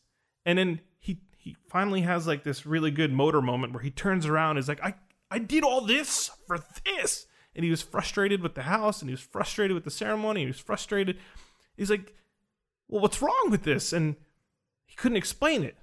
And 0.46 0.58
then 0.58 0.80
he 1.00 1.20
he 1.38 1.56
finally 1.70 2.02
has 2.02 2.28
like 2.28 2.44
this 2.44 2.66
really 2.66 2.92
good 2.92 3.12
motor 3.12 3.42
moment 3.42 3.74
where 3.74 3.84
he 3.84 3.92
turns 3.92 4.26
around 4.26 4.52
and 4.52 4.60
is 4.60 4.68
like, 4.68 4.84
I, 4.84 4.96
I 5.30 5.40
did 5.40 5.64
all 5.64 5.82
this 5.82 6.32
for 6.48 6.64
this. 6.86 7.28
And 7.56 7.64
he 7.64 7.72
was 7.72 7.82
frustrated 7.82 8.42
with 8.42 8.56
the 8.56 8.64
house 8.64 9.02
and 9.02 9.10
he 9.10 9.14
was 9.14 9.22
frustrated 9.22 9.74
with 9.74 9.86
the 9.86 9.92
ceremony. 9.92 10.42
He 10.42 10.48
was 10.48 10.60
frustrated. 10.60 11.18
He's 11.78 11.90
like, 11.90 12.14
Well, 12.88 13.02
what's 13.02 13.22
wrong 13.22 13.48
with 13.50 13.64
this? 13.64 13.94
And 13.94 14.16
he 14.86 14.96
couldn't 14.96 15.18
explain 15.18 15.64
it. 15.64 15.76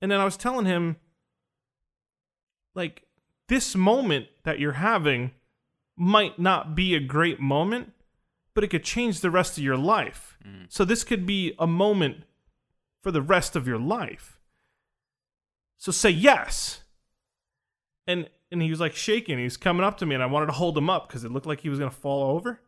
And 0.00 0.10
then 0.10 0.20
I 0.20 0.24
was 0.24 0.36
telling 0.36 0.66
him, 0.66 0.96
like, 2.74 3.04
this 3.48 3.74
moment 3.74 4.26
that 4.44 4.58
you're 4.58 4.72
having 4.72 5.30
might 5.96 6.38
not 6.38 6.74
be 6.74 6.94
a 6.94 7.00
great 7.00 7.40
moment, 7.40 7.92
but 8.54 8.64
it 8.64 8.68
could 8.68 8.84
change 8.84 9.20
the 9.20 9.30
rest 9.30 9.56
of 9.56 9.64
your 9.64 9.76
life. 9.76 10.36
Mm. 10.46 10.66
So 10.68 10.84
this 10.84 11.04
could 11.04 11.26
be 11.26 11.54
a 11.58 11.66
moment 11.66 12.24
for 13.02 13.10
the 13.10 13.22
rest 13.22 13.56
of 13.56 13.66
your 13.66 13.78
life. 13.78 14.38
So 15.78 15.92
say 15.92 16.10
yes. 16.10 16.82
And 18.06 18.28
and 18.50 18.62
he 18.62 18.70
was 18.70 18.80
like 18.80 18.94
shaking. 18.94 19.38
He 19.38 19.44
was 19.44 19.56
coming 19.56 19.84
up 19.84 19.98
to 19.98 20.06
me, 20.06 20.14
and 20.14 20.22
I 20.22 20.26
wanted 20.26 20.46
to 20.46 20.52
hold 20.52 20.76
him 20.76 20.90
up 20.90 21.08
because 21.08 21.24
it 21.24 21.32
looked 21.32 21.46
like 21.46 21.60
he 21.60 21.68
was 21.68 21.78
gonna 21.78 21.90
fall 21.90 22.36
over. 22.36 22.60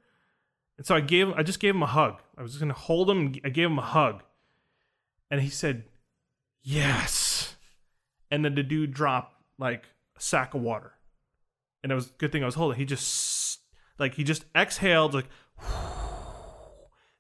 And 0.77 0.87
so 0.87 0.95
I 0.95 1.01
gave 1.01 1.33
I 1.33 1.43
just 1.43 1.61
gave 1.61 1.75
him 1.75 1.83
a 1.83 1.87
hug. 1.87 2.21
I 2.37 2.43
was 2.43 2.53
just 2.53 2.61
gonna 2.61 2.75
hold 2.75 3.11
him. 3.11 3.35
I 3.45 3.49
gave 3.49 3.67
him 3.67 3.79
a 3.79 3.83
hug, 3.83 4.23
and 5.31 5.41
he 5.41 5.49
said, 5.49 5.85
"Yes." 6.63 7.57
And 8.31 8.45
then 8.45 8.55
the 8.55 8.63
dude 8.63 8.93
dropped 8.93 9.35
like 9.59 9.87
a 10.17 10.21
sack 10.21 10.55
of 10.55 10.61
water, 10.61 10.93
and 11.83 11.93
it 11.93 11.95
was 11.95 12.11
good 12.11 12.33
thing 12.33 12.43
I 12.43 12.47
was 12.47 12.55
holding. 12.57 12.79
He 12.79 12.85
just 12.85 13.61
like 13.99 14.15
he 14.15 14.25
just 14.25 14.45
exhaled 14.55 15.15
like 15.15 15.29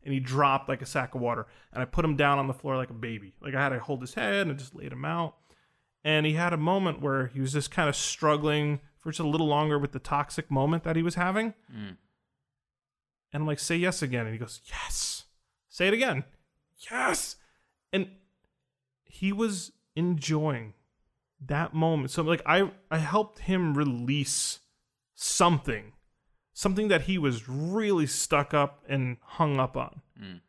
and 0.05 0.15
he 0.15 0.21
dropped 0.21 0.69
like 0.69 0.83
a 0.83 0.87
sack 0.87 1.15
of 1.15 1.21
water. 1.21 1.47
And 1.73 1.83
I 1.83 1.85
put 1.85 2.05
him 2.05 2.17
down 2.17 2.39
on 2.39 2.47
the 2.47 2.55
floor 2.55 2.77
like 2.77 2.91
a 2.91 2.95
baby. 2.95 3.35
Like 3.41 3.55
I 3.55 3.63
had 3.63 3.71
to 3.71 3.79
hold 3.79 4.01
his 4.01 4.15
head 4.15 4.47
and 4.47 4.59
just 4.59 4.75
laid 4.75 4.93
him 4.93 5.05
out. 5.05 5.37
And 6.05 6.27
he 6.27 6.35
had 6.35 6.53
a 6.53 6.59
moment 6.59 7.01
where 7.01 7.27
he 7.27 7.41
was 7.41 7.53
just 7.53 7.71
kind 7.71 7.89
of 7.89 7.97
struggling 7.97 8.81
for 8.99 9.11
just 9.11 9.21
a 9.21 9.27
little 9.27 9.49
longer 9.49 9.79
with 9.79 9.93
the 9.93 9.99
toxic 9.99 10.51
moment 10.51 10.85
that 10.85 10.97
he 10.97 11.03
was 11.03 11.17
having. 11.17 11.55
Mm. 11.73 11.97
And 13.33 13.43
I'm 13.43 13.47
like, 13.47 13.59
say 13.59 13.77
yes 13.77 14.03
again. 14.03 14.27
And 14.27 14.33
he 14.33 14.39
goes, 14.39 14.61
yes. 14.67 15.25
Say 15.69 15.89
it 15.89 15.95
again. 15.95 16.25
Yes. 16.91 17.37
And 17.93 18.09
he 19.05 19.33
was 19.33 19.73
enjoying 19.97 20.75
that 21.45 21.75
moment. 21.75 22.11
So 22.11 22.23
like 22.23 22.43
I 22.47 22.71
I 22.91 22.99
helped 22.99 23.41
him 23.41 23.75
release 23.75 24.61
something. 25.15 25.93
Something 26.53 26.89
that 26.89 27.03
he 27.03 27.19
was 27.19 27.49
really 27.49 28.07
stuck 28.07 28.53
up 28.53 28.83
and 28.89 29.19
hung 29.23 29.61
up 29.61 29.77
on. 29.77 30.01
Mm. 30.21 30.41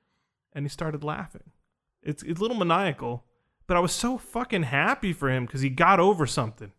And 0.53 0.65
he 0.65 0.69
started 0.69 1.03
laughing. 1.03 1.51
It's 2.01 2.23
it's 2.23 2.39
a 2.39 2.41
little 2.41 2.57
maniacal, 2.57 3.25
but 3.69 3.77
I 3.77 3.81
was 3.81 3.91
so 3.91 4.17
fucking 4.17 4.63
happy 4.63 5.13
for 5.13 5.29
him 5.29 5.45
because 5.45 5.61
he 5.61 5.69
got 5.69 5.99
over 5.99 6.25
something. 6.25 6.71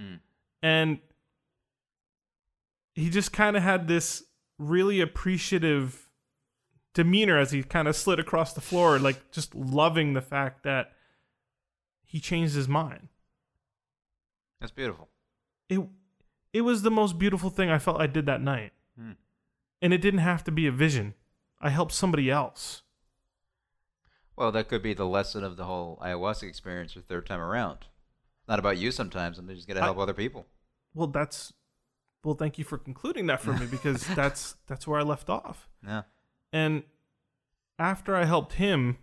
Mm. 0.00 0.20
And 0.62 0.98
he 2.94 3.10
just 3.10 3.32
kind 3.32 3.56
of 3.56 3.64
had 3.64 3.88
this 3.88 4.22
really 4.56 5.00
appreciative 5.00 6.08
demeanor 6.94 7.36
as 7.36 7.50
he 7.50 7.64
kind 7.64 7.88
of 7.88 7.96
slid 7.96 8.20
across 8.20 8.52
the 8.52 8.60
floor, 8.60 9.00
like 9.00 9.32
just 9.32 9.56
loving 9.56 10.14
the 10.14 10.20
fact 10.20 10.62
that 10.62 10.92
he 12.04 12.20
changed 12.20 12.54
his 12.54 12.68
mind. 12.68 13.08
That's 14.60 14.72
beautiful. 14.72 15.08
It 15.68 15.80
it 16.52 16.60
was 16.60 16.82
the 16.82 16.92
most 16.92 17.18
beautiful 17.18 17.50
thing 17.50 17.70
I 17.70 17.80
felt 17.80 18.00
I 18.00 18.06
did 18.06 18.26
that 18.26 18.40
night. 18.40 18.72
Hmm. 18.96 19.12
And 19.82 19.92
it 19.92 20.00
didn't 20.00 20.20
have 20.20 20.44
to 20.44 20.52
be 20.52 20.68
a 20.68 20.72
vision. 20.72 21.14
I 21.60 21.70
helped 21.70 21.92
somebody 21.92 22.30
else. 22.30 22.82
Well, 24.36 24.52
that 24.52 24.68
could 24.68 24.82
be 24.82 24.94
the 24.94 25.06
lesson 25.06 25.44
of 25.44 25.56
the 25.56 25.64
whole 25.64 25.98
ayahuasca 26.02 26.44
experience 26.44 26.94
the 26.94 27.00
third 27.00 27.26
time 27.26 27.40
around. 27.40 27.86
Not 28.48 28.58
about 28.58 28.78
you 28.78 28.90
sometimes, 28.90 29.38
I'm 29.38 29.48
just 29.48 29.66
going 29.66 29.76
to 29.76 29.82
I- 29.82 29.86
help 29.86 29.98
other 29.98 30.14
people. 30.14 30.46
Well, 30.94 31.08
that's 31.08 31.52
well, 32.24 32.34
thank 32.34 32.58
you 32.58 32.64
for 32.64 32.76
concluding 32.76 33.26
that 33.26 33.40
for 33.40 33.52
me 33.52 33.66
because 33.66 34.04
that's 34.16 34.56
that's 34.66 34.86
where 34.86 34.98
I 34.98 35.02
left 35.02 35.30
off. 35.30 35.68
Yeah. 35.86 36.02
And 36.52 36.82
after 37.78 38.16
I 38.16 38.24
helped 38.24 38.54
him, 38.54 38.98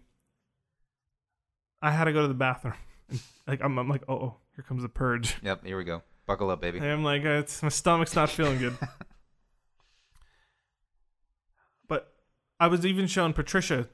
I 1.82 1.92
had 1.92 2.06
to 2.06 2.14
go 2.14 2.22
to 2.22 2.28
the 2.28 2.34
bathroom. 2.34 2.76
Like 3.46 3.62
I'm, 3.62 3.78
I'm 3.78 3.90
like, 3.90 4.04
oh, 4.08 4.14
oh, 4.14 4.36
here 4.56 4.64
comes 4.64 4.84
the 4.84 4.90
purge. 4.90 5.36
Yep. 5.44 5.66
Here 5.66 5.78
we 5.78 5.84
go. 5.84 6.02
Buckle 6.26 6.50
up, 6.50 6.62
baby. 6.62 6.80
And 6.80 6.88
I'm 6.88 7.04
like, 7.04 7.24
it's 7.24 7.62
my 7.62 7.68
stomach's 7.68 8.16
not 8.16 8.30
feeling 8.30 8.58
good. 8.58 8.78
but 11.90 12.14
I 12.58 12.68
was 12.68 12.86
even 12.86 13.08
shown 13.08 13.34
Patricia 13.34 13.90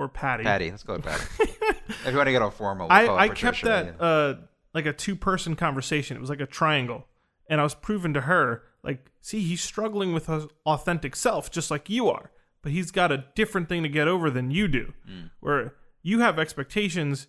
or 0.00 0.08
Patty. 0.08 0.44
Patty. 0.44 0.70
Let's 0.70 0.82
go 0.82 0.94
with 0.94 1.04
Patty. 1.04 1.24
if 1.40 2.06
you 2.06 2.16
want 2.16 2.26
to 2.26 2.32
get 2.32 2.40
all 2.40 2.50
formal, 2.50 2.88
we'll 2.88 2.96
I, 2.96 3.24
I 3.24 3.28
kept 3.28 3.62
that 3.62 4.00
uh 4.00 4.34
like 4.72 4.86
a 4.86 4.92
two 4.92 5.14
person 5.14 5.56
conversation. 5.56 6.16
It 6.16 6.20
was 6.20 6.30
like 6.30 6.40
a 6.40 6.46
triangle. 6.46 7.06
And 7.48 7.60
I 7.60 7.64
was 7.64 7.74
proving 7.74 8.14
to 8.14 8.22
her, 8.22 8.62
like, 8.84 9.10
see, 9.20 9.40
he's 9.40 9.60
struggling 9.60 10.12
with 10.12 10.26
his 10.26 10.46
authentic 10.64 11.16
self, 11.16 11.50
just 11.50 11.68
like 11.70 11.90
you 11.90 12.08
are. 12.08 12.30
But 12.62 12.70
he's 12.70 12.92
got 12.92 13.10
a 13.10 13.24
different 13.34 13.68
thing 13.68 13.82
to 13.82 13.88
get 13.88 14.06
over 14.06 14.30
than 14.30 14.52
you 14.52 14.68
do. 14.68 14.92
Mm. 15.08 15.30
Where 15.40 15.74
you 16.02 16.20
have 16.20 16.38
expectations, 16.38 17.26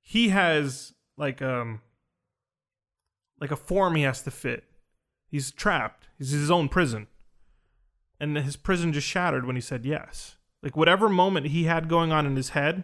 he 0.00 0.28
has 0.28 0.92
like 1.16 1.42
um 1.42 1.80
like 3.40 3.50
a 3.50 3.56
form 3.56 3.96
he 3.96 4.02
has 4.02 4.22
to 4.22 4.30
fit. 4.30 4.64
He's 5.28 5.50
trapped. 5.50 6.06
He's 6.18 6.30
his 6.30 6.50
own 6.50 6.68
prison. 6.68 7.08
And 8.20 8.36
his 8.36 8.56
prison 8.56 8.92
just 8.92 9.06
shattered 9.06 9.44
when 9.44 9.56
he 9.56 9.62
said 9.62 9.84
yes. 9.84 10.35
Like 10.66 10.76
whatever 10.76 11.08
moment 11.08 11.46
he 11.46 11.62
had 11.62 11.88
going 11.88 12.10
on 12.10 12.26
in 12.26 12.34
his 12.34 12.48
head, 12.48 12.82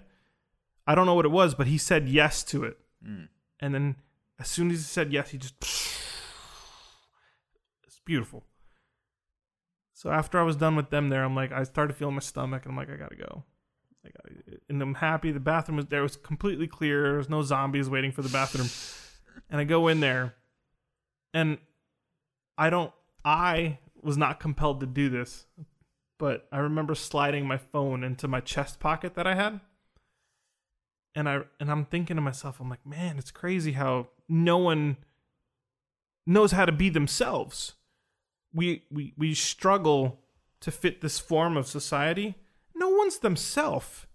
I 0.86 0.94
don't 0.94 1.04
know 1.04 1.16
what 1.16 1.24
it 1.24 1.32
was, 1.32 1.56
but 1.56 1.66
he 1.66 1.78
said 1.78 2.08
yes 2.08 2.44
to 2.44 2.62
it. 2.62 2.78
Mm. 3.04 3.26
And 3.58 3.74
then 3.74 3.96
as 4.38 4.46
soon 4.46 4.70
as 4.70 4.76
he 4.76 4.84
said 4.84 5.12
yes, 5.12 5.30
he 5.30 5.38
just 5.38 5.54
it's 7.84 7.98
beautiful. 8.04 8.44
So 9.92 10.12
after 10.12 10.38
I 10.38 10.44
was 10.44 10.54
done 10.54 10.76
with 10.76 10.90
them 10.90 11.08
there, 11.08 11.24
I'm 11.24 11.34
like, 11.34 11.50
I 11.50 11.64
started 11.64 11.96
feeling 11.96 12.14
my 12.14 12.20
stomach, 12.20 12.62
and 12.64 12.70
I'm 12.70 12.76
like, 12.76 12.88
I 12.88 12.94
gotta 12.94 13.16
go. 13.16 13.42
I 14.06 14.10
gotta, 14.10 14.60
and 14.68 14.80
I'm 14.80 14.94
happy. 14.94 15.32
The 15.32 15.40
bathroom 15.40 15.74
was 15.78 15.86
there; 15.86 15.98
it 15.98 16.04
was 16.04 16.14
completely 16.16 16.68
clear. 16.68 17.02
There 17.02 17.16
was 17.16 17.28
no 17.28 17.42
zombies 17.42 17.90
waiting 17.90 18.12
for 18.12 18.22
the 18.22 18.28
bathroom. 18.28 18.68
and 19.50 19.60
I 19.60 19.64
go 19.64 19.88
in 19.88 19.98
there, 19.98 20.36
and 21.34 21.58
I 22.56 22.70
don't. 22.70 22.92
I 23.24 23.80
was 24.00 24.16
not 24.16 24.38
compelled 24.38 24.78
to 24.80 24.86
do 24.86 25.08
this, 25.08 25.46
but 26.22 26.46
I 26.52 26.58
remember 26.58 26.94
sliding 26.94 27.48
my 27.48 27.56
phone 27.56 28.04
into 28.04 28.28
my 28.28 28.38
chest 28.38 28.78
pocket 28.78 29.16
that 29.16 29.26
I 29.26 29.34
had 29.34 29.58
and 31.16 31.28
I 31.28 31.40
and 31.58 31.68
I'm 31.68 31.84
thinking 31.84 32.14
to 32.14 32.22
myself, 32.22 32.60
I'm 32.60 32.70
like, 32.70 32.86
man, 32.86 33.18
it's 33.18 33.32
crazy 33.32 33.72
how 33.72 34.06
no 34.28 34.56
one 34.56 34.98
knows 36.24 36.52
how 36.52 36.64
to 36.64 36.70
be 36.70 36.90
themselves. 36.90 37.72
We 38.54 38.84
we 38.88 39.14
we 39.18 39.34
struggle 39.34 40.20
to 40.60 40.70
fit 40.70 41.00
this 41.00 41.18
form 41.18 41.56
of 41.56 41.66
society. 41.66 42.36
No 42.72 42.90
one's 42.90 43.18
themselves. 43.18 44.06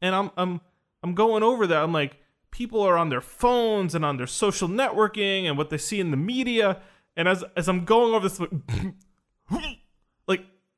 And 0.00 0.14
I'm 0.14 0.30
I'm 0.38 0.62
I'm 1.02 1.14
going 1.14 1.42
over 1.42 1.66
that. 1.66 1.82
I'm 1.82 1.92
like, 1.92 2.16
people 2.52 2.80
are 2.80 2.96
on 2.96 3.10
their 3.10 3.20
phones 3.20 3.94
and 3.94 4.02
on 4.02 4.16
their 4.16 4.26
social 4.26 4.66
networking 4.66 5.44
and 5.44 5.58
what 5.58 5.68
they 5.68 5.76
see 5.76 6.00
in 6.00 6.10
the 6.10 6.16
media. 6.16 6.80
And 7.18 7.28
as 7.28 7.44
as 7.54 7.68
I'm 7.68 7.84
going 7.84 8.14
over 8.14 8.30
this, 8.30 8.40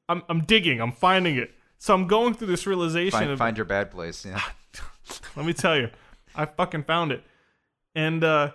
I'm 0.08 0.22
I'm 0.28 0.44
digging, 0.44 0.80
I'm 0.80 0.92
finding 0.92 1.36
it. 1.36 1.52
So 1.78 1.94
I'm 1.94 2.06
going 2.06 2.34
through 2.34 2.46
this 2.48 2.66
realization 2.66 3.18
Find, 3.18 3.30
of 3.30 3.38
find 3.38 3.56
your 3.56 3.66
bad 3.66 3.90
place. 3.90 4.24
Yeah. 4.24 4.40
let 5.36 5.46
me 5.46 5.52
tell 5.52 5.76
you, 5.76 5.90
I 6.34 6.46
fucking 6.46 6.84
found 6.84 7.12
it. 7.12 7.22
And 7.94 8.22
uh 8.24 8.52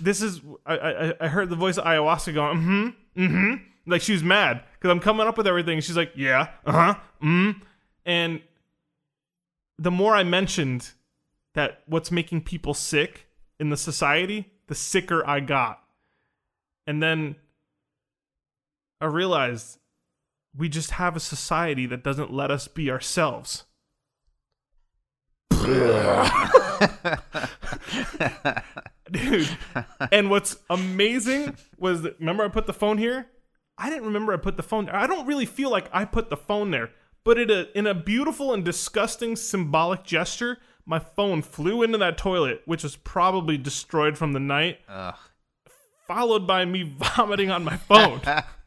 this 0.00 0.22
is 0.22 0.40
I 0.66 0.76
I, 0.76 1.14
I 1.20 1.28
heard 1.28 1.50
the 1.50 1.56
voice 1.56 1.78
of 1.78 1.84
ayahuasca 1.84 2.34
going, 2.34 2.58
mm-hmm, 2.58 3.22
mm-hmm. 3.22 3.54
Like 3.86 4.02
she 4.02 4.12
was 4.12 4.22
mad 4.22 4.62
because 4.74 4.90
I'm 4.90 5.00
coming 5.00 5.26
up 5.26 5.36
with 5.36 5.46
everything. 5.46 5.80
She's 5.80 5.96
like, 5.96 6.12
yeah, 6.14 6.48
uh-huh, 6.64 6.94
mm. 7.22 7.60
And 8.04 8.40
the 9.78 9.90
more 9.90 10.14
I 10.14 10.22
mentioned 10.22 10.92
that 11.54 11.82
what's 11.86 12.10
making 12.10 12.42
people 12.42 12.74
sick 12.74 13.26
in 13.58 13.70
the 13.70 13.76
society, 13.76 14.52
the 14.68 14.74
sicker 14.74 15.26
I 15.26 15.40
got. 15.40 15.80
And 16.86 17.02
then 17.02 17.36
I 19.00 19.06
realized 19.06 19.78
we 20.56 20.68
just 20.68 20.92
have 20.92 21.16
a 21.16 21.20
society 21.20 21.86
that 21.86 22.02
doesn't 22.02 22.32
let 22.32 22.50
us 22.50 22.68
be 22.68 22.90
ourselves. 22.90 23.64
Dude. 29.10 29.48
And 30.12 30.30
what's 30.30 30.56
amazing 30.68 31.56
was 31.76 32.02
that 32.02 32.18
remember 32.18 32.44
I 32.44 32.48
put 32.48 32.66
the 32.66 32.72
phone 32.72 32.98
here? 32.98 33.26
I 33.76 33.88
didn't 33.88 34.04
remember 34.04 34.32
I 34.32 34.36
put 34.36 34.56
the 34.56 34.62
phone 34.62 34.86
there. 34.86 34.96
I 34.96 35.06
don't 35.06 35.26
really 35.26 35.46
feel 35.46 35.70
like 35.70 35.88
I 35.92 36.04
put 36.04 36.30
the 36.30 36.36
phone 36.36 36.70
there. 36.70 36.90
But 37.24 37.38
in 37.38 37.50
a, 37.50 37.60
uh, 37.60 37.64
in 37.74 37.86
a 37.86 37.94
beautiful 37.94 38.54
and 38.54 38.64
disgusting 38.64 39.36
symbolic 39.36 40.04
gesture, 40.04 40.58
my 40.86 40.98
phone 40.98 41.42
flew 41.42 41.82
into 41.82 41.98
that 41.98 42.16
toilet, 42.16 42.62
which 42.64 42.82
was 42.82 42.96
probably 42.96 43.58
destroyed 43.58 44.16
from 44.16 44.32
the 44.32 44.40
night, 44.40 44.78
Ugh. 44.88 45.14
Followed 46.10 46.44
by 46.44 46.64
me 46.64 46.82
vomiting 47.16 47.50
on 47.52 47.62
my 47.62 47.76
phone. 47.76 48.20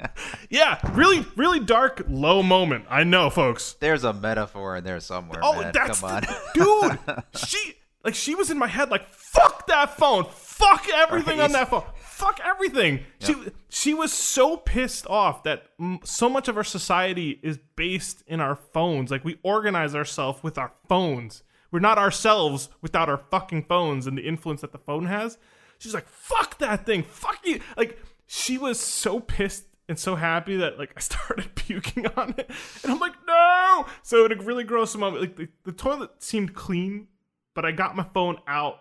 yeah, 0.49 0.79
really, 0.93 1.25
really 1.35 1.59
dark, 1.59 2.01
low 2.07 2.41
moment. 2.41 2.85
I 2.89 3.03
know, 3.03 3.29
folks. 3.29 3.73
There's 3.73 4.05
a 4.05 4.13
metaphor 4.13 4.77
in 4.77 4.85
there 4.85 5.01
somewhere. 5.01 5.41
Oh, 5.43 5.61
man. 5.61 5.71
that's 5.73 5.99
Come 5.99 6.09
on. 6.09 6.21
the- 6.21 6.39
dude. 6.53 7.23
She 7.35 7.75
like 8.05 8.15
she 8.15 8.35
was 8.35 8.49
in 8.51 8.57
my 8.57 8.67
head 8.67 8.89
like 8.91 9.07
fuck 9.09 9.67
that 9.67 9.97
phone, 9.97 10.25
fuck 10.29 10.87
everything 10.93 11.39
on 11.39 11.51
that 11.53 11.69
phone, 11.69 11.83
fuck 11.97 12.39
everything. 12.43 12.99
She 13.19 13.33
she 13.69 13.93
was 13.93 14.11
so 14.11 14.57
pissed 14.57 15.07
off 15.07 15.43
that 15.43 15.63
so 16.03 16.29
much 16.29 16.47
of 16.49 16.57
our 16.57 16.63
society 16.65 17.39
is 17.41 17.57
based 17.75 18.23
in 18.27 18.39
our 18.41 18.55
phones. 18.55 19.09
Like 19.09 19.23
we 19.23 19.37
organize 19.43 19.95
ourselves 19.95 20.43
with 20.43 20.57
our 20.57 20.73
phones. 20.89 21.43
We're 21.71 21.79
not 21.79 21.97
ourselves 21.97 22.69
without 22.81 23.09
our 23.09 23.17
fucking 23.31 23.63
phones 23.63 24.05
and 24.05 24.17
the 24.17 24.21
influence 24.27 24.61
that 24.61 24.73
the 24.73 24.77
phone 24.79 25.05
has. 25.05 25.37
She's 25.83 25.93
like 25.93 26.07
fuck 26.07 26.57
that 26.59 26.85
thing, 26.85 27.03
fuck 27.03 27.39
you. 27.45 27.59
Like 27.77 27.99
she 28.25 28.57
was 28.57 28.79
so 28.79 29.19
pissed 29.19 29.65
and 29.89 29.99
so 29.99 30.15
happy 30.15 30.55
that 30.57 30.79
like 30.79 30.93
I 30.95 30.99
started 31.01 31.53
puking 31.55 32.07
on 32.15 32.35
it, 32.37 32.49
and 32.83 32.91
I'm 32.93 32.99
like, 32.99 33.13
no. 33.27 33.85
So 34.01 34.25
it 34.25 34.43
really 34.43 34.63
gross 34.63 34.95
moment. 34.95 35.21
Like 35.21 35.35
the, 35.35 35.49
the 35.65 35.73
toilet 35.73 36.11
seemed 36.23 36.53
clean, 36.53 37.07
but 37.53 37.65
I 37.65 37.71
got 37.73 37.95
my 37.95 38.03
phone 38.13 38.37
out, 38.47 38.79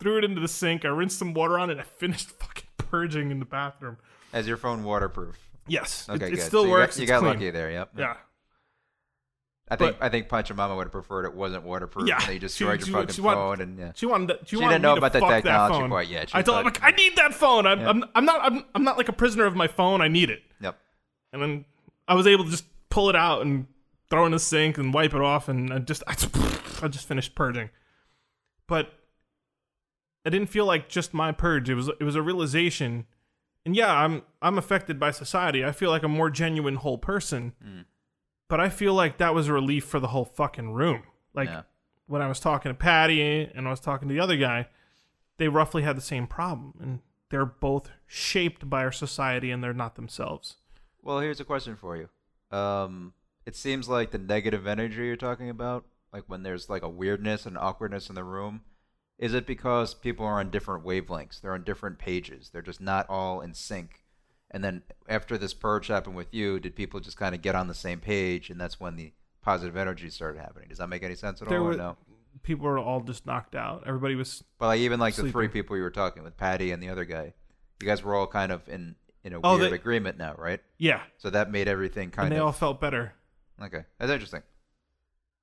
threw 0.00 0.16
it 0.16 0.24
into 0.24 0.40
the 0.40 0.48
sink, 0.48 0.84
I 0.86 0.88
rinsed 0.88 1.18
some 1.18 1.34
water 1.34 1.58
on 1.58 1.68
it, 1.68 1.72
and 1.72 1.80
I 1.82 1.84
finished 1.84 2.30
fucking 2.40 2.68
purging 2.78 3.30
in 3.30 3.38
the 3.38 3.44
bathroom. 3.44 3.98
Is 4.32 4.48
your 4.48 4.56
phone 4.56 4.82
waterproof? 4.84 5.36
Yes, 5.68 6.08
it- 6.08 6.12
Okay, 6.14 6.26
it, 6.28 6.30
good. 6.30 6.40
still 6.40 6.62
So 6.62 6.66
you 6.66 6.72
works. 6.72 6.96
Got, 6.96 7.00
you 7.02 7.06
got 7.08 7.22
lucky 7.22 7.50
there. 7.50 7.70
Yep. 7.70 7.90
Yeah, 7.98 8.16
I 9.68 9.76
think 9.76 9.98
But- 9.98 10.04
I 10.04 10.08
think 10.10 10.28
Pachamama 10.28 10.76
would 10.76 10.84
have 10.86 10.92
preferred 10.92 11.24
it 11.24 11.34
wasn't 11.34 11.62
waterproof. 11.64 12.06
Yeah, 12.08 12.18
and 12.20 12.28
they 12.28 12.38
just 12.38 12.56
she- 12.58 12.64
destroyed 12.64 12.82
she- 12.84 12.90
your 12.90 13.00
fucking 13.00 13.14
she 13.14 13.22
phone 13.22 13.60
and 13.60 13.78
yeah. 13.78 13.92
she 13.94 14.06
wanted. 14.06 14.28
To, 14.28 14.38
she, 14.44 14.50
She 14.50 14.56
wanted 14.56 14.68
didn't 14.74 14.82
know 14.82 14.96
about 14.96 15.12
the 15.12 15.20
that 15.20 15.28
technology 15.42 15.88
quite 15.88 16.08
yet. 16.08 16.30
She 16.30 16.36
I 16.38 16.42
told 16.42 16.58
her 16.58 16.64
like, 16.64 16.82
I 16.82 16.90
need 16.90 17.16
that 17.16 17.32
phone. 17.34 17.66
I'm, 17.66 17.80
Yeah. 17.80 17.88
I'm, 17.88 18.04
I'm 18.14 18.24
not. 18.24 18.40
I'm, 18.44 18.64
I'm 18.74 18.84
not 18.84 18.98
like 18.98 19.08
a 19.08 19.12
prisoner 19.12 19.46
of 19.46 19.54
my 19.56 19.68
phone. 19.68 20.00
I 20.02 20.08
need 20.08 20.28
it. 20.30 20.42
Yep. 20.60 20.78
And 21.32 21.40
then 21.42 21.64
I 22.08 22.14
was 22.14 22.26
able 22.26 22.44
to 22.44 22.50
just 22.50 22.64
pull 22.90 23.08
it 23.08 23.16
out 23.16 23.42
and 23.42 23.66
throw 24.10 24.24
it 24.24 24.26
in 24.26 24.32
the 24.32 24.38
sink 24.38 24.76
and 24.76 24.92
wipe 24.92 25.14
it 25.14 25.20
off, 25.22 25.48
and 25.48 25.72
I 25.72 25.78
just 25.78 26.02
I, 26.06 26.14
I 26.82 26.88
just 26.88 27.06
finished 27.08 27.34
purging. 27.34 27.70
But 28.66 28.92
I 30.26 30.30
didn't 30.30 30.48
feel 30.48 30.66
like 30.66 30.88
just 30.88 31.14
my 31.14 31.32
purge. 31.32 31.70
It 31.70 31.74
was 31.76 31.88
it 31.88 32.04
was 32.04 32.14
a 32.16 32.22
realization. 32.22 33.06
And 33.64 33.74
yeah, 33.76 33.94
I'm 33.94 34.22
I'm 34.42 34.58
affected 34.58 34.98
by 35.00 35.12
society. 35.12 35.64
I 35.64 35.72
feel 35.72 35.90
like 35.90 36.02
a 36.02 36.08
more 36.08 36.28
genuine 36.30 36.74
whole 36.76 36.98
person. 36.98 37.54
Mm. 37.64 37.84
But 38.52 38.60
I 38.60 38.68
feel 38.68 38.92
like 38.92 39.16
that 39.16 39.32
was 39.34 39.48
a 39.48 39.52
relief 39.54 39.86
for 39.86 39.98
the 39.98 40.08
whole 40.08 40.26
fucking 40.26 40.74
room. 40.74 41.04
Like 41.32 41.48
Yeah. 41.48 41.62
when 42.04 42.20
I 42.20 42.28
was 42.28 42.38
talking 42.38 42.68
to 42.70 42.74
Patty 42.74 43.44
and 43.44 43.66
I 43.66 43.70
was 43.70 43.80
talking 43.80 44.08
to 44.08 44.12
the 44.14 44.20
other 44.20 44.36
guy, 44.36 44.68
they 45.38 45.48
roughly 45.48 45.84
had 45.84 45.96
the 45.96 46.02
same 46.02 46.26
problem, 46.26 46.74
and 46.78 47.00
they're 47.30 47.46
both 47.46 47.88
shaped 48.06 48.68
by 48.68 48.84
our 48.84 48.92
society, 48.92 49.50
and 49.50 49.64
they're 49.64 49.72
not 49.72 49.94
themselves. 49.94 50.58
Well, 51.00 51.20
here's 51.20 51.40
a 51.40 51.46
question 51.46 51.76
for 51.76 51.96
you. 51.96 52.10
Um, 52.54 53.14
it 53.46 53.56
seems 53.56 53.88
like 53.88 54.10
the 54.10 54.18
negative 54.18 54.66
energy 54.66 55.06
you're 55.06 55.16
talking 55.16 55.48
about, 55.48 55.86
like 56.12 56.24
when 56.26 56.42
there's 56.42 56.68
like 56.68 56.82
a 56.82 56.90
weirdness 56.90 57.46
and 57.46 57.56
awkwardness 57.56 58.10
in 58.10 58.16
the 58.16 58.22
room, 58.22 58.64
is 59.16 59.32
it 59.32 59.46
because 59.46 59.94
people 59.94 60.26
are 60.26 60.40
on 60.40 60.50
different 60.50 60.84
wavelengths? 60.84 61.40
They're 61.40 61.54
on 61.54 61.64
different 61.64 61.98
pages. 61.98 62.50
They're 62.50 62.60
just 62.60 62.82
not 62.82 63.08
all 63.08 63.40
in 63.40 63.54
sync. 63.54 64.01
And 64.52 64.62
then 64.62 64.82
after 65.08 65.38
this 65.38 65.54
purge 65.54 65.86
happened 65.88 66.14
with 66.14 66.32
you, 66.34 66.60
did 66.60 66.76
people 66.76 67.00
just 67.00 67.16
kind 67.16 67.34
of 67.34 67.40
get 67.42 67.54
on 67.54 67.68
the 67.68 67.74
same 67.74 68.00
page, 68.00 68.50
and 68.50 68.60
that's 68.60 68.78
when 68.78 68.96
the 68.96 69.12
positive 69.40 69.76
energy 69.76 70.10
started 70.10 70.40
happening? 70.40 70.68
Does 70.68 70.78
that 70.78 70.88
make 70.88 71.02
any 71.02 71.14
sense 71.14 71.40
at 71.40 71.48
There 71.48 71.58
all? 71.58 71.64
were- 71.66 71.76
no? 71.76 71.96
People 72.42 72.64
were 72.66 72.78
all 72.78 73.00
just 73.02 73.26
knocked 73.26 73.54
out. 73.54 73.84
Everybody 73.86 74.14
was 74.14 74.42
But 74.58 74.66
like 74.68 74.80
even 74.80 74.98
like 74.98 75.14
the 75.14 75.30
three 75.30 75.48
people 75.48 75.76
you 75.76 75.82
were 75.82 75.90
talking 75.90 76.22
with, 76.22 76.36
Patty 76.36 76.70
and 76.72 76.82
the 76.82 76.88
other 76.88 77.04
guy, 77.04 77.34
you 77.80 77.86
guys 77.86 78.02
were 78.02 78.14
all 78.14 78.26
kind 78.26 78.50
of 78.52 78.66
in 78.68 78.96
in 79.24 79.34
a 79.34 79.40
Oh, 79.44 79.56
weird 79.58 79.70
they- 79.70 79.76
agreement 79.76 80.16
now, 80.18 80.34
right? 80.36 80.60
yeah, 80.78 81.02
So 81.18 81.30
that 81.30 81.50
made 81.50 81.68
everything 81.68 82.10
kind 82.10 82.26
and 82.26 82.34
they 82.36 82.40
of 82.40 82.46
all 82.46 82.52
felt 82.52 82.80
better. 82.80 83.12
Okay, 83.62 83.84
that's 83.98 84.10
interesting. 84.10 84.42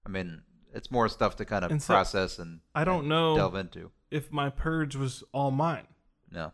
I 0.05 0.09
mean, 0.09 0.41
it's 0.73 0.91
more 0.91 1.07
stuff 1.07 1.35
to 1.37 1.45
kind 1.45 1.63
of 1.63 1.71
And 1.71 1.81
so- 1.81 1.93
process 1.93 2.39
and 2.39 2.59
I 2.75 2.83
don't 2.83 3.01
and 3.01 3.09
know 3.09 3.35
delve 3.37 3.55
into. 3.55 3.91
if 4.11 4.31
my 4.31 4.49
purge 4.49 4.95
was 4.95 5.23
all 5.31 5.51
mine, 5.51 5.87
No, 6.31 6.51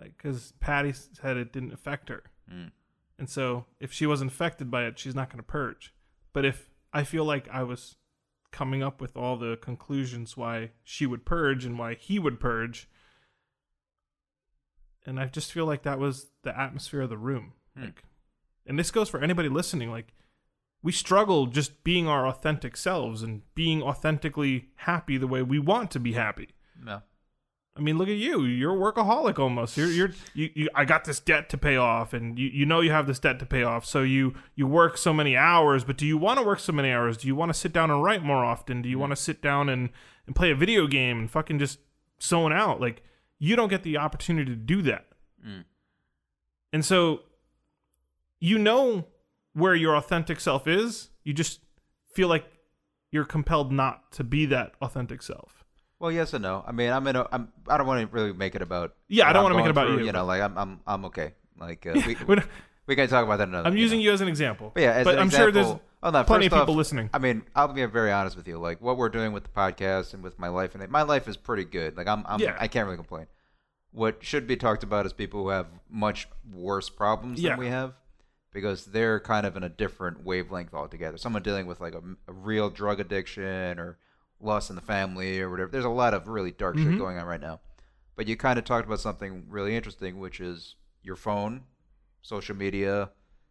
like 0.00 0.16
because 0.16 0.52
Patty 0.60 0.92
said 0.92 1.36
it 1.36 1.52
didn't 1.52 1.72
affect 1.72 2.08
her, 2.08 2.22
Mm. 2.52 2.72
and 3.18 3.28
so 3.28 3.66
if 3.80 3.92
she 3.92 4.06
wasn't 4.06 4.30
affected 4.30 4.70
by 4.70 4.84
it, 4.86 4.98
she's 4.98 5.14
not 5.14 5.28
going 5.28 5.38
to 5.38 5.42
purge. 5.42 5.92
But 6.32 6.44
if 6.44 6.70
I 6.92 7.04
feel 7.04 7.24
like 7.24 7.48
I 7.48 7.62
was 7.62 7.96
coming 8.50 8.82
up 8.82 9.00
with 9.00 9.16
all 9.16 9.36
the 9.36 9.56
conclusions 9.60 10.36
why 10.36 10.70
she 10.82 11.04
would 11.06 11.24
purge 11.26 11.64
and 11.64 11.78
why 11.78 11.94
he 11.94 12.18
would 12.18 12.40
purge, 12.40 12.88
and 15.06 15.18
I 15.18 15.26
just 15.26 15.52
feel 15.52 15.66
like 15.66 15.82
that 15.82 15.98
was 15.98 16.28
the 16.42 16.58
atmosphere 16.58 17.02
of 17.02 17.10
the 17.10 17.16
room. 17.18 17.52
Hmm. 17.76 17.84
Like, 17.84 18.02
and 18.66 18.78
this 18.78 18.90
goes 18.90 19.08
for 19.08 19.20
anybody 19.22 19.48
listening. 19.48 19.90
Like, 19.90 20.12
we 20.82 20.92
struggle 20.92 21.46
just 21.46 21.82
being 21.84 22.06
our 22.06 22.26
authentic 22.26 22.76
selves 22.76 23.22
and 23.22 23.42
being 23.54 23.82
authentically 23.82 24.68
happy 24.76 25.16
the 25.16 25.26
way 25.26 25.42
we 25.42 25.58
want 25.58 25.90
to 25.92 26.00
be 26.00 26.12
happy. 26.12 26.50
no. 26.80 27.02
I 27.78 27.80
mean, 27.80 27.96
look 27.96 28.08
at 28.08 28.16
you. 28.16 28.44
You're 28.44 28.74
a 28.74 28.92
workaholic 28.92 29.38
almost. 29.38 29.76
You're 29.76 29.88
you're 29.88 30.10
you, 30.34 30.50
you 30.54 30.68
I 30.74 30.84
got 30.84 31.04
this 31.04 31.20
debt 31.20 31.48
to 31.50 31.58
pay 31.58 31.76
off 31.76 32.12
and 32.12 32.38
you, 32.38 32.48
you 32.48 32.66
know 32.66 32.80
you 32.80 32.90
have 32.90 33.06
this 33.06 33.18
debt 33.20 33.38
to 33.38 33.46
pay 33.46 33.62
off. 33.62 33.86
So 33.86 34.02
you 34.02 34.34
you 34.56 34.66
work 34.66 34.98
so 34.98 35.12
many 35.12 35.36
hours, 35.36 35.84
but 35.84 35.96
do 35.96 36.04
you 36.04 36.18
want 36.18 36.40
to 36.40 36.44
work 36.44 36.58
so 36.58 36.72
many 36.72 36.90
hours? 36.90 37.16
Do 37.16 37.28
you 37.28 37.36
want 37.36 37.50
to 37.50 37.58
sit 37.58 37.72
down 37.72 37.90
and 37.90 38.02
write 38.02 38.24
more 38.24 38.44
often? 38.44 38.82
Do 38.82 38.88
you 38.88 38.98
want 38.98 39.10
to 39.10 39.16
sit 39.16 39.40
down 39.40 39.68
and 39.68 39.90
and 40.26 40.34
play 40.34 40.50
a 40.50 40.56
video 40.56 40.86
game 40.86 41.20
and 41.20 41.30
fucking 41.30 41.58
just 41.60 41.78
zone 42.20 42.52
out? 42.52 42.80
Like 42.80 43.02
you 43.38 43.54
don't 43.54 43.68
get 43.68 43.84
the 43.84 43.96
opportunity 43.96 44.50
to 44.50 44.56
do 44.56 44.82
that. 44.82 45.06
Mm. 45.46 45.64
And 46.72 46.84
so 46.84 47.20
you 48.40 48.58
know 48.58 49.06
where 49.52 49.74
your 49.74 49.94
authentic 49.94 50.40
self 50.40 50.66
is. 50.66 51.10
You 51.22 51.32
just 51.32 51.60
feel 52.12 52.28
like 52.28 52.46
you're 53.10 53.24
compelled 53.24 53.72
not 53.72 54.10
to 54.12 54.24
be 54.24 54.46
that 54.46 54.72
authentic 54.82 55.22
self. 55.22 55.57
Well, 56.00 56.12
yes 56.12 56.32
and 56.32 56.42
no. 56.42 56.64
I 56.66 56.72
mean, 56.72 56.90
I'm 56.90 57.06
in 57.06 57.16
a. 57.16 57.26
I'm. 57.32 57.48
I 57.66 57.76
don't 57.76 57.86
want 57.86 58.00
to 58.08 58.14
really 58.14 58.32
make 58.32 58.54
it 58.54 58.62
about. 58.62 58.94
Yeah, 59.08 59.28
I 59.28 59.32
don't 59.32 59.42
wanna 59.42 59.56
make 59.56 59.64
it 59.66 59.70
about 59.70 59.88
through, 59.88 59.98
you, 60.00 60.06
You 60.06 60.12
know, 60.12 60.24
like 60.24 60.40
I'm. 60.40 60.56
I'm. 60.56 60.80
I'm 60.86 61.04
okay. 61.06 61.32
Like 61.58 61.86
uh, 61.86 62.00
we, 62.06 62.16
We're 62.26 62.44
we 62.86 62.94
can 62.96 63.08
talk 63.08 63.24
about 63.24 63.38
that 63.38 63.48
another. 63.48 63.68
I'm 63.68 63.76
you 63.76 63.82
using 63.82 63.98
know. 63.98 64.04
you 64.04 64.12
as 64.12 64.20
an 64.20 64.28
example. 64.28 64.70
But 64.72 64.82
yeah, 64.84 64.92
as 64.92 65.04
but 65.04 65.14
an 65.14 65.20
I'm 65.20 65.30
sure 65.30 65.50
there's 65.50 65.66
example- 65.66 65.82
oh, 66.04 66.10
no, 66.10 66.22
plenty 66.24 66.46
of 66.46 66.52
people 66.52 66.70
off, 66.70 66.76
listening. 66.76 67.10
I 67.12 67.18
mean, 67.18 67.42
I'll 67.56 67.68
be 67.68 67.84
very 67.86 68.12
honest 68.12 68.36
with 68.36 68.46
you. 68.46 68.58
Like 68.58 68.80
what 68.80 68.96
we're 68.96 69.08
doing 69.08 69.32
with 69.32 69.42
the 69.42 69.50
podcast 69.50 70.14
and 70.14 70.22
with 70.22 70.38
my 70.38 70.48
life, 70.48 70.74
and 70.76 70.88
my 70.88 71.02
life 71.02 71.26
is 71.26 71.36
pretty 71.36 71.64
good. 71.64 71.96
Like 71.96 72.06
I'm. 72.06 72.24
I'm 72.26 72.40
Yeah. 72.40 72.56
I 72.60 72.68
can't 72.68 72.86
really 72.86 72.96
complain. 72.96 73.26
What 73.90 74.18
should 74.22 74.46
be 74.46 74.56
talked 74.56 74.84
about 74.84 75.04
is 75.06 75.12
people 75.12 75.42
who 75.42 75.48
have 75.48 75.66
much 75.90 76.28
worse 76.52 76.88
problems 76.90 77.40
Yeah. 77.40 77.50
than 77.50 77.58
we 77.58 77.66
have, 77.68 77.94
because 78.52 78.84
they're 78.86 79.18
kind 79.18 79.46
of 79.46 79.56
in 79.56 79.64
a 79.64 79.68
different 79.68 80.24
wavelength 80.24 80.74
altogether. 80.74 81.16
Someone 81.18 81.42
dealing 81.42 81.66
with 81.66 81.80
like 81.80 81.94
a, 81.94 82.02
a 82.28 82.32
real 82.32 82.70
drug 82.70 83.00
addiction 83.00 83.80
or 83.80 83.98
loss 84.40 84.70
in 84.70 84.76
the 84.76 84.82
family 84.82 85.40
or 85.40 85.50
whatever. 85.50 85.70
There's 85.70 85.84
a 85.84 85.88
lot 85.88 86.14
of 86.14 86.28
really 86.28 86.52
dark 86.52 86.76
shit 86.78 86.86
Mhm. 86.86 86.98
going 86.98 87.18
on 87.18 87.26
right 87.26 87.40
now. 87.40 87.60
But 88.16 88.26
you 88.28 88.36
kind 88.36 88.58
of 88.58 88.64
talked 88.64 88.86
about 88.86 89.00
something 89.00 89.46
really 89.48 89.76
interesting, 89.76 90.18
which 90.18 90.40
is 90.40 90.74
your 91.02 91.16
phone, 91.16 91.64
social 92.22 92.54
media, 92.56 93.10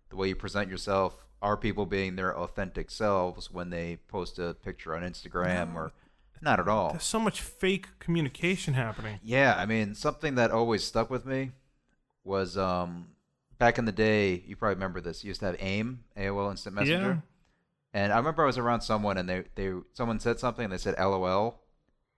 the 0.10 0.16
way 0.16 0.30
you 0.30 0.36
present 0.36 0.70
yourself. 0.70 1.24
Are 1.42 1.56
people 1.58 1.86
being 1.86 2.16
their 2.16 2.36
authentic 2.38 2.90
selves 2.90 3.52
when 3.52 3.70
they 3.70 3.98
post 4.08 4.40
a 4.40 4.54
picture 4.56 4.96
on 4.96 5.04
Instagram 5.04 5.76
or 5.76 5.92
not 6.42 6.60
at 6.60 6.68
all? 6.68 6.92
There's 6.92 7.04
so 7.04 7.20
much 7.20 7.42
fake 7.42 7.88
communication 8.00 8.74
happening. 8.74 9.20
Yeah, 9.22 9.56
I 9.58 9.66
mean, 9.66 9.94
something 9.94 10.36
that 10.36 10.52
always 10.52 10.84
stuck 10.84 11.10
with 11.10 11.26
me 11.26 11.52
was 12.24 12.58
um, 12.58 13.10
back 13.60 13.78
in 13.78 13.86
the 13.86 13.92
day. 13.92 14.44
You 14.48 14.56
probably 14.56 14.76
remember 14.76 15.00
this. 15.00 15.24
You 15.24 15.30
used 15.30 15.40
to 15.42 15.46
have 15.48 15.56
AIM, 15.60 16.04
AOL 16.18 16.50
Instant 16.52 16.76
Messenger, 16.76 17.22
and 17.94 18.12
I 18.14 18.18
remember 18.18 18.44
I 18.44 18.46
was 18.48 18.58
around 18.58 18.82
someone 18.82 19.18
and 19.18 19.28
they 19.30 19.44
they 19.56 19.72
someone 19.94 20.20
said 20.20 20.40
something 20.40 20.64
and 20.66 20.74
they 20.74 20.78
said 20.78 20.96
LOL, 21.00 21.60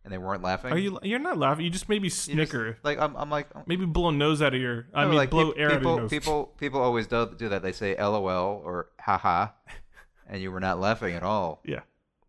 and 0.03 0.13
they 0.13 0.17
weren't 0.17 0.43
laughing. 0.43 0.71
Are 0.71 0.77
you? 0.77 0.99
You're 1.03 1.19
not 1.19 1.37
laughing. 1.37 1.65
You 1.65 1.71
just 1.71 1.87
maybe 1.89 2.05
You 2.05 2.09
just- 2.09 2.25
snicker. 2.25 2.77
like 2.83 2.97
I'm, 2.99 3.15
I'm 3.15 3.29
like 3.29 3.47
maybe 3.67 3.85
blow 3.85 4.11
nose 4.11 4.41
out 4.41 4.53
of 4.53 4.61
your. 4.61 4.87
I 4.93 5.03
no, 5.03 5.09
mean, 5.09 5.17
like 5.17 5.29
blow 5.29 5.51
peop- 5.51 5.59
air 5.59 5.67
out 5.67 5.73
of 5.73 5.79
people 5.79 5.91
your 5.93 6.01
nose. 6.01 6.09
people 6.09 6.45
people 6.57 6.81
always 6.81 7.07
do 7.07 7.33
do 7.37 7.49
that. 7.49 7.61
They 7.61 7.71
say 7.71 7.95
LOL 7.95 8.61
or 8.65 8.89
haha, 8.99 9.49
and 10.27 10.41
you 10.41 10.51
were 10.51 10.59
not 10.59 10.79
laughing 10.79 11.13
at 11.15 11.23
all. 11.23 11.61
Yeah, 11.65 11.81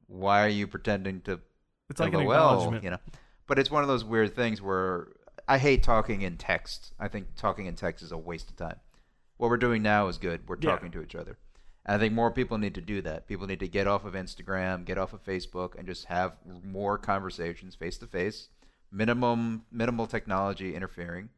Why 0.06 0.44
are 0.44 0.48
you 0.48 0.66
pretending 0.66 1.20
to 1.22 1.40
it's 1.88 1.98
like 2.00 2.12
an 2.14 2.20
LOL, 2.24 2.32
acknowledgement. 2.32 2.84
You 2.84 2.90
know, 2.90 2.98
but 3.46 3.58
it's 3.58 3.70
one 3.70 3.82
of 3.82 3.88
those 3.88 4.04
weird 4.04 4.34
things 4.36 4.60
where 4.62 5.08
I 5.48 5.58
hate 5.58 5.82
talking 5.82 6.22
in 6.22 6.36
text. 6.36 6.92
I 7.00 7.08
think 7.08 7.34
talking 7.36 7.66
in 7.66 7.74
text 7.74 8.04
is 8.04 8.12
a 8.12 8.18
waste 8.18 8.50
of 8.50 8.56
time. 8.56 8.76
What 9.38 9.48
we're 9.50 9.56
doing 9.56 9.82
now 9.82 10.06
is 10.08 10.18
good. 10.18 10.46
We're 10.48 10.56
Yeah. 10.60 10.70
talking 10.70 10.90
to 10.92 11.02
each 11.02 11.14
other. 11.16 11.38
And 11.86 11.96
I 11.96 11.98
think 11.98 12.12
more 12.12 12.30
people 12.30 12.58
need 12.58 12.74
to 12.74 12.80
do 12.80 13.00
that. 13.02 13.26
People 13.26 13.46
need 13.46 13.60
to 13.60 13.68
get 13.68 13.86
off 13.86 14.04
of 14.04 14.12
Instagram, 14.14 14.84
get 14.84 14.98
off 14.98 15.12
of 15.12 15.24
Facebook, 15.24 15.76
and 15.78 15.86
just 15.88 16.04
have 16.06 16.32
more 16.62 16.98
conversations 16.98 17.74
face 17.74 17.96
to 17.98 18.06
face. 18.06 18.48
Minimum 18.92 19.64
minimal 19.70 20.06
technology 20.06 20.74
interfering, 20.74 21.28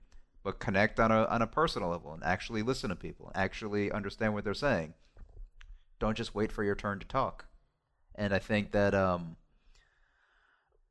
but 0.43 0.59
connect 0.59 0.99
on 0.99 1.13
a 1.13 1.25
on 1.27 1.43
a 1.43 1.47
personal 1.47 1.91
level 1.91 2.13
and 2.15 2.25
actually 2.25 2.63
listen 2.63 2.89
to 2.91 2.97
people, 2.97 3.31
actually 3.35 3.93
understand 3.93 4.33
what 4.35 4.43
they're 4.45 4.55
saying. 4.55 4.95
Don't 6.01 6.17
just 6.17 6.35
wait 6.35 6.51
for 6.51 6.65
your 6.65 6.75
turn 6.75 6.99
to 6.99 7.07
talk. 7.07 7.45
And 8.15 8.33
I 8.35 8.39
think 8.39 8.73
that 8.73 8.95
um, 8.95 9.37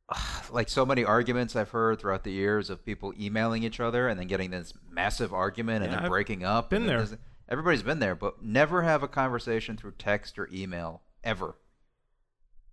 like 0.51 0.69
so 0.69 0.85
many 0.85 1.03
arguments 1.03 1.55
I've 1.55 1.69
heard 1.71 1.99
throughout 1.99 2.23
the 2.23 2.31
years 2.31 2.69
of 2.69 2.85
people 2.85 3.13
emailing 3.19 3.63
each 3.63 3.79
other 3.79 4.07
and 4.07 4.19
then 4.19 4.27
getting 4.27 4.51
this 4.51 4.73
massive 4.89 5.33
argument 5.33 5.83
and 5.83 5.91
Yeah, 5.91 5.97
then 5.97 6.05
I've 6.05 6.09
breaking 6.11 6.43
up. 6.43 6.69
been 6.69 6.85
there. 6.85 7.05
Everybody's 7.51 7.83
been 7.83 7.99
there, 7.99 8.15
but 8.15 8.41
never 8.41 8.81
have 8.81 9.03
a 9.03 9.07
conversation 9.07 9.75
through 9.77 9.91
text 9.99 10.39
or 10.39 10.47
email 10.53 11.01
ever. 11.23 11.57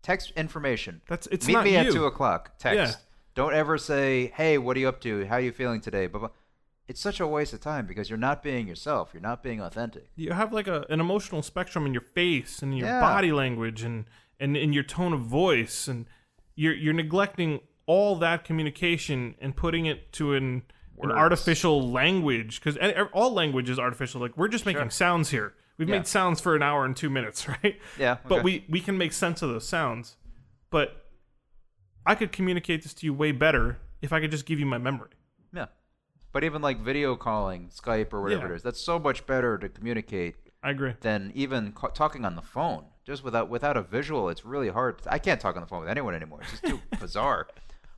Text 0.03 0.33
information. 0.37 1.03
That's 1.09 1.27
it's 1.27 1.47
Meet 1.47 1.53
not 1.53 1.65
me 1.65 1.73
you. 1.73 1.79
at 1.79 1.93
two 1.93 2.07
o'clock. 2.07 2.57
Text. 2.59 2.77
Yeah. 2.99 3.05
Don't 3.35 3.53
ever 3.55 3.77
say, 3.77 4.33
"Hey, 4.37 4.57
what 4.57 4.77
are 4.77 4.81
you 4.81 4.89
up 4.89 5.01
to? 5.03 5.27
How 5.27 5.35
are 5.35 5.41
you 5.41 5.53
feeling 5.53 5.81
today?" 5.81 6.07
Blah. 6.07 6.29
It's 6.87 7.01
such 7.01 7.21
a 7.21 7.27
waste 7.27 7.53
of 7.53 7.61
time 7.61 7.87
because 7.87 8.09
you're 8.09 8.17
not 8.19 8.43
being 8.43 8.67
yourself. 8.67 9.11
You're 9.13 9.21
not 9.21 9.43
being 9.43 9.61
authentic. 9.61 10.11
you 10.17 10.33
have 10.33 10.55
like 10.55 10.67
a, 10.69 10.87
an 10.89 11.01
emotional 11.01 11.43
spectrum 11.43 11.85
in 11.85 11.93
your 11.93 12.01
face 12.01 12.63
and 12.63 12.73
in 12.73 12.79
your 12.79 12.89
Yeah. 12.89 13.01
body 13.01 13.31
language 13.31 13.83
and, 13.83 14.07
and 14.41 14.57
in 14.57 14.73
your 14.73 14.85
tone 14.85 15.13
of 15.13 15.21
voice 15.21 15.87
and 15.89 16.07
you're 16.55 16.73
you're 16.75 16.95
neglecting 16.95 17.61
all 17.85 18.17
that 18.17 18.43
communication 18.45 19.35
and 19.41 19.55
putting 19.55 19.85
it 19.87 20.13
to 20.13 20.33
an 20.35 20.63
an 21.03 21.13
artificial 21.13 21.91
language 21.91 22.61
because 22.63 22.77
all 23.13 23.33
language 23.33 23.69
is 23.71 23.79
artificial 23.79 24.21
like 24.21 24.37
we're 24.37 24.49
just 24.49 24.67
making 24.67 24.83
Sure. 24.83 24.91
sounds 24.91 25.31
here 25.31 25.55
we've 25.77 25.89
Yeah. 25.89 25.97
made 25.97 26.07
sounds 26.07 26.41
for 26.41 26.57
an 26.57 26.63
hour 26.63 26.85
and 26.85 26.97
two 26.97 27.11
minutes 27.11 27.49
right 27.63 27.79
Yeah, 27.99 28.19
but 28.27 28.43
we 28.43 28.65
we 28.69 28.81
can 28.81 28.99
make 28.99 29.13
sense 29.13 29.43
of 29.43 29.51
those 29.51 29.67
sounds 29.67 30.17
but 30.71 31.07
i 32.07 32.15
could 32.15 32.33
communicate 32.33 32.83
this 32.83 32.95
to 32.95 33.07
you 33.07 33.15
way 33.15 33.33
better 33.33 33.79
if 34.03 34.13
i 34.13 34.21
could 34.21 34.31
just 34.31 34.47
give 34.47 34.59
you 34.59 34.67
my 34.67 34.79
memory 34.79 35.11
Yeah. 35.53 35.67
But 36.33 36.45
even 36.45 36.61
like 36.63 36.79
video 36.81 37.17
calling, 37.17 37.71
Skype 37.71 38.13
or 38.13 38.21
whatever 38.23 38.47
Yeah. 38.49 38.53
it 38.53 38.57
is, 38.57 38.63
that's 38.63 38.81
so 38.81 38.99
much 38.99 39.27
better 39.27 39.57
to 39.59 39.69
communicate 39.69 40.37
i 40.63 40.71
agree 40.71 40.95
than 41.01 41.33
even 41.35 41.73
ca- 41.73 41.89
talking 41.89 42.25
on 42.25 42.35
the 42.37 42.43
phone. 42.43 42.85
Just 43.07 43.25
without 43.25 43.49
without 43.49 43.77
a 43.79 43.83
visual, 43.83 44.29
it's 44.29 44.45
really 44.45 44.69
hard. 44.69 45.01
I 45.07 45.19
can't 45.19 45.41
talk 45.41 45.55
on 45.57 45.63
the 45.63 45.69
phone 45.69 45.81
with 45.81 45.89
anyone 45.89 46.15
anymore. 46.15 46.41
It's 46.43 46.51
just 46.51 46.65
too 46.65 46.81
bizarre. 47.01 47.47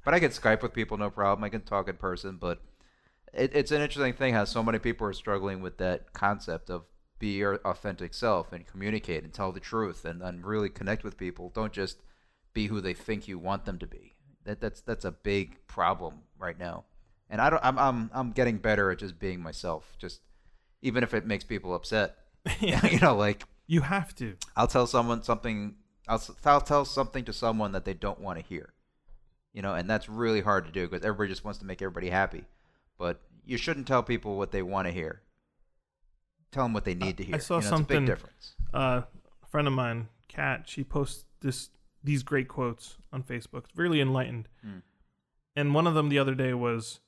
But 0.05 0.15
I 0.15 0.21
can 0.21 0.31
Skype 0.31 0.63
with 0.63 0.73
people, 0.73 0.97
no 0.97 1.11
problem. 1.11 1.43
I 1.43 1.49
can 1.49 1.63
talk 1.63 1.89
in 1.89 1.97
person. 1.97 2.37
But 2.37 2.61
it, 3.33 3.53
it's 3.55 3.71
an 3.71 3.81
interesting 3.81 4.15
thing 4.15 4.35
how 4.35 4.45
so 4.45 4.63
many 4.63 4.79
people 4.79 5.07
are 5.07 5.13
struggling 5.13 5.61
with 5.61 5.79
that 5.79 6.13
concept 6.13 6.71
of 6.71 6.85
be 7.19 7.37
your 7.37 7.57
authentic 7.65 8.15
self 8.15 8.53
and 8.53 8.67
communicate 8.67 9.23
and 9.23 9.33
tell 9.33 9.53
the 9.53 9.61
truth 9.61 10.05
and, 10.05 10.23
and 10.23 10.45
really 10.45 10.69
connect 10.69 11.05
with 11.05 11.17
people. 11.17 11.53
Don't 11.55 11.73
just 11.73 11.99
be 12.53 12.67
who 12.67 12.81
they 12.81 12.95
think 12.95 13.29
you 13.29 13.39
want 13.39 13.65
them 13.65 13.79
to 13.79 13.87
be. 13.87 14.15
That 14.45 14.61
that's 14.61 14.81
that's 14.81 15.05
a 15.05 15.13
big 15.13 15.59
problem 15.67 16.23
right 16.39 16.59
now. 16.59 16.85
And 17.29 17.41
I 17.41 17.51
don't. 17.51 17.65
I'm 17.65 17.79
I'm 17.79 18.11
I'm 18.13 18.33
getting 18.33 18.57
better 18.57 18.91
at 18.91 18.99
just 18.99 19.21
being 19.21 19.41
myself. 19.41 19.97
Just 19.99 20.23
even 20.83 21.05
if 21.05 21.15
it 21.15 21.27
makes 21.27 21.45
people 21.45 21.75
upset. 21.75 22.17
yeah. 22.61 22.85
you 22.87 22.99
know, 22.99 23.15
like 23.15 23.45
you 23.67 23.83
have 23.83 24.15
to 24.17 24.37
I'll 24.57 24.67
tell 24.67 24.87
someone 24.87 25.23
something. 25.23 25.77
I'll, 26.09 26.23
I'll 26.45 26.61
tell 26.61 26.85
something 26.85 27.25
to 27.27 27.33
someone 27.33 27.73
that 27.73 27.85
they 27.85 27.95
don't 27.95 28.21
want 28.21 28.39
to 28.39 28.45
hear. 28.45 28.73
You 29.53 29.63
know, 29.63 29.75
and 29.75 29.89
that's 29.89 30.09
really 30.09 30.41
hard 30.41 30.65
to 30.65 30.73
do 30.73 30.89
because 30.89 31.05
everybody 31.05 31.29
just 31.29 31.45
wants 31.45 31.59
to 31.59 31.67
make 31.67 31.83
everybody 31.83 32.09
happy. 32.09 32.45
But 33.01 33.23
you 33.47 33.57
shouldn't 33.57 33.87
tell 33.89 34.03
people 34.03 34.37
what 34.37 34.51
they 34.53 34.61
want 34.63 34.87
to 34.87 34.93
hear. 34.93 35.23
Tell 36.53 36.65
them 36.65 36.75
what 36.75 36.85
they 36.85 36.95
need 36.95 37.17
to 37.17 37.25
hear. 37.25 37.37
I 37.37 37.39
saw 37.39 37.55
you 37.55 37.57
know, 37.57 37.59
It's 37.61 37.67
a 37.67 37.71
something- 37.71 38.01
big 38.01 38.07
difference. 38.07 38.55
uh, 38.75 39.03
a 39.43 39.47
friend 39.47 39.67
of 39.67 39.73
mine, 39.73 40.09
Kat, 40.29 40.69
she 40.69 40.85
posts 40.85 41.25
this 41.41 41.71
these 42.03 42.23
great 42.23 42.49
quotes 42.49 42.97
on 43.13 43.23
Facebook. 43.23 43.65
It's 43.69 43.77
really 43.77 44.01
enlightened. 44.01 44.49
Mm. 44.65 44.83
And 45.57 45.75
one 45.75 45.87
of 45.87 45.95
them 45.95 46.09
the 46.09 46.19
other 46.19 46.35
day 46.35 46.55
was, 46.55 47.01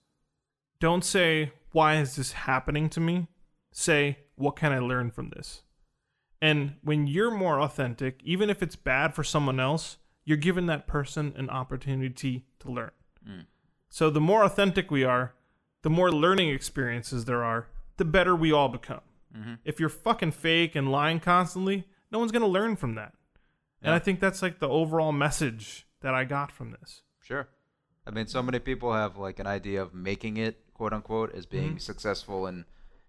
"Don't 0.81 1.05
say 1.05 1.53
why 1.73 1.97
is 1.97 2.17
this 2.17 2.33
happening 2.33 2.89
to 2.91 3.01
me. 3.01 3.29
Say 3.71 4.19
what 4.35 4.57
can 4.57 4.73
I 4.73 4.79
learn 4.81 5.11
from 5.11 5.31
this." 5.31 5.63
And 6.43 6.77
when 6.83 7.07
you're 7.07 7.31
more 7.31 7.61
authentic, 7.61 8.21
even 8.25 8.51
if 8.51 8.63
it's 8.63 8.77
bad 8.77 9.15
for 9.15 9.25
someone 9.25 9.61
else, 9.61 9.97
you're 10.25 10.37
giving 10.37 10.67
that 10.67 10.87
person 10.87 11.33
an 11.37 11.49
opportunity 11.49 12.45
to 12.61 12.71
learn. 12.71 12.91
Mm. 13.27 13.47
So 13.89 14.11
the 14.11 14.21
more 14.21 14.43
authentic 14.45 14.91
we 14.91 15.05
are, 15.05 15.35
the 15.83 15.91
more 15.91 16.11
learning 16.13 16.51
experiences 16.51 17.25
there 17.25 17.45
are, 17.45 17.67
the 17.97 18.05
better 18.05 18.35
we 18.35 18.53
all 18.53 18.69
become. 18.69 19.01
Mm-hmm. 19.37 19.55
If 19.65 19.81
you're 19.81 19.89
fucking 19.89 20.33
fake 20.33 20.75
and 20.75 20.91
lying 20.91 21.21
constantly, 21.21 21.85
no 22.11 22.19
one's 22.19 22.33
going 22.33 22.43
to 22.43 22.49
learn 22.49 22.77
from 22.77 22.95
that. 22.97 23.15
And 23.85 23.93
I 23.93 23.99
think 23.99 24.21
that's 24.21 24.43
like 24.43 24.61
the 24.61 24.69
overall 24.69 25.11
message 25.11 25.87
that 26.03 26.15
I 26.15 26.25
got 26.25 26.53
from 26.53 26.71
this. 26.71 27.03
Sure. 27.21 27.49
I 28.07 28.11
mean, 28.13 28.29
so 28.29 28.41
many 28.43 28.61
people 28.61 28.93
have 28.93 29.17
like 29.17 29.41
an 29.41 29.47
idea 29.49 29.83
of 29.83 29.93
making 29.93 30.37
it, 30.37 30.73
quote 30.73 30.93
unquote, 30.93 31.35
as 31.35 31.47
being 31.47 31.77
Mhm. 31.77 31.81
successful 31.81 32.47
in, 32.47 32.65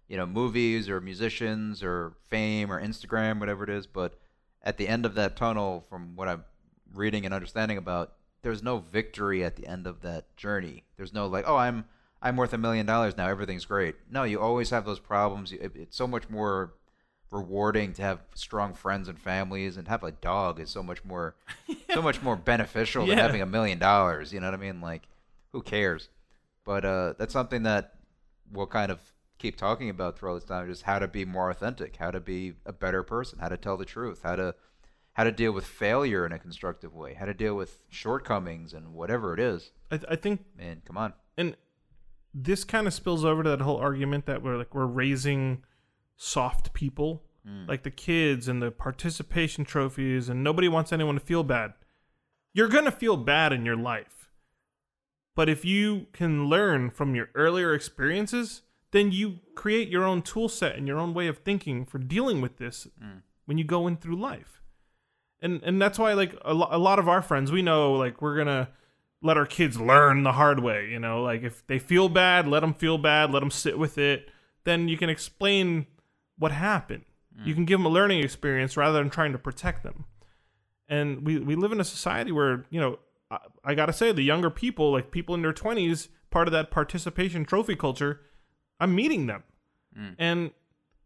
you 0.07 0.17
know, 0.17 0.25
movies 0.25 0.89
or 0.89 0.99
musicians 0.99 1.83
or 1.83 2.13
fame 2.27 2.71
or 2.71 2.81
Instagram, 2.81 3.39
whatever 3.39 3.63
it 3.63 3.69
is. 3.69 3.85
But 3.85 4.19
at 4.63 4.77
the 4.77 4.87
end 4.87 5.05
of 5.05 5.13
that 5.15 5.35
tunnel, 5.35 5.85
from 5.89 6.15
what 6.15 6.27
I'm 6.27 6.43
reading 6.91 7.23
and 7.25 7.33
understanding 7.35 7.77
about, 7.77 8.13
there's 8.41 8.63
no 8.63 8.79
victory 8.79 9.43
at 9.43 9.55
the 9.57 9.67
end 9.67 9.85
of 9.85 10.01
that 10.01 10.35
journey. 10.37 10.85
There's 10.97 11.13
no 11.13 11.27
like, 11.27 11.45
oh, 11.47 11.57
I'm 11.57 11.85
I'm 12.23 12.37
worth 12.37 12.53
a 12.53 12.57
million 12.57 12.85
dollars 12.85 13.17
now, 13.17 13.27
everything's 13.27 13.65
great. 13.65 13.95
No, 14.09 14.23
you 14.23 14.39
always 14.39 14.69
have 14.69 14.85
those 14.85 14.99
problems. 14.99 15.51
It's 15.51 15.97
so 15.97 16.07
much 16.07 16.29
more 16.29 16.73
rewarding 17.29 17.93
to 17.93 18.01
have 18.01 18.21
strong 18.33 18.73
friends 18.73 19.07
and 19.09 19.19
families, 19.19 19.75
and 19.75 19.87
have 19.89 20.03
a 20.03 20.11
dog 20.11 20.59
is 20.59 20.69
so 20.69 20.81
much 20.81 21.03
more 21.03 21.35
so 21.93 22.01
much 22.01 22.21
more 22.21 22.35
beneficial 22.37 23.05
than 23.05 23.17
having 23.17 23.41
a 23.41 23.45
million 23.45 23.77
dollars. 23.77 24.31
You 24.31 24.39
know 24.39 24.47
what 24.47 24.53
I 24.53 24.57
mean? 24.57 24.79
Like, 24.81 25.07
who 25.51 25.61
cares? 25.61 26.09
But 26.63 26.85
uh, 26.85 27.13
that's 27.19 27.33
something 27.33 27.63
that 27.63 27.95
we'll 28.51 28.67
kind 28.67 28.89
of 28.91 28.99
keep 29.37 29.57
talking 29.57 29.89
about 29.89 30.17
throughout 30.17 30.35
this 30.35 30.45
time, 30.45 30.67
just 30.67 30.83
how 30.83 30.99
to 30.99 31.07
be 31.07 31.25
more 31.25 31.49
authentic, 31.49 31.97
how 31.97 32.11
to 32.11 32.21
be 32.21 32.53
a 32.65 32.71
better 32.71 33.03
person, 33.03 33.39
how 33.39 33.49
to 33.49 33.57
tell 33.57 33.75
the 33.75 33.83
truth, 33.85 34.21
how 34.23 34.37
to 34.37 34.55
how 35.13 35.23
to 35.23 35.31
deal 35.31 35.51
with 35.51 35.65
failure 35.65 36.25
in 36.25 36.31
a 36.31 36.39
constructive 36.39 36.95
way, 36.95 37.13
how 37.15 37.25
to 37.25 37.33
deal 37.33 37.55
with 37.55 37.83
shortcomings 37.89 38.73
and 38.73 38.93
whatever 38.93 39.33
it 39.33 39.39
is. 39.39 39.71
I, 39.91 39.99
I 40.09 40.15
think, 40.15 40.45
Man, 40.57 40.81
come 40.85 40.97
on. 40.97 41.13
and 41.37 41.55
this 42.33 42.63
kind 42.63 42.87
of 42.87 42.93
spills 42.93 43.23
over 43.23 43.43
to 43.43 43.49
that 43.49 43.61
whole 43.61 43.77
argument 43.77 44.25
that 44.25 44.41
we're 44.41 44.57
like 44.57 44.73
we're 44.73 44.85
raising 44.85 45.63
soft 46.15 46.73
people, 46.73 47.23
Mm. 47.47 47.67
like 47.67 47.83
the 47.83 47.91
kids 47.91 48.47
and 48.47 48.61
the 48.61 48.71
participation 48.71 49.65
trophies, 49.65 50.29
and 50.29 50.43
nobody 50.43 50.69
wants 50.69 50.93
anyone 50.93 51.15
to 51.15 51.21
feel 51.21 51.43
bad. 51.43 51.73
You're 52.53 52.69
gonna 52.69 52.89
feel 52.91 53.17
bad 53.17 53.51
in 53.51 53.65
your 53.65 53.75
life, 53.75 54.29
but 55.35 55.49
if 55.49 55.65
you 55.65 56.07
can 56.13 56.45
learn 56.45 56.89
from 56.89 57.15
your 57.15 57.29
earlier 57.35 57.73
experiences, 57.73 58.61
then 58.91 59.11
you 59.11 59.39
create 59.55 59.89
your 59.89 60.05
own 60.05 60.21
tool 60.21 60.47
set 60.47 60.75
and 60.77 60.87
your 60.87 60.97
own 60.99 61.13
way 61.13 61.27
of 61.27 61.39
thinking 61.39 61.85
for 61.85 61.97
dealing 61.97 62.39
with 62.41 62.57
this 62.57 62.87
Mm. 63.03 63.23
when 63.45 63.57
you 63.57 63.63
go 63.65 63.87
in 63.87 63.97
through 63.97 64.15
life. 64.15 64.61
And 65.41 65.61
and 65.63 65.81
that's 65.81 65.99
why 65.99 66.13
like 66.13 66.37
a, 66.45 66.53
lo- 66.53 66.69
a 66.71 66.77
lot 66.79 66.97
of 66.99 67.09
our 67.09 67.21
friends, 67.21 67.51
we 67.51 67.61
know 67.61 67.91
like 67.93 68.21
we're 68.21 68.35
going 68.35 68.47
to 68.47 68.69
let 69.23 69.37
our 69.37 69.45
kids 69.45 69.79
learn 69.79 70.23
the 70.23 70.33
hard 70.33 70.59
way, 70.59 70.89
you 70.89 70.99
know, 70.99 71.23
like 71.23 71.41
if 71.43 71.65
they 71.67 71.79
feel 71.79 72.09
bad, 72.09 72.47
let 72.47 72.59
them 72.59 72.73
feel 72.73 72.97
bad, 72.97 73.31
let 73.31 73.39
them 73.39 73.49
sit 73.49 73.79
with 73.79 73.97
it, 73.97 74.29
then 74.65 74.87
you 74.89 74.97
can 74.97 75.09
explain 75.09 75.87
what 76.37 76.51
happened. 76.51 77.05
You 77.43 77.55
can 77.55 77.65
give 77.65 77.79
them 77.79 77.85
a 77.87 77.89
learning 77.89 78.23
experience 78.23 78.77
rather 78.77 78.99
than 78.99 79.09
trying 79.09 79.31
to 79.31 79.39
protect 79.39 79.81
them. 79.81 80.05
And 80.87 81.25
we 81.25 81.39
we 81.39 81.55
live 81.55 81.71
in 81.71 81.79
a 81.79 81.83
society 81.83 82.31
where, 82.31 82.65
you 82.69 82.79
know, 82.79 82.99
I, 83.31 83.39
I 83.63 83.73
got 83.73 83.87
to 83.87 83.93
say 83.93 84.11
the 84.11 84.21
younger 84.21 84.51
people, 84.51 84.91
like 84.91 85.09
people 85.09 85.33
in 85.33 85.41
their 85.41 85.51
20s, 85.51 86.09
part 86.29 86.47
of 86.47 86.51
that 86.51 86.69
participation 86.69 87.43
trophy 87.43 87.75
culture, 87.75 88.21
I'm 88.79 88.93
meeting 88.93 89.25
them. 89.25 89.43
Mm. 89.97 90.15
And 90.19 90.51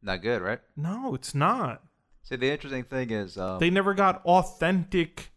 Not 0.02 0.22
good, 0.22 0.42
right? 0.42 0.60
no, 0.76 1.16
it's 1.16 1.34
not. 1.34 1.84
See, 2.24 2.36
the 2.36 2.52
interesting 2.52 2.84
thing 2.84 3.10
is, 3.12 3.38
um, 3.38 3.60
They 3.60 3.70
never 3.70 3.94
got 3.94 4.22
authentic 4.26 5.32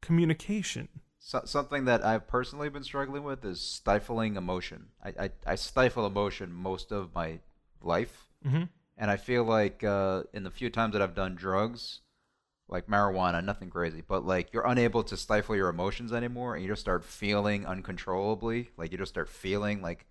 communication. 0.00 0.88
So, 1.28 1.42
something 1.44 1.84
that 1.84 2.02
I've 2.02 2.26
personally 2.26 2.70
been 2.70 2.82
struggling 2.82 3.22
with 3.22 3.44
is 3.44 3.60
stifling 3.60 4.36
emotion. 4.36 4.86
I, 5.04 5.24
I, 5.24 5.30
I 5.46 5.54
stifle 5.56 6.06
emotion 6.06 6.50
most 6.54 6.90
of 6.90 7.14
my 7.14 7.40
life. 7.82 8.28
Mm-hmm. 8.46 8.62
And 8.96 9.10
I 9.10 9.18
feel 9.18 9.44
like 9.44 9.84
uh, 9.84 10.22
in 10.32 10.44
the 10.44 10.50
few 10.50 10.70
times 10.70 10.94
that 10.94 11.02
I've 11.02 11.14
done 11.14 11.34
drugs, 11.34 12.00
like 12.66 12.86
marijuana, 12.86 13.44
nothing 13.44 13.68
crazy, 13.68 14.02
but 14.08 14.24
like 14.24 14.54
you're 14.54 14.66
unable 14.66 15.02
to 15.02 15.18
stifle 15.18 15.54
your 15.54 15.68
emotions 15.68 16.14
anymore, 16.14 16.54
and 16.54 16.64
you 16.64 16.70
just 16.70 16.80
start 16.80 17.04
feeling 17.04 17.66
uncontrollably. 17.66 18.70
Like 18.78 18.90
you 18.90 18.96
just 18.96 19.12
start 19.12 19.28
feeling 19.28 19.82
like, 19.82 20.06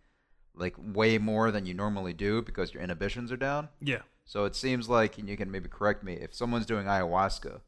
like 0.53 0.75
way 0.77 1.17
more 1.17 1.49
than 1.49 1.65
you 1.65 1.73
normally 1.73 2.13
do 2.13 2.43
because 2.43 2.75
your 2.75 2.83
inhibitions 2.83 3.31
are 3.31 3.37
down. 3.37 3.69
Yeah. 3.81 4.03
So 4.23 4.45
it 4.45 4.55
seems 4.55 4.87
like, 4.87 5.17
and 5.17 5.27
you 5.27 5.35
can 5.35 5.49
maybe 5.49 5.67
correct 5.67 6.03
me, 6.03 6.13
if 6.13 6.35
someone's 6.35 6.67
doing 6.67 6.85
ayahuasca, 6.85 7.61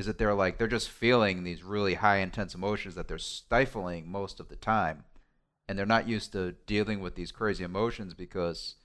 is 0.00 0.06
that 0.06 0.18
they're 0.18 0.34
like 0.34 0.58
they're 0.58 0.66
just 0.66 0.88
feeling 0.90 1.44
these 1.44 1.62
really 1.62 1.94
high 1.94 2.18
intense 2.18 2.54
emotions 2.54 2.94
that 2.94 3.06
they're 3.06 3.18
stifling 3.18 4.10
most 4.10 4.40
of 4.40 4.48
the 4.48 4.56
time, 4.56 5.04
and 5.68 5.78
they're 5.78 5.86
not 5.86 6.08
used 6.08 6.32
to 6.32 6.52
dealing 6.66 7.00
with 7.00 7.14
these 7.14 7.30
crazy 7.32 7.64
emotions 7.64 8.14
because 8.14 8.76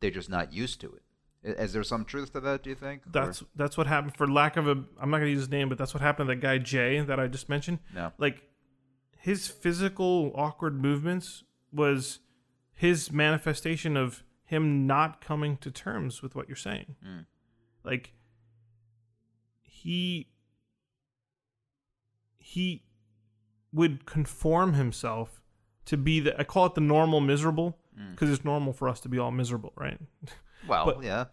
they're 0.00 0.10
just 0.10 0.30
not 0.30 0.52
used 0.52 0.80
to 0.80 0.86
it 0.92 1.02
is 1.44 1.72
there 1.74 1.82
some 1.82 2.04
truth 2.04 2.32
to 2.32 2.40
that? 2.40 2.62
Do 2.62 2.70
you 2.70 2.76
think? 2.76 3.02
Or- 3.06 3.10
That's 3.12 3.44
that's 3.54 3.76
what 3.76 3.86
happened. 3.86 4.16
For 4.16 4.26
lack 4.26 4.56
of 4.56 4.66
a, 4.66 4.82
I'm 5.00 5.10
not 5.10 5.18
gonna 5.18 5.26
use 5.30 5.40
his 5.40 5.50
name, 5.50 5.68
but 5.68 5.76
that's 5.78 5.92
what 5.92 6.00
happened 6.00 6.28
to 6.28 6.34
that 6.34 6.40
guy 6.40 6.58
Jay 6.58 7.00
that 7.00 7.20
I 7.20 7.26
just 7.26 7.48
mentioned. 7.48 7.80
no. 7.94 8.12
Like 8.18 8.42
his 9.18 9.46
physical 9.48 10.32
awkward 10.34 10.80
movements 10.80 11.44
was 11.72 12.20
his 12.72 13.12
manifestation 13.12 13.96
of 13.96 14.22
him 14.44 14.86
not 14.86 15.20
coming 15.20 15.56
to 15.58 15.70
terms 15.70 16.22
with 16.22 16.34
what 16.34 16.48
you're 16.48 16.56
saying. 16.56 16.96
Mm. 17.06 17.26
Like 17.84 18.12
he 19.62 20.28
he 22.46 22.82
would 23.72 24.04
conform 24.06 24.74
himself 24.74 25.42
to 25.86 25.96
be 25.96 26.20
the 26.20 26.38
I 26.38 26.44
call 26.44 26.66
it 26.66 26.74
the 26.74 26.80
normal 26.80 27.20
miserable 27.20 27.78
Mm. 27.98 28.10
because 28.10 28.28
it's 28.28 28.44
normal 28.44 28.72
for 28.72 28.88
us 28.88 28.98
to 29.00 29.08
be 29.08 29.20
all 29.20 29.30
miserable, 29.30 29.72
right? 29.76 29.98
Well, 30.66 30.86
but- 30.86 31.04
yeah, 31.04 31.26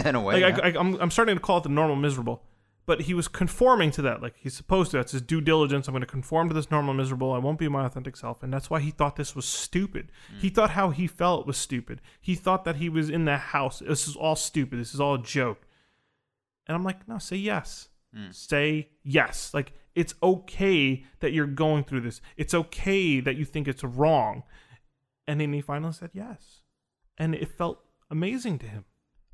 in 0.08 0.14
a 0.14 0.20
way. 0.20 0.40
like 0.42 0.56
yeah. 0.56 0.64
I, 0.64 0.68
I, 0.70 0.78
I'm, 0.80 0.94
I'm 1.00 1.10
starting 1.10 1.34
to 1.36 1.40
call 1.40 1.58
it 1.58 1.64
the 1.64 1.68
normal 1.68 1.96
miserable 1.96 2.42
but 2.86 3.00
he 3.02 3.12
was 3.14 3.26
conforming 3.28 3.90
to 3.92 4.02
that 4.02 4.22
like 4.22 4.34
he's 4.38 4.54
supposed 4.54 4.90
to 4.92 4.96
that's 4.98 5.10
his 5.12 5.22
due 5.22 5.40
diligence 5.40 5.88
i'm 5.88 5.92
going 5.92 6.00
to 6.02 6.06
conform 6.06 6.48
to 6.48 6.54
this 6.54 6.70
normal 6.70 6.94
miserable 6.94 7.32
i 7.32 7.38
won't 7.38 7.58
be 7.58 7.66
my 7.68 7.84
authentic 7.84 8.16
self 8.16 8.42
and 8.44 8.52
that's 8.52 8.70
why 8.70 8.78
he 8.78 8.90
thought 8.92 9.16
this 9.16 9.34
was 9.34 9.44
stupid 9.44 10.12
he 10.38 10.48
thought 10.50 10.70
how 10.70 10.90
he 10.90 11.06
felt 11.08 11.46
was 11.48 11.56
stupid 11.58 12.00
he 12.20 12.34
thought 12.36 12.64
that 12.64 12.76
he 12.76 12.88
was 12.88 13.10
in 13.10 13.24
the 13.24 13.36
house 13.38 13.80
this 13.80 14.06
is 14.06 14.14
all 14.14 14.36
stupid 14.36 14.78
this 14.78 14.94
is 14.94 15.00
all 15.00 15.14
a 15.14 15.22
joke 15.22 15.66
and 16.68 16.76
i'm 16.76 16.84
like 16.84 17.08
no 17.08 17.18
say 17.18 17.36
yes 17.36 17.88
say 18.30 18.88
yes 19.02 19.52
like 19.52 19.72
it's 19.94 20.14
okay 20.22 21.04
that 21.20 21.32
you're 21.32 21.46
going 21.46 21.84
through 21.84 22.00
this 22.00 22.20
it's 22.36 22.54
okay 22.54 23.20
that 23.20 23.36
you 23.36 23.44
think 23.44 23.68
it's 23.68 23.84
wrong 23.84 24.42
and 25.26 25.40
then 25.40 25.52
he 25.52 25.60
finally 25.60 25.92
said 25.92 26.10
yes 26.12 26.60
and 27.18 27.34
it 27.34 27.48
felt 27.48 27.80
amazing 28.10 28.58
to 28.58 28.66
him 28.66 28.84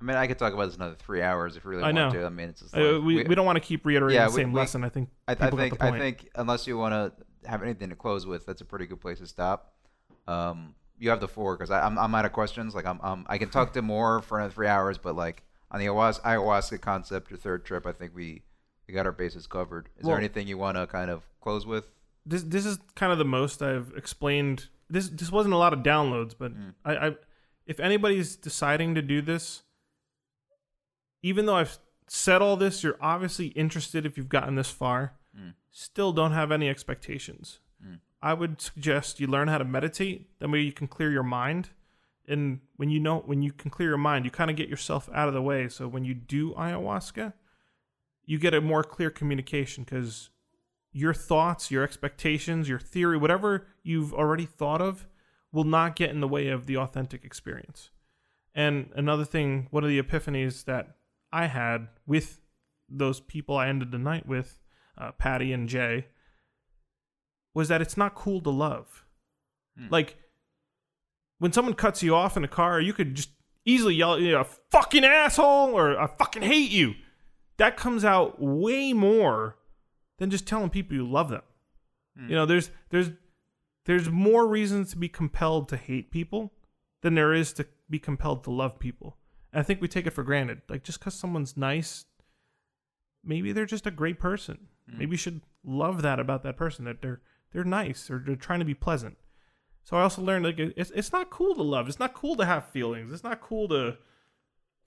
I 0.00 0.06
mean, 0.06 0.16
I 0.16 0.26
could 0.26 0.38
talk 0.38 0.54
about 0.54 0.64
this 0.64 0.76
another 0.76 0.94
three 0.94 1.20
hours 1.20 1.56
if 1.56 1.64
you 1.64 1.70
really 1.72 1.82
I 1.82 1.92
want 1.92 2.14
know. 2.14 2.20
to. 2.20 2.24
I 2.24 2.30
mean, 2.30 2.48
it's 2.48 2.62
just 2.62 2.74
Uh, 2.74 2.94
like, 2.94 3.04
we, 3.04 3.22
we, 3.24 3.34
don't 3.34 3.44
want 3.44 3.56
to 3.56 3.60
keep 3.60 3.84
reiterating 3.84 4.16
Yeah, 4.18 4.28
the 4.28 4.32
same 4.32 4.50
we- 4.52 4.58
lesson. 4.58 4.82
I 4.82 4.88
think 4.88 5.10
I, 5.28 5.32
I 5.32 5.50
think 5.50 5.82
I 5.82 5.98
think 5.98 6.30
unless 6.36 6.66
you 6.66 6.78
want 6.78 6.94
to 6.94 7.12
have 7.46 7.62
anything 7.62 7.90
to 7.90 7.96
close 7.96 8.24
with, 8.24 8.46
that's 8.46 8.62
a 8.62 8.64
pretty 8.64 8.86
good 8.86 8.98
place 9.02 9.18
to 9.18 9.26
stop. 9.26 9.74
Um, 10.26 10.74
you 10.98 11.10
have 11.10 11.20
the 11.20 11.28
floor 11.28 11.54
because 11.54 11.70
I'm 11.70 11.98
I'm 11.98 12.14
out 12.14 12.24
of 12.24 12.32
questions. 12.32 12.74
Like 12.74 12.86
I'm, 12.86 12.98
um 13.02 13.26
I 13.28 13.36
can 13.36 13.50
talk 13.50 13.74
to 13.74 13.82
more 13.82 14.22
for 14.22 14.38
another 14.38 14.54
three 14.54 14.68
hours, 14.68 14.96
but 14.96 15.16
like 15.16 15.42
on 15.70 15.80
the 15.80 15.86
ayahuasca, 15.86 16.22
ayahuasca 16.22 16.80
concept, 16.80 17.30
your 17.30 17.38
third 17.38 17.66
trip, 17.66 17.86
I 17.86 17.92
think 17.92 18.14
we 18.14 18.42
we 18.90 18.94
got 18.94 19.06
our 19.06 19.12
bases 19.12 19.46
covered. 19.46 19.88
Is 19.96 20.02
Well- 20.04 20.10
there 20.10 20.18
anything 20.18 20.48
you 20.48 20.58
want 20.58 20.76
to 20.76 20.86
kind 20.86 21.10
of 21.10 21.22
close 21.40 21.64
with? 21.66 21.90
this 22.26 22.42
this 22.42 22.66
is 22.66 22.78
kind 22.96 23.12
of 23.12 23.18
the 23.18 23.24
most 23.24 23.62
I've 23.62 23.92
explained. 23.96 24.68
This 24.90 25.08
this 25.08 25.30
wasn't 25.32 25.54
a 25.54 25.56
lot 25.56 25.72
of 25.72 25.78
downloads, 25.80 26.34
but 26.38 26.52
Mm. 26.54 26.74
I, 26.84 26.92
I 27.08 27.16
if 27.66 27.80
anybody's 27.80 28.36
deciding 28.36 28.94
to 28.96 29.02
do 29.02 29.22
this, 29.22 29.62
even 31.22 31.46
though 31.46 31.56
I've 31.56 31.78
said 32.08 32.42
all 32.42 32.56
this, 32.56 32.82
you're 32.82 32.98
obviously 33.00 33.46
interested 33.48 34.04
if 34.04 34.16
you've 34.18 34.28
gotten 34.28 34.54
this 34.56 34.70
far. 34.70 35.14
Mm. 35.38 35.54
Still 35.70 36.12
don't 36.12 36.32
have 36.32 36.50
any 36.52 36.68
expectations. 36.68 37.60
Mm. 37.84 38.00
I 38.20 38.34
would 38.34 38.60
suggest 38.60 39.20
you 39.20 39.26
learn 39.26 39.48
how 39.48 39.58
to 39.58 39.64
meditate. 39.64 40.38
That 40.40 40.50
way 40.50 40.60
you 40.60 40.72
can 40.72 40.88
clear 40.88 41.10
your 41.10 41.22
mind. 41.22 41.70
And 42.28 42.60
when 42.76 42.90
you 42.90 43.00
know 43.00 43.20
when 43.20 43.40
you 43.42 43.52
can 43.52 43.70
clear 43.70 43.88
your 43.88 43.98
mind, 43.98 44.24
you 44.24 44.30
kind 44.30 44.50
of 44.50 44.56
get 44.56 44.68
yourself 44.68 45.08
out 45.14 45.28
of 45.28 45.34
the 45.34 45.42
way. 45.42 45.68
So 45.68 45.88
when 45.88 46.04
you 46.04 46.14
do 46.14 46.52
ayahuasca, 46.54 47.32
you 48.30 48.38
get 48.38 48.54
a 48.54 48.60
more 48.60 48.84
clear 48.84 49.10
communication 49.10 49.82
because 49.82 50.30
your 50.92 51.12
thoughts, 51.12 51.68
your 51.68 51.82
expectations, 51.82 52.68
your 52.68 52.78
theory, 52.78 53.18
whatever 53.18 53.66
you've 53.82 54.14
already 54.14 54.46
thought 54.46 54.80
of, 54.80 55.08
will 55.50 55.64
not 55.64 55.96
get 55.96 56.10
in 56.10 56.20
the 56.20 56.28
way 56.28 56.46
of 56.46 56.66
the 56.66 56.76
authentic 56.76 57.24
experience. 57.24 57.90
And 58.54 58.90
another 58.94 59.24
thing, 59.24 59.66
one 59.72 59.82
of 59.82 59.90
the 59.90 60.00
epiphanies 60.00 60.64
that 60.66 60.94
I 61.32 61.46
had 61.46 61.88
with 62.06 62.38
those 62.88 63.18
people 63.18 63.56
I 63.56 63.66
ended 63.66 63.90
the 63.90 63.98
night 63.98 64.28
with, 64.28 64.60
uh, 64.96 65.10
Patty 65.10 65.52
and 65.52 65.68
Jay, 65.68 66.06
was 67.52 67.66
that 67.66 67.82
it's 67.82 67.96
not 67.96 68.14
cool 68.14 68.40
to 68.42 68.50
love. 68.50 69.06
Hmm. 69.76 69.88
Like, 69.90 70.18
when 71.38 71.52
someone 71.52 71.74
cuts 71.74 72.00
you 72.00 72.14
off 72.14 72.36
in 72.36 72.44
a 72.44 72.48
car, 72.48 72.80
you 72.80 72.92
could 72.92 73.16
just 73.16 73.30
easily 73.64 73.96
yell, 73.96 74.20
you 74.20 74.30
know, 74.30 74.44
fucking 74.70 75.04
asshole 75.04 75.74
or 75.76 75.98
I 75.98 76.06
fucking 76.06 76.42
hate 76.42 76.70
you. 76.70 76.94
That 77.60 77.76
comes 77.76 78.06
out 78.06 78.40
way 78.40 78.94
more 78.94 79.58
than 80.16 80.30
just 80.30 80.46
telling 80.46 80.70
people 80.70 80.96
you 80.96 81.06
love 81.06 81.28
them. 81.28 81.42
Hmm. 82.18 82.30
You 82.30 82.34
know, 82.34 82.46
there's 82.46 82.70
there's 82.88 83.10
there's 83.84 84.08
more 84.08 84.46
reasons 84.46 84.92
to 84.92 84.96
be 84.96 85.10
compelled 85.10 85.68
to 85.68 85.76
hate 85.76 86.10
people 86.10 86.54
than 87.02 87.16
there 87.16 87.34
is 87.34 87.52
to 87.52 87.66
be 87.90 87.98
compelled 87.98 88.44
to 88.44 88.50
love 88.50 88.78
people. 88.78 89.18
And 89.52 89.60
I 89.60 89.62
think 89.62 89.82
we 89.82 89.88
take 89.88 90.06
it 90.06 90.12
for 90.14 90.22
granted. 90.22 90.62
Like 90.70 90.84
just 90.84 91.00
because 91.00 91.12
someone's 91.12 91.54
nice, 91.54 92.06
maybe 93.22 93.52
they're 93.52 93.66
just 93.66 93.86
a 93.86 93.90
great 93.90 94.18
person. 94.18 94.68
Hmm. 94.90 94.98
Maybe 94.98 95.10
you 95.10 95.18
should 95.18 95.42
love 95.62 96.00
that 96.00 96.18
about 96.18 96.42
that 96.44 96.56
person 96.56 96.86
that 96.86 97.02
they're 97.02 97.20
they're 97.52 97.62
nice 97.62 98.10
or 98.10 98.22
they're 98.24 98.36
trying 98.36 98.60
to 98.60 98.64
be 98.64 98.72
pleasant. 98.72 99.18
So 99.84 99.98
I 99.98 100.02
also 100.02 100.22
learned 100.22 100.46
like 100.46 100.58
it's 100.58 100.92
it's 100.92 101.12
not 101.12 101.28
cool 101.28 101.54
to 101.56 101.62
love. 101.62 101.88
It's 101.88 102.00
not 102.00 102.14
cool 102.14 102.36
to 102.36 102.46
have 102.46 102.70
feelings. 102.70 103.12
It's 103.12 103.22
not 103.22 103.42
cool 103.42 103.68
to 103.68 103.98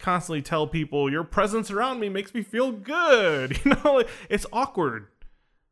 constantly 0.04 0.42
tell 0.42 0.68
people 0.68 1.10
your 1.10 1.24
presence 1.24 1.72
around 1.72 2.00
me 2.02 2.10
makes 2.10 2.34
me 2.34 2.44
feel 2.44 2.72
good. 2.72 3.60
You 3.64 3.72
know, 3.84 4.04
it's 4.30 4.46
awkward. 4.52 5.08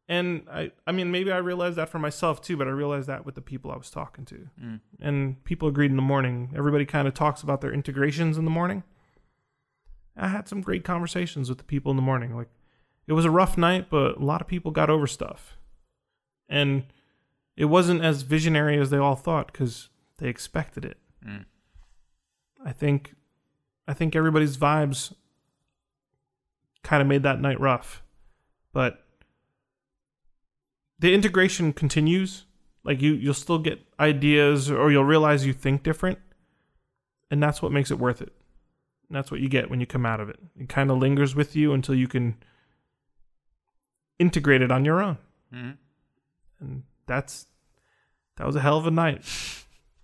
And 0.07 0.47
I 0.49 0.71
I 0.87 0.93
mean 0.93 1.11
maybe 1.11 1.31
I 1.31 1.37
realized 1.37 1.75
that 1.75 1.89
for 1.89 1.99
myself 1.99 2.41
too, 2.41 2.55
but 2.55 2.67
I 2.67 2.71
realized 2.71 3.07
that 3.07 3.25
with 3.25 3.35
the 3.35 3.41
people 3.41 3.71
I 3.71 3.77
was 3.77 3.89
talking 3.89 4.23
to. 4.25 4.47
Mm. 4.61 4.79
And 5.01 5.43
people 5.43 5.67
agreed 5.67 5.91
in 5.91 5.97
the 5.97 6.01
morning. 6.01 6.53
Everybody 6.55 6.85
kind 6.85 7.07
of 7.07 7.13
talks 7.13 7.43
about 7.43 7.59
their 7.59 7.73
integrations 7.73 8.37
in 8.37 8.45
the 8.45 8.51
morning. 8.51 8.83
I 10.15 10.29
had 10.29 10.47
some 10.47 10.61
great 10.61 10.85
conversations 10.85 11.49
with 11.49 11.57
the 11.57 11.65
people 11.65 11.91
in 11.91 11.97
the 11.97 12.01
morning. 12.01 12.35
Like 12.35 12.49
it 13.07 13.13
was 13.13 13.25
a 13.25 13.31
rough 13.31 13.57
night, 13.57 13.89
but 13.89 14.17
a 14.17 14.23
lot 14.23 14.41
of 14.41 14.47
people 14.47 14.71
got 14.71 14.89
over 14.89 15.07
stuff. 15.07 15.57
And 16.47 16.83
it 17.57 17.65
wasn't 17.65 18.01
as 18.01 18.21
visionary 18.21 18.79
as 18.79 18.89
they 18.89 18.97
all 18.97 19.15
thought 19.15 19.51
cuz 19.51 19.89
they 20.17 20.29
expected 20.29 20.85
it. 20.85 20.97
Mm. 21.25 21.45
I 22.63 22.71
think 22.71 23.15
I 23.91 23.93
think 23.93 24.15
everybody's 24.15 24.55
vibes 24.55 25.13
kind 26.81 27.01
of 27.01 27.09
made 27.09 27.23
that 27.23 27.41
night 27.41 27.59
rough. 27.59 28.01
But 28.71 29.03
the 30.97 31.13
integration 31.13 31.73
continues. 31.73 32.45
Like 32.85 33.01
you 33.01 33.11
you'll 33.11 33.33
still 33.33 33.59
get 33.59 33.81
ideas 33.99 34.71
or 34.71 34.93
you'll 34.93 35.03
realize 35.03 35.45
you 35.45 35.51
think 35.51 35.83
different. 35.83 36.19
And 37.29 37.43
that's 37.43 37.61
what 37.61 37.73
makes 37.73 37.91
it 37.91 37.99
worth 37.99 38.21
it. 38.21 38.31
And 39.09 39.17
that's 39.17 39.29
what 39.29 39.41
you 39.41 39.49
get 39.49 39.69
when 39.69 39.81
you 39.81 39.85
come 39.85 40.05
out 40.05 40.21
of 40.21 40.29
it. 40.29 40.39
It 40.57 40.69
kind 40.69 40.89
of 40.89 40.97
lingers 40.97 41.35
with 41.35 41.53
you 41.53 41.73
until 41.73 41.93
you 41.93 42.07
can 42.07 42.37
integrate 44.19 44.61
it 44.61 44.71
on 44.71 44.85
your 44.85 45.01
own. 45.01 45.17
hmm 45.51 45.71
And 46.61 46.83
that's 47.07 47.47
that 48.37 48.47
was 48.47 48.55
a 48.55 48.61
hell 48.61 48.77
of 48.77 48.87
a 48.87 48.91
night. 48.91 49.25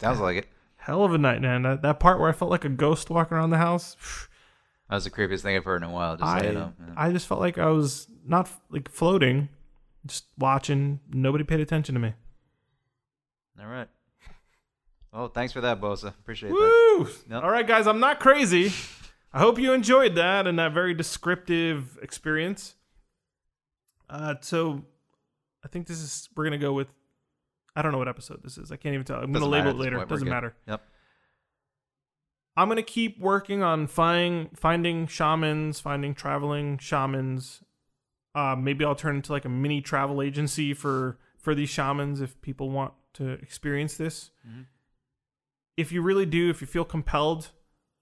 Sounds 0.01 0.19
like 0.19 0.35
it. 0.39 0.47
Hell 0.87 1.03
of 1.03 1.13
a 1.13 1.17
night, 1.17 1.41
man. 1.41 1.63
That, 1.63 1.81
that 1.81 1.99
part 1.99 2.17
where 2.17 2.29
I 2.29 2.31
felt 2.31 2.49
like 2.49 2.63
a 2.63 2.69
ghost 2.69 3.09
walking 3.09 3.35
around 3.35 3.49
the 3.49 3.57
house. 3.57 3.97
That 4.89 4.95
was 4.95 5.03
the 5.03 5.11
creepiest 5.11 5.41
thing 5.41 5.57
I've 5.57 5.65
heard 5.65 5.83
in 5.83 5.89
a 5.89 5.91
while. 5.91 6.15
Just 6.15 6.23
I, 6.23 6.49
yeah. 6.49 6.69
I 6.95 7.11
just 7.11 7.27
felt 7.27 7.41
like 7.41 7.57
I 7.57 7.65
was 7.65 8.07
not 8.25 8.49
like 8.69 8.89
floating, 8.89 9.49
just 10.05 10.27
watching. 10.37 11.01
Nobody 11.11 11.43
paid 11.43 11.59
attention 11.59 11.93
to 11.95 11.99
me. 11.99 12.13
All 13.59 13.67
right. 13.67 13.89
Well, 15.11 15.27
thanks 15.27 15.51
for 15.51 15.59
that, 15.59 15.81
Bosa. 15.81 16.07
Appreciate 16.07 16.51
that. 16.51 16.55
Woo! 16.55 17.09
Yep. 17.29 17.43
All 17.43 17.51
right, 17.51 17.67
guys, 17.67 17.85
I'm 17.85 17.99
not 17.99 18.21
crazy. 18.21 18.71
I 19.33 19.39
hope 19.39 19.59
you 19.59 19.73
enjoyed 19.73 20.15
that 20.15 20.47
and 20.47 20.57
that 20.57 20.71
very 20.71 20.93
descriptive 20.93 21.99
experience. 22.01 22.75
Uh, 24.09 24.35
so 24.39 24.85
I 25.65 25.67
think 25.67 25.87
this 25.87 25.99
is 25.99 26.29
we're 26.33 26.45
gonna 26.45 26.57
go 26.57 26.71
with 26.71 26.87
I 27.77 27.83
don't 27.83 27.91
know 27.91 27.99
what 27.99 28.07
episode 28.07 28.41
this 28.43 28.57
is. 28.57 28.71
I 28.71 28.75
can't 28.75 28.95
even 28.95 29.05
tell. 29.05 29.17
I'm 29.17 29.31
going 29.31 29.43
to 29.43 29.49
label 29.49 29.69
it 29.69 29.77
later. 29.77 30.03
Doesn't 30.03 30.25
good. 30.25 30.31
matter. 30.31 30.55
Yep. 30.67 30.81
I'm 32.57 32.67
gonna 32.69 32.81
keep 32.81 33.19
working 33.19 33.61
on 33.61 33.85
find, 33.85 34.49
finding 34.57 35.05
shamans, 35.05 35.79
finding 35.79 36.15
traveling 36.15 36.79
shamans. 36.79 37.61
Uh, 38.33 38.55
maybe 38.55 38.83
I'll 38.83 38.95
turn 38.95 39.17
into 39.17 39.31
like 39.31 39.45
a 39.45 39.49
mini 39.49 39.79
travel 39.79 40.23
agency 40.23 40.73
for 40.73 41.19
for 41.37 41.53
these 41.53 41.69
shamans 41.69 42.19
if 42.19 42.41
people 42.41 42.71
want 42.71 42.93
to 43.13 43.33
experience 43.33 43.95
this. 43.95 44.31
Mhm. 44.47 44.65
If 45.77 45.91
you 45.91 46.01
really 46.01 46.25
do, 46.25 46.49
if 46.49 46.59
you 46.59 46.65
feel 46.65 46.83
compelled, 46.83 47.51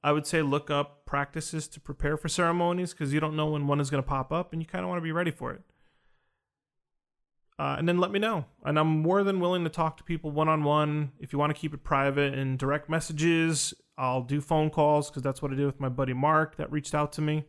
I 0.02 0.14
would 0.14 0.26
say 0.26 0.42
look 0.42 0.70
up 0.70 1.06
practices 1.06 1.68
to 1.68 1.82
prepare 1.82 2.16
for 2.16 2.30
ceremonies 2.30 2.94
because 2.94 3.14
you 3.14 3.20
don't 3.20 3.36
know 3.36 3.48
when 3.48 3.68
one 3.68 3.82
is 3.82 3.90
going 3.90 4.02
to 4.02 4.08
pop 4.08 4.32
up 4.32 4.54
and 4.54 4.62
you 4.62 4.66
kind 4.66 4.86
of 4.86 4.90
want 4.90 5.00
to 5.00 5.04
be 5.04 5.12
ready 5.12 5.32
for 5.32 5.52
it. 5.52 5.64
Uh, 7.58 7.76
and 7.78 7.88
then 7.88 8.00
let 8.00 8.12
me 8.12 8.20
know. 8.20 8.46
And 8.66 8.78
I'm 8.78 9.02
more 9.02 9.24
than 9.24 9.40
willing 9.40 9.64
to 9.64 9.70
talk 9.70 9.98
to 9.98 10.04
people 10.04 10.32
one 10.32 10.50
on 10.50 10.64
one. 10.64 11.12
If 11.20 11.32
you 11.32 11.40
want 11.40 11.56
to 11.56 11.60
keep 11.60 11.74
it 11.74 11.84
private 11.84 12.34
and 12.34 12.60
direct 12.60 12.90
messages, 12.90 13.74
I'll 13.98 14.22
do 14.22 14.42
phone 14.42 14.70
calls 14.70 15.10
because 15.10 15.24
that's 15.24 15.42
what 15.42 15.52
I 15.52 15.56
did 15.56 15.66
with 15.66 15.80
my 15.80 15.90
buddy 15.90 16.14
Mark 16.14 16.58
that 16.58 16.72
reached 16.72 16.94
out 16.94 17.14
to 17.14 17.22
me. 17.22 17.46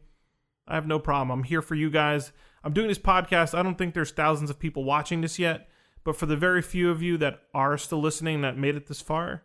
I 0.68 0.74
have 0.74 0.86
no 0.86 0.98
problem. 0.98 1.36
I'm 1.36 1.44
here 1.44 1.62
for 1.62 1.74
you 1.74 1.90
guys. 1.90 2.32
I'm 2.62 2.72
doing 2.72 2.88
this 2.88 2.98
podcast. 2.98 3.56
I 3.56 3.62
don't 3.62 3.76
think 3.76 3.94
there's 3.94 4.10
thousands 4.12 4.50
of 4.50 4.58
people 4.58 4.84
watching 4.84 5.20
this 5.20 5.38
yet, 5.38 5.68
but 6.04 6.16
for 6.16 6.26
the 6.26 6.36
very 6.36 6.62
few 6.62 6.90
of 6.90 7.02
you 7.02 7.16
that 7.18 7.42
are 7.54 7.76
still 7.78 8.00
listening 8.00 8.42
that 8.42 8.56
made 8.56 8.76
it 8.76 8.86
this 8.86 9.00
far, 9.00 9.42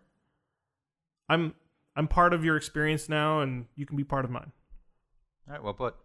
I'm 1.30 1.56
I'm 1.96 2.08
part 2.08 2.34
of 2.34 2.46
your 2.46 2.56
experience 2.56 3.10
now, 3.10 3.42
and 3.42 3.66
you 3.76 3.86
can 3.86 3.98
be 3.98 4.04
part 4.04 4.26
of 4.26 4.32
mine. 4.32 4.52
All 5.48 5.54
right. 5.54 5.64
Well 5.64 5.74
put. 5.74 5.96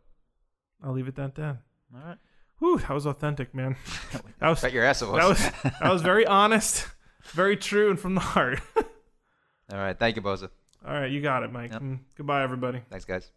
I'll 0.82 0.92
leave 0.92 1.08
it 1.08 1.18
at 1.18 1.34
that. 1.36 1.58
All 1.94 2.00
right. 2.04 2.18
Whew, 2.58 2.78
that 2.78 2.90
was 2.90 3.06
authentic, 3.06 3.54
man. 3.54 3.76
That 4.40 4.48
was 4.50 4.60
Bet 4.60 4.72
your 4.72 4.84
ass 4.84 5.02
it 5.02 5.08
was. 5.08 5.18
that 5.18 5.28
was 5.28 5.72
that 5.80 5.92
was 5.92 6.02
very 6.02 6.26
honest, 6.26 6.86
very 7.32 7.56
true, 7.56 7.90
and 7.90 7.98
from 7.98 8.14
the 8.14 8.20
heart. 8.20 8.60
All 8.76 9.78
right. 9.78 9.98
Thank 9.98 10.16
you, 10.16 10.22
Boza. 10.22 10.50
All 10.86 10.92
right, 10.94 11.10
you 11.10 11.20
got 11.20 11.42
it, 11.42 11.52
Mike. 11.52 11.72
Yep. 11.72 11.82
Mm, 11.82 11.98
goodbye, 12.16 12.42
everybody. 12.42 12.80
Thanks, 12.90 13.04
guys. 13.04 13.30